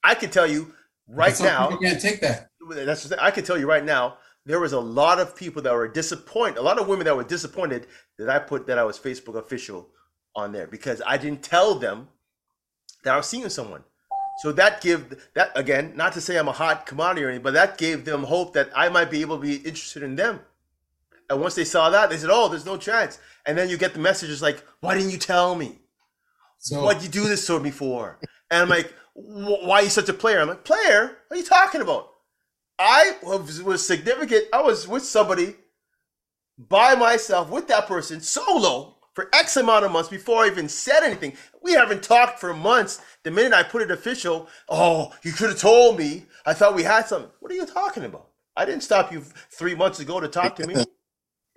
I 0.04 0.16
can 0.16 0.32
tell 0.32 0.48
you 0.48 0.74
right 1.08 1.40
now. 1.40 1.70
You 1.70 1.78
can't 1.78 2.02
take 2.02 2.22
that. 2.22 2.50
That's 2.70 3.12
I 3.12 3.32
can 3.32 3.44
tell 3.44 3.58
you 3.58 3.68
right 3.68 3.86
now. 3.86 4.18
There 4.46 4.60
was 4.60 4.74
a 4.74 4.80
lot 4.80 5.20
of 5.20 5.36
people 5.36 5.62
that 5.62 5.74
were 5.74 5.88
disappointed. 5.88 6.58
A 6.58 6.64
lot 6.64 6.80
of 6.80 6.88
women 6.88 7.06
that 7.06 7.16
were 7.16 7.24
disappointed 7.24 7.88
that 8.18 8.30
I 8.30 8.40
put 8.40 8.68
that 8.68 8.78
I 8.78 8.84
was 8.84 8.98
Facebook 8.98 9.36
official 9.36 9.90
on 10.36 10.52
there 10.52 10.68
because 10.68 11.02
I 11.06 11.18
didn't 11.18 11.44
tell 11.44 11.76
them 11.76 12.10
that 13.04 13.14
I 13.14 13.18
was 13.18 13.28
seeing 13.28 13.50
someone. 13.50 13.84
So 14.42 14.52
that 14.54 14.82
give 14.82 15.30
that 15.36 15.52
again, 15.56 15.94
not 15.96 16.14
to 16.14 16.22
say 16.22 16.38
I'm 16.38 16.48
a 16.48 16.54
hot 16.54 16.86
commodity 16.86 17.24
or 17.24 17.30
anything, 17.30 17.44
but 17.44 17.54
that 17.54 17.78
gave 17.78 18.06
them 18.06 18.24
hope 18.24 18.54
that 18.54 18.70
I 18.76 18.90
might 18.90 19.12
be 19.12 19.22
able 19.22 19.38
to 19.38 19.42
be 19.42 19.58
interested 19.58 20.04
in 20.04 20.16
them. 20.16 20.40
And 21.30 21.40
once 21.40 21.56
they 21.56 21.64
saw 21.64 21.90
that, 21.92 22.10
they 22.10 22.18
said, 22.18 22.30
"Oh, 22.32 22.48
there's 22.48 22.66
no 22.66 22.78
chance." 22.78 23.20
And 23.46 23.58
then 23.58 23.70
you 23.70 23.78
get 23.78 23.94
the 23.94 24.00
messages 24.00 24.42
like, 24.42 24.64
"Why 24.80 24.96
didn't 24.96 25.12
you 25.12 25.18
tell 25.18 25.56
me?" 25.56 25.80
So 26.58 26.84
what'd 26.84 27.04
you 27.04 27.10
do 27.10 27.28
this 27.28 27.46
to 27.48 27.60
me 27.60 27.72
for? 27.72 28.20
And 28.50 28.64
I'm 28.64 28.70
like, 28.70 28.94
why 29.14 29.80
are 29.80 29.84
you 29.84 29.90
such 29.90 30.10
a 30.10 30.14
player? 30.14 30.40
I'm 30.40 30.48
like, 30.48 30.64
player? 30.64 31.18
What 31.28 31.36
are 31.36 31.40
you 31.40 31.46
talking 31.46 31.82
about? 31.82 32.11
I 32.80 33.18
was, 33.24 33.62
was 33.62 33.86
significant. 33.86 34.46
I 34.54 34.62
was 34.62 34.88
with 34.88 35.04
somebody 35.04 35.56
by 36.58 36.96
myself 36.96 37.50
with 37.50 37.68
that 37.68 37.88
person 37.88 38.22
solo 38.22 38.98
for 39.14 39.30
X 39.34 39.58
amount 39.58 39.86
of 39.86 39.92
months 39.92 40.10
before 40.10 40.44
I 40.44 40.48
even 40.48 40.70
said 40.70 41.04
anything. 41.04 41.34
We 41.62 41.74
haven't 41.74 42.04
talked 42.04 42.40
for 42.40 42.54
months. 42.54 43.02
The 43.24 43.32
minute 43.32 43.54
I 43.54 43.64
put 43.64 43.82
it 43.82 43.92
official, 43.92 44.48
oh, 44.70 45.14
you 45.24 45.32
could 45.32 45.50
have 45.50 45.60
told 45.60 45.98
me. 45.98 46.26
I 46.46 46.54
thought 46.54 46.76
we 46.76 46.84
had 46.84 47.08
something. 47.08 47.30
What 47.40 47.52
are 47.52 47.56
you 47.56 47.66
talking 47.66 48.04
about? 48.04 48.28
I 48.56 48.66
didn't 48.66 48.84
stop 48.84 49.12
you 49.12 49.22
three 49.52 49.76
months 49.76 50.00
ago 50.00 50.20
to 50.20 50.28
talk 50.28 50.56
to 50.58 50.68
me. 50.68 50.76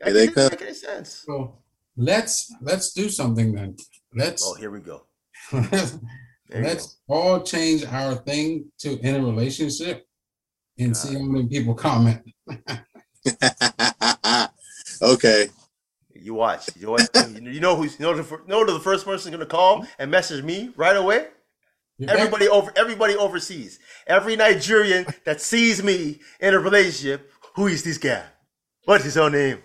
It 0.06 0.12
didn't 0.12 0.50
make 0.50 0.60
any 0.60 0.74
sense. 0.74 1.22
So 1.24 1.56
let's 1.96 2.52
let's 2.60 2.92
do 2.92 3.08
something 3.08 3.54
then. 3.54 3.76
Let's. 4.14 4.44
Oh, 4.44 4.54
here 4.54 4.70
we 4.70 4.80
go. 4.80 5.06
let's 5.52 5.92
go. 7.08 7.14
all 7.14 7.42
change 7.42 7.86
our 7.86 8.16
thing 8.16 8.66
to 8.80 8.98
in 8.98 9.14
a 9.14 9.24
relationship 9.24 10.06
and 10.78 10.96
see 10.96 11.14
how 11.14 11.22
many 11.22 11.46
people 11.48 11.74
comment. 11.74 12.20
okay. 15.02 15.48
You 16.14 16.34
watch. 16.34 16.68
You 16.76 16.90
watch. 16.92 17.02
you 17.30 17.60
know 17.60 17.76
who's 17.76 17.98
you 17.98 18.06
know 18.06 18.14
the, 18.14 18.40
know 18.46 18.64
the 18.64 18.80
first 18.80 19.04
person 19.04 19.30
going 19.30 19.40
to 19.40 19.46
call 19.46 19.86
and 19.98 20.10
message 20.10 20.44
me 20.44 20.70
right 20.76 20.96
away. 20.96 21.28
Everybody 22.08 22.48
over 22.48 22.72
everybody 22.76 23.14
overseas. 23.14 23.78
Every 24.06 24.34
Nigerian 24.36 25.06
that 25.24 25.40
sees 25.40 25.82
me 25.82 26.20
in 26.40 26.54
a 26.54 26.58
relationship, 26.58 27.30
who 27.54 27.68
is 27.68 27.82
this 27.84 27.98
guy? 27.98 28.24
What's 28.84 29.14
her 29.14 29.30
name? 29.30 29.58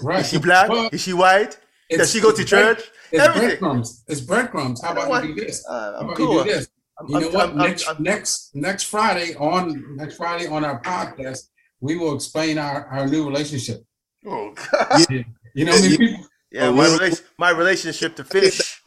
Right. 0.00 0.20
Is 0.20 0.30
she 0.30 0.38
black? 0.38 0.68
Well, 0.68 0.88
is 0.92 1.00
she 1.02 1.12
white? 1.12 1.58
Does 1.90 2.10
she 2.12 2.20
go 2.20 2.32
to 2.32 2.44
church? 2.44 2.82
It's 3.10 3.22
Everything. 3.22 3.48
breadcrumbs. 3.48 4.04
It's 4.08 4.20
breadcrumbs. 4.20 4.82
How 4.82 4.92
about 4.92 5.24
you 5.24 5.34
do 5.34 5.44
this? 5.44 5.64
Uh, 5.66 5.92
How 5.92 5.98
about 6.00 6.16
cool. 6.16 6.38
you 6.38 6.44
do 6.44 6.50
this? 6.50 6.68
I'm, 7.00 7.08
you 7.08 7.20
know 7.20 7.26
I'm, 7.28 7.32
what? 7.32 7.50
I'm, 7.50 7.56
next 7.58 8.00
next 8.00 8.50
next 8.54 8.84
Friday 8.84 9.34
on 9.36 9.96
next 9.96 10.16
Friday 10.16 10.46
on 10.46 10.64
our 10.64 10.80
podcast, 10.82 11.48
we 11.80 11.96
will 11.96 12.14
explain 12.14 12.58
our, 12.58 12.86
our 12.86 13.06
new 13.06 13.26
relationship. 13.26 13.84
Oh 14.26 14.54
God. 14.54 15.06
Yeah. 15.10 15.22
You 15.54 15.64
know, 15.64 15.72
I 15.72 15.80
mean, 15.80 15.96
people, 15.96 16.26
yeah, 16.52 16.66
oh, 16.68 16.72
my, 16.72 16.84
rela- 16.84 17.22
my 17.38 17.50
relationship 17.50 18.14
to 18.16 18.24
fish. 18.24 18.80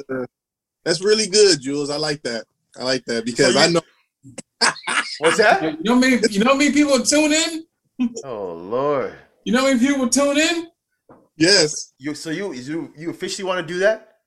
That's 0.85 1.03
really 1.03 1.27
good, 1.27 1.59
Jules. 1.59 1.89
I 1.89 1.97
like 1.97 2.21
that. 2.23 2.45
I 2.79 2.83
like 2.83 3.03
that 3.05 3.25
because 3.25 3.55
oh, 3.55 3.59
you, 3.59 3.65
I 3.65 3.67
know. 3.67 3.81
What's 5.19 5.37
that? 5.37 5.63
You 5.63 5.77
know 5.83 5.95
me. 5.95 6.19
You 6.29 6.43
know 6.43 6.55
me. 6.55 6.71
People 6.71 6.99
tune 6.99 7.33
in. 7.33 7.65
Oh 8.23 8.53
Lord. 8.53 9.13
You 9.43 9.53
know 9.53 9.71
me. 9.71 9.79
People 9.79 10.07
tune 10.09 10.37
in. 10.37 10.67
Yes. 11.37 11.93
You 11.97 12.13
so 12.13 12.29
you 12.29 12.53
you 12.53 12.93
you 12.95 13.09
officially 13.09 13.47
want 13.47 13.65
to 13.65 13.73
do 13.73 13.79
that? 13.79 14.19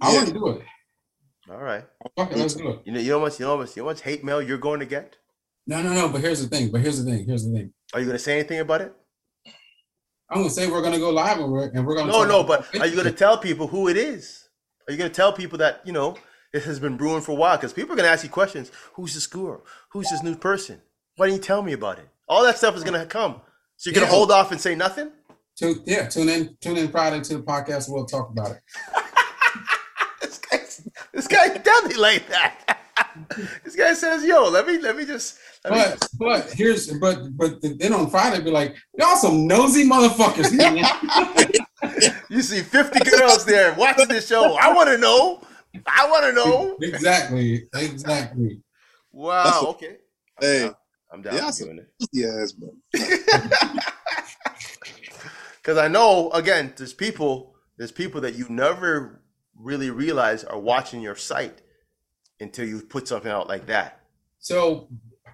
I 0.00 0.10
yeah. 0.10 0.16
want 0.16 0.28
to 0.28 0.34
do 0.34 0.48
it. 0.48 0.62
All 1.50 1.58
right. 1.58 1.84
Okay, 2.16 2.36
let's 2.36 2.54
do 2.54 2.70
it. 2.70 2.80
You 2.84 2.92
know, 2.92 3.00
you 3.00 3.10
know 3.10 3.18
what, 3.18 3.38
you 3.40 3.46
know 3.46 3.56
what, 3.56 3.76
you 3.76 3.82
know 3.82 3.86
what 3.86 4.00
hate 4.00 4.22
mail 4.22 4.40
you're 4.40 4.58
going 4.58 4.80
to 4.80 4.86
get. 4.86 5.16
No, 5.66 5.82
no, 5.82 5.92
no. 5.92 6.08
But 6.08 6.20
here's 6.20 6.42
the 6.42 6.48
thing. 6.48 6.70
But 6.70 6.80
here's 6.80 7.02
the 7.02 7.10
thing. 7.10 7.26
Here's 7.26 7.44
the 7.44 7.52
thing. 7.52 7.72
Are 7.92 8.00
you 8.00 8.06
going 8.06 8.16
to 8.16 8.22
say 8.22 8.38
anything 8.38 8.60
about 8.60 8.82
it? 8.82 8.94
I'm 10.32 10.42
gonna 10.42 10.50
say 10.50 10.70
we're 10.70 10.80
gonna 10.80 11.00
go 11.00 11.10
live 11.10 11.38
and 11.40 11.50
we're, 11.50 11.68
and 11.70 11.84
we're 11.84 11.96
gonna. 11.96 12.12
No, 12.12 12.24
no. 12.24 12.44
But 12.44 12.64
are 12.78 12.86
you 12.86 12.94
going 12.94 13.08
to 13.08 13.12
tell 13.12 13.36
people 13.36 13.66
who 13.66 13.88
it 13.88 13.96
is? 13.96 14.48
Are 14.86 14.92
you 14.92 14.98
going 14.98 15.10
to 15.10 15.14
tell 15.14 15.32
people 15.32 15.58
that 15.58 15.80
you 15.84 15.92
know 15.92 16.16
it 16.54 16.62
has 16.62 16.78
been 16.78 16.96
brewing 16.96 17.20
for 17.20 17.32
a 17.32 17.34
while? 17.34 17.56
Because 17.56 17.72
people 17.72 17.94
are 17.94 17.96
going 17.96 18.06
to 18.06 18.12
ask 18.12 18.22
you 18.22 18.30
questions. 18.30 18.70
Who's 18.94 19.14
this 19.14 19.26
girl? 19.26 19.64
Who's 19.90 20.08
this 20.08 20.22
new 20.22 20.36
person? 20.36 20.80
Why 21.16 21.26
didn't 21.26 21.38
you 21.38 21.42
tell 21.42 21.62
me 21.62 21.72
about 21.72 21.98
it? 21.98 22.08
All 22.28 22.44
that 22.44 22.58
stuff 22.58 22.76
is 22.76 22.84
going 22.84 22.98
to 22.98 23.06
come. 23.06 23.40
So 23.76 23.90
you're 23.90 23.94
going 23.94 24.06
to 24.06 24.12
hold 24.12 24.30
off 24.30 24.52
and 24.52 24.60
say 24.60 24.76
nothing? 24.76 25.10
Tune, 25.56 25.82
yeah, 25.84 26.08
tune 26.08 26.28
in, 26.28 26.56
tune 26.60 26.76
in 26.76 26.88
Friday 26.88 27.20
to 27.20 27.38
the 27.38 27.42
podcast. 27.42 27.88
We'll 27.88 28.06
talk 28.06 28.30
about 28.30 28.52
it. 28.52 28.60
this 31.20 31.28
guy, 31.28 31.48
this 31.48 31.62
definitely 31.62 32.00
like 32.00 32.26
that. 32.28 32.78
this 33.64 33.76
guy 33.76 33.92
says, 33.92 34.24
"Yo, 34.24 34.48
let 34.48 34.66
me, 34.66 34.78
let 34.78 34.96
me 34.96 35.04
just." 35.04 35.38
Let 35.64 35.72
but, 35.72 35.90
me. 35.90 36.08
but 36.18 36.50
here's, 36.52 36.90
but, 36.98 37.36
but 37.36 37.60
then 37.60 37.92
on 37.92 38.08
Friday, 38.08 38.42
be 38.42 38.50
like, 38.50 38.74
y'all 38.96 39.16
some 39.16 39.46
nosy 39.46 39.84
motherfuckers. 39.84 40.50
you 42.30 42.40
see 42.40 42.62
50 42.62 43.10
girls 43.10 43.44
there 43.44 43.74
watching 43.74 44.08
this 44.08 44.26
show. 44.26 44.56
I 44.58 44.72
want 44.72 44.88
to 44.88 44.96
know. 44.96 45.42
I 45.86 46.08
want 46.10 46.24
to 46.24 46.32
know. 46.32 46.76
Exactly. 46.80 47.68
Exactly. 47.74 48.62
Wow. 49.12 49.66
Okay. 49.68 49.98
Hey. 50.40 50.70
I'm 51.12 51.20
down. 51.20 51.34
Yeah, 51.34 51.50
doing 51.58 51.78
it. 51.78 51.90
Yes, 52.12 52.52
bro. 52.52 52.70
Because 55.62 55.76
I 55.76 55.88
know, 55.88 56.30
again, 56.30 56.72
there's 56.76 56.94
people, 56.94 57.54
there's 57.76 57.92
people 57.92 58.20
that 58.22 58.34
you 58.34 58.46
never 58.48 59.19
really 59.62 59.90
realize 59.90 60.44
are 60.44 60.58
watching 60.58 61.00
your 61.00 61.16
site 61.16 61.62
until 62.40 62.66
you 62.66 62.80
put 62.80 63.08
something 63.08 63.30
out 63.30 63.48
like 63.48 63.66
that. 63.66 64.00
So, 64.38 64.88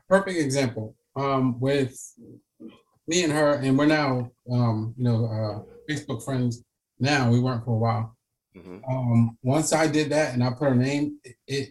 perfect 0.08 0.38
example. 0.38 0.96
Um, 1.14 1.58
with 1.60 1.98
me 3.06 3.24
and 3.24 3.32
her, 3.32 3.54
and 3.54 3.78
we're 3.78 3.86
now, 3.86 4.30
um, 4.50 4.94
you 4.98 5.04
know, 5.04 5.24
uh, 5.26 5.92
Facebook 5.92 6.24
friends. 6.24 6.62
Now 6.98 7.30
we 7.30 7.40
weren't 7.40 7.64
for 7.64 7.72
a 7.72 7.78
while. 7.78 8.16
Mm-hmm. 8.56 8.78
Um, 8.90 9.38
once 9.42 9.72
I 9.72 9.86
did 9.86 10.10
that 10.10 10.34
and 10.34 10.42
I 10.42 10.50
put 10.50 10.68
her 10.68 10.74
name, 10.74 11.18
it, 11.24 11.36
it 11.46 11.68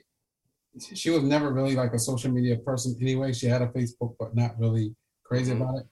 she 0.93 1.09
was 1.09 1.23
never 1.23 1.51
really 1.53 1.75
like 1.75 1.93
a 1.93 1.99
social 1.99 2.31
media 2.31 2.57
person 2.57 2.95
anyway. 3.01 3.33
She 3.33 3.47
had 3.47 3.61
a 3.61 3.67
Facebook, 3.67 4.15
but 4.19 4.35
not 4.35 4.57
really 4.59 4.95
crazy 5.23 5.51
mm-hmm. 5.51 5.61
about 5.61 5.77
it. 5.79 5.85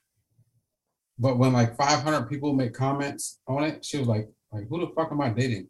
But 1.17 1.37
when 1.37 1.53
like 1.53 1.77
500 1.77 2.29
people 2.29 2.53
make 2.53 2.73
comments 2.73 3.39
on 3.47 3.63
it, 3.63 3.85
she 3.85 3.97
was 3.97 4.07
like, 4.07 4.27
like 4.51 4.67
who 4.69 4.79
the 4.79 4.91
fuck 4.93 5.11
am 5.11 5.21
I 5.21 5.29
dating? 5.29 5.67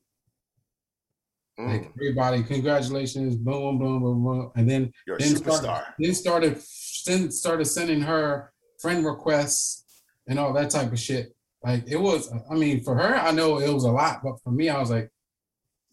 Mm. 1.59 1.67
Like 1.67 1.91
everybody, 1.95 2.43
congratulations, 2.43 3.35
boom, 3.35 3.77
boom, 3.77 4.01
boom, 4.01 4.23
boom, 4.23 4.51
and 4.55 4.69
then 4.69 4.91
You're 5.05 5.19
then 5.19 5.35
started, 5.35 5.83
then 5.99 6.13
started 6.15 6.61
then 7.05 7.31
started 7.31 7.65
sending 7.65 8.01
her 8.01 8.51
friend 8.81 9.05
requests 9.05 10.01
and 10.27 10.39
all 10.39 10.51
that 10.53 10.71
type 10.71 10.91
of 10.91 10.99
shit. 10.99 11.35
Like 11.63 11.83
it 11.87 11.97
was, 11.97 12.33
I 12.49 12.55
mean, 12.55 12.83
for 12.83 12.95
her, 12.95 13.15
I 13.15 13.31
know 13.31 13.59
it 13.59 13.71
was 13.71 13.83
a 13.83 13.91
lot, 13.91 14.21
but 14.23 14.41
for 14.43 14.51
me, 14.51 14.69
I 14.69 14.79
was 14.79 14.89
like, 14.89 15.11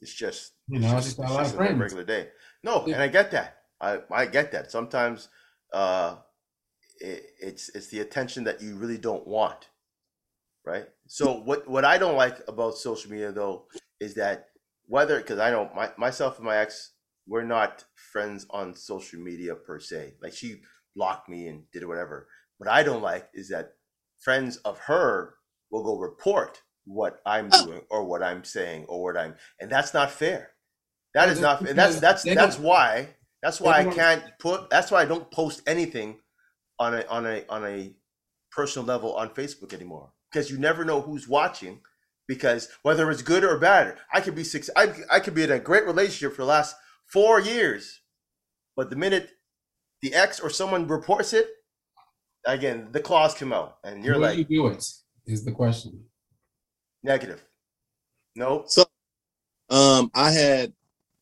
it's 0.01 0.15
just 0.15 0.53
you 0.66 0.78
know, 0.78 0.97
it's 0.97 1.09
just, 1.09 1.20
I 1.20 1.24
just 1.24 1.28
got 1.28 1.31
a 1.31 1.35
lot 1.35 1.47
of 1.47 1.55
friends. 1.55 1.78
Regular 1.78 2.05
day. 2.05 2.28
No, 2.65 2.85
yeah. 2.87 2.95
and 2.95 3.03
I 3.03 3.09
get 3.09 3.31
that. 3.32 3.59
I 3.81 4.01
I 4.11 4.27
get 4.27 4.53
that. 4.53 4.70
Sometimes 4.70 5.28
uh, 5.73 6.16
it, 7.01 7.24
it's 7.41 7.69
it's 7.74 7.89
the 7.89 8.01
attention 8.01 8.45
that 8.45 8.62
you 8.62 8.77
really 8.77 8.99
don't 8.99 9.27
want, 9.27 9.69
right? 10.65 10.87
So 11.07 11.35
what 11.35 11.69
what 11.69 11.85
I 11.85 11.99
don't 11.99 12.16
like 12.16 12.39
about 12.49 12.78
social 12.78 13.11
media 13.11 13.31
though 13.31 13.66
is 14.01 14.15
that 14.15 14.49
whether 14.91 15.19
because 15.19 15.39
I 15.39 15.53
know 15.53 15.71
my, 15.75 15.91
myself 15.97 16.37
and 16.37 16.47
my 16.47 16.57
ex 16.57 16.93
we're 17.27 17.45
not 17.45 17.85
friends 18.12 18.45
on 18.51 18.75
social 18.75 19.21
media 19.21 19.55
per 19.55 19.79
se. 19.79 20.15
Like 20.21 20.35
she 20.35 20.62
blocked 20.97 21.29
me 21.29 21.47
and 21.47 21.62
did 21.73 21.87
whatever. 21.87 22.27
What 22.59 22.69
I 22.69 22.83
don't 22.83 23.03
like 23.03 23.29
is 23.33 23.51
that 23.51 23.75
friends 24.19 24.57
of 24.59 24.79
her 24.81 25.37
will 25.71 25.85
go 25.85 25.97
report 25.97 26.62
what 26.85 27.21
I'm 27.25 27.51
oh. 27.53 27.67
doing 27.67 27.83
or 27.89 28.05
what 28.05 28.23
I'm 28.23 28.43
saying 28.43 28.87
or 28.89 29.05
what 29.05 29.17
I'm 29.17 29.37
and 29.61 29.71
that's 29.71 29.95
not 29.95 30.11
fair. 30.11 30.51
That 31.15 31.29
is 31.29 31.41
not 31.41 31.61
and 31.61 31.79
that's 31.79 32.01
that's 32.01 32.25
that's 32.25 32.59
why 32.59 33.11
that's 33.43 33.61
why 33.61 33.79
I 33.79 33.85
can't 33.85 34.25
put 34.41 34.71
that's 34.71 34.91
why 34.91 35.03
I 35.03 35.05
don't 35.05 35.31
post 35.31 35.62
anything 35.69 36.19
on 36.81 36.95
a 36.95 37.07
on 37.07 37.27
a 37.27 37.45
on 37.49 37.65
a 37.65 37.95
personal 38.51 38.87
level 38.87 39.15
on 39.15 39.31
Facebook 39.31 39.73
anymore 39.73 40.11
because 40.33 40.51
you 40.51 40.59
never 40.59 40.85
know 40.85 41.01
who's 41.01 41.29
watching 41.29 41.81
because 42.31 42.69
whether 42.82 43.11
it's 43.11 43.23
good 43.23 43.43
or 43.43 43.59
bad 43.59 43.97
I 44.12 44.20
could 44.20 44.36
be 44.36 44.44
six 44.44 44.70
I, 44.77 44.93
I 45.11 45.19
could 45.19 45.35
be 45.35 45.43
in 45.43 45.51
a 45.51 45.59
great 45.59 45.85
relationship 45.85 46.36
for 46.36 46.43
the 46.43 46.48
last 46.48 46.77
4 47.07 47.40
years 47.40 48.02
but 48.77 48.89
the 48.89 48.97
minute 48.97 49.31
the 50.01 50.15
ex 50.15 50.39
or 50.39 50.48
someone 50.48 50.86
reports 50.86 51.32
it 51.32 51.48
again 52.47 52.89
the 52.93 53.01
claws 53.01 53.35
come 53.35 53.52
out 53.52 53.78
and 53.82 54.05
you're 54.05 54.16
like 54.16 54.39
you 54.39 54.44
do 54.44 54.69
it 54.69 54.85
is 55.27 55.44
the 55.44 55.52
question 55.52 56.05
negative 57.02 57.44
nope 58.36 58.70
so 58.70 58.85
um 59.70 60.11
I 60.15 60.31
had 60.31 60.73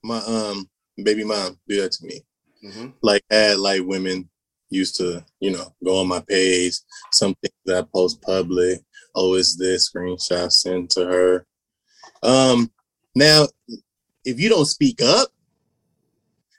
my 0.02 0.18
um 0.18 0.68
baby 1.02 1.24
mom 1.24 1.58
do 1.68 1.80
that 1.80 1.92
to 1.92 2.06
me. 2.06 2.20
Mm-hmm. 2.64 2.88
Like 3.02 3.22
had 3.30 3.58
like 3.58 3.82
women 3.84 4.28
used 4.70 4.96
to, 4.96 5.24
you 5.40 5.50
know, 5.50 5.74
go 5.84 6.00
on 6.00 6.08
my 6.08 6.20
page, 6.20 6.74
some 7.12 7.34
things 7.36 7.54
that 7.66 7.84
I 7.84 7.86
post 7.94 8.20
public. 8.22 8.80
Oh, 9.14 9.34
is 9.34 9.56
this 9.56 9.90
screenshot 9.90 10.52
sent 10.52 10.90
to 10.90 11.06
her? 11.06 11.46
Um, 12.22 12.70
now, 13.14 13.46
if 14.24 14.40
you 14.40 14.48
don't 14.48 14.66
speak 14.66 15.00
up, 15.02 15.28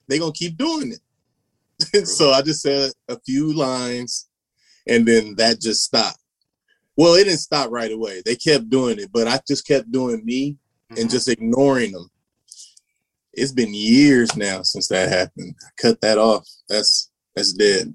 they're 0.08 0.20
gonna 0.20 0.32
keep 0.32 0.58
doing 0.58 0.94
it. 0.94 2.08
so 2.08 2.32
I 2.32 2.42
just 2.42 2.62
said 2.62 2.92
a 3.08 3.20
few 3.26 3.54
lines 3.54 4.28
and 4.88 5.08
then 5.08 5.36
that 5.36 5.62
just 5.62 5.84
stopped. 5.84 6.18
Well, 6.98 7.14
it 7.14 7.26
didn't 7.26 7.40
stop 7.40 7.72
right 7.72 7.92
away. 7.92 8.22
They 8.26 8.36
kept 8.36 8.70
doing 8.70 9.00
it, 9.00 9.12
but 9.14 9.28
I 9.28 9.40
just 9.48 9.66
kept 9.66 9.92
doing 9.92 10.26
me 10.26 10.58
mm-hmm. 10.92 11.02
and 11.02 11.10
just 11.10 11.30
ignoring 11.30 11.94
them 11.94 12.10
it's 13.34 13.52
been 13.52 13.74
years 13.74 14.36
now 14.36 14.62
since 14.62 14.88
that 14.88 15.10
happened. 15.10 15.56
I 15.62 15.70
cut 15.82 16.02
that 16.02 16.18
off. 16.18 16.48
That's 16.68 17.10
that's 17.36 17.54
dead. 17.54 17.94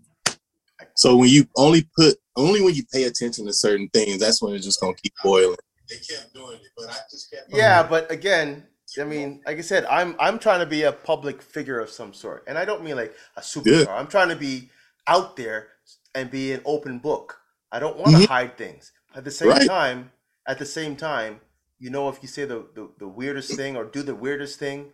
So 0.95 1.17
when 1.17 1.29
you 1.29 1.47
only 1.57 1.89
put 1.97 2.17
only 2.37 2.63
when 2.63 2.75
you 2.75 2.85
pay 2.93 3.05
attention 3.05 3.47
to 3.47 3.53
certain 3.53 3.89
things, 3.89 4.19
that's 4.19 4.43
when 4.43 4.55
it's 4.55 4.65
just 4.65 4.81
gonna 4.81 4.95
keep 4.95 5.15
boiling. 5.23 5.57
They 5.89 5.97
kept 5.97 6.35
doing 6.35 6.57
it, 6.57 6.71
but 6.77 6.89
I 6.89 6.97
just 7.11 7.31
kept. 7.31 7.55
Yeah, 7.55 7.83
but 7.83 8.11
again, 8.11 8.65
I 9.01 9.05
mean, 9.05 9.43
like 9.47 9.59
I 9.59 9.63
said, 9.63 9.85
I'm 9.87 10.17
I'm 10.19 10.39
trying 10.39 10.61
to 10.61 10.67
be 10.67 10.83
a 10.83 10.93
public 10.93 11.43
figure 11.43 11.81
of 11.81 11.91
some 11.91 12.13
sort, 12.13 12.45
and 12.47 12.57
I 12.57 12.65
don't 12.65 12.85
mean 12.85 12.97
like 12.97 13.15
a 13.37 13.41
superstar. 13.41 13.65
Good. 13.65 13.89
I'm 13.89 14.07
trying 14.07 14.29
to 14.29 14.37
be 14.37 14.71
out 15.07 15.37
there 15.37 15.69
and 16.15 16.31
be 16.31 16.53
an 16.53 16.61
open 16.65 16.99
book. 16.99 17.39
I 17.73 17.81
don't 17.81 17.97
want 17.97 18.13
to 18.13 18.17
mm-hmm. 18.19 18.33
hide 18.33 18.57
things. 18.57 18.93
At 19.15 19.25
the 19.25 19.31
same 19.31 19.49
right. 19.49 19.67
time, 19.67 20.11
at 20.47 20.59
the 20.59 20.67
same 20.67 20.97
time, 20.97 21.41
you 21.79 21.91
know, 21.91 22.09
if 22.09 22.19
you 22.23 22.29
say 22.29 22.45
the, 22.45 22.67
the 22.75 22.89
the 22.99 23.09
weirdest 23.09 23.55
thing 23.55 23.77
or 23.77 23.85
do 23.85 24.03
the 24.03 24.15
weirdest 24.15 24.59
thing, 24.59 24.93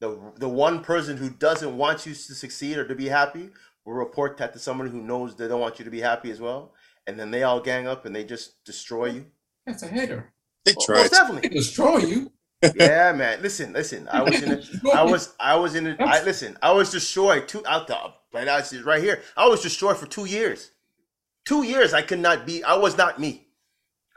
the 0.00 0.32
the 0.36 0.48
one 0.48 0.82
person 0.82 1.16
who 1.16 1.30
doesn't 1.30 1.76
want 1.76 2.06
you 2.06 2.14
to 2.14 2.34
succeed 2.34 2.78
or 2.78 2.86
to 2.86 2.94
be 2.94 3.08
happy 3.08 3.50
will 3.84 3.94
report 3.94 4.36
that 4.38 4.52
to 4.52 4.58
someone 4.58 4.88
who 4.88 5.00
knows 5.00 5.36
they 5.36 5.48
don't 5.48 5.60
want 5.60 5.78
you 5.78 5.84
to 5.84 5.90
be 5.90 6.00
happy 6.00 6.30
as 6.30 6.40
well, 6.40 6.72
and 7.06 7.18
then 7.18 7.30
they 7.30 7.42
all 7.42 7.60
gang 7.60 7.86
up 7.86 8.06
and 8.06 8.14
they 8.14 8.24
just 8.24 8.64
destroy 8.64 9.06
you. 9.06 9.26
That's 9.66 9.82
a 9.82 9.88
hater. 9.88 10.32
They 10.64 10.74
try. 10.80 10.96
Well, 10.96 11.08
definitely 11.08 11.48
they 11.48 11.54
destroy 11.56 11.98
you. 11.98 12.32
yeah, 12.76 13.12
man. 13.12 13.42
Listen, 13.42 13.72
listen. 13.72 14.08
I 14.10 14.22
was 14.22 14.42
in 14.42 14.52
it. 14.52 14.66
I 14.94 15.02
was. 15.10 15.34
I 15.38 15.56
was 15.56 15.74
in 15.74 15.86
it. 15.86 16.00
Listen. 16.00 16.56
I 16.62 16.72
was 16.72 16.90
destroyed 16.90 17.48
two 17.48 17.66
out 17.66 17.86
the 17.86 17.98
right 18.32 18.48
out 18.48 18.72
right 18.84 19.02
here. 19.02 19.22
I 19.36 19.46
was 19.46 19.62
destroyed 19.62 19.98
for 19.98 20.06
two 20.06 20.24
years. 20.24 20.70
Two 21.44 21.62
years. 21.62 21.92
I 21.92 22.02
could 22.02 22.20
not 22.20 22.46
be. 22.46 22.64
I 22.64 22.76
was 22.76 22.96
not 22.96 23.20
me. 23.20 23.48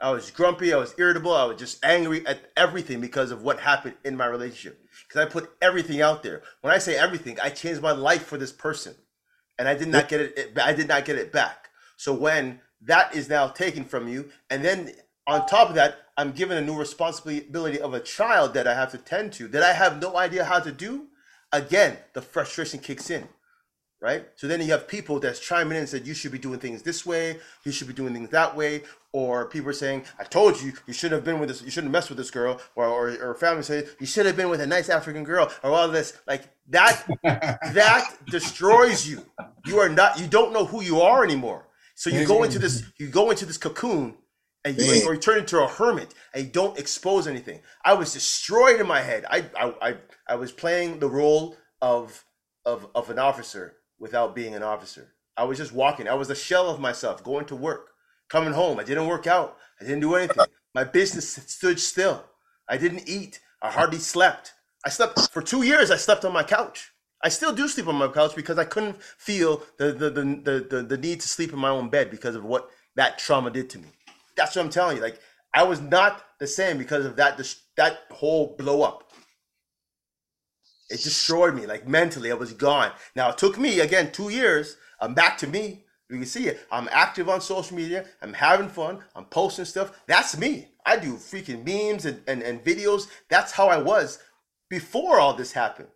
I 0.00 0.10
was 0.12 0.30
grumpy. 0.30 0.72
I 0.72 0.76
was 0.78 0.94
irritable. 0.96 1.34
I 1.34 1.44
was 1.44 1.58
just 1.58 1.84
angry 1.84 2.26
at 2.26 2.52
everything 2.56 3.00
because 3.00 3.30
of 3.30 3.42
what 3.42 3.60
happened 3.60 3.96
in 4.04 4.16
my 4.16 4.26
relationship 4.26 4.80
because 5.06 5.26
I 5.26 5.30
put 5.30 5.50
everything 5.60 6.00
out 6.00 6.22
there. 6.22 6.42
When 6.60 6.72
I 6.72 6.78
say 6.78 6.96
everything, 6.96 7.38
I 7.42 7.50
changed 7.50 7.82
my 7.82 7.92
life 7.92 8.24
for 8.24 8.38
this 8.38 8.52
person, 8.52 8.94
and 9.58 9.68
I 9.68 9.74
did 9.74 9.88
not 9.88 10.08
get 10.08 10.20
it. 10.20 10.58
I 10.62 10.72
did 10.72 10.88
not 10.88 11.04
get 11.04 11.16
it 11.16 11.32
back. 11.32 11.70
So 11.96 12.12
when 12.12 12.60
that 12.82 13.14
is 13.14 13.28
now 13.28 13.48
taken 13.48 13.84
from 13.84 14.08
you, 14.08 14.30
and 14.50 14.64
then 14.64 14.92
on 15.26 15.46
top 15.46 15.68
of 15.68 15.74
that, 15.74 15.98
I'm 16.16 16.32
given 16.32 16.56
a 16.56 16.60
new 16.60 16.76
responsibility 16.76 17.80
of 17.80 17.94
a 17.94 18.00
child 18.00 18.54
that 18.54 18.66
I 18.66 18.74
have 18.74 18.90
to 18.92 18.98
tend 18.98 19.32
to 19.34 19.48
that 19.48 19.62
I 19.62 19.72
have 19.72 20.00
no 20.00 20.16
idea 20.16 20.44
how 20.44 20.60
to 20.60 20.72
do. 20.72 21.08
Again, 21.52 21.96
the 22.12 22.22
frustration 22.22 22.80
kicks 22.80 23.10
in 23.10 23.28
right? 24.00 24.28
So 24.36 24.46
then 24.46 24.60
you 24.60 24.70
have 24.70 24.86
people 24.86 25.18
that's 25.18 25.40
chiming 25.40 25.72
in 25.72 25.80
and 25.80 25.88
said 25.88 26.06
you 26.06 26.14
should 26.14 26.32
be 26.32 26.38
doing 26.38 26.60
things 26.60 26.82
this 26.82 27.04
way, 27.04 27.38
you 27.64 27.72
should 27.72 27.88
be 27.88 27.94
doing 27.94 28.12
things 28.12 28.30
that 28.30 28.56
way, 28.56 28.82
or 29.12 29.46
people 29.46 29.70
are 29.70 29.74
saying, 29.74 30.04
I 30.18 30.24
told 30.24 30.60
you 30.60 30.72
you 30.86 30.92
shouldn't 30.92 31.18
have 31.18 31.24
been 31.24 31.40
with 31.40 31.48
this, 31.48 31.62
you 31.62 31.70
shouldn't 31.70 31.92
mess 31.92 32.08
with 32.08 32.18
this 32.18 32.30
girl, 32.30 32.60
or 32.76 32.86
or, 32.86 33.30
or 33.30 33.34
family 33.34 33.62
say 33.62 33.86
you 33.98 34.06
should 34.06 34.26
have 34.26 34.36
been 34.36 34.48
with 34.48 34.60
a 34.60 34.66
nice 34.66 34.88
African 34.88 35.24
girl, 35.24 35.50
or 35.62 35.72
all 35.72 35.88
this 35.88 36.16
like 36.26 36.44
that 36.68 37.04
that 37.22 38.16
destroys 38.26 39.08
you. 39.08 39.24
You 39.66 39.78
are 39.78 39.88
not 39.88 40.20
you 40.20 40.26
don't 40.26 40.52
know 40.52 40.64
who 40.64 40.82
you 40.82 41.00
are 41.00 41.24
anymore. 41.24 41.66
So 41.94 42.10
you 42.10 42.26
go 42.26 42.44
into 42.44 42.58
this 42.58 42.84
you 42.98 43.08
go 43.08 43.30
into 43.30 43.46
this 43.46 43.58
cocoon 43.58 44.16
and 44.64 44.76
you, 44.76 45.08
or 45.08 45.14
you 45.14 45.20
turn 45.20 45.38
into 45.38 45.60
a 45.60 45.66
hermit 45.66 46.14
and 46.34 46.44
you 46.44 46.50
don't 46.50 46.78
expose 46.78 47.26
anything. 47.26 47.60
I 47.84 47.94
was 47.94 48.12
destroyed 48.12 48.80
in 48.80 48.86
my 48.86 49.00
head. 49.00 49.24
I 49.28 49.46
I 49.58 49.74
I, 49.82 49.96
I 50.28 50.34
was 50.36 50.52
playing 50.52 51.00
the 51.00 51.08
role 51.08 51.56
of 51.82 52.24
of 52.64 52.86
of 52.94 53.10
an 53.10 53.18
officer 53.18 53.77
without 53.98 54.34
being 54.34 54.54
an 54.54 54.62
officer. 54.62 55.14
I 55.36 55.44
was 55.44 55.58
just 55.58 55.72
walking. 55.72 56.08
I 56.08 56.14
was 56.14 56.30
a 56.30 56.34
shell 56.34 56.68
of 56.68 56.80
myself, 56.80 57.22
going 57.22 57.46
to 57.46 57.56
work, 57.56 57.90
coming 58.28 58.52
home. 58.52 58.78
I 58.78 58.84
didn't 58.84 59.06
work 59.06 59.26
out. 59.26 59.56
I 59.80 59.84
didn't 59.84 60.00
do 60.00 60.14
anything. 60.14 60.44
My 60.74 60.84
business 60.84 61.30
stood 61.46 61.78
still. 61.80 62.24
I 62.68 62.76
didn't 62.76 63.08
eat. 63.08 63.40
I 63.62 63.70
hardly 63.70 63.98
slept. 63.98 64.52
I 64.84 64.90
slept 64.90 65.30
for 65.32 65.42
two 65.42 65.62
years. 65.62 65.90
I 65.90 65.96
slept 65.96 66.24
on 66.24 66.32
my 66.32 66.42
couch. 66.42 66.92
I 67.22 67.28
still 67.28 67.52
do 67.52 67.66
sleep 67.66 67.88
on 67.88 67.96
my 67.96 68.08
couch 68.08 68.36
because 68.36 68.58
I 68.58 68.64
couldn't 68.64 69.02
feel 69.02 69.62
the 69.78 69.92
the, 69.92 70.10
the, 70.10 70.22
the, 70.44 70.66
the, 70.70 70.82
the 70.82 70.96
need 70.96 71.20
to 71.20 71.28
sleep 71.28 71.52
in 71.52 71.58
my 71.58 71.68
own 71.68 71.88
bed 71.88 72.10
because 72.10 72.36
of 72.36 72.44
what 72.44 72.70
that 72.94 73.18
trauma 73.18 73.50
did 73.50 73.68
to 73.70 73.78
me. 73.78 73.88
That's 74.36 74.54
what 74.54 74.64
I'm 74.64 74.70
telling 74.70 74.96
you. 74.96 75.02
Like 75.02 75.20
I 75.54 75.64
was 75.64 75.80
not 75.80 76.24
the 76.38 76.46
same 76.46 76.78
because 76.78 77.04
of 77.04 77.16
that 77.16 77.38
that 77.76 78.00
whole 78.10 78.54
blow 78.56 78.82
up. 78.82 79.07
It 80.90 81.02
destroyed 81.02 81.54
me. 81.54 81.66
Like 81.66 81.86
mentally, 81.86 82.30
I 82.30 82.34
was 82.34 82.52
gone. 82.52 82.92
Now 83.14 83.30
it 83.30 83.38
took 83.38 83.58
me 83.58 83.80
again 83.80 84.12
two 84.12 84.30
years. 84.30 84.76
I'm 85.00 85.14
back 85.14 85.38
to 85.38 85.46
me. 85.46 85.84
You 86.10 86.16
can 86.16 86.26
see 86.26 86.48
it. 86.48 86.60
I'm 86.72 86.88
active 86.90 87.28
on 87.28 87.40
social 87.40 87.76
media. 87.76 88.06
I'm 88.22 88.32
having 88.32 88.68
fun. 88.68 89.00
I'm 89.14 89.26
posting 89.26 89.66
stuff. 89.66 90.00
That's 90.06 90.38
me. 90.38 90.68
I 90.86 90.96
do 90.96 91.16
freaking 91.16 91.66
memes 91.66 92.06
and, 92.06 92.22
and, 92.26 92.42
and 92.42 92.64
videos. 92.64 93.08
That's 93.28 93.52
how 93.52 93.68
I 93.68 93.76
was 93.76 94.18
before 94.70 95.20
all 95.20 95.34
this 95.34 95.52
happened. 95.52 95.88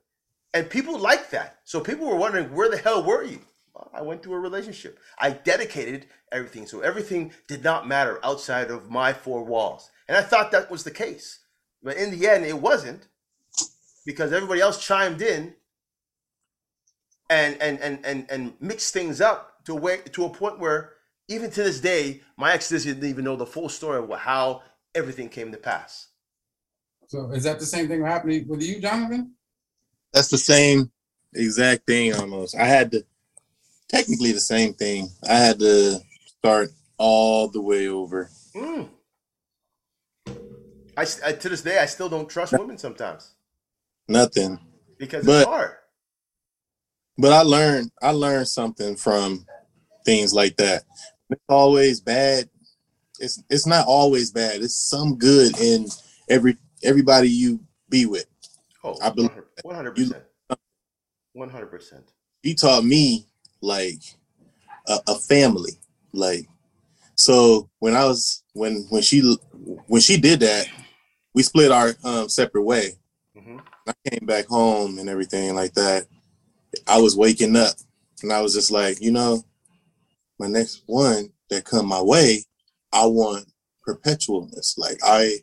And 0.52 0.68
people 0.68 0.98
like 0.98 1.30
that. 1.30 1.60
So 1.64 1.80
people 1.80 2.06
were 2.06 2.16
wondering, 2.16 2.52
where 2.54 2.68
the 2.68 2.76
hell 2.76 3.02
were 3.02 3.22
you? 3.22 3.40
Well, 3.74 3.90
I 3.94 4.02
went 4.02 4.22
through 4.22 4.34
a 4.34 4.40
relationship. 4.40 4.98
I 5.18 5.30
dedicated 5.30 6.06
everything. 6.30 6.66
So 6.66 6.80
everything 6.80 7.32
did 7.48 7.64
not 7.64 7.88
matter 7.88 8.20
outside 8.22 8.70
of 8.70 8.90
my 8.90 9.14
four 9.14 9.44
walls. 9.44 9.90
And 10.08 10.16
I 10.16 10.20
thought 10.20 10.50
that 10.52 10.70
was 10.70 10.84
the 10.84 10.90
case. 10.90 11.38
But 11.82 11.96
in 11.96 12.10
the 12.10 12.28
end, 12.28 12.44
it 12.44 12.60
wasn't 12.60 13.08
because 14.04 14.32
everybody 14.32 14.60
else 14.60 14.84
chimed 14.84 15.22
in 15.22 15.54
and 17.30 17.56
and 17.60 17.80
and 17.80 18.04
and, 18.04 18.26
and 18.30 18.54
mixed 18.60 18.92
things 18.92 19.20
up 19.20 19.64
to 19.64 19.86
a 19.88 19.96
to 19.98 20.24
a 20.24 20.30
point 20.30 20.58
where 20.58 20.92
even 21.28 21.50
to 21.50 21.62
this 21.62 21.80
day, 21.80 22.20
my 22.36 22.52
ex 22.52 22.68
didn't 22.68 23.04
even 23.04 23.24
know 23.24 23.36
the 23.36 23.46
full 23.46 23.68
story 23.68 23.98
of 23.98 24.18
how 24.18 24.62
everything 24.94 25.28
came 25.28 25.50
to 25.52 25.58
pass. 25.58 26.08
So 27.06 27.30
is 27.32 27.44
that 27.44 27.58
the 27.58 27.66
same 27.66 27.88
thing 27.88 28.02
happening 28.04 28.46
with 28.48 28.62
you, 28.62 28.80
Jonathan? 28.80 29.32
That's 30.12 30.28
the 30.28 30.38
same 30.38 30.90
exact 31.34 31.86
thing 31.86 32.14
almost. 32.14 32.56
I 32.56 32.64
had 32.64 32.90
to 32.92 33.04
technically 33.88 34.32
the 34.32 34.40
same 34.40 34.74
thing. 34.74 35.08
I 35.28 35.34
had 35.34 35.58
to 35.60 36.00
start 36.38 36.70
all 36.98 37.48
the 37.48 37.60
way 37.60 37.88
over. 37.88 38.30
Mm. 38.54 38.88
I, 40.96 41.06
I, 41.24 41.32
to 41.32 41.48
this 41.48 41.62
day 41.62 41.78
I 41.78 41.86
still 41.86 42.08
don't 42.08 42.28
trust 42.28 42.52
women 42.52 42.76
sometimes. 42.76 43.32
Nothing. 44.08 44.58
Because 44.98 45.26
but, 45.26 45.42
it's 45.42 45.46
hard. 45.46 45.70
But 47.18 47.32
I 47.32 47.42
learned 47.42 47.90
I 48.02 48.10
learned 48.10 48.48
something 48.48 48.96
from 48.96 49.44
things 50.04 50.32
like 50.32 50.56
that. 50.56 50.84
It's 51.30 51.42
always 51.48 52.00
bad. 52.00 52.48
It's 53.18 53.42
it's 53.50 53.66
not 53.66 53.86
always 53.86 54.30
bad. 54.30 54.62
It's 54.62 54.74
some 54.76 55.16
good 55.16 55.58
in 55.58 55.86
every 56.28 56.56
everybody 56.82 57.28
you 57.28 57.60
be 57.88 58.06
with. 58.06 58.26
Oh, 58.84 58.98
I 59.02 59.10
believe 59.10 59.30
100%. 59.64 60.20
100%. 61.36 62.02
He 62.42 62.54
taught 62.54 62.84
me 62.84 63.26
like 63.60 64.00
a, 64.88 64.98
a, 65.06 65.14
family. 65.14 65.72
Like 66.12 66.46
so 67.14 67.70
when 67.78 67.94
I 67.94 68.04
was 68.04 68.42
when 68.54 68.86
when 68.90 69.02
she 69.02 69.20
when 69.86 70.00
she 70.00 70.18
did 70.18 70.40
that, 70.40 70.66
we 71.34 71.42
split 71.42 71.70
our 71.70 71.94
um, 72.04 72.28
separate 72.28 72.64
way. 72.64 72.98
I 73.86 74.10
came 74.10 74.26
back 74.26 74.46
home 74.46 74.98
and 74.98 75.08
everything 75.08 75.54
like 75.54 75.74
that. 75.74 76.06
I 76.86 76.98
was 76.98 77.16
waking 77.16 77.56
up 77.56 77.74
and 78.22 78.32
I 78.32 78.40
was 78.40 78.54
just 78.54 78.70
like, 78.70 79.00
you 79.00 79.12
know, 79.12 79.42
my 80.38 80.46
next 80.46 80.82
one 80.86 81.30
that 81.50 81.64
come 81.64 81.86
my 81.86 82.02
way, 82.02 82.44
I 82.92 83.06
want 83.06 83.46
perpetualness. 83.86 84.78
Like 84.78 84.98
I 85.02 85.38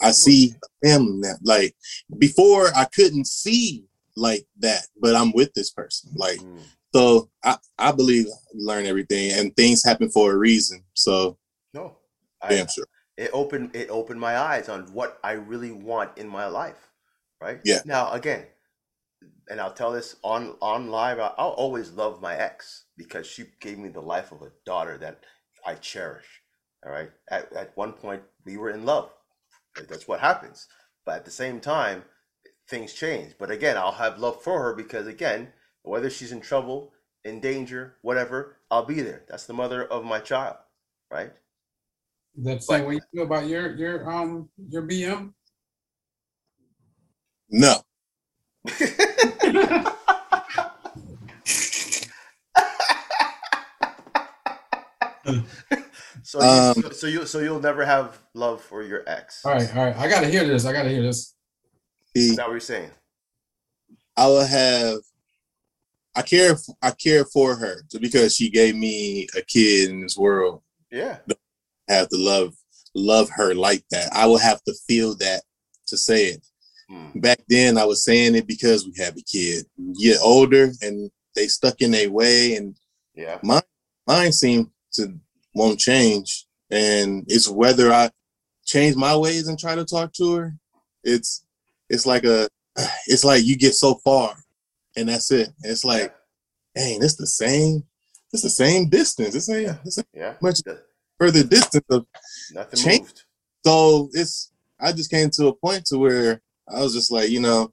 I 0.00 0.10
see 0.10 0.54
family 0.84 1.18
now. 1.18 1.34
Like 1.42 1.74
before, 2.18 2.68
I 2.74 2.86
couldn't 2.86 3.26
see 3.26 3.84
like 4.16 4.46
that, 4.58 4.86
but 5.00 5.14
I'm 5.14 5.32
with 5.32 5.52
this 5.54 5.70
person. 5.70 6.10
Like 6.14 6.38
mm. 6.38 6.60
so, 6.94 7.30
I 7.44 7.56
I 7.78 7.92
believe 7.92 8.26
I 8.26 8.36
learn 8.54 8.86
everything, 8.86 9.32
and 9.32 9.54
things 9.56 9.84
happen 9.84 10.10
for 10.10 10.32
a 10.32 10.36
reason. 10.36 10.82
So 10.94 11.38
no, 11.72 11.96
damn 12.48 12.66
I, 12.66 12.70
sure. 12.70 12.86
It 13.16 13.30
opened 13.32 13.74
it 13.74 13.90
opened 13.90 14.20
my 14.20 14.38
eyes 14.38 14.68
on 14.68 14.82
what 14.92 15.18
I 15.22 15.32
really 15.32 15.72
want 15.72 16.18
in 16.18 16.28
my 16.28 16.46
life. 16.46 16.91
Right. 17.42 17.60
Yeah. 17.64 17.80
Now 17.84 18.12
again, 18.12 18.46
and 19.50 19.60
I'll 19.60 19.74
tell 19.74 19.92
this 19.92 20.16
on 20.22 20.56
on 20.60 20.88
live. 20.90 21.18
I'll 21.18 21.56
always 21.56 21.90
love 21.90 22.22
my 22.22 22.36
ex 22.36 22.84
because 22.96 23.26
she 23.26 23.44
gave 23.60 23.78
me 23.78 23.88
the 23.88 24.00
life 24.00 24.32
of 24.32 24.42
a 24.42 24.52
daughter 24.64 24.96
that 24.98 25.24
I 25.66 25.74
cherish. 25.74 26.26
All 26.86 26.92
right. 26.92 27.10
At 27.28 27.52
at 27.52 27.76
one 27.76 27.92
point, 27.92 28.22
we 28.44 28.56
were 28.56 28.70
in 28.70 28.84
love 28.84 29.10
that's 29.88 30.08
what 30.08 30.20
happens. 30.20 30.68
But 31.04 31.16
at 31.16 31.24
the 31.24 31.30
same 31.30 31.60
time, 31.60 32.04
things 32.68 32.92
change. 32.92 33.34
But 33.38 33.50
again, 33.50 33.76
I'll 33.76 33.92
have 33.92 34.18
love 34.18 34.42
for 34.42 34.62
her 34.62 34.74
because 34.74 35.06
again, 35.06 35.52
whether 35.82 36.10
she's 36.10 36.32
in 36.32 36.40
trouble, 36.40 36.92
in 37.24 37.40
danger, 37.40 37.96
whatever, 38.02 38.58
I'll 38.70 38.84
be 38.84 39.00
there. 39.00 39.24
That's 39.28 39.46
the 39.46 39.54
mother 39.54 39.84
of 39.84 40.04
my 40.04 40.20
child, 40.20 40.56
right? 41.10 41.32
That's 42.36 42.66
the 42.66 42.76
same 42.76 42.86
way 42.86 42.94
you 42.94 43.00
feel 43.12 43.24
about 43.24 43.46
your 43.46 43.74
your 43.76 44.10
um 44.10 44.48
your 44.68 44.82
BM? 44.82 45.34
No. 47.52 47.76
So, 56.24 56.40
um, 56.40 56.74
you, 56.76 56.92
so 56.92 57.06
you 57.06 57.26
so 57.26 57.40
you'll 57.40 57.60
never 57.60 57.84
have 57.84 58.18
love 58.32 58.62
for 58.62 58.82
your 58.82 59.02
ex. 59.06 59.44
All 59.44 59.52
right, 59.52 59.76
all 59.76 59.84
right. 59.84 59.96
I 59.96 60.08
gotta 60.08 60.28
hear 60.28 60.46
this. 60.46 60.64
I 60.64 60.72
gotta 60.72 60.88
hear 60.88 61.02
this. 61.02 61.34
Is 62.14 62.36
that 62.36 62.46
what 62.46 62.52
you're 62.52 62.60
saying? 62.60 62.90
I 64.16 64.26
will 64.28 64.46
have. 64.46 64.98
I 66.14 66.22
care. 66.22 66.56
I 66.80 66.92
care 66.92 67.24
for 67.24 67.56
her 67.56 67.82
because 68.00 68.34
she 68.36 68.50
gave 68.50 68.76
me 68.76 69.26
a 69.36 69.42
kid 69.42 69.90
in 69.90 70.00
this 70.00 70.16
world. 70.16 70.62
Yeah. 70.90 71.18
I 71.90 71.92
have 71.92 72.08
to 72.08 72.16
love 72.16 72.54
love 72.94 73.28
her 73.30 73.54
like 73.54 73.84
that. 73.90 74.10
I 74.14 74.26
will 74.26 74.38
have 74.38 74.62
to 74.64 74.74
feel 74.86 75.14
that 75.16 75.42
to 75.88 75.96
say 75.96 76.26
it. 76.26 76.46
Hmm. 76.92 77.20
Back 77.20 77.38
then, 77.48 77.78
I 77.78 77.84
was 77.84 78.04
saying 78.04 78.34
it 78.34 78.46
because 78.46 78.84
we 78.84 78.92
have 79.02 79.16
a 79.16 79.22
kid. 79.22 79.64
You 79.76 80.12
get 80.12 80.20
older 80.22 80.70
and 80.82 81.10
they 81.34 81.46
stuck 81.46 81.80
in 81.80 81.92
their 81.92 82.10
way, 82.10 82.56
and 82.56 82.76
yeah, 83.14 83.38
mine 83.42 83.62
mine 84.06 84.32
seemed 84.32 84.68
to 84.94 85.18
won't 85.54 85.78
change. 85.78 86.46
And 86.70 87.24
it's 87.28 87.48
whether 87.48 87.92
I 87.92 88.10
change 88.64 88.96
my 88.96 89.16
ways 89.16 89.48
and 89.48 89.58
try 89.58 89.74
to 89.74 89.84
talk 89.84 90.12
to 90.14 90.34
her. 90.34 90.54
It's 91.02 91.44
it's 91.88 92.06
like 92.06 92.24
a 92.24 92.48
it's 93.06 93.24
like 93.24 93.44
you 93.44 93.56
get 93.56 93.74
so 93.74 93.94
far 93.96 94.34
and 94.96 95.08
that's 95.08 95.30
it. 95.30 95.50
It's 95.62 95.84
like, 95.84 96.14
dang, 96.74 97.02
it's 97.02 97.16
the 97.16 97.26
same, 97.26 97.84
it's 98.32 98.42
the 98.42 98.50
same 98.50 98.88
distance. 98.88 99.34
It's 99.34 99.48
ain't, 99.48 99.78
it's 99.84 99.98
ain't 99.98 100.06
yeah. 100.14 100.34
much 100.40 100.60
further 101.18 101.42
distance 101.44 101.84
of 101.90 102.06
nothing 102.52 102.80
change. 102.80 103.00
moved. 103.00 103.22
So 103.64 104.10
it's 104.12 104.52
I 104.80 104.92
just 104.92 105.10
came 105.10 105.30
to 105.30 105.48
a 105.48 105.54
point 105.54 105.86
to 105.86 105.98
where 105.98 106.40
I 106.74 106.80
was 106.80 106.94
just 106.94 107.10
like, 107.10 107.30
you 107.30 107.40
know, 107.40 107.72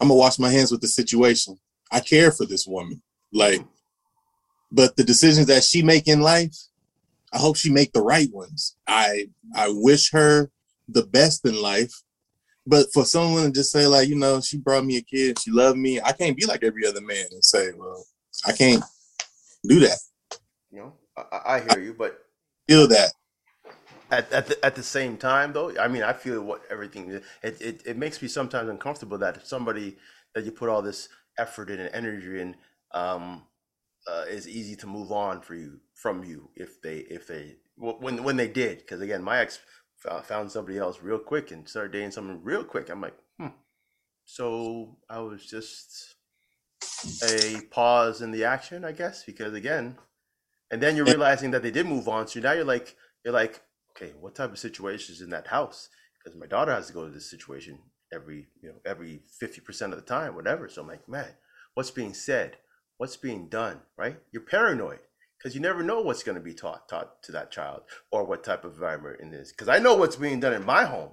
I'm 0.00 0.08
gonna 0.08 0.18
wash 0.18 0.38
my 0.38 0.50
hands 0.50 0.70
with 0.70 0.80
the 0.80 0.88
situation. 0.88 1.58
I 1.90 2.00
care 2.00 2.30
for 2.32 2.46
this 2.46 2.66
woman. 2.66 3.02
Like, 3.32 3.64
but 4.70 4.96
the 4.96 5.04
decisions 5.04 5.46
that 5.46 5.64
she 5.64 5.82
make 5.82 6.08
in 6.08 6.20
life, 6.20 6.54
I 7.32 7.38
hope 7.38 7.56
she 7.56 7.70
make 7.70 7.92
the 7.92 8.02
right 8.02 8.28
ones. 8.32 8.76
I 8.86 9.28
I 9.54 9.68
wish 9.70 10.10
her 10.12 10.50
the 10.88 11.06
best 11.06 11.46
in 11.46 11.60
life. 11.60 11.92
But 12.66 12.86
for 12.92 13.04
someone 13.04 13.44
to 13.44 13.52
just 13.52 13.72
say 13.72 13.86
like, 13.86 14.08
you 14.08 14.16
know, 14.16 14.40
she 14.40 14.56
brought 14.56 14.84
me 14.84 14.96
a 14.96 15.02
kid, 15.02 15.38
she 15.38 15.50
loved 15.50 15.78
me, 15.78 16.00
I 16.00 16.12
can't 16.12 16.36
be 16.36 16.46
like 16.46 16.64
every 16.64 16.86
other 16.86 17.02
man 17.02 17.26
and 17.30 17.44
say, 17.44 17.70
well, 17.76 18.04
I 18.46 18.52
can't 18.52 18.82
do 19.68 19.80
that. 19.80 19.98
You 20.72 20.78
know, 20.78 20.92
I, 21.16 21.40
I 21.46 21.60
hear 21.60 21.82
you, 21.82 21.94
but 21.94 22.18
feel 22.66 22.88
that. 22.88 23.12
At, 24.10 24.30
at, 24.32 24.46
the, 24.46 24.64
at 24.64 24.74
the 24.74 24.82
same 24.82 25.16
time, 25.16 25.52
though, 25.52 25.76
I 25.78 25.88
mean, 25.88 26.02
I 26.02 26.12
feel 26.12 26.42
what 26.42 26.62
everything 26.70 27.10
it, 27.10 27.24
it, 27.42 27.82
it 27.86 27.96
makes 27.96 28.20
me 28.20 28.28
sometimes 28.28 28.68
uncomfortable 28.68 29.18
that 29.18 29.46
somebody 29.46 29.96
that 30.34 30.44
you 30.44 30.52
put 30.52 30.68
all 30.68 30.82
this 30.82 31.08
effort 31.38 31.70
in 31.70 31.80
and 31.80 31.94
energy 31.94 32.40
in 32.40 32.56
um, 32.92 33.42
uh, 34.06 34.24
is 34.28 34.46
easy 34.48 34.76
to 34.76 34.86
move 34.86 35.10
on 35.10 35.40
for 35.40 35.54
you 35.54 35.80
from 35.94 36.22
you 36.22 36.50
if 36.54 36.80
they 36.82 36.98
if 36.98 37.26
they 37.26 37.56
when 37.76 38.22
when 38.22 38.36
they 38.36 38.48
did. 38.48 38.78
Because 38.78 39.00
again 39.00 39.22
my 39.22 39.38
ex 39.38 39.60
found 40.24 40.50
somebody 40.50 40.76
else 40.76 41.00
real 41.00 41.18
quick 41.18 41.50
and 41.50 41.66
started 41.66 41.92
dating 41.92 42.10
someone 42.10 42.40
real 42.42 42.62
quick. 42.62 42.90
I'm 42.90 43.00
like 43.00 43.16
hmm. 43.38 43.48
So 44.26 44.96
i 45.08 45.18
was 45.18 45.46
just 45.46 46.14
a 47.24 47.60
pause 47.70 48.22
in 48.22 48.30
the 48.30 48.44
action 48.44 48.84
i 48.84 48.92
guess 48.92 49.24
because 49.24 49.52
again 49.54 49.96
and 50.70 50.82
then 50.82 50.96
you're 50.96 51.04
realizing 51.04 51.52
that 51.52 51.62
they 51.62 51.70
did 51.70 51.86
move 51.86 52.08
on. 52.08 52.26
So 52.26 52.40
now 52.40 52.52
you're 52.52 52.64
like 52.64 52.96
you're 53.24 53.32
like 53.32 53.62
okay, 53.96 54.12
what 54.20 54.34
type 54.34 54.52
of 54.52 54.58
situation 54.58 55.14
is 55.14 55.20
in 55.20 55.30
that 55.30 55.48
house? 55.48 55.88
Because 56.22 56.38
my 56.38 56.46
daughter 56.46 56.72
has 56.72 56.88
to 56.88 56.92
go 56.92 57.04
to 57.04 57.10
this 57.10 57.30
situation 57.30 57.78
every, 58.12 58.46
you 58.62 58.68
know, 58.70 58.76
every 58.86 59.22
50% 59.42 59.82
of 59.82 59.96
the 59.96 60.02
time, 60.02 60.34
whatever. 60.34 60.68
So 60.68 60.82
I'm 60.82 60.88
like, 60.88 61.08
man, 61.08 61.28
what's 61.74 61.90
being 61.90 62.14
said? 62.14 62.56
What's 62.96 63.16
being 63.16 63.48
done, 63.48 63.80
right? 63.96 64.18
You're 64.30 64.42
paranoid 64.42 65.00
because 65.38 65.54
you 65.54 65.60
never 65.60 65.82
know 65.82 66.00
what's 66.00 66.22
going 66.22 66.36
to 66.36 66.40
be 66.40 66.54
taught 66.54 66.88
taught 66.88 67.22
to 67.24 67.32
that 67.32 67.50
child 67.50 67.82
or 68.10 68.24
what 68.24 68.44
type 68.44 68.64
of 68.64 68.74
environment 68.74 69.18
it 69.20 69.34
is. 69.34 69.50
Because 69.50 69.68
I 69.68 69.78
know 69.78 69.94
what's 69.94 70.16
being 70.16 70.40
done 70.40 70.54
in 70.54 70.64
my 70.64 70.84
home. 70.84 71.10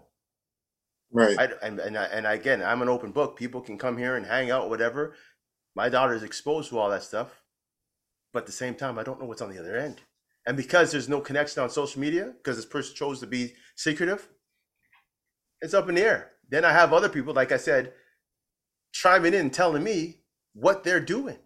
Right. 1.11 1.37
I, 1.37 1.49
and 1.63 1.79
and, 1.79 1.97
I, 1.97 2.05
and 2.05 2.25
again, 2.25 2.63
I'm 2.63 2.81
an 2.81 2.89
open 2.89 3.11
book. 3.11 3.37
People 3.37 3.61
can 3.61 3.77
come 3.77 3.97
here 3.97 4.15
and 4.15 4.25
hang 4.25 4.51
out, 4.51 4.69
whatever. 4.69 5.15
My 5.75 5.89
daughter 5.89 6.13
is 6.13 6.23
exposed 6.23 6.69
to 6.69 6.79
all 6.79 6.89
that 6.89 7.03
stuff, 7.03 7.41
but 8.31 8.39
at 8.39 8.45
the 8.45 8.51
same 8.51 8.75
time, 8.75 8.99
I 8.99 9.03
don't 9.03 9.19
know 9.19 9.25
what's 9.25 9.41
on 9.41 9.49
the 9.49 9.59
other 9.59 9.75
end. 9.75 10.01
And 10.45 10.57
because 10.57 10.91
there's 10.91 11.09
no 11.09 11.21
connection 11.21 11.61
on 11.61 11.69
social 11.69 12.01
media, 12.01 12.33
because 12.37 12.55
this 12.55 12.65
person 12.65 12.95
chose 12.95 13.19
to 13.19 13.27
be 13.27 13.53
secretive, 13.75 14.27
it's 15.61 15.73
up 15.73 15.87
in 15.87 15.95
the 15.95 16.01
air. 16.01 16.31
Then 16.49 16.65
I 16.65 16.71
have 16.71 16.93
other 16.93 17.09
people, 17.09 17.33
like 17.33 17.51
I 17.51 17.57
said, 17.57 17.93
chiming 18.91 19.33
in, 19.33 19.51
telling 19.51 19.83
me 19.83 20.21
what 20.53 20.83
they're 20.83 20.99
doing. 20.99 21.37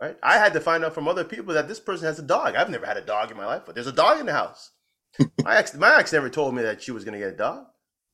Right? 0.00 0.16
I 0.22 0.38
had 0.38 0.52
to 0.52 0.60
find 0.60 0.84
out 0.84 0.92
from 0.92 1.08
other 1.08 1.24
people 1.24 1.54
that 1.54 1.68
this 1.68 1.80
person 1.80 2.06
has 2.06 2.18
a 2.18 2.22
dog. 2.22 2.56
I've 2.56 2.70
never 2.70 2.86
had 2.86 2.96
a 2.96 3.04
dog 3.04 3.30
in 3.30 3.36
my 3.36 3.46
life, 3.46 3.62
but 3.64 3.74
there's 3.74 3.86
a 3.86 3.92
dog 3.92 4.20
in 4.20 4.26
the 4.26 4.32
house. 4.32 4.72
my 5.42 5.56
ex, 5.56 5.74
my 5.74 5.98
ex 5.98 6.12
never 6.12 6.28
told 6.28 6.54
me 6.54 6.62
that 6.62 6.82
she 6.82 6.90
was 6.90 7.04
going 7.04 7.18
to 7.18 7.24
get 7.24 7.34
a 7.34 7.36
dog. 7.36 7.66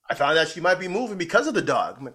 I 0.08 0.14
found 0.14 0.38
out 0.38 0.48
she 0.48 0.60
might 0.60 0.78
be 0.78 0.88
moving 0.88 1.18
because 1.18 1.46
of 1.46 1.54
the 1.54 1.62
dog. 1.62 2.12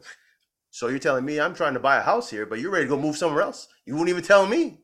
So 0.69 0.87
you're 0.87 0.99
telling 0.99 1.25
me 1.25 1.39
I'm 1.39 1.55
trying 1.55 1.73
to 1.73 1.79
buy 1.79 1.97
a 1.97 2.03
house 2.03 2.29
here, 2.29 2.45
but 2.45 2.59
you're 2.59 2.71
ready 2.71 2.85
to 2.85 2.89
go 2.89 2.99
move 2.99 3.17
somewhere 3.17 3.41
else. 3.41 3.67
You 3.85 3.95
won't 3.95 4.09
even 4.09 4.23
tell 4.23 4.45
me. 4.45 4.81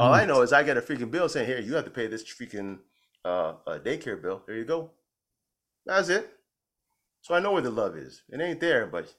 All 0.00 0.14
I 0.14 0.24
know 0.24 0.42
is 0.42 0.52
I 0.52 0.62
get 0.62 0.76
a 0.76 0.80
freaking 0.80 1.10
bill 1.10 1.28
saying, 1.28 1.46
"Here, 1.46 1.60
you 1.60 1.74
have 1.74 1.84
to 1.84 1.90
pay 1.90 2.06
this 2.06 2.24
freaking 2.24 2.78
uh, 3.24 3.54
uh, 3.66 3.78
daycare 3.78 4.20
bill." 4.20 4.42
There 4.46 4.56
you 4.56 4.64
go. 4.64 4.90
That's 5.84 6.08
it. 6.08 6.30
So 7.22 7.34
I 7.34 7.40
know 7.40 7.52
where 7.52 7.62
the 7.62 7.70
love 7.70 7.96
is. 7.96 8.22
It 8.30 8.40
ain't 8.40 8.60
there, 8.60 8.86
but 8.86 9.14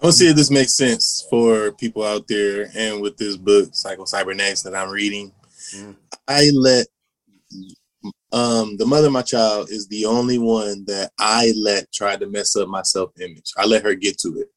I 0.00 0.06
want 0.06 0.14
to 0.14 0.18
see 0.18 0.28
if 0.28 0.36
this 0.36 0.50
makes 0.50 0.74
sense 0.74 1.26
for 1.30 1.72
people 1.72 2.02
out 2.02 2.26
there. 2.26 2.68
And 2.74 3.00
with 3.00 3.16
this 3.16 3.36
book, 3.36 3.70
Psycho 3.72 4.04
Cybernetics, 4.04 4.62
that 4.62 4.74
I'm 4.74 4.90
reading, 4.90 5.32
mm. 5.72 5.94
I 6.26 6.50
let 6.52 6.86
um, 8.32 8.76
the 8.76 8.86
mother 8.86 9.06
of 9.06 9.12
my 9.12 9.22
child 9.22 9.70
is 9.70 9.86
the 9.86 10.04
only 10.06 10.38
one 10.38 10.84
that 10.86 11.12
I 11.18 11.52
let 11.56 11.92
try 11.92 12.16
to 12.16 12.26
mess 12.26 12.56
up 12.56 12.68
my 12.68 12.82
self 12.82 13.12
image. 13.20 13.52
I 13.56 13.66
let 13.66 13.84
her 13.84 13.94
get 13.94 14.18
to 14.20 14.40
it. 14.40 14.48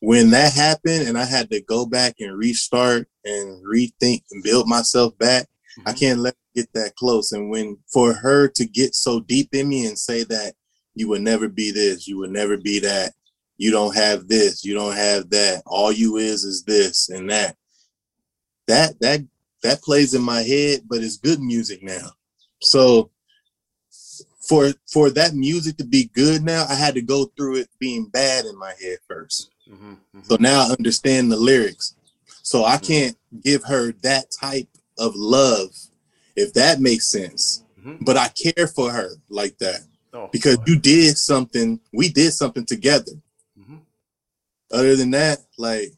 When 0.00 0.30
that 0.30 0.52
happened, 0.52 1.08
and 1.08 1.18
I 1.18 1.24
had 1.24 1.50
to 1.50 1.60
go 1.62 1.84
back 1.84 2.16
and 2.20 2.36
restart 2.36 3.08
and 3.24 3.64
rethink 3.64 4.22
and 4.30 4.42
build 4.44 4.68
myself 4.68 5.16
back, 5.18 5.44
mm-hmm. 5.44 5.88
I 5.88 5.92
can't 5.92 6.20
let 6.20 6.36
get 6.54 6.72
that 6.74 6.94
close. 6.96 7.32
And 7.32 7.50
when 7.50 7.78
for 7.92 8.12
her 8.12 8.48
to 8.48 8.66
get 8.66 8.94
so 8.94 9.20
deep 9.20 9.48
in 9.52 9.68
me 9.68 9.86
and 9.86 9.98
say 9.98 10.24
that 10.24 10.54
you 10.94 11.08
would 11.08 11.22
never 11.22 11.48
be 11.48 11.70
this, 11.70 12.06
you 12.06 12.18
would 12.18 12.30
never 12.30 12.56
be 12.56 12.78
that, 12.80 13.12
you 13.56 13.70
don't 13.70 13.94
have 13.94 14.28
this, 14.28 14.64
you 14.64 14.74
don't 14.74 14.94
have 14.94 15.30
that, 15.30 15.62
all 15.66 15.90
you 15.92 16.16
is 16.16 16.44
is 16.44 16.64
this 16.64 17.08
and 17.08 17.30
that. 17.30 17.56
That 18.66 19.00
that 19.00 19.20
that 19.62 19.82
plays 19.82 20.14
in 20.14 20.22
my 20.22 20.42
head, 20.42 20.82
but 20.88 21.02
it's 21.02 21.16
good 21.16 21.40
music 21.40 21.82
now. 21.82 22.10
So 22.60 23.10
for 24.48 24.72
for 24.90 25.10
that 25.10 25.34
music 25.34 25.76
to 25.78 25.84
be 25.84 26.10
good 26.14 26.42
now, 26.42 26.66
I 26.68 26.74
had 26.74 26.94
to 26.94 27.02
go 27.02 27.26
through 27.36 27.56
it 27.56 27.68
being 27.78 28.06
bad 28.06 28.44
in 28.44 28.56
my 28.58 28.74
head 28.80 28.98
1st 29.10 29.46
mm-hmm, 29.70 29.92
mm-hmm. 29.92 30.20
So 30.22 30.36
now 30.40 30.68
I 30.68 30.72
understand 30.72 31.30
the 31.32 31.36
lyrics. 31.36 31.94
So 32.42 32.64
I 32.64 32.76
mm-hmm. 32.76 32.86
can't 32.86 33.16
give 33.42 33.64
her 33.64 33.92
that 34.02 34.26
type 34.30 34.68
of 34.98 35.14
love, 35.14 35.70
if 36.36 36.52
that 36.54 36.80
makes 36.80 37.10
sense. 37.10 37.64
Mm-hmm. 37.80 38.04
But 38.04 38.16
I 38.16 38.28
care 38.28 38.66
for 38.66 38.90
her 38.90 39.10
like 39.28 39.58
that. 39.58 39.80
Oh, 40.12 40.28
because 40.32 40.56
boy. 40.56 40.64
you 40.68 40.78
did 40.78 41.18
something, 41.18 41.80
we 41.92 42.08
did 42.08 42.32
something 42.32 42.64
together. 42.64 43.12
Other 44.70 44.96
than 44.96 45.10
that, 45.12 45.38
like 45.56 45.92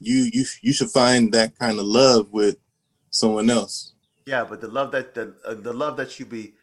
you 0.00 0.30
you 0.32 0.44
you 0.62 0.72
should 0.72 0.90
find 0.90 1.32
that 1.32 1.58
kind 1.58 1.78
of 1.78 1.84
love 1.84 2.30
with 2.32 2.56
someone 3.10 3.50
else. 3.50 3.94
Yeah, 4.26 4.44
but 4.44 4.60
the 4.60 4.68
love 4.68 4.92
that 4.92 5.14
the 5.14 5.34
uh, 5.44 5.54
the 5.54 5.72
love 5.72 5.96
that 5.96 6.18
you 6.20 6.26
be 6.26 6.54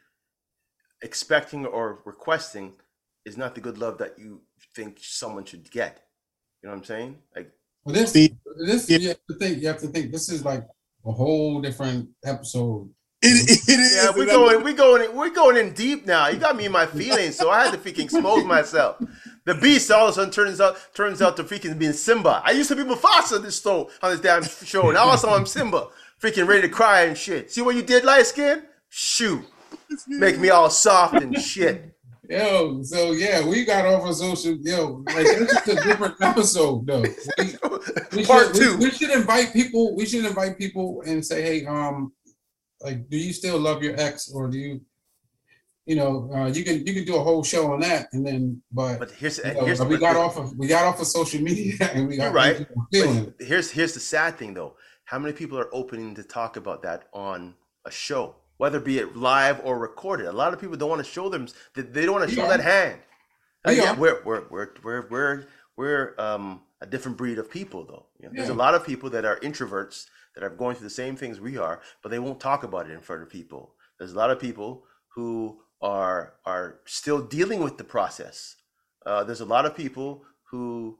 expecting 1.02 1.66
or 1.66 2.00
requesting 2.06 2.74
is 3.26 3.38
not 3.38 3.56
the 3.56 3.62
good 3.62 3.78
love 3.78 3.98
that 3.98 4.18
you 4.18 4.42
think 4.74 5.00
someone 5.02 5.44
should 5.44 5.70
get. 5.70 6.03
You 6.64 6.70
know 6.70 6.76
what 6.76 6.80
I'm 6.80 6.86
saying? 6.86 7.18
Like 7.36 7.52
well, 7.84 7.94
this, 7.94 8.14
this 8.14 8.90
you 8.90 9.10
have 9.10 9.18
to 9.30 9.36
think. 9.36 9.62
You 9.62 9.68
have 9.68 9.80
to 9.80 9.88
think. 9.88 10.12
This 10.12 10.30
is 10.30 10.46
like 10.46 10.66
a 11.06 11.12
whole 11.12 11.62
different 11.62 12.10
episode. 12.24 12.90
It, 13.22 13.50
it 13.68 13.80
is. 13.80 13.96
Yeah, 13.96 14.12
we're 14.16 14.26
going, 14.26 14.64
we're 14.64 14.74
going, 14.74 15.16
we're 15.16 15.30
going 15.30 15.58
in 15.58 15.74
deep 15.74 16.06
now. 16.06 16.30
You 16.30 16.38
got 16.38 16.56
me 16.56 16.66
in 16.66 16.72
my 16.72 16.86
feelings, 16.86 17.38
so 17.38 17.50
I 17.50 17.66
had 17.66 17.74
to 17.74 17.78
freaking 17.78 18.06
expose 18.06 18.46
myself. 18.46 19.02
The 19.46 19.56
beast 19.56 19.92
all 19.92 20.08
of 20.08 20.12
a 20.12 20.14
sudden 20.14 20.32
turns 20.32 20.62
out 20.62 20.78
turns 20.94 21.22
out 21.22 21.36
to 21.38 21.44
freaking 21.44 21.78
being 21.78 21.92
Simba. 21.92 22.42
I 22.46 22.52
used 22.52 22.70
to 22.70 22.78
be 22.78 22.84
Mufasa 22.84 23.42
this 23.42 23.62
show 23.62 23.90
on 24.02 24.12
this 24.12 24.22
damn 24.22 24.44
show. 24.44 24.92
Now 24.92 25.04
also 25.06 25.30
I'm 25.30 25.46
Simba 25.46 25.88
freaking 26.22 26.48
ready 26.48 26.62
to 26.62 26.70
cry 26.70 27.02
and 27.02 27.18
shit. 27.18 27.52
See 27.52 27.62
what 27.62 27.76
you 27.76 27.82
did, 27.82 28.06
light 28.06 28.26
skin? 28.26 28.64
Shoot. 28.88 29.44
Make 30.08 30.40
me 30.40 30.50
all 30.50 30.70
soft 30.70 31.16
and 31.16 31.38
shit. 31.38 31.93
Yo, 32.30 32.82
so 32.84 33.12
yeah, 33.12 33.46
we 33.46 33.66
got 33.66 33.86
off 33.86 34.08
of 34.08 34.16
social. 34.16 34.56
Yo, 34.62 35.04
like 35.08 35.26
it's 35.28 35.54
just 35.54 35.68
a 35.68 35.76
different 35.76 36.16
episode, 36.22 36.88
though. 36.88 37.02
We, 37.02 37.56
we 38.16 38.26
Part 38.26 38.48
should, 38.48 38.56
two. 38.56 38.78
We, 38.78 38.86
we, 38.86 38.92
should 38.92 39.12
invite 39.12 39.52
people. 39.52 39.96
We 39.96 40.06
should 40.06 40.26
invite 40.26 40.58
people 40.58 41.04
and 41.06 41.26
say, 41.26 41.42
hey, 41.42 41.66
um, 41.66 42.14
like, 42.82 43.10
do 43.10 43.18
you 43.18 43.34
still 43.34 43.60
love 43.60 43.84
your 43.84 44.00
ex, 44.00 44.32
or 44.32 44.48
do 44.48 44.58
you, 44.58 44.82
you 45.86 45.96
know, 45.98 46.32
uh, 46.34 46.48
you 46.48 46.64
can 46.64 46.86
you 46.88 46.94
can 46.94 47.04
do 47.04 47.18
a 47.18 47.24
whole 47.24 47.44
show 47.44 47.74
on 47.74 47.82
that, 47.82 48.08
and 48.14 48.26
then, 48.26 48.62
but, 48.72 49.00
but 49.00 49.12
here's, 49.12 49.40
you 49.40 49.54
know, 49.54 49.66
here's 49.66 49.84
we 49.84 49.98
got 49.98 50.16
off 50.16 50.38
of 50.38 50.58
we 50.58 50.68
got 50.68 50.86
off 50.86 51.02
of 51.02 51.08
social 51.08 51.42
media, 51.42 51.76
and 51.94 52.08
we 52.08 52.16
got 52.16 52.34
right. 52.34 52.66
Here's 53.40 53.70
here's 53.70 53.94
the 53.94 54.00
sad 54.00 54.38
thing 54.38 54.54
though 54.54 54.76
how 55.06 55.20
many 55.20 55.34
people 55.34 55.60
are 55.60 55.70
opening 55.74 56.16
to 56.16 56.24
talk 56.24 56.58
about 56.58 56.82
that 56.84 57.08
on 57.14 57.54
a 57.86 57.92
show, 57.92 58.36
whether 58.64 58.80
be 58.80 58.98
it 58.98 59.18
live 59.18 59.60
or 59.66 59.78
recorded? 59.78 60.26
A 60.26 60.32
lot 60.32 60.54
of 60.54 60.62
people 60.62 60.78
don't 60.78 60.88
want 60.88 61.04
to 61.04 61.12
show 61.18 61.28
them. 61.28 61.50
that 61.74 61.94
They 61.94 62.06
don't 62.06 62.16
want 62.18 62.30
to 62.30 62.34
show 62.34 62.48
that 62.48 62.62
hand. 62.62 62.98
Uh, 63.68 63.72
yeah, 63.72 63.94
we're 63.94 64.22
we're 64.24 64.44
we're 64.50 64.70
we're 64.82 65.06
we're 65.10 65.46
we're 65.76 66.16
um, 66.18 66.62
a 66.80 66.86
different 66.86 67.18
breed 67.18 67.40
of 67.40 67.52
people, 67.52 67.84
though. 67.84 68.06
You 68.20 68.28
know, 68.28 68.32
yeah. 68.34 68.38
There's 68.38 68.56
a 68.58 68.62
lot 68.66 68.74
of 68.74 68.86
people 68.86 69.10
that 69.10 69.26
are 69.26 69.38
introverts 69.42 70.06
that 70.34 70.46
are 70.46 70.50
going 70.50 70.78
through 70.78 70.88
the 70.88 71.02
same 71.04 71.18
things 71.18 71.42
we 71.42 71.58
are, 71.58 71.82
but 72.02 72.08
they 72.08 72.20
won't 72.20 72.40
talk 72.40 72.64
about 72.64 72.90
it 72.90 72.94
in 72.94 73.02
front 73.02 73.22
of 73.22 73.30
people. 73.30 73.76
There's 74.00 74.14
a 74.14 74.18
lot 74.18 74.32
of 74.32 74.40
people 74.40 74.86
who 75.14 75.60
are 75.82 76.36
are 76.46 76.80
still 76.86 77.22
dealing 77.22 77.62
with 77.62 77.78
the 77.78 77.84
process. 77.84 78.56
Uh, 79.06 79.26
there's 79.26 79.42
a 79.42 79.54
lot 79.56 79.66
of 79.66 79.76
people 79.76 80.24
who 80.52 80.98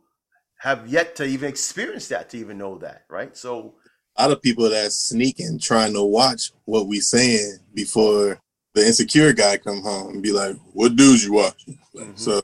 have 0.60 0.86
yet 0.88 1.16
to 1.16 1.24
even 1.24 1.48
experience 1.48 2.10
that 2.10 2.30
to 2.32 2.38
even 2.38 2.58
know 2.58 2.78
that, 2.80 3.06
right? 3.10 3.38
So 3.38 3.76
a 4.16 4.22
lot 4.24 4.32
of 4.32 4.42
people 4.42 4.70
that's 4.70 4.98
sneaking 4.98 5.60
trying 5.60 5.94
to 5.94 6.04
watch 6.04 6.52
what 6.66 6.88
we 6.88 7.00
saying 7.00 7.58
before 7.74 8.40
the 8.74 8.86
insecure 8.86 9.34
guy 9.34 9.58
come 9.58 9.82
home 9.82 10.14
and 10.14 10.24
be 10.24 10.32
like, 10.32 10.56
"What 10.74 10.96
dudes 10.96 11.26
you 11.26 11.34
watching?" 11.34 11.80
Mm-hmm. 11.96 12.16
So, 12.16 12.42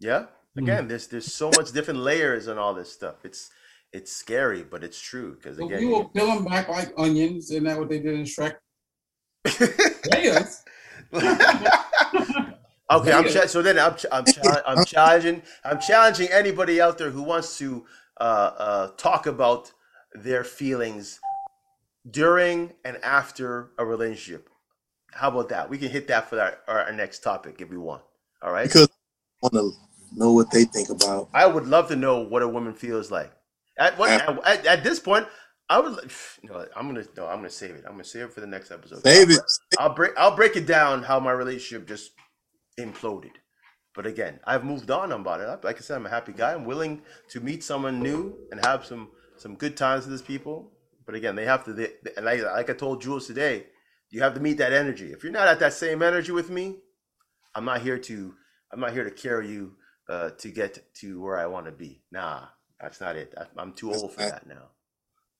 yeah, 0.00 0.26
again, 0.56 0.80
mm-hmm. 0.80 0.88
there's 0.88 1.06
there's 1.06 1.32
so 1.32 1.50
much 1.56 1.72
different 1.72 2.00
layers 2.00 2.46
and 2.46 2.58
all 2.58 2.74
this 2.74 2.92
stuff. 2.92 3.24
It's 3.24 3.50
it's 3.92 4.12
scary, 4.12 4.62
but 4.62 4.84
it's 4.84 5.00
true 5.00 5.34
because 5.34 5.58
again, 5.58 5.80
you 5.80 5.88
will 5.88 6.08
peel 6.08 6.26
them 6.26 6.44
back 6.44 6.68
like 6.68 6.92
onions. 6.98 7.50
Isn't 7.50 7.64
that 7.64 7.78
what 7.78 7.88
they 7.88 8.00
did 8.00 8.14
in 8.14 8.24
Shrek? 8.24 8.56
yes. 10.12 10.64
okay, 11.14 13.12
I'm 13.12 13.24
ch- 13.24 13.48
so 13.48 13.62
then 13.62 13.78
I'm 13.78 13.96
ch- 13.96 14.06
I'm, 14.12 14.24
ch- 14.26 14.38
I'm 14.66 14.84
challenging 14.84 15.42
I'm 15.64 15.80
challenging 15.80 16.28
anybody 16.30 16.82
out 16.82 16.98
there 16.98 17.10
who 17.10 17.22
wants 17.22 17.56
to 17.58 17.86
uh, 18.20 18.50
uh, 18.58 18.90
talk 18.98 19.26
about 19.26 19.72
their 20.14 20.44
feelings 20.44 21.20
during 22.10 22.72
and 22.84 22.96
after 23.02 23.70
a 23.78 23.84
relationship. 23.84 24.48
How 25.12 25.28
about 25.28 25.48
that? 25.50 25.70
We 25.70 25.78
can 25.78 25.88
hit 25.88 26.08
that 26.08 26.28
for 26.28 26.40
our, 26.40 26.58
our 26.66 26.92
next 26.92 27.20
topic 27.20 27.60
if 27.60 27.70
we 27.70 27.78
want. 27.78 28.02
All 28.42 28.52
right. 28.52 28.66
Because 28.66 28.88
I 29.42 29.48
want 29.48 29.54
to 29.54 30.16
know 30.16 30.32
what 30.32 30.50
they 30.50 30.64
think 30.64 30.90
about. 30.90 31.28
I 31.34 31.46
would 31.46 31.66
love 31.66 31.88
to 31.88 31.96
know 31.96 32.20
what 32.20 32.42
a 32.42 32.48
woman 32.48 32.74
feels 32.74 33.10
like. 33.10 33.32
At 33.78 33.96
what 33.98 34.10
at, 34.10 34.66
at, 34.66 34.82
this 34.82 34.98
point, 34.98 35.26
I 35.68 35.78
would. 35.78 36.10
No, 36.42 36.66
I'm 36.74 36.88
gonna. 36.88 37.04
No, 37.16 37.26
I'm 37.26 37.36
gonna 37.36 37.50
save 37.50 37.76
it. 37.76 37.84
I'm 37.86 37.92
gonna 37.92 38.04
save 38.04 38.24
it 38.24 38.32
for 38.32 38.40
the 38.40 38.46
next 38.46 38.72
episode. 38.72 39.02
Save 39.04 39.30
it. 39.30 39.40
I'll 39.78 39.94
break. 39.94 40.12
I'll 40.16 40.34
break 40.34 40.56
it 40.56 40.66
down 40.66 41.04
how 41.04 41.20
my 41.20 41.30
relationship 41.30 41.86
just 41.86 42.10
imploded. 42.78 43.30
But 43.94 44.06
again, 44.06 44.40
I've 44.44 44.64
moved 44.64 44.90
on 44.90 45.12
about 45.12 45.40
it. 45.40 45.64
Like 45.64 45.76
I 45.76 45.80
said, 45.80 45.96
I'm 45.96 46.06
a 46.06 46.10
happy 46.10 46.32
guy. 46.32 46.54
I'm 46.54 46.64
willing 46.64 47.02
to 47.30 47.40
meet 47.40 47.62
someone 47.62 48.00
new 48.00 48.36
and 48.50 48.64
have 48.64 48.84
some 48.84 49.08
some 49.40 49.54
good 49.54 49.76
times 49.76 50.04
with 50.04 50.12
these 50.12 50.26
people. 50.26 50.72
But 51.06 51.14
again, 51.14 51.36
they 51.36 51.46
have 51.46 51.64
to. 51.64 51.72
They, 51.72 51.88
and 52.16 52.26
like, 52.26 52.42
like 52.42 52.70
I 52.70 52.74
told 52.74 53.00
Jules 53.00 53.26
today, 53.26 53.66
you 54.10 54.22
have 54.22 54.34
to 54.34 54.40
meet 54.40 54.58
that 54.58 54.72
energy. 54.72 55.12
If 55.12 55.22
you're 55.22 55.32
not 55.32 55.48
at 55.48 55.60
that 55.60 55.72
same 55.72 56.02
energy 56.02 56.32
with 56.32 56.50
me, 56.50 56.76
I'm 57.54 57.64
not 57.64 57.82
here 57.82 57.98
to. 57.98 58.34
I'm 58.72 58.80
not 58.80 58.92
here 58.92 59.04
to 59.04 59.10
carry 59.10 59.48
you 59.48 59.76
uh, 60.08 60.30
to 60.38 60.50
get 60.50 60.94
to 60.96 61.20
where 61.20 61.38
I 61.38 61.46
want 61.46 61.66
to 61.66 61.72
be. 61.72 62.02
Nah, 62.12 62.44
that's 62.80 63.00
not 63.00 63.16
it. 63.16 63.34
I'm 63.56 63.72
too 63.72 63.92
old 63.92 64.12
for 64.12 64.20
that 64.20 64.46
now. 64.46 64.70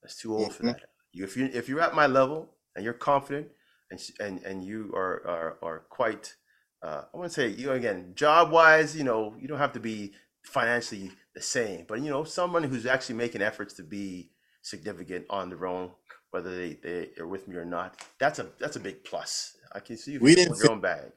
That's 0.02 0.16
too 0.20 0.34
old 0.34 0.54
for 0.54 0.62
that. 0.64 0.80
You, 1.12 1.24
if 1.24 1.36
you 1.36 1.50
if 1.52 1.68
you're 1.68 1.80
at 1.80 1.94
my 1.94 2.06
level 2.06 2.48
and 2.74 2.84
you're 2.84 2.94
confident 2.94 3.48
and 3.90 4.00
and 4.20 4.42
and 4.42 4.64
you 4.64 4.92
are 4.94 5.26
are 5.26 5.58
are 5.62 5.78
quite. 5.90 6.34
Uh, 6.80 7.02
I 7.12 7.16
want 7.16 7.28
to 7.30 7.34
say 7.34 7.48
you 7.48 7.66
know, 7.66 7.72
again, 7.72 8.12
job 8.14 8.52
wise, 8.52 8.96
you 8.96 9.02
know, 9.04 9.34
you 9.38 9.48
don't 9.48 9.58
have 9.58 9.72
to 9.72 9.80
be 9.80 10.12
financially 10.44 11.10
the 11.38 11.44
same, 11.44 11.84
but 11.86 12.00
you 12.00 12.10
know, 12.10 12.24
someone 12.24 12.64
who's 12.64 12.84
actually 12.84 13.14
making 13.14 13.42
efforts 13.42 13.72
to 13.74 13.84
be 13.84 14.30
significant 14.62 15.24
on 15.30 15.48
their 15.48 15.66
own, 15.66 15.90
whether 16.32 16.54
they, 16.54 16.72
they 16.82 17.10
are 17.20 17.28
with 17.28 17.46
me 17.46 17.54
or 17.56 17.64
not. 17.64 18.02
That's 18.18 18.40
a 18.40 18.46
that's 18.58 18.76
a 18.76 18.80
big 18.80 19.04
plus. 19.04 19.56
I 19.72 19.78
can 19.78 19.96
see 19.96 20.12
you 20.12 20.20
we 20.20 20.34
didn't 20.34 20.58
your 20.58 20.72
own 20.72 20.80
bag. 20.80 21.12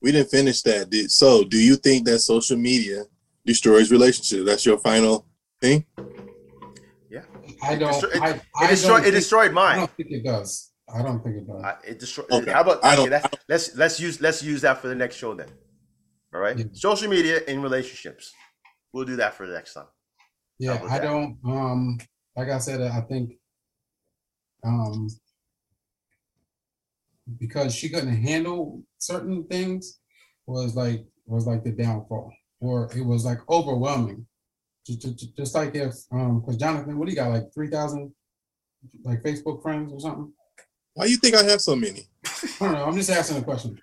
We 0.00 0.12
didn't 0.12 0.30
finish 0.30 0.62
that. 0.62 0.90
Did, 0.90 1.10
So, 1.10 1.44
do 1.44 1.58
you 1.58 1.76
think 1.76 2.06
that 2.06 2.20
social 2.20 2.56
media 2.56 3.04
destroys 3.44 3.90
relationships? 3.90 4.44
That's 4.44 4.64
your 4.64 4.78
final 4.78 5.26
thing. 5.60 5.84
Yeah, 7.10 7.24
I 7.62 7.74
don't. 7.74 8.04
It, 8.04 8.22
I, 8.22 8.40
I 8.60 8.70
destroyed. 8.70 9.04
It 9.04 9.10
destroyed 9.10 9.52
mine. 9.52 9.74
I 9.74 9.78
don't 9.78 9.96
think 9.96 10.10
it 10.12 10.24
does. 10.24 10.70
I 10.94 11.02
don't 11.02 11.22
think 11.22 11.36
it 11.36 11.46
does. 11.48 11.62
I, 11.64 11.74
it 11.84 11.98
destroyed. 11.98 12.30
Okay. 12.30 12.52
How 12.52 12.60
about 12.60 12.84
I 12.84 12.94
don't, 12.94 13.10
let's 13.48 13.74
let's 13.76 13.98
use 13.98 14.20
let's 14.20 14.40
use 14.42 14.60
that 14.60 14.80
for 14.80 14.86
the 14.86 14.94
next 14.94 15.16
show 15.16 15.34
then. 15.34 15.48
All 16.32 16.40
right, 16.40 16.56
yeah. 16.56 16.64
social 16.72 17.08
media 17.08 17.42
in 17.48 17.60
relationships. 17.60 18.32
We'll 18.92 19.04
do 19.04 19.16
that 19.16 19.34
for 19.34 19.46
the 19.46 19.54
next 19.54 19.74
time. 19.74 19.86
Yeah, 20.58 20.80
I 20.88 20.98
don't. 20.98 21.38
Um, 21.44 21.98
like 22.36 22.48
I 22.48 22.58
said, 22.58 22.80
I 22.80 23.00
think 23.02 23.32
um 24.64 25.08
because 27.38 27.74
she 27.74 27.88
couldn't 27.88 28.14
handle 28.14 28.82
certain 28.98 29.44
things 29.44 29.98
was 30.46 30.74
like 30.74 31.04
was 31.26 31.46
like 31.46 31.64
the 31.64 31.72
downfall, 31.72 32.32
or 32.60 32.90
it 32.96 33.04
was 33.04 33.24
like 33.24 33.38
overwhelming. 33.48 34.26
Just, 34.86 35.36
just 35.36 35.54
like 35.54 35.74
if 35.74 35.94
um, 36.10 36.40
because 36.40 36.56
Jonathan, 36.56 36.98
what 36.98 37.06
do 37.06 37.12
you 37.12 37.16
got? 37.16 37.30
Like 37.30 37.54
three 37.54 37.68
thousand, 37.68 38.12
like 39.04 39.22
Facebook 39.22 39.62
friends 39.62 39.92
or 39.92 40.00
something. 40.00 40.32
Why 40.94 41.06
do 41.06 41.12
you 41.12 41.16
think 41.16 41.36
I 41.36 41.44
have 41.44 41.60
so 41.60 41.76
many? 41.76 42.08
I 42.26 42.48
don't 42.60 42.72
know. 42.72 42.84
I'm 42.84 42.96
just 42.96 43.10
asking 43.10 43.38
a 43.38 43.42
question. 43.42 43.78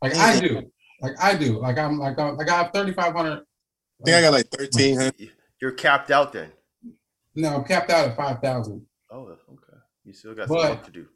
Like 0.00 0.14
I 0.16 0.40
do. 0.40 0.62
Like 1.00 1.14
I 1.20 1.34
do. 1.34 1.58
Like 1.58 1.78
I'm 1.78 1.98
like 1.98 2.18
I'm, 2.18 2.36
like 2.36 2.48
I 2.48 2.62
have 2.62 2.72
thirty 2.72 2.92
five 2.92 3.14
hundred. 3.14 3.42
I 4.02 4.04
think 4.04 4.16
I 4.16 4.20
got 4.20 4.32
like 4.32 4.48
thirteen. 4.48 5.12
You're 5.60 5.72
capped 5.72 6.10
out 6.10 6.32
then. 6.32 6.50
No, 7.34 7.56
I'm 7.56 7.64
capped 7.64 7.90
out 7.90 8.08
at 8.08 8.16
five 8.16 8.40
thousand. 8.40 8.84
Oh, 9.10 9.28
okay. 9.28 9.78
You 10.04 10.12
still 10.12 10.34
got 10.34 10.48
some 10.48 10.56
work 10.56 10.84
to 10.84 10.90
do. 10.90 11.06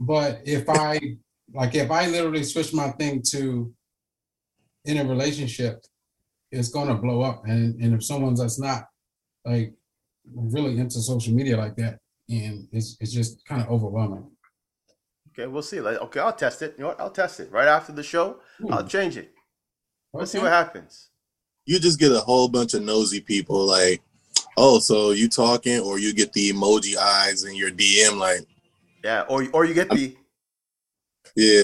But 0.00 0.40
if 0.44 0.68
I 0.68 0.98
like 1.52 1.74
if 1.74 1.90
I 1.90 2.08
literally 2.08 2.42
switch 2.42 2.74
my 2.74 2.90
thing 2.92 3.22
to 3.30 3.72
in 4.84 4.98
a 4.98 5.04
relationship, 5.04 5.84
it's 6.50 6.68
gonna 6.68 6.94
blow 6.96 7.22
up. 7.22 7.44
And 7.46 7.80
and 7.80 7.94
if 7.94 8.04
someone's 8.04 8.40
that's 8.40 8.58
not 8.58 8.88
like 9.44 9.74
really 10.34 10.78
into 10.78 11.00
social 11.00 11.34
media 11.34 11.56
like 11.56 11.76
that, 11.76 11.98
and 12.28 12.66
it's 12.72 12.96
it's 13.00 13.12
just 13.12 13.44
kind 13.46 13.62
of 13.62 13.68
overwhelming. 13.68 14.28
Okay, 15.30 15.46
we'll 15.46 15.62
see. 15.62 15.80
Like, 15.80 15.98
okay, 15.98 16.20
I'll 16.20 16.32
test 16.32 16.62
it. 16.62 16.74
You 16.76 16.82
know 16.82 16.88
what? 16.88 17.00
I'll 17.00 17.10
test 17.10 17.40
it 17.40 17.50
right 17.50 17.66
after 17.66 17.92
the 17.92 18.02
show. 18.02 18.40
Ooh. 18.62 18.70
I'll 18.70 18.82
hmm. 18.82 18.88
change 18.88 19.16
it. 19.16 19.32
Let's 20.12 20.30
okay. 20.30 20.38
see 20.38 20.42
what 20.42 20.52
happens. 20.52 21.10
You 21.66 21.78
just 21.78 21.98
get 21.98 22.12
a 22.12 22.20
whole 22.20 22.48
bunch 22.48 22.74
of 22.74 22.82
nosy 22.82 23.20
people 23.20 23.66
like, 23.66 24.02
oh, 24.56 24.78
so 24.78 25.12
you 25.12 25.28
talking, 25.28 25.80
or 25.80 25.98
you 25.98 26.12
get 26.12 26.32
the 26.32 26.50
emoji 26.50 26.96
eyes 26.96 27.44
in 27.44 27.54
your 27.54 27.70
DM, 27.70 28.18
like, 28.18 28.40
yeah, 29.02 29.22
or 29.28 29.46
or 29.52 29.64
you 29.64 29.74
get 29.74 29.90
the 29.90 30.16
yeah, 31.36 31.62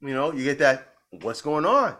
you 0.00 0.14
know, 0.14 0.32
you 0.32 0.44
get 0.44 0.58
that. 0.58 0.88
What's 1.20 1.42
going 1.42 1.66
on? 1.66 1.96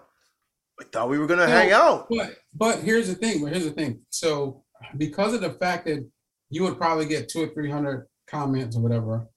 I 0.81 0.85
thought 0.91 1.09
we 1.09 1.19
were 1.19 1.27
gonna 1.27 1.47
hang 1.47 1.73
out. 1.73 2.09
But 2.09 2.37
but 2.55 2.79
here's 2.81 3.09
the 3.09 3.15
thing. 3.15 3.43
But 3.43 3.53
here's 3.53 3.65
the 3.65 3.71
thing. 3.73 4.01
So 4.09 4.65
because 4.97 5.35
of 5.35 5.41
the 5.41 5.51
fact 5.51 5.87
that 5.87 6.09
you 6.51 6.63
would 6.65 6.77
probably 6.77 7.07
get 7.07 7.29
two 7.29 7.43
or 7.43 7.49
three 7.49 7.71
hundred 7.71 8.07
comments 8.29 8.77
or 8.77 8.81
whatever. 8.81 9.29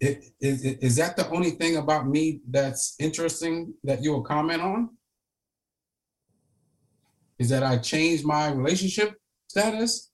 It, 0.00 0.26
is, 0.40 0.64
is 0.64 0.96
that 0.96 1.16
the 1.16 1.28
only 1.30 1.52
thing 1.52 1.76
about 1.76 2.06
me 2.06 2.40
that's 2.48 2.94
interesting 3.00 3.74
that 3.82 4.02
you 4.02 4.12
will 4.12 4.22
comment 4.22 4.62
on? 4.62 4.90
Is 7.38 7.48
that 7.50 7.62
I 7.62 7.78
changed 7.78 8.24
my 8.24 8.50
relationship 8.50 9.14
status? 9.48 10.10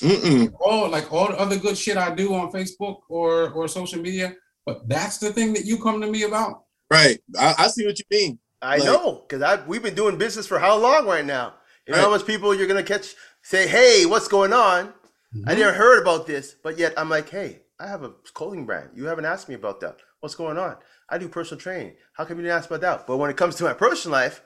Mm-mm. 0.00 0.52
All 0.60 0.88
like 0.88 1.12
all 1.12 1.28
the 1.28 1.38
other 1.38 1.56
good 1.56 1.78
shit 1.78 1.96
I 1.96 2.14
do 2.14 2.34
on 2.34 2.50
Facebook 2.50 3.00
or 3.08 3.50
or 3.50 3.68
social 3.68 4.00
media, 4.00 4.34
but 4.66 4.88
that's 4.88 5.18
the 5.18 5.32
thing 5.32 5.52
that 5.54 5.64
you 5.64 5.80
come 5.80 6.00
to 6.00 6.06
me 6.06 6.24
about. 6.24 6.64
Right. 6.90 7.18
I, 7.38 7.54
I 7.58 7.68
see 7.68 7.86
what 7.86 7.98
you 7.98 8.04
mean. 8.10 8.38
I 8.60 8.78
like, 8.78 8.86
know 8.86 9.24
because 9.26 9.42
I 9.42 9.64
we've 9.66 9.82
been 9.82 9.94
doing 9.94 10.18
business 10.18 10.46
for 10.46 10.58
how 10.58 10.76
long 10.76 11.06
right 11.06 11.24
now? 11.24 11.54
You 11.86 11.92
know 11.92 11.98
right. 11.98 12.04
how 12.04 12.10
much 12.10 12.26
people 12.26 12.54
you're 12.54 12.66
gonna 12.66 12.82
catch 12.82 13.14
say, 13.42 13.68
"Hey, 13.68 14.04
what's 14.06 14.28
going 14.28 14.52
on?" 14.52 14.86
Mm-hmm. 14.86 15.48
I 15.48 15.54
never 15.54 15.72
heard 15.72 16.00
about 16.00 16.26
this, 16.26 16.56
but 16.62 16.78
yet 16.78 16.94
I'm 16.96 17.10
like, 17.10 17.28
"Hey, 17.28 17.62
I 17.78 17.86
have 17.86 18.02
a 18.02 18.10
clothing 18.32 18.66
brand. 18.66 18.90
You 18.94 19.04
haven't 19.04 19.26
asked 19.26 19.48
me 19.48 19.54
about 19.54 19.80
that. 19.80 19.98
What's 20.20 20.34
going 20.34 20.58
on? 20.58 20.76
I 21.10 21.18
do 21.18 21.28
personal 21.28 21.60
training. 21.60 21.94
How 22.14 22.24
come 22.24 22.38
you 22.38 22.44
didn't 22.44 22.56
ask 22.56 22.68
about 22.68 22.80
that?" 22.80 23.06
But 23.06 23.18
when 23.18 23.30
it 23.30 23.36
comes 23.36 23.54
to 23.56 23.64
my 23.64 23.74
personal 23.74 24.18
life, 24.18 24.42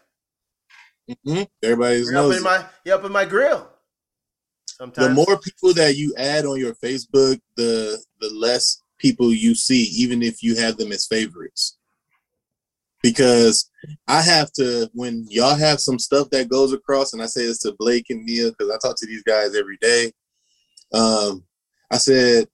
mm-hmm. 1.09 1.43
everybody's 1.63 2.11
you're 2.11 2.19
up 2.19 2.37
in 2.37 2.43
my 2.43 2.65
you 2.85 2.95
up 2.95 3.05
in 3.05 3.13
my 3.13 3.25
grill. 3.25 3.69
Sometimes. 4.67 5.09
The 5.09 5.15
more 5.15 5.39
people 5.41 5.75
that 5.75 5.97
you 5.97 6.15
add 6.17 6.47
on 6.47 6.59
your 6.59 6.75
Facebook, 6.75 7.41
the 7.57 8.03
the 8.21 8.31
less 8.31 8.83
people 8.99 9.33
you 9.33 9.55
see, 9.55 9.85
even 9.97 10.23
if 10.23 10.43
you 10.43 10.57
have 10.57 10.77
them 10.77 10.93
as 10.93 11.07
favorites. 11.07 11.77
Because 13.01 13.71
I 14.09 14.23
have 14.23 14.53
to 14.55 14.91
when 14.93 15.25
y'all 15.29 15.55
have 15.55 15.81
some 15.81 15.99
stuff 15.99 16.31
that 16.31 16.49
goes 16.49 16.73
across, 16.73 17.13
and 17.13 17.23
I 17.23 17.27
say 17.27 17.47
this 17.47 17.61
to 17.61 17.75
Blake 17.79 18.07
and 18.11 18.25
Neil 18.25 18.51
because 18.51 18.71
I 18.71 18.79
talk 18.79 18.97
to 18.99 19.07
these 19.07 19.23
guys 19.23 19.57
every 19.57 19.79
day. 19.81 20.13
Um, 20.93 21.45
I 21.91 21.97
said, 21.99 22.49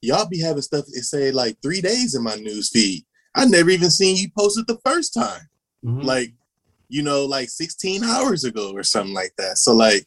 y'all 0.00 0.28
be 0.28 0.40
having 0.40 0.62
stuff 0.62 0.84
it 0.88 1.04
say 1.04 1.30
like 1.30 1.56
three 1.62 1.80
days 1.80 2.14
in 2.14 2.22
my 2.22 2.36
news 2.36 2.70
feed. 2.70 3.04
I 3.34 3.44
never 3.44 3.70
even 3.70 3.90
seen 3.90 4.16
you 4.16 4.28
post 4.36 4.58
it 4.58 4.66
the 4.66 4.78
first 4.84 5.14
time. 5.14 5.48
Mm-hmm. 5.84 6.00
Like, 6.02 6.32
you 6.88 7.02
know, 7.02 7.24
like 7.24 7.48
16 7.48 8.04
hours 8.04 8.44
ago 8.44 8.72
or 8.72 8.82
something 8.82 9.14
like 9.14 9.32
that. 9.38 9.58
So 9.58 9.74
like 9.74 10.04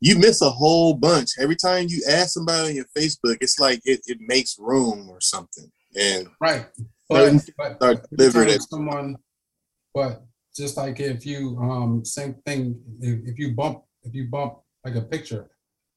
you 0.00 0.18
miss 0.18 0.42
a 0.42 0.50
whole 0.50 0.94
bunch. 0.94 1.30
Every 1.40 1.56
time 1.56 1.86
you 1.88 2.02
add 2.08 2.28
somebody 2.28 2.68
on 2.68 2.74
your 2.74 2.86
Facebook, 2.96 3.38
it's 3.40 3.58
like 3.58 3.80
it, 3.84 4.00
it 4.06 4.18
makes 4.20 4.56
room 4.58 5.08
or 5.08 5.20
something. 5.20 5.70
And 5.98 6.28
right. 6.40 6.66
But, 7.08 7.34
but 7.58 7.76
start 7.76 8.62
someone 8.70 9.16
but 9.94 10.22
just 10.54 10.76
like 10.76 11.00
if 11.00 11.24
you 11.26 11.58
um 11.58 12.04
same 12.04 12.34
thing 12.46 12.80
if, 13.00 13.20
if 13.26 13.38
you 13.38 13.52
bump 13.52 13.82
if 14.02 14.14
you 14.14 14.28
bump 14.28 14.58
like 14.84 14.96
a 14.96 15.02
picture, 15.02 15.48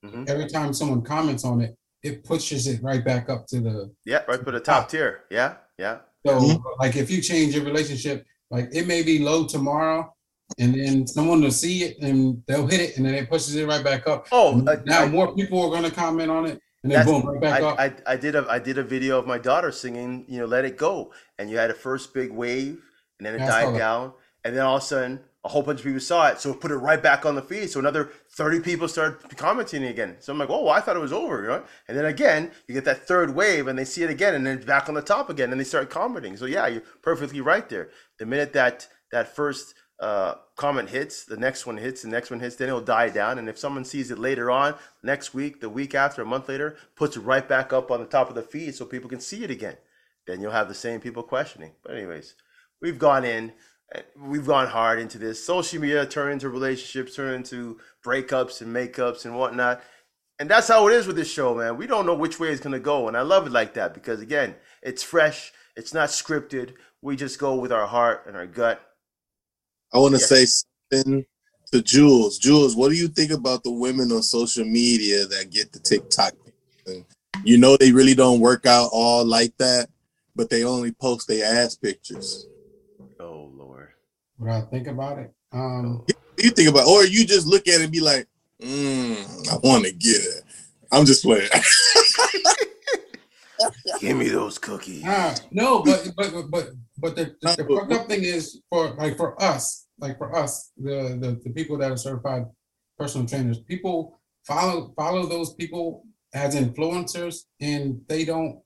mm-hmm. 0.05 0.25
every 0.27 0.47
time 0.47 0.71
someone 0.71 1.01
comments 1.01 1.43
on 1.43 1.59
it, 1.61 1.75
it 2.03 2.23
pushes 2.23 2.67
it 2.67 2.81
right 2.83 3.03
back 3.03 3.29
up 3.29 3.47
to 3.47 3.59
the 3.59 3.91
yeah, 4.05 4.21
right 4.27 4.43
to 4.43 4.51
the 4.51 4.59
top, 4.59 4.83
top. 4.83 4.89
tier. 4.89 5.23
Yeah, 5.31 5.55
yeah. 5.79 5.99
So 6.25 6.39
mm-hmm. 6.39 6.63
like 6.79 6.95
if 6.95 7.09
you 7.09 7.21
change 7.21 7.55
your 7.55 7.65
relationship, 7.65 8.23
like 8.51 8.69
it 8.71 8.87
may 8.87 9.01
be 9.01 9.19
low 9.19 9.47
tomorrow, 9.47 10.13
and 10.59 10.73
then 10.73 11.07
someone 11.07 11.41
will 11.41 11.51
see 11.51 11.83
it 11.83 11.97
and 11.99 12.41
they'll 12.47 12.67
hit 12.67 12.81
it 12.81 12.97
and 12.97 13.05
then 13.05 13.15
it 13.15 13.29
pushes 13.29 13.55
it 13.55 13.67
right 13.67 13.83
back 13.83 14.07
up. 14.07 14.27
Oh, 14.31 14.63
uh, 14.67 14.77
now 14.85 15.03
I, 15.03 15.07
more 15.07 15.35
people 15.35 15.61
are 15.61 15.69
going 15.69 15.89
to 15.89 15.91
comment 15.91 16.29
on 16.29 16.45
it 16.45 16.61
and 16.83 16.91
then 16.91 17.05
boom, 17.05 17.25
right 17.25 17.41
back 17.41 17.61
I, 17.61 17.65
up. 17.65 17.79
I, 17.79 18.13
I 18.13 18.15
did 18.15 18.35
a 18.35 18.45
I 18.49 18.59
did 18.59 18.77
a 18.77 18.83
video 18.83 19.17
of 19.17 19.25
my 19.25 19.37
daughter 19.37 19.71
singing, 19.71 20.25
you 20.27 20.39
know, 20.39 20.45
"Let 20.45 20.65
It 20.65 20.77
Go," 20.77 21.11
and 21.39 21.49
you 21.49 21.57
had 21.57 21.71
a 21.71 21.73
first 21.73 22.13
big 22.13 22.31
wave 22.31 22.79
and 23.17 23.25
then 23.25 23.35
it 23.35 23.39
yeah, 23.39 23.47
died 23.47 23.77
down, 23.77 24.13
and 24.43 24.55
then 24.55 24.63
all 24.63 24.77
of 24.77 24.83
a 24.83 24.85
sudden 24.85 25.19
a 25.43 25.47
whole 25.47 25.61
bunch 25.61 25.79
of 25.79 25.85
people 25.85 25.99
saw 25.99 26.27
it, 26.27 26.39
so 26.39 26.49
it 26.49 26.59
put 26.59 26.71
it 26.71 26.77
right 26.77 27.01
back 27.01 27.23
on 27.23 27.35
the 27.35 27.41
feed. 27.41 27.69
So 27.69 27.79
another 27.79 28.11
thirty 28.31 28.59
people 28.59 28.87
started 28.87 29.37
commenting 29.37 29.83
again. 29.83 30.17
So 30.19 30.33
I'm 30.33 30.39
like, 30.39 30.49
oh, 30.49 30.63
well, 30.63 30.73
I 30.73 30.79
thought 30.79 30.95
it 30.95 30.99
was 30.99 31.13
over, 31.13 31.41
you 31.43 31.47
know. 31.47 31.63
And 31.87 31.97
then 31.97 32.05
again, 32.05 32.51
you 32.67 32.73
get 32.73 32.85
that 32.85 33.07
third 33.07 33.35
wave, 33.35 33.67
and 33.67 33.77
they 33.77 33.85
see 33.85 34.03
it 34.03 34.09
again, 34.09 34.33
and 34.33 34.45
then 34.45 34.57
it's 34.57 34.65
back 34.65 34.89
on 34.89 34.95
the 34.95 35.01
top 35.01 35.29
again, 35.29 35.51
and 35.51 35.59
they 35.59 35.65
start 35.65 35.89
commenting. 35.89 36.35
So 36.35 36.45
yeah, 36.45 36.67
you're 36.67 36.83
perfectly 37.01 37.41
right 37.41 37.67
there. 37.69 37.89
The 38.17 38.25
minute 38.25 38.53
that 38.53 38.87
that 39.11 39.35
first 39.35 39.75
uh, 39.99 40.35
comment 40.55 40.89
hits, 40.89 41.23
the 41.23 41.37
next 41.37 41.65
one 41.65 41.77
hits, 41.77 42.01
the 42.01 42.09
next 42.09 42.29
one 42.29 42.39
hits, 42.39 42.55
then 42.55 42.67
it'll 42.67 42.81
die 42.81 43.09
down. 43.09 43.39
And 43.39 43.47
if 43.47 43.57
someone 43.57 43.85
sees 43.85 44.11
it 44.11 44.19
later 44.19 44.51
on, 44.51 44.75
next 45.03 45.33
week, 45.33 45.61
the 45.61 45.69
week 45.69 45.95
after, 45.95 46.21
a 46.21 46.25
month 46.25 46.49
later, 46.49 46.77
puts 46.95 47.15
it 47.15 47.21
right 47.21 47.47
back 47.47 47.71
up 47.71 47.91
on 47.91 47.99
the 47.99 48.05
top 48.05 48.29
of 48.29 48.35
the 48.35 48.41
feed 48.41 48.75
so 48.75 48.85
people 48.85 49.09
can 49.09 49.21
see 49.21 49.43
it 49.43 49.51
again. 49.51 49.77
Then 50.27 50.41
you'll 50.41 50.51
have 50.51 50.67
the 50.67 50.73
same 50.73 50.99
people 50.99 51.23
questioning. 51.23 51.73
But 51.83 51.95
anyways, 51.95 52.35
we've 52.81 52.99
gone 52.99 53.23
in, 53.23 53.53
uh, 53.93 54.01
we've 54.19 54.45
gone 54.45 54.67
hard 54.67 54.99
into 54.99 55.17
this. 55.17 55.43
Social 55.43 55.79
media 55.79 56.05
turn 56.05 56.33
into 56.33 56.49
relationships, 56.49 57.15
turn 57.15 57.33
into 57.33 57.79
breakups 58.03 58.61
and 58.61 58.75
makeups 58.75 59.25
and 59.25 59.37
whatnot. 59.37 59.81
And 60.39 60.49
that's 60.49 60.67
how 60.67 60.87
it 60.89 60.93
is 60.93 61.07
with 61.07 61.15
this 61.15 61.31
show, 61.31 61.55
man. 61.55 61.77
We 61.77 61.87
don't 61.87 62.05
know 62.05 62.15
which 62.15 62.39
way 62.39 62.49
it's 62.49 62.59
gonna 62.59 62.79
go, 62.79 63.07
and 63.07 63.15
I 63.15 63.21
love 63.21 63.47
it 63.47 63.53
like 63.53 63.75
that 63.75 63.93
because 63.93 64.19
again, 64.19 64.55
it's 64.81 65.03
fresh. 65.03 65.53
It's 65.77 65.93
not 65.93 66.09
scripted. 66.09 66.73
We 67.01 67.15
just 67.15 67.39
go 67.39 67.55
with 67.55 67.71
our 67.71 67.87
heart 67.87 68.25
and 68.27 68.35
our 68.35 68.47
gut 68.47 68.81
I 69.95 69.97
want 69.97 70.13
to 70.13 70.19
yes. 70.19 70.27
say 70.27 70.45
something 70.91 71.25
to 71.71 71.81
Jules. 71.81 72.37
Jules, 72.37 72.75
what 72.75 72.89
do 72.89 72.95
you 72.95 73.07
think 73.07 73.31
about 73.31 73.63
the 73.63 73.71
women 73.71 74.11
on 74.11 74.21
social 74.23 74.65
media 74.65 75.25
that 75.25 75.51
get 75.51 75.71
the 75.71 75.79
TikTok? 75.79 76.33
You 77.45 77.57
know 77.57 77.77
they 77.77 77.93
really 77.93 78.13
don't 78.13 78.41
work 78.41 78.65
out 78.65 78.89
all 78.91 79.23
like 79.23 79.55
that, 79.57 79.87
but 80.35 80.49
they 80.49 80.65
only 80.65 80.91
post 80.91 81.29
their 81.29 81.45
ass 81.45 81.77
pictures. 81.77 82.45
Oh 83.21 83.49
Lord. 83.53 83.87
What 84.35 84.51
I 84.51 84.61
think 84.61 84.87
about 84.87 85.19
it? 85.19 85.33
Um 85.53 86.05
you 86.37 86.49
think 86.49 86.69
about, 86.69 86.87
or 86.87 87.05
you 87.05 87.25
just 87.25 87.47
look 87.47 87.65
at 87.69 87.79
it 87.79 87.83
and 87.83 87.91
be 87.91 88.01
like, 88.01 88.27
mm, 88.61 89.49
I 89.49 89.55
want 89.65 89.85
to 89.85 89.93
get 89.93 90.17
it. 90.17 90.43
I'm 90.91 91.05
just 91.05 91.23
playing. 91.23 91.47
Give 93.99 94.17
me 94.17 94.29
those 94.29 94.57
cookies. 94.57 95.05
Uh, 95.05 95.35
no, 95.51 95.81
but 95.81 96.11
but 96.15 96.31
but 96.49 96.69
but 96.97 97.15
the, 97.15 97.35
the, 97.41 97.63
the 97.63 97.75
fucked 97.79 97.93
up 97.93 98.07
thing 98.07 98.23
is 98.23 98.61
for 98.69 98.93
like 98.95 99.17
for 99.17 99.41
us, 99.41 99.84
like 99.99 100.17
for 100.17 100.35
us, 100.35 100.71
the, 100.77 101.17
the 101.21 101.39
the 101.43 101.53
people 101.53 101.77
that 101.77 101.91
are 101.91 101.97
certified 101.97 102.45
personal 102.97 103.27
trainers, 103.27 103.59
people 103.59 104.19
follow 104.45 104.93
follow 104.95 105.25
those 105.25 105.53
people 105.55 106.05
as 106.33 106.55
influencers, 106.55 107.43
and 107.61 108.01
they 108.07 108.25
don't 108.25 108.61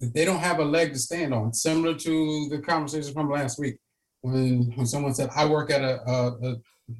they 0.00 0.24
don't 0.24 0.40
have 0.40 0.58
a 0.58 0.64
leg 0.64 0.92
to 0.92 0.98
stand 0.98 1.34
on. 1.34 1.52
Similar 1.52 1.94
to 1.94 2.48
the 2.50 2.58
conversation 2.58 3.12
from 3.12 3.30
last 3.30 3.58
week 3.58 3.76
when 4.22 4.72
when 4.74 4.86
someone 4.86 5.14
said, 5.14 5.30
"I 5.34 5.46
work 5.46 5.70
at 5.70 5.82
a, 5.82 6.00
a, 6.08 6.28
a 6.28 6.56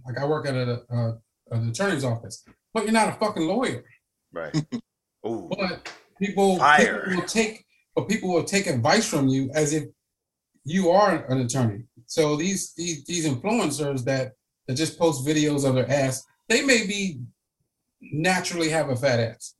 like 0.06 0.18
I 0.20 0.26
work 0.26 0.46
at 0.46 0.54
a, 0.54 0.82
a, 0.90 1.18
an 1.50 1.68
attorney's 1.68 2.04
office," 2.04 2.44
but 2.72 2.84
you're 2.84 2.92
not 2.92 3.08
a 3.08 3.18
fucking 3.18 3.46
lawyer, 3.46 3.84
right? 4.32 4.54
Ooh. 5.26 5.48
But 5.50 5.92
people, 6.20 6.60
people 6.76 7.16
will 7.16 7.22
take, 7.22 7.64
but 7.94 8.08
people 8.08 8.32
will 8.32 8.44
take 8.44 8.66
advice 8.66 9.08
from 9.08 9.28
you 9.28 9.50
as 9.54 9.72
if 9.72 9.84
you 10.64 10.90
are 10.90 11.24
an 11.26 11.40
attorney. 11.40 11.84
So 12.08 12.36
these 12.36 12.72
these 12.72 13.04
these 13.04 13.28
influencers 13.28 14.02
that 14.04 14.32
that 14.66 14.74
just 14.74 14.98
post 14.98 15.26
videos 15.26 15.68
of 15.68 15.74
their 15.74 15.90
ass, 15.90 16.24
they 16.48 16.64
may 16.64 16.86
be 16.86 17.20
naturally 18.00 18.70
have 18.70 18.88
a 18.88 18.96
fat 18.96 19.20
ass, 19.20 19.54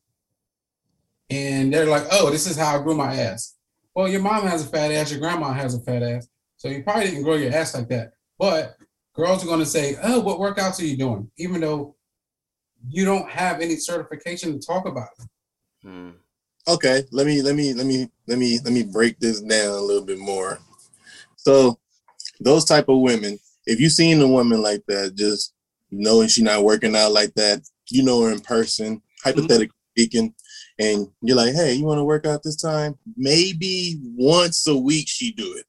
and 1.29 1.73
they're 1.73 1.87
like, 1.87 2.07
"Oh, 2.11 2.31
this 2.31 2.47
is 2.47 2.57
how 2.57 2.81
I 2.81 2.83
grew 2.83 2.95
my 2.95 3.15
ass." 3.15 3.55
Well, 3.95 4.09
your 4.09 4.23
mom 4.23 4.47
has 4.47 4.65
a 4.65 4.69
fat 4.69 4.91
ass, 4.91 5.11
your 5.11 5.21
grandma 5.21 5.53
has 5.53 5.75
a 5.75 5.81
fat 5.81 6.03
ass, 6.03 6.27
so 6.57 6.69
you 6.69 6.83
probably 6.83 7.05
didn't 7.05 7.25
grow 7.25 7.35
your 7.35 7.53
ass 7.53 7.75
like 7.75 7.89
that. 7.91 8.13
But 8.39 8.77
girls 9.15 9.45
are 9.45 9.47
going 9.47 9.61
to 9.61 9.67
say, 9.67 9.97
"Oh, 10.03 10.21
what 10.21 10.39
workouts 10.39 10.81
are 10.81 10.87
you 10.87 10.97
doing?" 10.97 11.31
Even 11.37 11.61
though 11.61 11.97
you 12.89 13.05
don't 13.05 13.29
have 13.29 13.61
any 13.61 13.77
certification 13.77 14.59
to 14.59 14.67
talk 14.67 14.89
about 14.89 15.09
it. 15.19 15.27
Hmm. 15.83 16.11
Okay, 16.67 17.03
let 17.13 17.27
me 17.27 17.43
let 17.43 17.55
me 17.55 17.75
let 17.75 17.85
me 17.85 18.09
let 18.27 18.39
me 18.39 18.59
let 18.65 18.73
me 18.73 18.85
break 18.85 19.19
this 19.19 19.43
down 19.43 19.75
a 19.75 19.81
little 19.81 20.05
bit 20.05 20.19
more. 20.19 20.59
So, 21.37 21.79
those 22.41 22.65
type 22.65 22.89
of 22.89 23.01
women, 23.01 23.39
if 23.67 23.81
you 23.81 23.89
seen 23.89 24.21
a 24.21 24.29
woman 24.29 24.63
like 24.63 24.83
that, 24.89 25.15
just 25.17 25.55
knowing 25.91 26.29
she's 26.29 26.45
not 26.45 26.65
working 26.65 26.95
out 26.97 27.13
like 27.13 27.35
that, 27.35 27.63
you 27.89 28.03
know 28.03 28.23
her 28.23 28.33
in 28.33 28.41
person, 28.41 28.97
mm-hmm. 28.97 29.29
hypothetically 29.29 29.67
mm-hmm. 29.67 30.01
speaking, 30.01 30.35
and 30.79 31.09
you're 31.23 31.37
like, 31.37 31.55
hey, 31.55 31.75
you 31.75 31.85
want 31.85 31.99
to 31.99 32.05
work 32.05 32.27
out 32.27 32.43
this 32.43 32.61
time? 32.61 32.97
Maybe 33.17 34.01
once 34.17 34.67
a 34.67 34.77
week 34.77 35.07
she 35.09 35.33
do 35.33 35.55
it. 35.57 35.65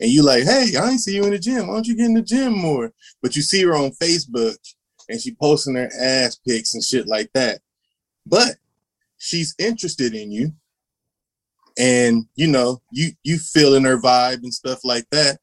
And 0.00 0.10
you 0.10 0.22
like, 0.22 0.44
hey, 0.44 0.76
I 0.80 0.90
ain't 0.90 1.00
see 1.00 1.16
you 1.16 1.24
in 1.24 1.30
the 1.30 1.38
gym. 1.38 1.66
Why 1.66 1.74
don't 1.74 1.86
you 1.86 1.96
get 1.96 2.06
in 2.06 2.14
the 2.14 2.22
gym 2.22 2.56
more? 2.56 2.92
But 3.20 3.34
you 3.34 3.42
see 3.42 3.62
her 3.64 3.74
on 3.74 3.90
Facebook 3.90 4.56
and 5.08 5.20
she 5.20 5.34
posting 5.34 5.74
her 5.74 5.90
ass 6.00 6.36
pics 6.46 6.74
and 6.74 6.84
shit 6.84 7.08
like 7.08 7.30
that. 7.34 7.60
But 8.24 8.56
she's 9.18 9.54
interested 9.58 10.14
in 10.14 10.30
you 10.30 10.52
and 11.78 12.26
you 12.34 12.48
know 12.48 12.82
you 12.90 13.10
you 13.22 13.38
feeling 13.38 13.84
her 13.84 13.98
vibe 13.98 14.42
and 14.42 14.52
stuff 14.52 14.80
like 14.84 15.06
that 15.10 15.38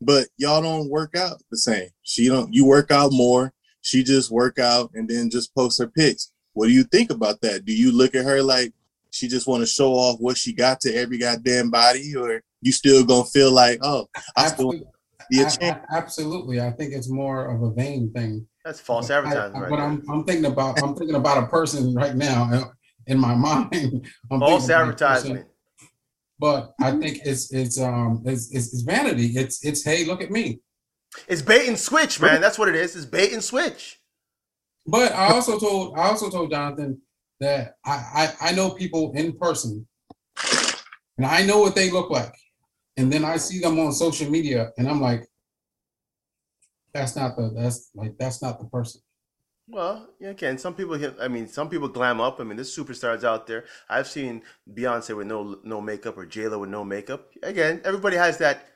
but 0.00 0.28
y'all 0.36 0.62
don't 0.62 0.88
work 0.88 1.16
out 1.16 1.42
the 1.50 1.56
same 1.56 1.88
she 2.02 2.28
don't 2.28 2.52
you 2.52 2.64
work 2.64 2.90
out 2.90 3.12
more 3.12 3.52
she 3.82 4.02
just 4.02 4.30
work 4.30 4.58
out 4.58 4.90
and 4.94 5.08
then 5.08 5.30
just 5.30 5.54
post 5.54 5.78
her 5.78 5.88
pics 5.88 6.32
what 6.52 6.66
do 6.66 6.72
you 6.72 6.84
think 6.84 7.10
about 7.10 7.40
that 7.40 7.64
do 7.64 7.72
you 7.72 7.92
look 7.92 8.14
at 8.14 8.24
her 8.24 8.42
like 8.42 8.72
she 9.10 9.26
just 9.28 9.46
want 9.46 9.60
to 9.60 9.66
show 9.66 9.92
off 9.92 10.20
what 10.20 10.36
she 10.36 10.52
got 10.52 10.80
to 10.80 10.94
every 10.94 11.18
goddamn 11.18 11.70
body 11.70 12.14
or 12.16 12.42
you 12.60 12.72
still 12.72 13.04
gonna 13.04 13.24
feel 13.24 13.52
like 13.52 13.78
oh 13.82 14.06
i 14.36 14.44
absolutely. 14.44 14.78
still 14.78 14.90
be 15.30 15.40
a 15.40 15.50
champ? 15.50 15.84
absolutely 15.94 16.60
i 16.60 16.70
think 16.70 16.92
it's 16.92 17.10
more 17.10 17.46
of 17.46 17.62
a 17.62 17.70
vain 17.72 18.12
thing 18.12 18.46
that's 18.64 18.80
false 18.80 19.10
advertising 19.10 19.56
I, 19.56 19.58
I, 19.58 19.62
right 19.62 19.70
but 19.70 19.80
I'm, 19.80 20.02
I'm 20.10 20.24
thinking 20.24 20.50
about 20.50 20.82
i'm 20.82 20.94
thinking 20.94 21.16
about 21.16 21.42
a 21.42 21.46
person 21.46 21.94
right 21.94 22.14
now 22.14 22.48
uh, 22.52 22.64
in 23.10 23.18
my 23.18 23.34
mind. 23.74 24.06
I'm 24.30 24.40
False 24.40 24.70
advertisement. 24.70 25.46
But 26.40 26.72
I 26.80 26.92
think 26.92 27.20
it's 27.24 27.52
it's 27.52 27.78
um 27.78 28.22
it's, 28.24 28.50
it's, 28.54 28.72
it's 28.72 28.82
vanity. 28.82 29.26
It's 29.36 29.62
it's 29.64 29.84
hey, 29.84 30.06
look 30.06 30.22
at 30.22 30.30
me. 30.30 30.60
It's 31.28 31.42
bait 31.42 31.68
and 31.68 31.78
switch, 31.78 32.18
man. 32.18 32.40
That's 32.40 32.58
what 32.58 32.68
it 32.68 32.74
is. 32.74 32.96
It's 32.96 33.04
bait 33.04 33.34
and 33.34 33.44
switch. 33.44 34.00
But 34.86 35.12
I 35.12 35.32
also 35.32 35.58
told 35.58 35.98
I 35.98 36.04
also 36.08 36.30
told 36.30 36.50
Jonathan 36.50 37.02
that 37.40 37.74
I, 37.84 38.32
I, 38.40 38.48
I 38.48 38.52
know 38.52 38.70
people 38.70 39.12
in 39.14 39.36
person 39.36 39.86
and 41.18 41.26
I 41.26 41.44
know 41.44 41.60
what 41.60 41.74
they 41.74 41.90
look 41.90 42.10
like. 42.10 42.34
And 42.96 43.12
then 43.12 43.24
I 43.24 43.36
see 43.36 43.60
them 43.60 43.78
on 43.78 43.92
social 43.92 44.30
media 44.30 44.70
and 44.78 44.88
I'm 44.88 45.00
like, 45.00 45.26
that's 46.94 47.16
not 47.16 47.36
the 47.36 47.52
that's 47.54 47.90
like 47.94 48.16
that's 48.18 48.40
not 48.40 48.58
the 48.58 48.66
person. 48.66 49.02
Well, 49.72 50.08
yeah, 50.18 50.30
again, 50.30 50.58
some 50.58 50.74
people 50.74 50.94
hit. 50.94 51.16
I 51.20 51.28
mean, 51.28 51.46
some 51.46 51.68
people 51.68 51.88
glam 51.88 52.20
up. 52.20 52.40
I 52.40 52.44
mean, 52.44 52.56
there's 52.56 52.74
superstars 52.76 53.22
out 53.22 53.46
there. 53.46 53.64
I've 53.88 54.08
seen 54.08 54.42
Beyonce 54.68 55.16
with 55.16 55.28
no 55.28 55.60
no 55.62 55.80
makeup 55.80 56.18
or 56.18 56.26
J 56.26 56.48
Lo 56.48 56.58
with 56.58 56.70
no 56.70 56.84
makeup. 56.84 57.28
Again, 57.42 57.80
everybody 57.84 58.16
has 58.16 58.38
that 58.38 58.66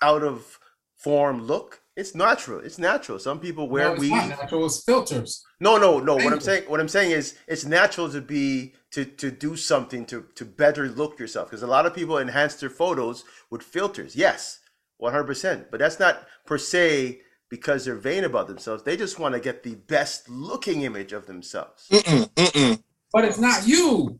out 0.00 0.22
of 0.22 0.58
form 0.96 1.42
look. 1.46 1.82
It's 1.94 2.14
natural. 2.14 2.60
It's 2.60 2.78
natural. 2.78 3.18
Some 3.18 3.40
people 3.40 3.68
wear 3.68 3.88
no, 3.88 3.92
it's 3.92 4.00
weave. 4.00 4.12
Not 4.12 4.28
natural. 4.28 4.66
It's 4.66 4.82
filters. 4.82 5.44
No, 5.60 5.76
no, 5.76 6.00
no. 6.00 6.14
What 6.14 6.32
I'm 6.32 6.40
saying, 6.40 6.64
what 6.68 6.80
I'm 6.80 6.88
saying 6.88 7.10
is, 7.10 7.36
it's 7.46 7.66
natural 7.66 8.10
to 8.10 8.22
be 8.22 8.74
to 8.92 9.04
to 9.04 9.30
do 9.30 9.56
something 9.56 10.06
to 10.06 10.24
to 10.36 10.44
better 10.46 10.88
look 10.88 11.18
yourself. 11.18 11.50
Because 11.50 11.62
a 11.62 11.66
lot 11.66 11.84
of 11.84 11.94
people 11.94 12.16
enhance 12.16 12.54
their 12.54 12.70
photos 12.70 13.24
with 13.50 13.62
filters. 13.62 14.16
Yes, 14.16 14.60
100. 14.96 15.24
percent 15.24 15.70
But 15.70 15.80
that's 15.80 16.00
not 16.00 16.26
per 16.46 16.56
se 16.56 17.20
because 17.50 17.84
they're 17.84 17.96
vain 17.96 18.24
about 18.24 18.46
themselves. 18.46 18.84
They 18.84 18.96
just 18.96 19.18
want 19.18 19.34
to 19.34 19.40
get 19.40 19.62
the 19.62 19.74
best 19.74 20.30
looking 20.30 20.82
image 20.82 21.12
of 21.12 21.26
themselves. 21.26 21.88
Mm-mm, 21.90 22.30
mm-mm. 22.30 22.82
But 23.12 23.24
it's 23.26 23.38
not 23.38 23.66
you. 23.66 24.18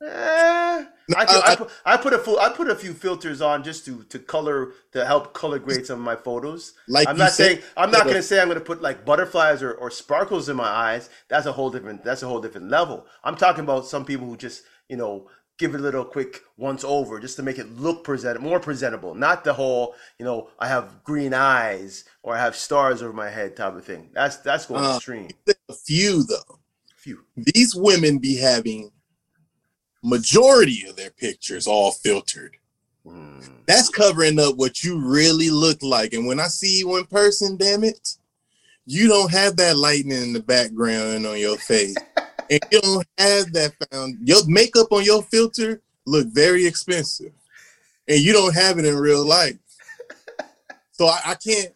Eh, 0.00 0.06
I, 0.06 0.84
I, 1.16 1.42
I, 1.52 1.56
put, 1.56 1.70
I 1.84 1.96
put 1.96 2.12
a 2.12 2.18
full, 2.18 2.38
I 2.38 2.50
put 2.50 2.70
a 2.70 2.76
few 2.76 2.92
filters 2.92 3.40
on 3.40 3.64
just 3.64 3.84
to 3.86 4.04
to 4.04 4.20
color 4.20 4.74
to 4.92 5.04
help 5.04 5.34
color 5.34 5.58
grade 5.58 5.86
some 5.86 5.98
of 5.98 6.04
my 6.04 6.14
photos. 6.14 6.74
Like 6.86 7.08
I'm 7.08 7.16
not 7.16 7.32
said, 7.32 7.46
saying 7.46 7.58
I'm 7.76 7.90
not 7.90 8.06
gonna 8.06 8.22
say 8.22 8.40
I'm 8.40 8.46
gonna 8.46 8.60
put 8.60 8.80
like 8.80 9.04
butterflies 9.04 9.60
or, 9.60 9.72
or 9.72 9.90
sparkles 9.90 10.48
in 10.48 10.56
my 10.56 10.68
eyes. 10.68 11.10
That's 11.28 11.46
a 11.46 11.52
whole 11.52 11.70
different 11.70 12.04
that's 12.04 12.22
a 12.22 12.28
whole 12.28 12.40
different 12.40 12.70
level. 12.70 13.06
I'm 13.24 13.34
talking 13.34 13.64
about 13.64 13.86
some 13.86 14.04
people 14.04 14.28
who 14.28 14.36
just 14.36 14.62
you 14.88 14.96
know 14.96 15.28
give 15.58 15.74
it 15.74 15.80
a 15.80 15.82
little 15.82 16.04
quick 16.04 16.42
once 16.56 16.84
over 16.84 17.18
just 17.18 17.36
to 17.36 17.42
make 17.42 17.58
it 17.58 17.76
look 17.76 18.04
present 18.04 18.40
more 18.40 18.60
presentable. 18.60 19.14
Not 19.14 19.44
the 19.44 19.52
whole, 19.52 19.94
you 20.18 20.24
know, 20.24 20.50
I 20.58 20.68
have 20.68 21.02
green 21.04 21.34
eyes 21.34 22.04
or 22.22 22.34
I 22.34 22.38
have 22.38 22.56
stars 22.56 23.02
over 23.02 23.12
my 23.12 23.28
head 23.28 23.56
type 23.56 23.74
of 23.74 23.84
thing. 23.84 24.08
That's 24.14 24.36
that's 24.38 24.66
going 24.66 24.84
uh, 24.84 24.96
extreme. 24.96 25.28
A 25.68 25.74
few 25.74 26.22
though. 26.22 26.58
A 26.92 26.96
few. 26.96 27.24
These 27.36 27.74
women 27.74 28.18
be 28.18 28.36
having 28.36 28.90
majority 30.02 30.86
of 30.88 30.96
their 30.96 31.10
pictures 31.10 31.66
all 31.66 31.90
filtered. 31.90 32.56
Mm. 33.04 33.44
That's 33.66 33.88
covering 33.88 34.38
up 34.38 34.56
what 34.56 34.84
you 34.84 34.98
really 34.98 35.50
look 35.50 35.82
like. 35.82 36.12
And 36.12 36.26
when 36.26 36.40
I 36.40 36.46
see 36.46 36.78
you 36.78 36.96
in 36.96 37.06
person, 37.06 37.56
damn 37.56 37.84
it, 37.84 38.16
you 38.86 39.08
don't 39.08 39.30
have 39.32 39.56
that 39.56 39.76
lightning 39.76 40.22
in 40.22 40.32
the 40.32 40.42
background 40.42 41.26
on 41.26 41.38
your 41.38 41.58
face. 41.58 41.96
and 42.50 42.60
you 42.70 42.80
don't 42.80 43.06
have 43.18 43.52
that 43.52 43.72
found 43.90 44.18
your 44.26 44.46
makeup 44.46 44.90
on 44.90 45.04
your 45.04 45.22
filter 45.22 45.82
look 46.06 46.26
very 46.28 46.66
expensive 46.66 47.32
and 48.08 48.20
you 48.20 48.32
don't 48.32 48.54
have 48.54 48.78
it 48.78 48.84
in 48.84 48.96
real 48.96 49.24
life. 49.24 49.56
So 50.92 51.06
I, 51.06 51.20
I 51.26 51.34
can't 51.34 51.72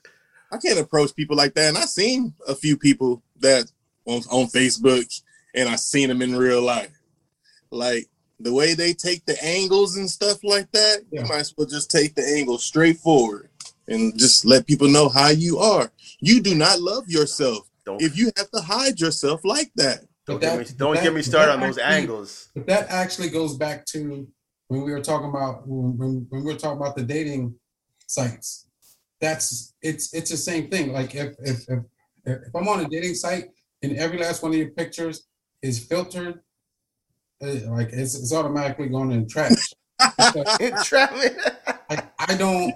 i 0.50 0.58
can't 0.58 0.78
approach 0.78 1.14
people 1.14 1.36
like 1.36 1.54
that. 1.54 1.68
And 1.68 1.78
i've 1.78 1.88
seen 1.88 2.34
a 2.48 2.54
few 2.54 2.76
people 2.76 3.22
that 3.40 3.70
on, 4.06 4.22
on 4.30 4.46
facebook 4.46 5.20
and 5.54 5.68
i've 5.68 5.80
seen 5.80 6.08
them 6.08 6.22
in 6.22 6.34
real 6.34 6.62
life. 6.62 6.90
Like 7.70 8.08
the 8.40 8.52
way 8.52 8.74
they 8.74 8.92
take 8.92 9.24
the 9.24 9.42
angles 9.44 9.96
and 9.96 10.10
stuff 10.10 10.42
like 10.42 10.70
that 10.72 11.02
yeah. 11.10 11.22
you 11.22 11.28
might 11.28 11.40
as 11.40 11.54
well 11.56 11.66
just 11.66 11.90
take 11.90 12.14
the 12.14 12.26
angle 12.36 12.58
straight 12.58 12.98
forward 12.98 13.48
and 13.88 14.18
just 14.18 14.44
let 14.44 14.66
people 14.66 14.88
know 14.88 15.08
how 15.08 15.28
you 15.28 15.58
are. 15.58 15.92
You 16.20 16.40
do 16.40 16.54
not 16.54 16.80
love 16.80 17.08
yourself 17.08 17.68
don't. 17.84 18.00
if 18.02 18.16
you 18.16 18.30
have 18.36 18.50
to 18.50 18.60
hide 18.60 19.00
yourself 19.00 19.44
like 19.44 19.70
that 19.76 20.04
don't, 20.26 20.40
that, 20.40 20.58
get, 20.58 20.68
me, 20.68 20.74
don't 20.76 20.94
that, 20.94 21.02
get 21.02 21.14
me 21.14 21.22
started 21.22 21.52
on 21.52 21.60
those 21.60 21.78
actually, 21.78 22.02
angles. 22.02 22.48
But 22.54 22.66
that 22.66 22.88
actually 22.90 23.30
goes 23.30 23.56
back 23.56 23.84
to 23.86 24.28
when 24.68 24.82
we 24.82 24.92
were 24.92 25.00
talking 25.00 25.28
about 25.28 25.66
when, 25.66 26.26
when 26.28 26.44
we 26.44 26.52
were 26.52 26.58
talking 26.58 26.78
about 26.80 26.96
the 26.96 27.02
dating 27.02 27.54
sites. 28.06 28.68
That's 29.20 29.74
it's 29.82 30.12
it's 30.14 30.30
the 30.30 30.36
same 30.36 30.68
thing. 30.68 30.92
Like 30.92 31.14
if 31.14 31.34
if 31.40 31.68
if, 31.68 31.78
if 32.24 32.54
I'm 32.54 32.68
on 32.68 32.84
a 32.84 32.88
dating 32.88 33.14
site 33.14 33.46
and 33.82 33.96
every 33.96 34.18
last 34.18 34.42
one 34.42 34.52
of 34.52 34.58
your 34.58 34.70
pictures 34.70 35.26
is 35.62 35.84
filtered, 35.84 36.40
uh, 37.42 37.70
like 37.70 37.90
it's, 37.92 38.14
it's 38.14 38.32
automatically 38.32 38.88
going 38.88 39.12
in 39.12 39.28
trash. 39.28 39.72
Entrapment. 40.60 41.36
I, 41.90 42.02
I 42.18 42.36
don't. 42.36 42.74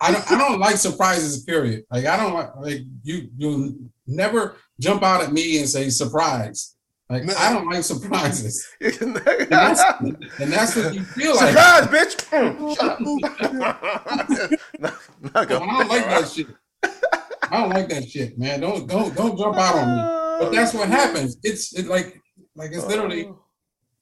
I 0.00 0.12
don't. 0.12 0.32
I 0.32 0.38
don't 0.38 0.60
like 0.60 0.76
surprises. 0.76 1.44
Period. 1.44 1.84
Like 1.90 2.06
I 2.06 2.16
don't 2.16 2.34
like. 2.34 2.56
Like 2.56 2.80
you. 3.02 3.28
You 3.36 3.90
never 4.06 4.56
jump 4.80 5.02
out 5.02 5.22
at 5.22 5.32
me 5.32 5.58
and 5.58 5.68
say 5.68 5.90
surprise. 5.90 6.74
Like 7.10 7.24
no. 7.24 7.34
I 7.36 7.52
don't 7.52 7.68
like 7.68 7.84
surprises, 7.84 8.66
and, 8.80 9.16
that's, 9.16 9.82
and 10.00 10.52
that's 10.52 10.74
what 10.74 10.94
you 10.94 11.04
feel 11.04 11.36
like. 11.36 11.50
Surprise, 11.50 11.86
bitch! 11.88 12.32
no, 14.80 14.90
I 15.34 15.44
don't 15.44 15.88
like 15.88 16.06
that 16.06 16.26
shit. 16.28 16.46
I 16.82 17.60
don't 17.60 17.68
like 17.70 17.90
that 17.90 18.08
shit, 18.08 18.38
man. 18.38 18.60
Don't 18.60 18.88
don't 18.88 19.14
don't 19.14 19.36
jump 19.38 19.56
out 19.56 19.74
on 19.74 19.88
me. 19.88 19.96
But 20.40 20.52
that's 20.52 20.72
what 20.72 20.88
happens. 20.88 21.36
It's 21.42 21.78
it 21.78 21.88
like 21.88 22.18
like 22.56 22.70
it's 22.72 22.86
literally, 22.86 23.26
oh. 23.26 23.44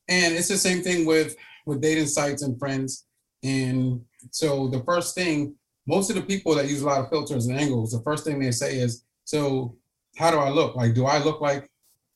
and 0.08 0.34
it's 0.34 0.46
the 0.48 0.56
same 0.56 0.82
thing 0.82 1.04
with 1.04 1.34
with 1.66 1.80
dating 1.80 2.06
sites 2.06 2.42
and 2.42 2.56
friends. 2.58 3.06
And 3.42 4.00
so 4.30 4.68
the 4.68 4.84
first 4.84 5.16
thing, 5.16 5.56
most 5.86 6.10
of 6.10 6.16
the 6.16 6.22
people 6.22 6.54
that 6.54 6.68
use 6.68 6.82
a 6.82 6.86
lot 6.86 7.00
of 7.00 7.10
filters 7.10 7.46
and 7.46 7.58
angles, 7.58 7.90
the 7.90 8.02
first 8.02 8.24
thing 8.24 8.38
they 8.38 8.52
say 8.52 8.78
is, 8.78 9.04
so 9.24 9.76
how 10.16 10.30
do 10.30 10.38
I 10.38 10.50
look? 10.50 10.76
Like, 10.76 10.94
do 10.94 11.06
I 11.06 11.22
look 11.22 11.40
like 11.40 11.68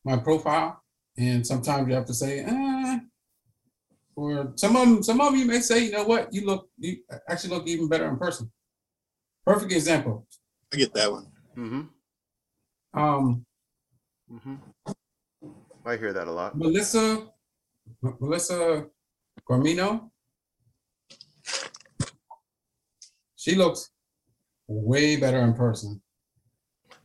my 0.04 0.16
profile? 0.16 0.82
And 1.18 1.46
sometimes 1.46 1.88
you 1.88 1.94
have 1.94 2.06
to 2.06 2.14
say, 2.14 2.40
eh. 2.40 2.98
Or 4.14 4.52
some 4.56 4.76
of 4.76 4.88
them, 4.88 5.02
some 5.02 5.20
of 5.20 5.36
you 5.36 5.44
may 5.44 5.60
say, 5.60 5.84
you 5.84 5.92
know 5.92 6.04
what, 6.04 6.32
you 6.32 6.46
look, 6.46 6.68
you 6.78 6.98
actually 7.28 7.50
look 7.50 7.66
even 7.66 7.88
better 7.88 8.06
in 8.08 8.16
person. 8.16 8.50
Perfect 9.44 9.72
example. 9.72 10.26
I 10.72 10.76
get 10.76 10.94
that 10.94 11.12
one. 11.12 11.26
Mm-hmm. 11.56 12.98
Um. 12.98 13.46
Mm-hmm. 14.32 14.54
I 15.84 15.96
hear 15.96 16.12
that 16.12 16.26
a 16.26 16.32
lot. 16.32 16.56
Melissa, 16.58 17.28
Melissa 18.02 18.86
Gormino. 19.48 20.10
She 23.36 23.54
looks 23.54 23.90
way 24.66 25.16
better 25.16 25.38
in 25.38 25.54
person. 25.54 26.02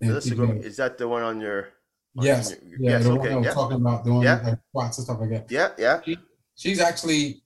Melissa 0.01 0.35
Gormino, 0.35 0.63
is 0.63 0.77
that 0.77 0.97
the 0.97 1.07
one 1.07 1.23
on 1.23 1.39
your? 1.39 1.69
On 2.17 2.25
yes. 2.25 2.55
Your, 2.65 2.79
yeah. 2.79 2.89
Yes, 2.91 3.03
the 3.03 3.11
okay. 3.11 3.19
one 3.19 3.31
I 3.31 3.35
was 3.37 3.45
yeah. 3.45 3.53
talking 3.53 3.77
about 3.77 4.05
doing 4.05 4.21
yeah. 4.23 4.41
like 4.43 4.59
squats 4.69 4.97
and 4.97 5.05
stuff 5.05 5.19
like 5.19 5.29
that. 5.29 5.51
Yeah. 5.51 5.69
Yeah. 5.77 6.01
She, 6.03 6.17
she's 6.55 6.79
actually 6.79 7.43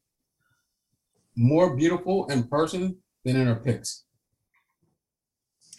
more 1.36 1.76
beautiful 1.76 2.28
in 2.28 2.48
person 2.48 2.98
than 3.24 3.36
in 3.36 3.48
her 3.48 3.56
pics. 3.56 4.06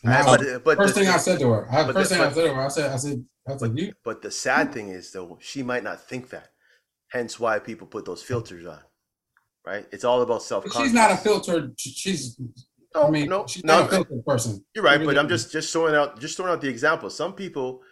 Now, 0.04 0.24
but, 0.24 0.46
uh, 0.46 0.58
but 0.60 0.76
first 0.76 0.94
the, 0.94 1.00
thing 1.00 1.08
I 1.08 1.16
said 1.16 1.40
to 1.40 1.48
her, 1.48 1.68
I, 1.70 1.90
first 1.92 2.10
the, 2.10 2.16
thing 2.16 2.18
but, 2.18 2.30
I 2.30 2.32
said 2.32 2.44
to 2.44 2.54
her, 2.54 2.60
I 2.60 2.68
said, 2.68 2.92
I 2.92 2.96
said, 2.96 3.24
I 3.48 3.56
said, 3.56 3.78
you. 3.78 3.92
But 4.04 4.22
the 4.22 4.30
sad 4.30 4.72
thing 4.72 4.90
is, 4.90 5.10
though, 5.10 5.38
she 5.40 5.62
might 5.62 5.82
not 5.82 6.06
think 6.06 6.28
that. 6.30 6.50
Hence, 7.08 7.40
why 7.40 7.58
people 7.58 7.86
put 7.86 8.04
those 8.04 8.22
filters 8.22 8.66
on, 8.66 8.80
right? 9.64 9.86
It's 9.92 10.04
all 10.04 10.22
about 10.22 10.42
self. 10.42 10.64
She's 10.72 10.92
not 10.92 11.10
a 11.12 11.16
filtered. 11.16 11.74
She's. 11.78 12.38
No, 12.96 13.08
I 13.08 13.10
mean, 13.10 13.28
no, 13.28 13.46
she's 13.46 13.64
not 13.64 13.80
no, 13.80 13.86
a 13.86 13.88
filtered 13.88 14.24
person. 14.24 14.64
You're 14.74 14.84
right, 14.84 15.04
but 15.04 15.18
I'm 15.18 15.28
just 15.28 15.52
just 15.52 15.70
throwing 15.72 15.94
out 15.94 16.18
just 16.18 16.36
throwing 16.36 16.52
out 16.52 16.62
the 16.62 16.68
example. 16.68 17.10
Some 17.10 17.34
people 17.34 17.82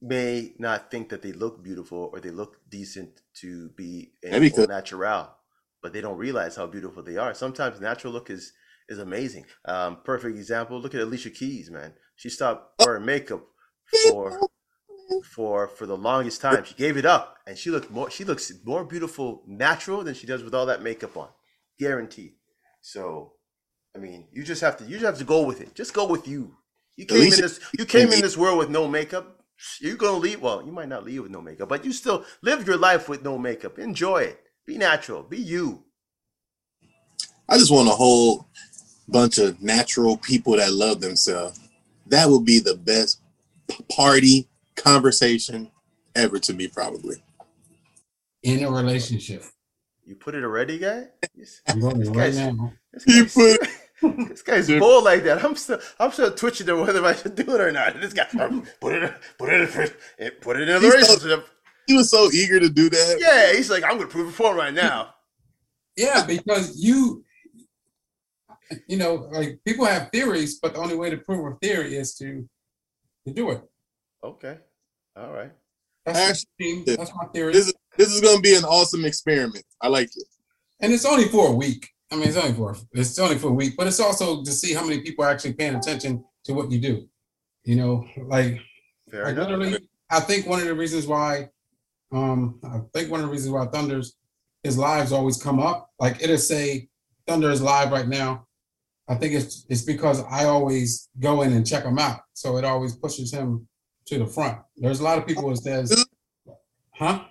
may 0.00 0.54
not 0.58 0.90
think 0.90 1.08
that 1.08 1.20
they 1.22 1.32
look 1.32 1.62
beautiful 1.62 2.10
or 2.12 2.20
they 2.20 2.30
look 2.30 2.58
decent 2.68 3.22
to 3.40 3.70
be 3.70 4.12
in 4.22 4.52
natural, 4.68 5.30
but 5.82 5.92
they 5.92 6.00
don't 6.00 6.16
realize 6.16 6.56
how 6.56 6.66
beautiful 6.66 7.02
they 7.02 7.16
are. 7.16 7.34
Sometimes 7.34 7.80
natural 7.80 8.12
look 8.12 8.30
is 8.30 8.52
is 8.88 8.98
amazing. 8.98 9.46
Um, 9.64 9.98
perfect 10.04 10.36
example. 10.36 10.80
Look 10.80 10.94
at 10.94 11.00
Alicia 11.00 11.30
Keys, 11.30 11.70
man. 11.70 11.94
She 12.14 12.28
stopped 12.28 12.84
wearing 12.84 13.04
makeup 13.04 13.44
for 14.06 14.40
for 15.24 15.68
for 15.68 15.86
the 15.86 15.96
longest 15.96 16.40
time. 16.40 16.62
She 16.64 16.74
gave 16.74 16.96
it 16.96 17.04
up, 17.04 17.38
and 17.46 17.58
she 17.58 17.70
looked 17.70 17.90
more. 17.90 18.10
She 18.10 18.24
looks 18.24 18.52
more 18.64 18.84
beautiful 18.84 19.42
natural 19.46 20.04
than 20.04 20.14
she 20.14 20.26
does 20.26 20.42
with 20.44 20.54
all 20.54 20.66
that 20.66 20.82
makeup 20.82 21.16
on, 21.16 21.28
guaranteed. 21.78 22.34
So, 22.80 23.34
I 23.94 23.98
mean, 23.98 24.26
you 24.32 24.42
just 24.42 24.60
have 24.62 24.76
to 24.78 24.84
you 24.84 24.92
just 24.92 25.04
have 25.04 25.18
to 25.18 25.24
go 25.24 25.42
with 25.42 25.60
it. 25.60 25.74
Just 25.74 25.92
go 25.92 26.06
with 26.06 26.26
you. 26.26 26.56
You 26.96 27.06
came 27.06 27.22
in 27.22 27.30
this 27.30 27.60
you 27.78 27.84
came 27.84 28.12
in 28.12 28.20
this 28.20 28.36
world 28.36 28.58
with 28.58 28.70
no 28.70 28.88
makeup. 28.88 29.44
You're 29.80 29.96
gonna 29.96 30.18
leave. 30.18 30.40
Well, 30.40 30.64
you 30.64 30.72
might 30.72 30.88
not 30.88 31.04
leave 31.04 31.22
with 31.22 31.30
no 31.30 31.40
makeup, 31.40 31.68
but 31.68 31.84
you 31.84 31.92
still 31.92 32.24
live 32.42 32.66
your 32.66 32.76
life 32.76 33.08
with 33.08 33.22
no 33.22 33.38
makeup. 33.38 33.78
Enjoy 33.78 34.18
it. 34.22 34.40
Be 34.66 34.78
natural. 34.78 35.22
Be 35.22 35.38
you. 35.38 35.84
I 37.48 37.58
just 37.58 37.70
want 37.70 37.88
a 37.88 37.92
whole 37.92 38.46
bunch 39.08 39.38
of 39.38 39.60
natural 39.60 40.16
people 40.16 40.56
that 40.56 40.72
love 40.72 41.00
themselves. 41.00 41.60
That 42.06 42.28
would 42.28 42.44
be 42.44 42.60
the 42.60 42.76
best 42.76 43.20
party 43.90 44.48
conversation 44.76 45.70
ever 46.14 46.38
to 46.38 46.54
me, 46.54 46.68
probably. 46.68 47.22
In 48.42 48.64
a 48.64 48.70
relationship. 48.70 49.44
You 50.04 50.16
put 50.16 50.34
it 50.34 50.44
already, 50.44 50.78
guy? 50.78 51.08
This, 51.34 51.60
this 51.66 52.08
right 52.08 52.34
now. 52.34 52.72
This 52.92 53.34
guy's, 53.34 53.68
this 54.02 54.42
guy's 54.42 54.68
bold 54.68 55.04
like 55.04 55.22
that. 55.24 55.44
I'm 55.44 55.56
still 55.56 55.80
I'm 55.98 56.12
still 56.12 56.32
twitching 56.34 56.66
to 56.66 56.76
whether 56.76 57.04
I 57.04 57.14
should 57.14 57.34
do 57.34 57.54
it 57.54 57.60
or 57.60 57.72
not. 57.72 58.00
This 58.00 58.12
guy 58.12 58.24
put 58.80 58.92
it 58.94 59.14
put 59.38 59.52
it 59.52 60.40
put 60.40 60.56
it 60.56 60.68
in 60.68 60.76
a 60.76 60.80
relationship. 60.80 61.46
he 61.86 61.94
was 61.94 62.10
so 62.10 62.30
eager 62.32 62.58
to 62.60 62.68
do 62.68 62.90
that. 62.90 63.16
Yeah, 63.18 63.56
he's 63.56 63.70
like, 63.70 63.84
I'm 63.84 63.96
gonna 63.96 64.08
prove 64.08 64.28
it 64.28 64.32
for 64.32 64.52
him 64.52 64.56
right 64.56 64.74
now. 64.74 65.14
Yeah, 65.96 66.24
because 66.26 66.82
you 66.82 67.24
you 68.86 68.96
know, 68.96 69.28
like 69.32 69.60
people 69.64 69.84
have 69.84 70.10
theories, 70.10 70.58
but 70.60 70.74
the 70.74 70.80
only 70.80 70.96
way 70.96 71.10
to 71.10 71.18
prove 71.18 71.52
a 71.52 71.56
theory 71.56 71.96
is 71.96 72.14
to 72.16 72.48
to 73.26 73.32
do 73.32 73.50
it. 73.50 73.62
Okay. 74.24 74.58
All 75.16 75.32
right. 75.32 75.52
That's, 76.04 76.18
Actually, 76.18 76.84
that's 76.96 77.12
my 77.14 77.26
theory. 77.32 77.52
This 77.52 77.68
is 77.68 77.74
this 77.96 78.08
is 78.08 78.20
gonna 78.20 78.40
be 78.40 78.54
an 78.56 78.64
awesome 78.64 79.04
experiment. 79.04 79.64
I 79.80 79.88
like 79.88 80.08
it. 80.16 80.24
And 80.80 80.92
it's 80.92 81.04
only 81.04 81.28
for 81.28 81.48
a 81.48 81.52
week. 81.52 81.88
I 82.12 82.16
mean, 82.16 82.28
it's 82.28 82.36
only 82.36 82.52
for 82.52 82.76
it's 82.92 83.18
only 83.18 83.38
for 83.38 83.48
a 83.48 83.52
week, 83.52 83.74
but 83.76 83.86
it's 83.86 84.00
also 84.00 84.44
to 84.44 84.52
see 84.52 84.74
how 84.74 84.84
many 84.84 85.00
people 85.00 85.24
are 85.24 85.30
actually 85.30 85.54
paying 85.54 85.74
attention 85.74 86.24
to 86.44 86.52
what 86.52 86.70
you 86.70 86.78
do. 86.78 87.08
You 87.64 87.76
know, 87.76 88.06
like, 88.26 88.60
like 89.12 89.36
literally, 89.36 89.78
I 90.10 90.20
think 90.20 90.46
one 90.46 90.60
of 90.60 90.66
the 90.66 90.74
reasons 90.74 91.06
why, 91.06 91.48
um, 92.12 92.60
I 92.64 92.80
think 92.92 93.10
one 93.10 93.20
of 93.20 93.26
the 93.26 93.32
reasons 93.32 93.52
why 93.52 93.66
Thunder's 93.66 94.16
his 94.62 94.78
lives 94.78 95.12
always 95.12 95.42
come 95.42 95.58
up. 95.58 95.90
Like 95.98 96.22
it'll 96.22 96.38
say 96.38 96.88
Thunder 97.26 97.50
is 97.50 97.62
live 97.62 97.90
right 97.90 98.08
now, 98.08 98.46
I 99.08 99.14
think 99.16 99.34
it's 99.34 99.66
it's 99.68 99.82
because 99.82 100.22
I 100.24 100.44
always 100.44 101.08
go 101.18 101.42
in 101.42 101.52
and 101.52 101.66
check 101.66 101.84
him 101.84 101.98
out, 101.98 102.20
so 102.32 102.56
it 102.56 102.64
always 102.64 102.94
pushes 102.94 103.32
him 103.32 103.68
to 104.06 104.18
the 104.18 104.26
front. 104.26 104.58
There's 104.76 105.00
a 105.00 105.04
lot 105.04 105.18
of 105.18 105.26
people 105.26 105.48
that 105.50 105.56
says, 105.56 106.06
"Huh? 106.94 107.24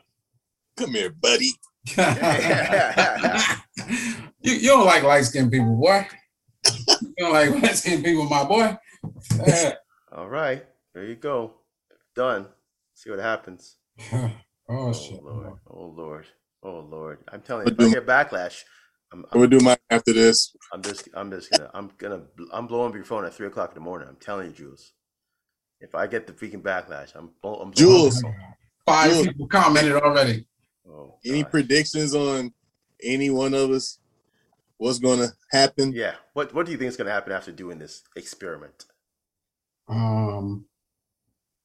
Come 0.78 0.91
here, 0.91 1.10
buddy." 1.10 1.52
you, 4.43 4.53
you 4.53 4.68
don't 4.69 4.85
like 4.85 5.03
light 5.03 5.26
skinned 5.26 5.51
people, 5.51 5.76
boy. 5.76 6.07
you 6.65 7.13
don't 7.18 7.34
like 7.34 7.49
light 7.63 7.76
skinned 7.76 8.03
people, 8.03 8.26
my 8.26 8.43
boy. 8.43 8.77
All 10.11 10.27
right, 10.27 10.65
there 10.93 11.05
you 11.05 11.15
go. 11.15 11.53
Done. 12.15 12.47
See 12.93 13.09
what 13.09 13.19
happens. 13.19 13.77
oh, 14.13 14.31
oh 14.69 14.93
shit! 14.93 15.23
Lord. 15.23 15.53
Oh 15.68 15.85
lord! 15.85 16.26
Oh 16.63 16.80
lord! 16.80 17.19
I'm 17.31 17.41
telling 17.41 17.68
you, 17.68 17.76
if 17.77 17.80
I 17.80 17.93
get 17.93 18.05
backlash, 18.05 18.63
I'm, 19.13 19.26
I'm, 19.31 19.39
gonna 19.39 19.47
do 19.47 19.63
mine 19.63 19.77
after 19.89 20.13
this. 20.13 20.53
I'm 20.73 20.81
just, 20.81 21.07
I'm 21.13 21.31
just 21.31 21.51
gonna, 21.51 21.72
I'm 21.73 21.91
gonna, 21.97 22.23
I'm 22.51 22.68
blowing 22.68 22.89
up 22.89 22.95
your 22.95 23.05
phone 23.05 23.26
at 23.26 23.34
three 23.34 23.47
o'clock 23.47 23.72
in 23.72 23.76
the 23.76 23.81
morning. 23.81 24.07
I'm 24.09 24.18
telling 24.18 24.47
you, 24.47 24.53
Jules. 24.53 24.93
If 25.80 25.95
I 25.95 26.05
get 26.05 26.27
the 26.27 26.34
freaking 26.34 26.61
backlash, 26.61 27.15
I'm, 27.15 27.31
I'm 27.43 27.73
Jules. 27.73 28.23
Five 28.85 29.11
Jules. 29.11 29.27
people 29.27 29.47
commented 29.47 29.93
already. 29.93 30.45
Oh, 30.88 31.18
any 31.26 31.43
predictions 31.43 32.13
on 32.13 32.53
any 33.03 33.30
one 33.30 33.53
of 33.53 33.72
us? 33.72 33.99
What's 34.82 34.98
gonna 34.98 35.28
happen? 35.52 35.94
Yeah. 35.94 36.16
What 36.34 36.56
What 36.56 36.66
do 36.66 36.72
you 36.72 36.78
think 36.80 36.90
is 36.90 36.98
gonna 36.98 37.12
happen 37.12 37.32
after 37.32 37.52
doing 37.52 37.78
this 37.78 38.02
experiment? 38.16 38.86
Um, 39.88 40.66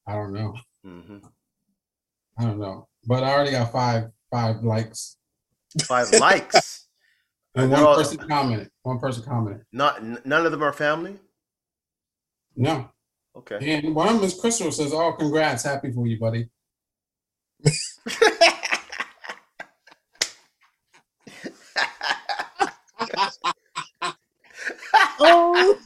I 0.07 0.13
don't 0.13 0.35
know. 0.35 0.55
Mm-hmm. 0.85 1.27
I 2.39 2.45
don't 2.45 2.59
know, 2.59 2.89
but 3.07 3.25
I 3.25 3.33
already 3.33 3.53
got 3.53 3.73
five 3.73 4.11
five 4.31 4.63
likes. 4.63 5.17
Five 5.85 6.11
likes. 6.21 6.89
And 7.55 7.71
one 7.71 7.85
all, 7.85 7.97
person 7.97 8.19
commented. 8.19 8.69
One 8.83 8.99
person 8.99 9.23
commented. 9.23 9.65
Not 9.73 10.27
none 10.27 10.45
of 10.45 10.53
them 10.53 10.63
are 10.63 10.75
family. 10.75 11.17
No. 12.55 12.91
Okay. 13.35 13.79
And 13.79 13.95
one 13.95 14.09
of 14.09 14.17
them 14.17 14.25
is 14.25 14.39
Crystal 14.39 14.71
says, 14.71 14.93
"Oh, 14.93 15.15
congrats, 15.15 15.63
happy 15.63 15.91
for 15.91 16.07
you, 16.07 16.21
buddy." 16.21 16.51
oh. 25.21 25.79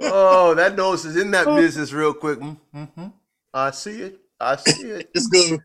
oh, 0.00 0.54
that 0.54 0.76
nose 0.76 1.04
is 1.04 1.16
in 1.16 1.30
that 1.32 1.46
business 1.46 1.92
real 1.92 2.14
quick. 2.14 2.38
Mm-hmm. 2.38 3.06
I 3.52 3.70
see 3.70 4.02
it. 4.02 4.20
I 4.38 4.56
see 4.56 4.82
it. 4.90 5.10
It's 5.14 5.26
gonna. 5.26 5.58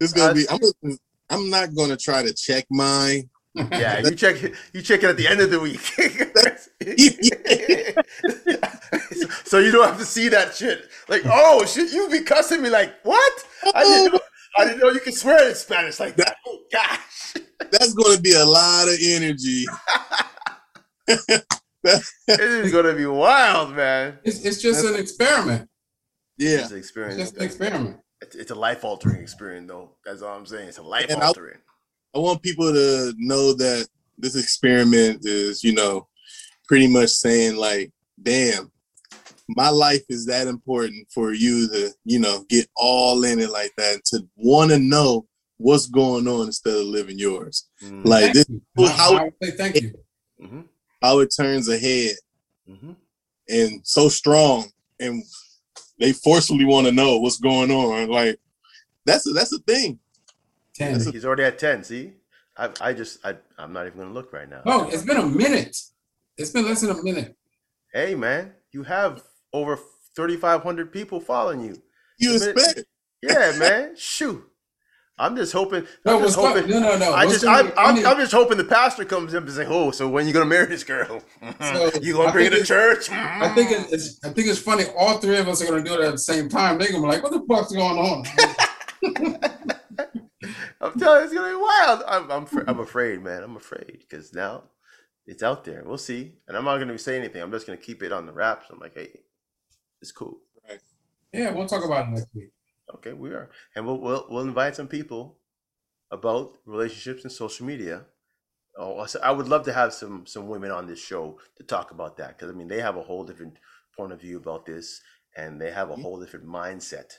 It's 0.00 0.12
gonna 0.12 0.30
I 0.30 0.34
be. 0.34 0.48
I'm. 0.48 0.58
Gonna, 0.58 0.96
I'm 1.28 1.50
not 1.50 1.74
gonna 1.74 1.96
try 1.96 2.22
to 2.22 2.32
check 2.32 2.66
mine 2.70 3.28
yeah, 3.56 4.00
you 4.00 4.14
check 4.14 4.42
you 4.72 4.82
check 4.82 5.02
it 5.02 5.10
at 5.10 5.16
the 5.16 5.26
end 5.26 5.40
of 5.40 5.50
the 5.50 5.58
week. 5.58 5.80
so 9.44 9.58
you 9.58 9.72
don't 9.72 9.86
have 9.86 9.98
to 9.98 10.04
see 10.04 10.28
that 10.28 10.54
shit. 10.54 10.88
Like, 11.08 11.22
oh 11.24 11.64
shit, 11.64 11.92
you 11.92 12.08
be 12.10 12.20
cussing 12.20 12.62
me 12.62 12.68
like 12.68 12.94
what? 13.02 13.44
I 13.74 13.82
didn't 13.82 14.12
know, 14.12 14.20
I 14.58 14.64
didn't 14.66 14.80
know 14.80 14.90
you 14.90 15.00
could 15.00 15.14
swear 15.14 15.48
in 15.48 15.54
Spanish 15.54 15.98
like 15.98 16.16
that. 16.16 16.36
Oh 16.46 16.58
gosh. 16.70 17.34
That's 17.70 17.94
gonna 17.94 18.20
be 18.20 18.32
a 18.32 18.44
lot 18.44 18.88
of 18.88 18.98
energy. 19.02 19.64
it 21.86 22.40
is 22.40 22.72
gonna 22.72 22.94
be 22.94 23.06
wild, 23.06 23.74
man. 23.74 24.18
It's, 24.24 24.44
it's 24.44 24.60
just 24.60 24.82
That's, 24.82 24.94
an 24.94 25.00
experiment. 25.00 25.68
Yeah, 26.38 26.60
it's 26.60 26.70
an 26.70 26.78
experience. 26.78 27.20
It's 27.20 27.30
just 27.30 27.36
an 27.36 27.44
experiment. 27.44 27.96
It's, 28.20 28.34
it's 28.34 28.50
a 28.50 28.54
life 28.54 28.84
altering 28.84 29.20
experience, 29.20 29.68
though. 29.68 29.96
That's 30.04 30.22
all 30.22 30.36
I'm 30.36 30.46
saying. 30.46 30.68
It's 30.68 30.78
a 30.78 30.82
life 30.82 31.06
altering. 31.14 31.58
I 32.14 32.18
want 32.18 32.42
people 32.42 32.72
to 32.72 33.14
know 33.18 33.52
that 33.54 33.88
this 34.18 34.36
experiment 34.36 35.20
is, 35.24 35.62
you 35.62 35.74
know, 35.74 36.08
pretty 36.66 36.86
much 36.86 37.10
saying 37.10 37.56
like, 37.56 37.92
damn, 38.22 38.72
my 39.48 39.68
life 39.68 40.02
is 40.08 40.26
that 40.26 40.46
important 40.46 41.06
for 41.12 41.32
you 41.32 41.68
to, 41.68 41.90
you 42.04 42.18
know, 42.18 42.44
get 42.48 42.66
all 42.74 43.22
in 43.24 43.38
it 43.38 43.50
like 43.50 43.72
that, 43.76 44.04
to 44.06 44.26
want 44.36 44.70
to 44.70 44.78
know 44.78 45.26
what's 45.58 45.86
going 45.86 46.26
on 46.26 46.46
instead 46.46 46.74
of 46.74 46.84
living 46.86 47.18
yours. 47.18 47.68
Mm-hmm. 47.82 48.06
Like 48.06 48.32
this, 48.32 48.46
how, 48.78 49.16
I 49.16 49.30
say 49.42 49.50
thank 49.52 49.80
you. 49.80 49.92
Mm-hmm. 50.42 50.60
How 51.06 51.20
it 51.20 51.32
turns 51.36 51.68
ahead, 51.68 52.16
mm-hmm. 52.68 52.90
and 53.48 53.80
so 53.84 54.08
strong, 54.08 54.68
and 54.98 55.22
they 56.00 56.12
forcefully 56.12 56.64
want 56.64 56.88
to 56.88 56.92
know 56.92 57.20
what's 57.20 57.38
going 57.38 57.70
on. 57.70 58.08
Like 58.08 58.40
that's 59.04 59.24
a, 59.28 59.30
that's 59.30 59.52
a 59.52 59.60
thing. 59.60 60.00
Ten. 60.74 60.98
He's 60.98 61.24
already 61.24 61.44
at 61.44 61.60
ten. 61.60 61.84
See, 61.84 62.14
I 62.56 62.70
I 62.80 62.92
just 62.92 63.24
I 63.24 63.36
I'm 63.56 63.72
not 63.72 63.86
even 63.86 64.00
gonna 64.00 64.12
look 64.12 64.32
right 64.32 64.50
now. 64.50 64.62
Oh, 64.66 64.88
it's 64.88 65.04
been 65.04 65.16
a 65.16 65.26
minute. 65.26 65.76
It's 66.38 66.50
been 66.50 66.64
less 66.64 66.80
than 66.80 66.90
a 66.90 67.00
minute. 67.00 67.36
Hey 67.94 68.16
man, 68.16 68.54
you 68.72 68.82
have 68.82 69.22
over 69.52 69.78
thirty 70.16 70.36
five 70.36 70.64
hundred 70.64 70.92
people 70.92 71.20
following 71.20 71.60
you. 71.60 71.80
You 72.18 72.34
expect? 72.34 72.82
Yeah, 73.22 73.52
man. 73.56 73.94
Shoot. 73.96 74.42
I'm 75.18 75.34
just 75.34 75.52
hoping. 75.52 75.86
No, 76.04 76.18
I'm 76.18 76.22
just 76.24 76.36
hoping. 76.36 76.68
No, 76.68 76.78
no, 76.78 76.98
no. 76.98 77.14
I 77.14 77.24
just, 77.24 77.46
I'm, 77.46 77.72
I'm, 77.78 78.06
I'm, 78.06 78.18
just 78.18 78.32
hoping 78.32 78.58
the 78.58 78.64
pastor 78.64 79.04
comes 79.06 79.32
in 79.32 79.44
and 79.44 79.52
say, 79.52 79.64
"Oh, 79.66 79.90
so 79.90 80.08
when 80.08 80.26
you 80.26 80.34
gonna 80.34 80.44
marry 80.44 80.66
this 80.66 80.84
girl? 80.84 81.22
So 81.60 81.90
you 82.02 82.14
gonna 82.14 82.32
bring 82.32 82.52
her 82.52 82.58
to 82.58 82.64
church?" 82.64 83.10
I 83.10 83.48
think 83.54 83.70
it's, 83.70 84.22
I 84.22 84.28
think 84.28 84.48
it's 84.48 84.58
funny. 84.58 84.84
All 84.98 85.16
three 85.18 85.38
of 85.38 85.48
us 85.48 85.62
are 85.62 85.66
gonna 85.66 85.82
do 85.82 85.94
it 85.94 86.00
at 86.00 86.12
the 86.12 86.18
same 86.18 86.50
time. 86.50 86.78
They're 86.78 86.92
gonna 86.92 87.02
be 87.02 87.08
like, 87.08 87.22
"What 87.22 87.32
the 87.32 87.44
fuck's 87.48 87.72
going 87.72 87.98
on?" 87.98 88.26
I'm 90.80 90.98
telling 90.98 91.20
you, 91.20 91.24
it's 91.24 91.34
gonna 91.34 91.50
be 91.50 91.56
wild. 91.56 92.02
I'm, 92.06 92.30
I'm, 92.30 92.46
I'm 92.68 92.80
afraid, 92.80 93.22
man. 93.22 93.42
I'm 93.42 93.56
afraid 93.56 94.00
because 94.00 94.34
now 94.34 94.64
it's 95.26 95.42
out 95.42 95.64
there. 95.64 95.82
We'll 95.84 95.96
see, 95.96 96.34
and 96.46 96.56
I'm 96.56 96.64
not 96.64 96.76
gonna 96.78 96.98
say 96.98 97.16
anything. 97.16 97.40
I'm 97.42 97.50
just 97.50 97.66
gonna 97.66 97.78
keep 97.78 98.02
it 98.02 98.12
on 98.12 98.26
the 98.26 98.32
wraps. 98.32 98.66
I'm 98.70 98.78
like, 98.80 98.94
hey, 98.94 99.20
it's 100.02 100.12
cool. 100.12 100.40
Right. 100.68 100.80
Yeah, 101.32 101.52
we'll 101.52 101.66
talk 101.66 101.84
about 101.84 102.08
it 102.08 102.10
next 102.10 102.28
week. 102.34 102.50
Okay, 102.94 103.12
we 103.12 103.30
are, 103.30 103.50
and 103.74 103.84
we'll 103.86 103.98
we'll, 104.00 104.26
we'll 104.28 104.44
invite 104.44 104.76
some 104.76 104.88
people 104.88 105.38
about 106.10 106.58
relationships 106.66 107.24
and 107.24 107.32
social 107.32 107.66
media. 107.66 108.06
Oh, 108.78 109.04
so 109.06 109.18
I 109.22 109.32
would 109.32 109.48
love 109.48 109.64
to 109.64 109.72
have 109.72 109.92
some 109.92 110.26
some 110.26 110.48
women 110.48 110.70
on 110.70 110.86
this 110.86 111.00
show 111.00 111.38
to 111.56 111.64
talk 111.64 111.90
about 111.90 112.16
that 112.18 112.36
because 112.36 112.50
I 112.50 112.54
mean 112.54 112.68
they 112.68 112.80
have 112.80 112.96
a 112.96 113.02
whole 113.02 113.24
different 113.24 113.58
point 113.96 114.12
of 114.12 114.20
view 114.20 114.36
about 114.36 114.66
this, 114.66 115.00
and 115.36 115.60
they 115.60 115.70
have 115.72 115.90
a 115.90 115.96
whole 115.96 116.20
different 116.20 116.46
mindset 116.46 117.12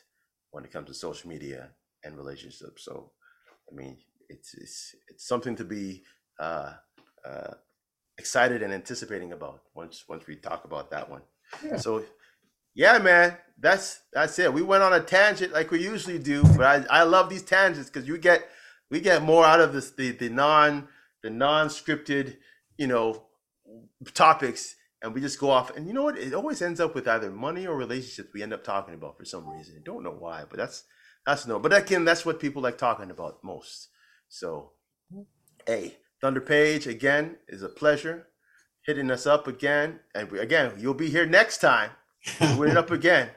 when 0.52 0.64
it 0.64 0.72
comes 0.72 0.88
to 0.88 0.94
social 0.94 1.30
media 1.30 1.72
and 2.04 2.16
relationships. 2.16 2.86
So, 2.86 3.12
I 3.72 3.76
mean, 3.76 3.98
it's 4.30 4.54
it's 4.54 4.96
it's 5.10 5.28
something 5.28 5.56
to 5.58 5.66
be 5.66 6.04
uh, 6.40 6.74
uh, 7.26 7.56
excited 8.18 8.62
and 8.62 8.74
anticipating 8.74 9.34
about 9.34 9.64
once 9.76 10.06
once 10.08 10.28
we 10.28 10.36
talk 10.36 10.66
about 10.66 10.92
that 10.92 11.10
one. 11.10 11.24
Yeah. 11.64 11.78
So 11.78 12.04
yeah, 12.78 13.00
man, 13.00 13.36
that's 13.60 14.02
that's 14.14 14.38
it. 14.38 14.54
We 14.54 14.62
went 14.62 14.84
on 14.84 14.94
a 14.94 15.00
tangent 15.00 15.52
like 15.52 15.72
we 15.72 15.84
usually 15.84 16.20
do, 16.20 16.44
but 16.44 16.62
I, 16.62 17.00
I 17.00 17.04
love 17.04 17.28
these 17.28 17.42
tangents 17.42 17.90
because 17.90 18.08
you 18.08 18.20
get 18.20 18.48
we 18.92 19.02
get 19.02 19.24
more 19.24 19.44
out 19.44 19.60
of 19.60 19.74
this 19.74 19.90
the 19.90 20.12
the 20.12 20.30
non 20.30 20.88
the 21.24 21.32
non 21.32 21.70
scripted 21.70 22.38
you 22.78 22.86
know 22.86 23.24
topics, 24.14 24.76
and 25.02 25.12
we 25.12 25.22
just 25.22 25.40
go 25.40 25.50
off. 25.50 25.76
And 25.76 25.88
you 25.88 25.94
know 25.94 26.04
what? 26.04 26.20
It 26.20 26.36
always 26.36 26.62
ends 26.62 26.80
up 26.80 26.94
with 26.94 27.08
either 27.08 27.32
money 27.32 27.66
or 27.66 27.76
relationships. 27.76 28.30
We 28.32 28.44
end 28.44 28.54
up 28.54 28.64
talking 28.64 28.94
about 28.94 29.18
for 29.18 29.26
some 29.26 29.50
reason. 29.50 29.78
I 29.80 29.82
don't 29.84 30.04
know 30.04 30.12
why, 30.12 30.44
but 30.48 30.60
that's 30.60 30.84
that's 31.26 31.48
no. 31.48 31.58
But 31.58 31.76
again, 31.76 32.06
that's 32.06 32.28
what 32.28 32.40
people 32.40 32.62
like 32.62 32.78
talking 32.78 33.10
about 33.10 33.44
most. 33.44 33.90
So, 34.30 34.74
hey, 35.66 35.98
Thunder 36.22 36.42
Page 36.42 36.86
again 36.86 37.38
is 37.48 37.64
a 37.64 37.70
pleasure 37.70 38.28
hitting 38.86 39.10
us 39.10 39.26
up 39.26 39.48
again, 39.48 40.02
and 40.14 40.32
again 40.34 40.74
you'll 40.78 40.94
be 40.94 41.10
here 41.10 41.26
next 41.26 41.58
time 41.58 41.90
win 42.58 42.72
it 42.72 42.78
up 42.78 42.92
again. 42.92 43.30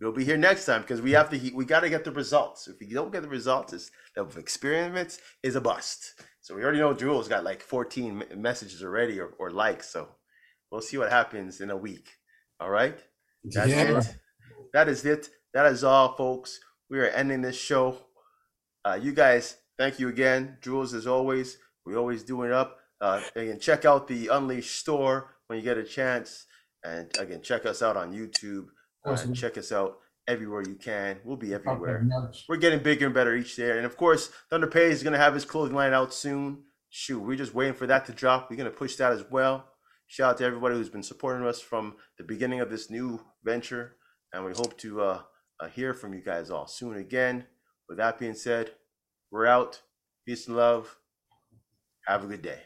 We'll 0.00 0.12
be 0.12 0.24
here 0.24 0.36
next 0.36 0.66
time 0.66 0.82
because 0.82 1.00
we 1.00 1.12
have 1.12 1.30
to. 1.30 1.50
We 1.54 1.64
got 1.64 1.80
to 1.80 1.90
get 1.90 2.04
the 2.04 2.12
results. 2.12 2.68
If 2.68 2.76
we 2.80 2.86
don't 2.86 3.12
get 3.12 3.22
the 3.22 3.28
results, 3.28 3.72
it's, 3.72 3.90
the 4.14 4.24
experiments 4.38 5.18
is 5.42 5.56
a 5.56 5.60
bust. 5.60 6.22
So 6.40 6.54
we 6.54 6.62
already 6.62 6.78
know 6.78 6.94
Jules 6.94 7.26
got 7.26 7.42
like 7.42 7.62
14 7.62 8.24
messages 8.36 8.82
already 8.82 9.18
or, 9.18 9.28
or 9.38 9.50
likes. 9.50 9.88
So 9.88 10.08
we'll 10.70 10.80
see 10.80 10.98
what 10.98 11.10
happens 11.10 11.60
in 11.60 11.70
a 11.70 11.76
week. 11.76 12.08
All 12.60 12.70
right. 12.70 12.98
That's 13.44 13.70
yeah. 13.70 13.98
it. 13.98 14.16
That 14.72 14.88
is 14.88 15.04
it. 15.04 15.30
That 15.54 15.66
is 15.66 15.82
all, 15.82 16.14
folks. 16.16 16.60
We 16.90 16.98
are 17.00 17.08
ending 17.08 17.42
this 17.42 17.56
show. 17.56 17.98
Uh, 18.84 18.98
you 19.00 19.12
guys, 19.12 19.56
thank 19.78 19.98
you 19.98 20.08
again, 20.08 20.58
Jules. 20.60 20.94
As 20.94 21.06
always, 21.06 21.58
we 21.86 21.96
always 21.96 22.22
do 22.22 22.42
it 22.42 22.52
up. 22.52 22.78
Uh, 23.00 23.22
again, 23.34 23.58
check 23.58 23.84
out 23.84 24.06
the 24.06 24.28
Unleashed 24.28 24.76
store 24.76 25.36
when 25.46 25.58
you 25.58 25.64
get 25.64 25.78
a 25.78 25.84
chance. 25.84 26.46
And 26.84 27.08
again, 27.18 27.40
check 27.42 27.66
us 27.66 27.82
out 27.82 27.96
on 27.96 28.12
YouTube. 28.12 28.66
Awesome. 29.04 29.32
Uh, 29.32 29.34
check 29.34 29.58
us 29.58 29.72
out 29.72 29.98
everywhere 30.28 30.62
you 30.66 30.74
can. 30.74 31.18
We'll 31.24 31.36
be 31.36 31.54
everywhere. 31.54 32.06
We're 32.48 32.56
getting 32.56 32.82
bigger 32.82 33.06
and 33.06 33.14
better 33.14 33.34
each 33.34 33.56
day. 33.56 33.76
And 33.76 33.86
of 33.86 33.96
course, 33.96 34.30
Thunder 34.50 34.66
Page 34.66 34.92
is 34.92 35.02
going 35.02 35.12
to 35.12 35.18
have 35.18 35.34
his 35.34 35.44
clothing 35.44 35.74
line 35.74 35.92
out 35.92 36.12
soon. 36.14 36.64
Shoot, 36.90 37.20
we're 37.20 37.36
just 37.36 37.54
waiting 37.54 37.74
for 37.74 37.86
that 37.86 38.06
to 38.06 38.12
drop. 38.12 38.48
We're 38.48 38.56
going 38.56 38.70
to 38.70 38.76
push 38.76 38.96
that 38.96 39.12
as 39.12 39.24
well. 39.30 39.66
Shout 40.06 40.32
out 40.32 40.38
to 40.38 40.44
everybody 40.44 40.76
who's 40.76 40.90
been 40.90 41.02
supporting 41.02 41.46
us 41.46 41.60
from 41.60 41.96
the 42.18 42.24
beginning 42.24 42.60
of 42.60 42.70
this 42.70 42.90
new 42.90 43.20
venture. 43.42 43.96
And 44.32 44.44
we 44.44 44.52
hope 44.52 44.76
to 44.78 45.00
uh, 45.00 45.22
uh, 45.60 45.68
hear 45.68 45.94
from 45.94 46.14
you 46.14 46.20
guys 46.20 46.50
all 46.50 46.66
soon 46.66 46.96
again. 46.96 47.46
With 47.88 47.98
that 47.98 48.18
being 48.18 48.34
said, 48.34 48.72
we're 49.30 49.46
out. 49.46 49.80
Peace 50.26 50.46
and 50.46 50.56
love. 50.56 50.98
Have 52.06 52.24
a 52.24 52.26
good 52.26 52.42
day. 52.42 52.60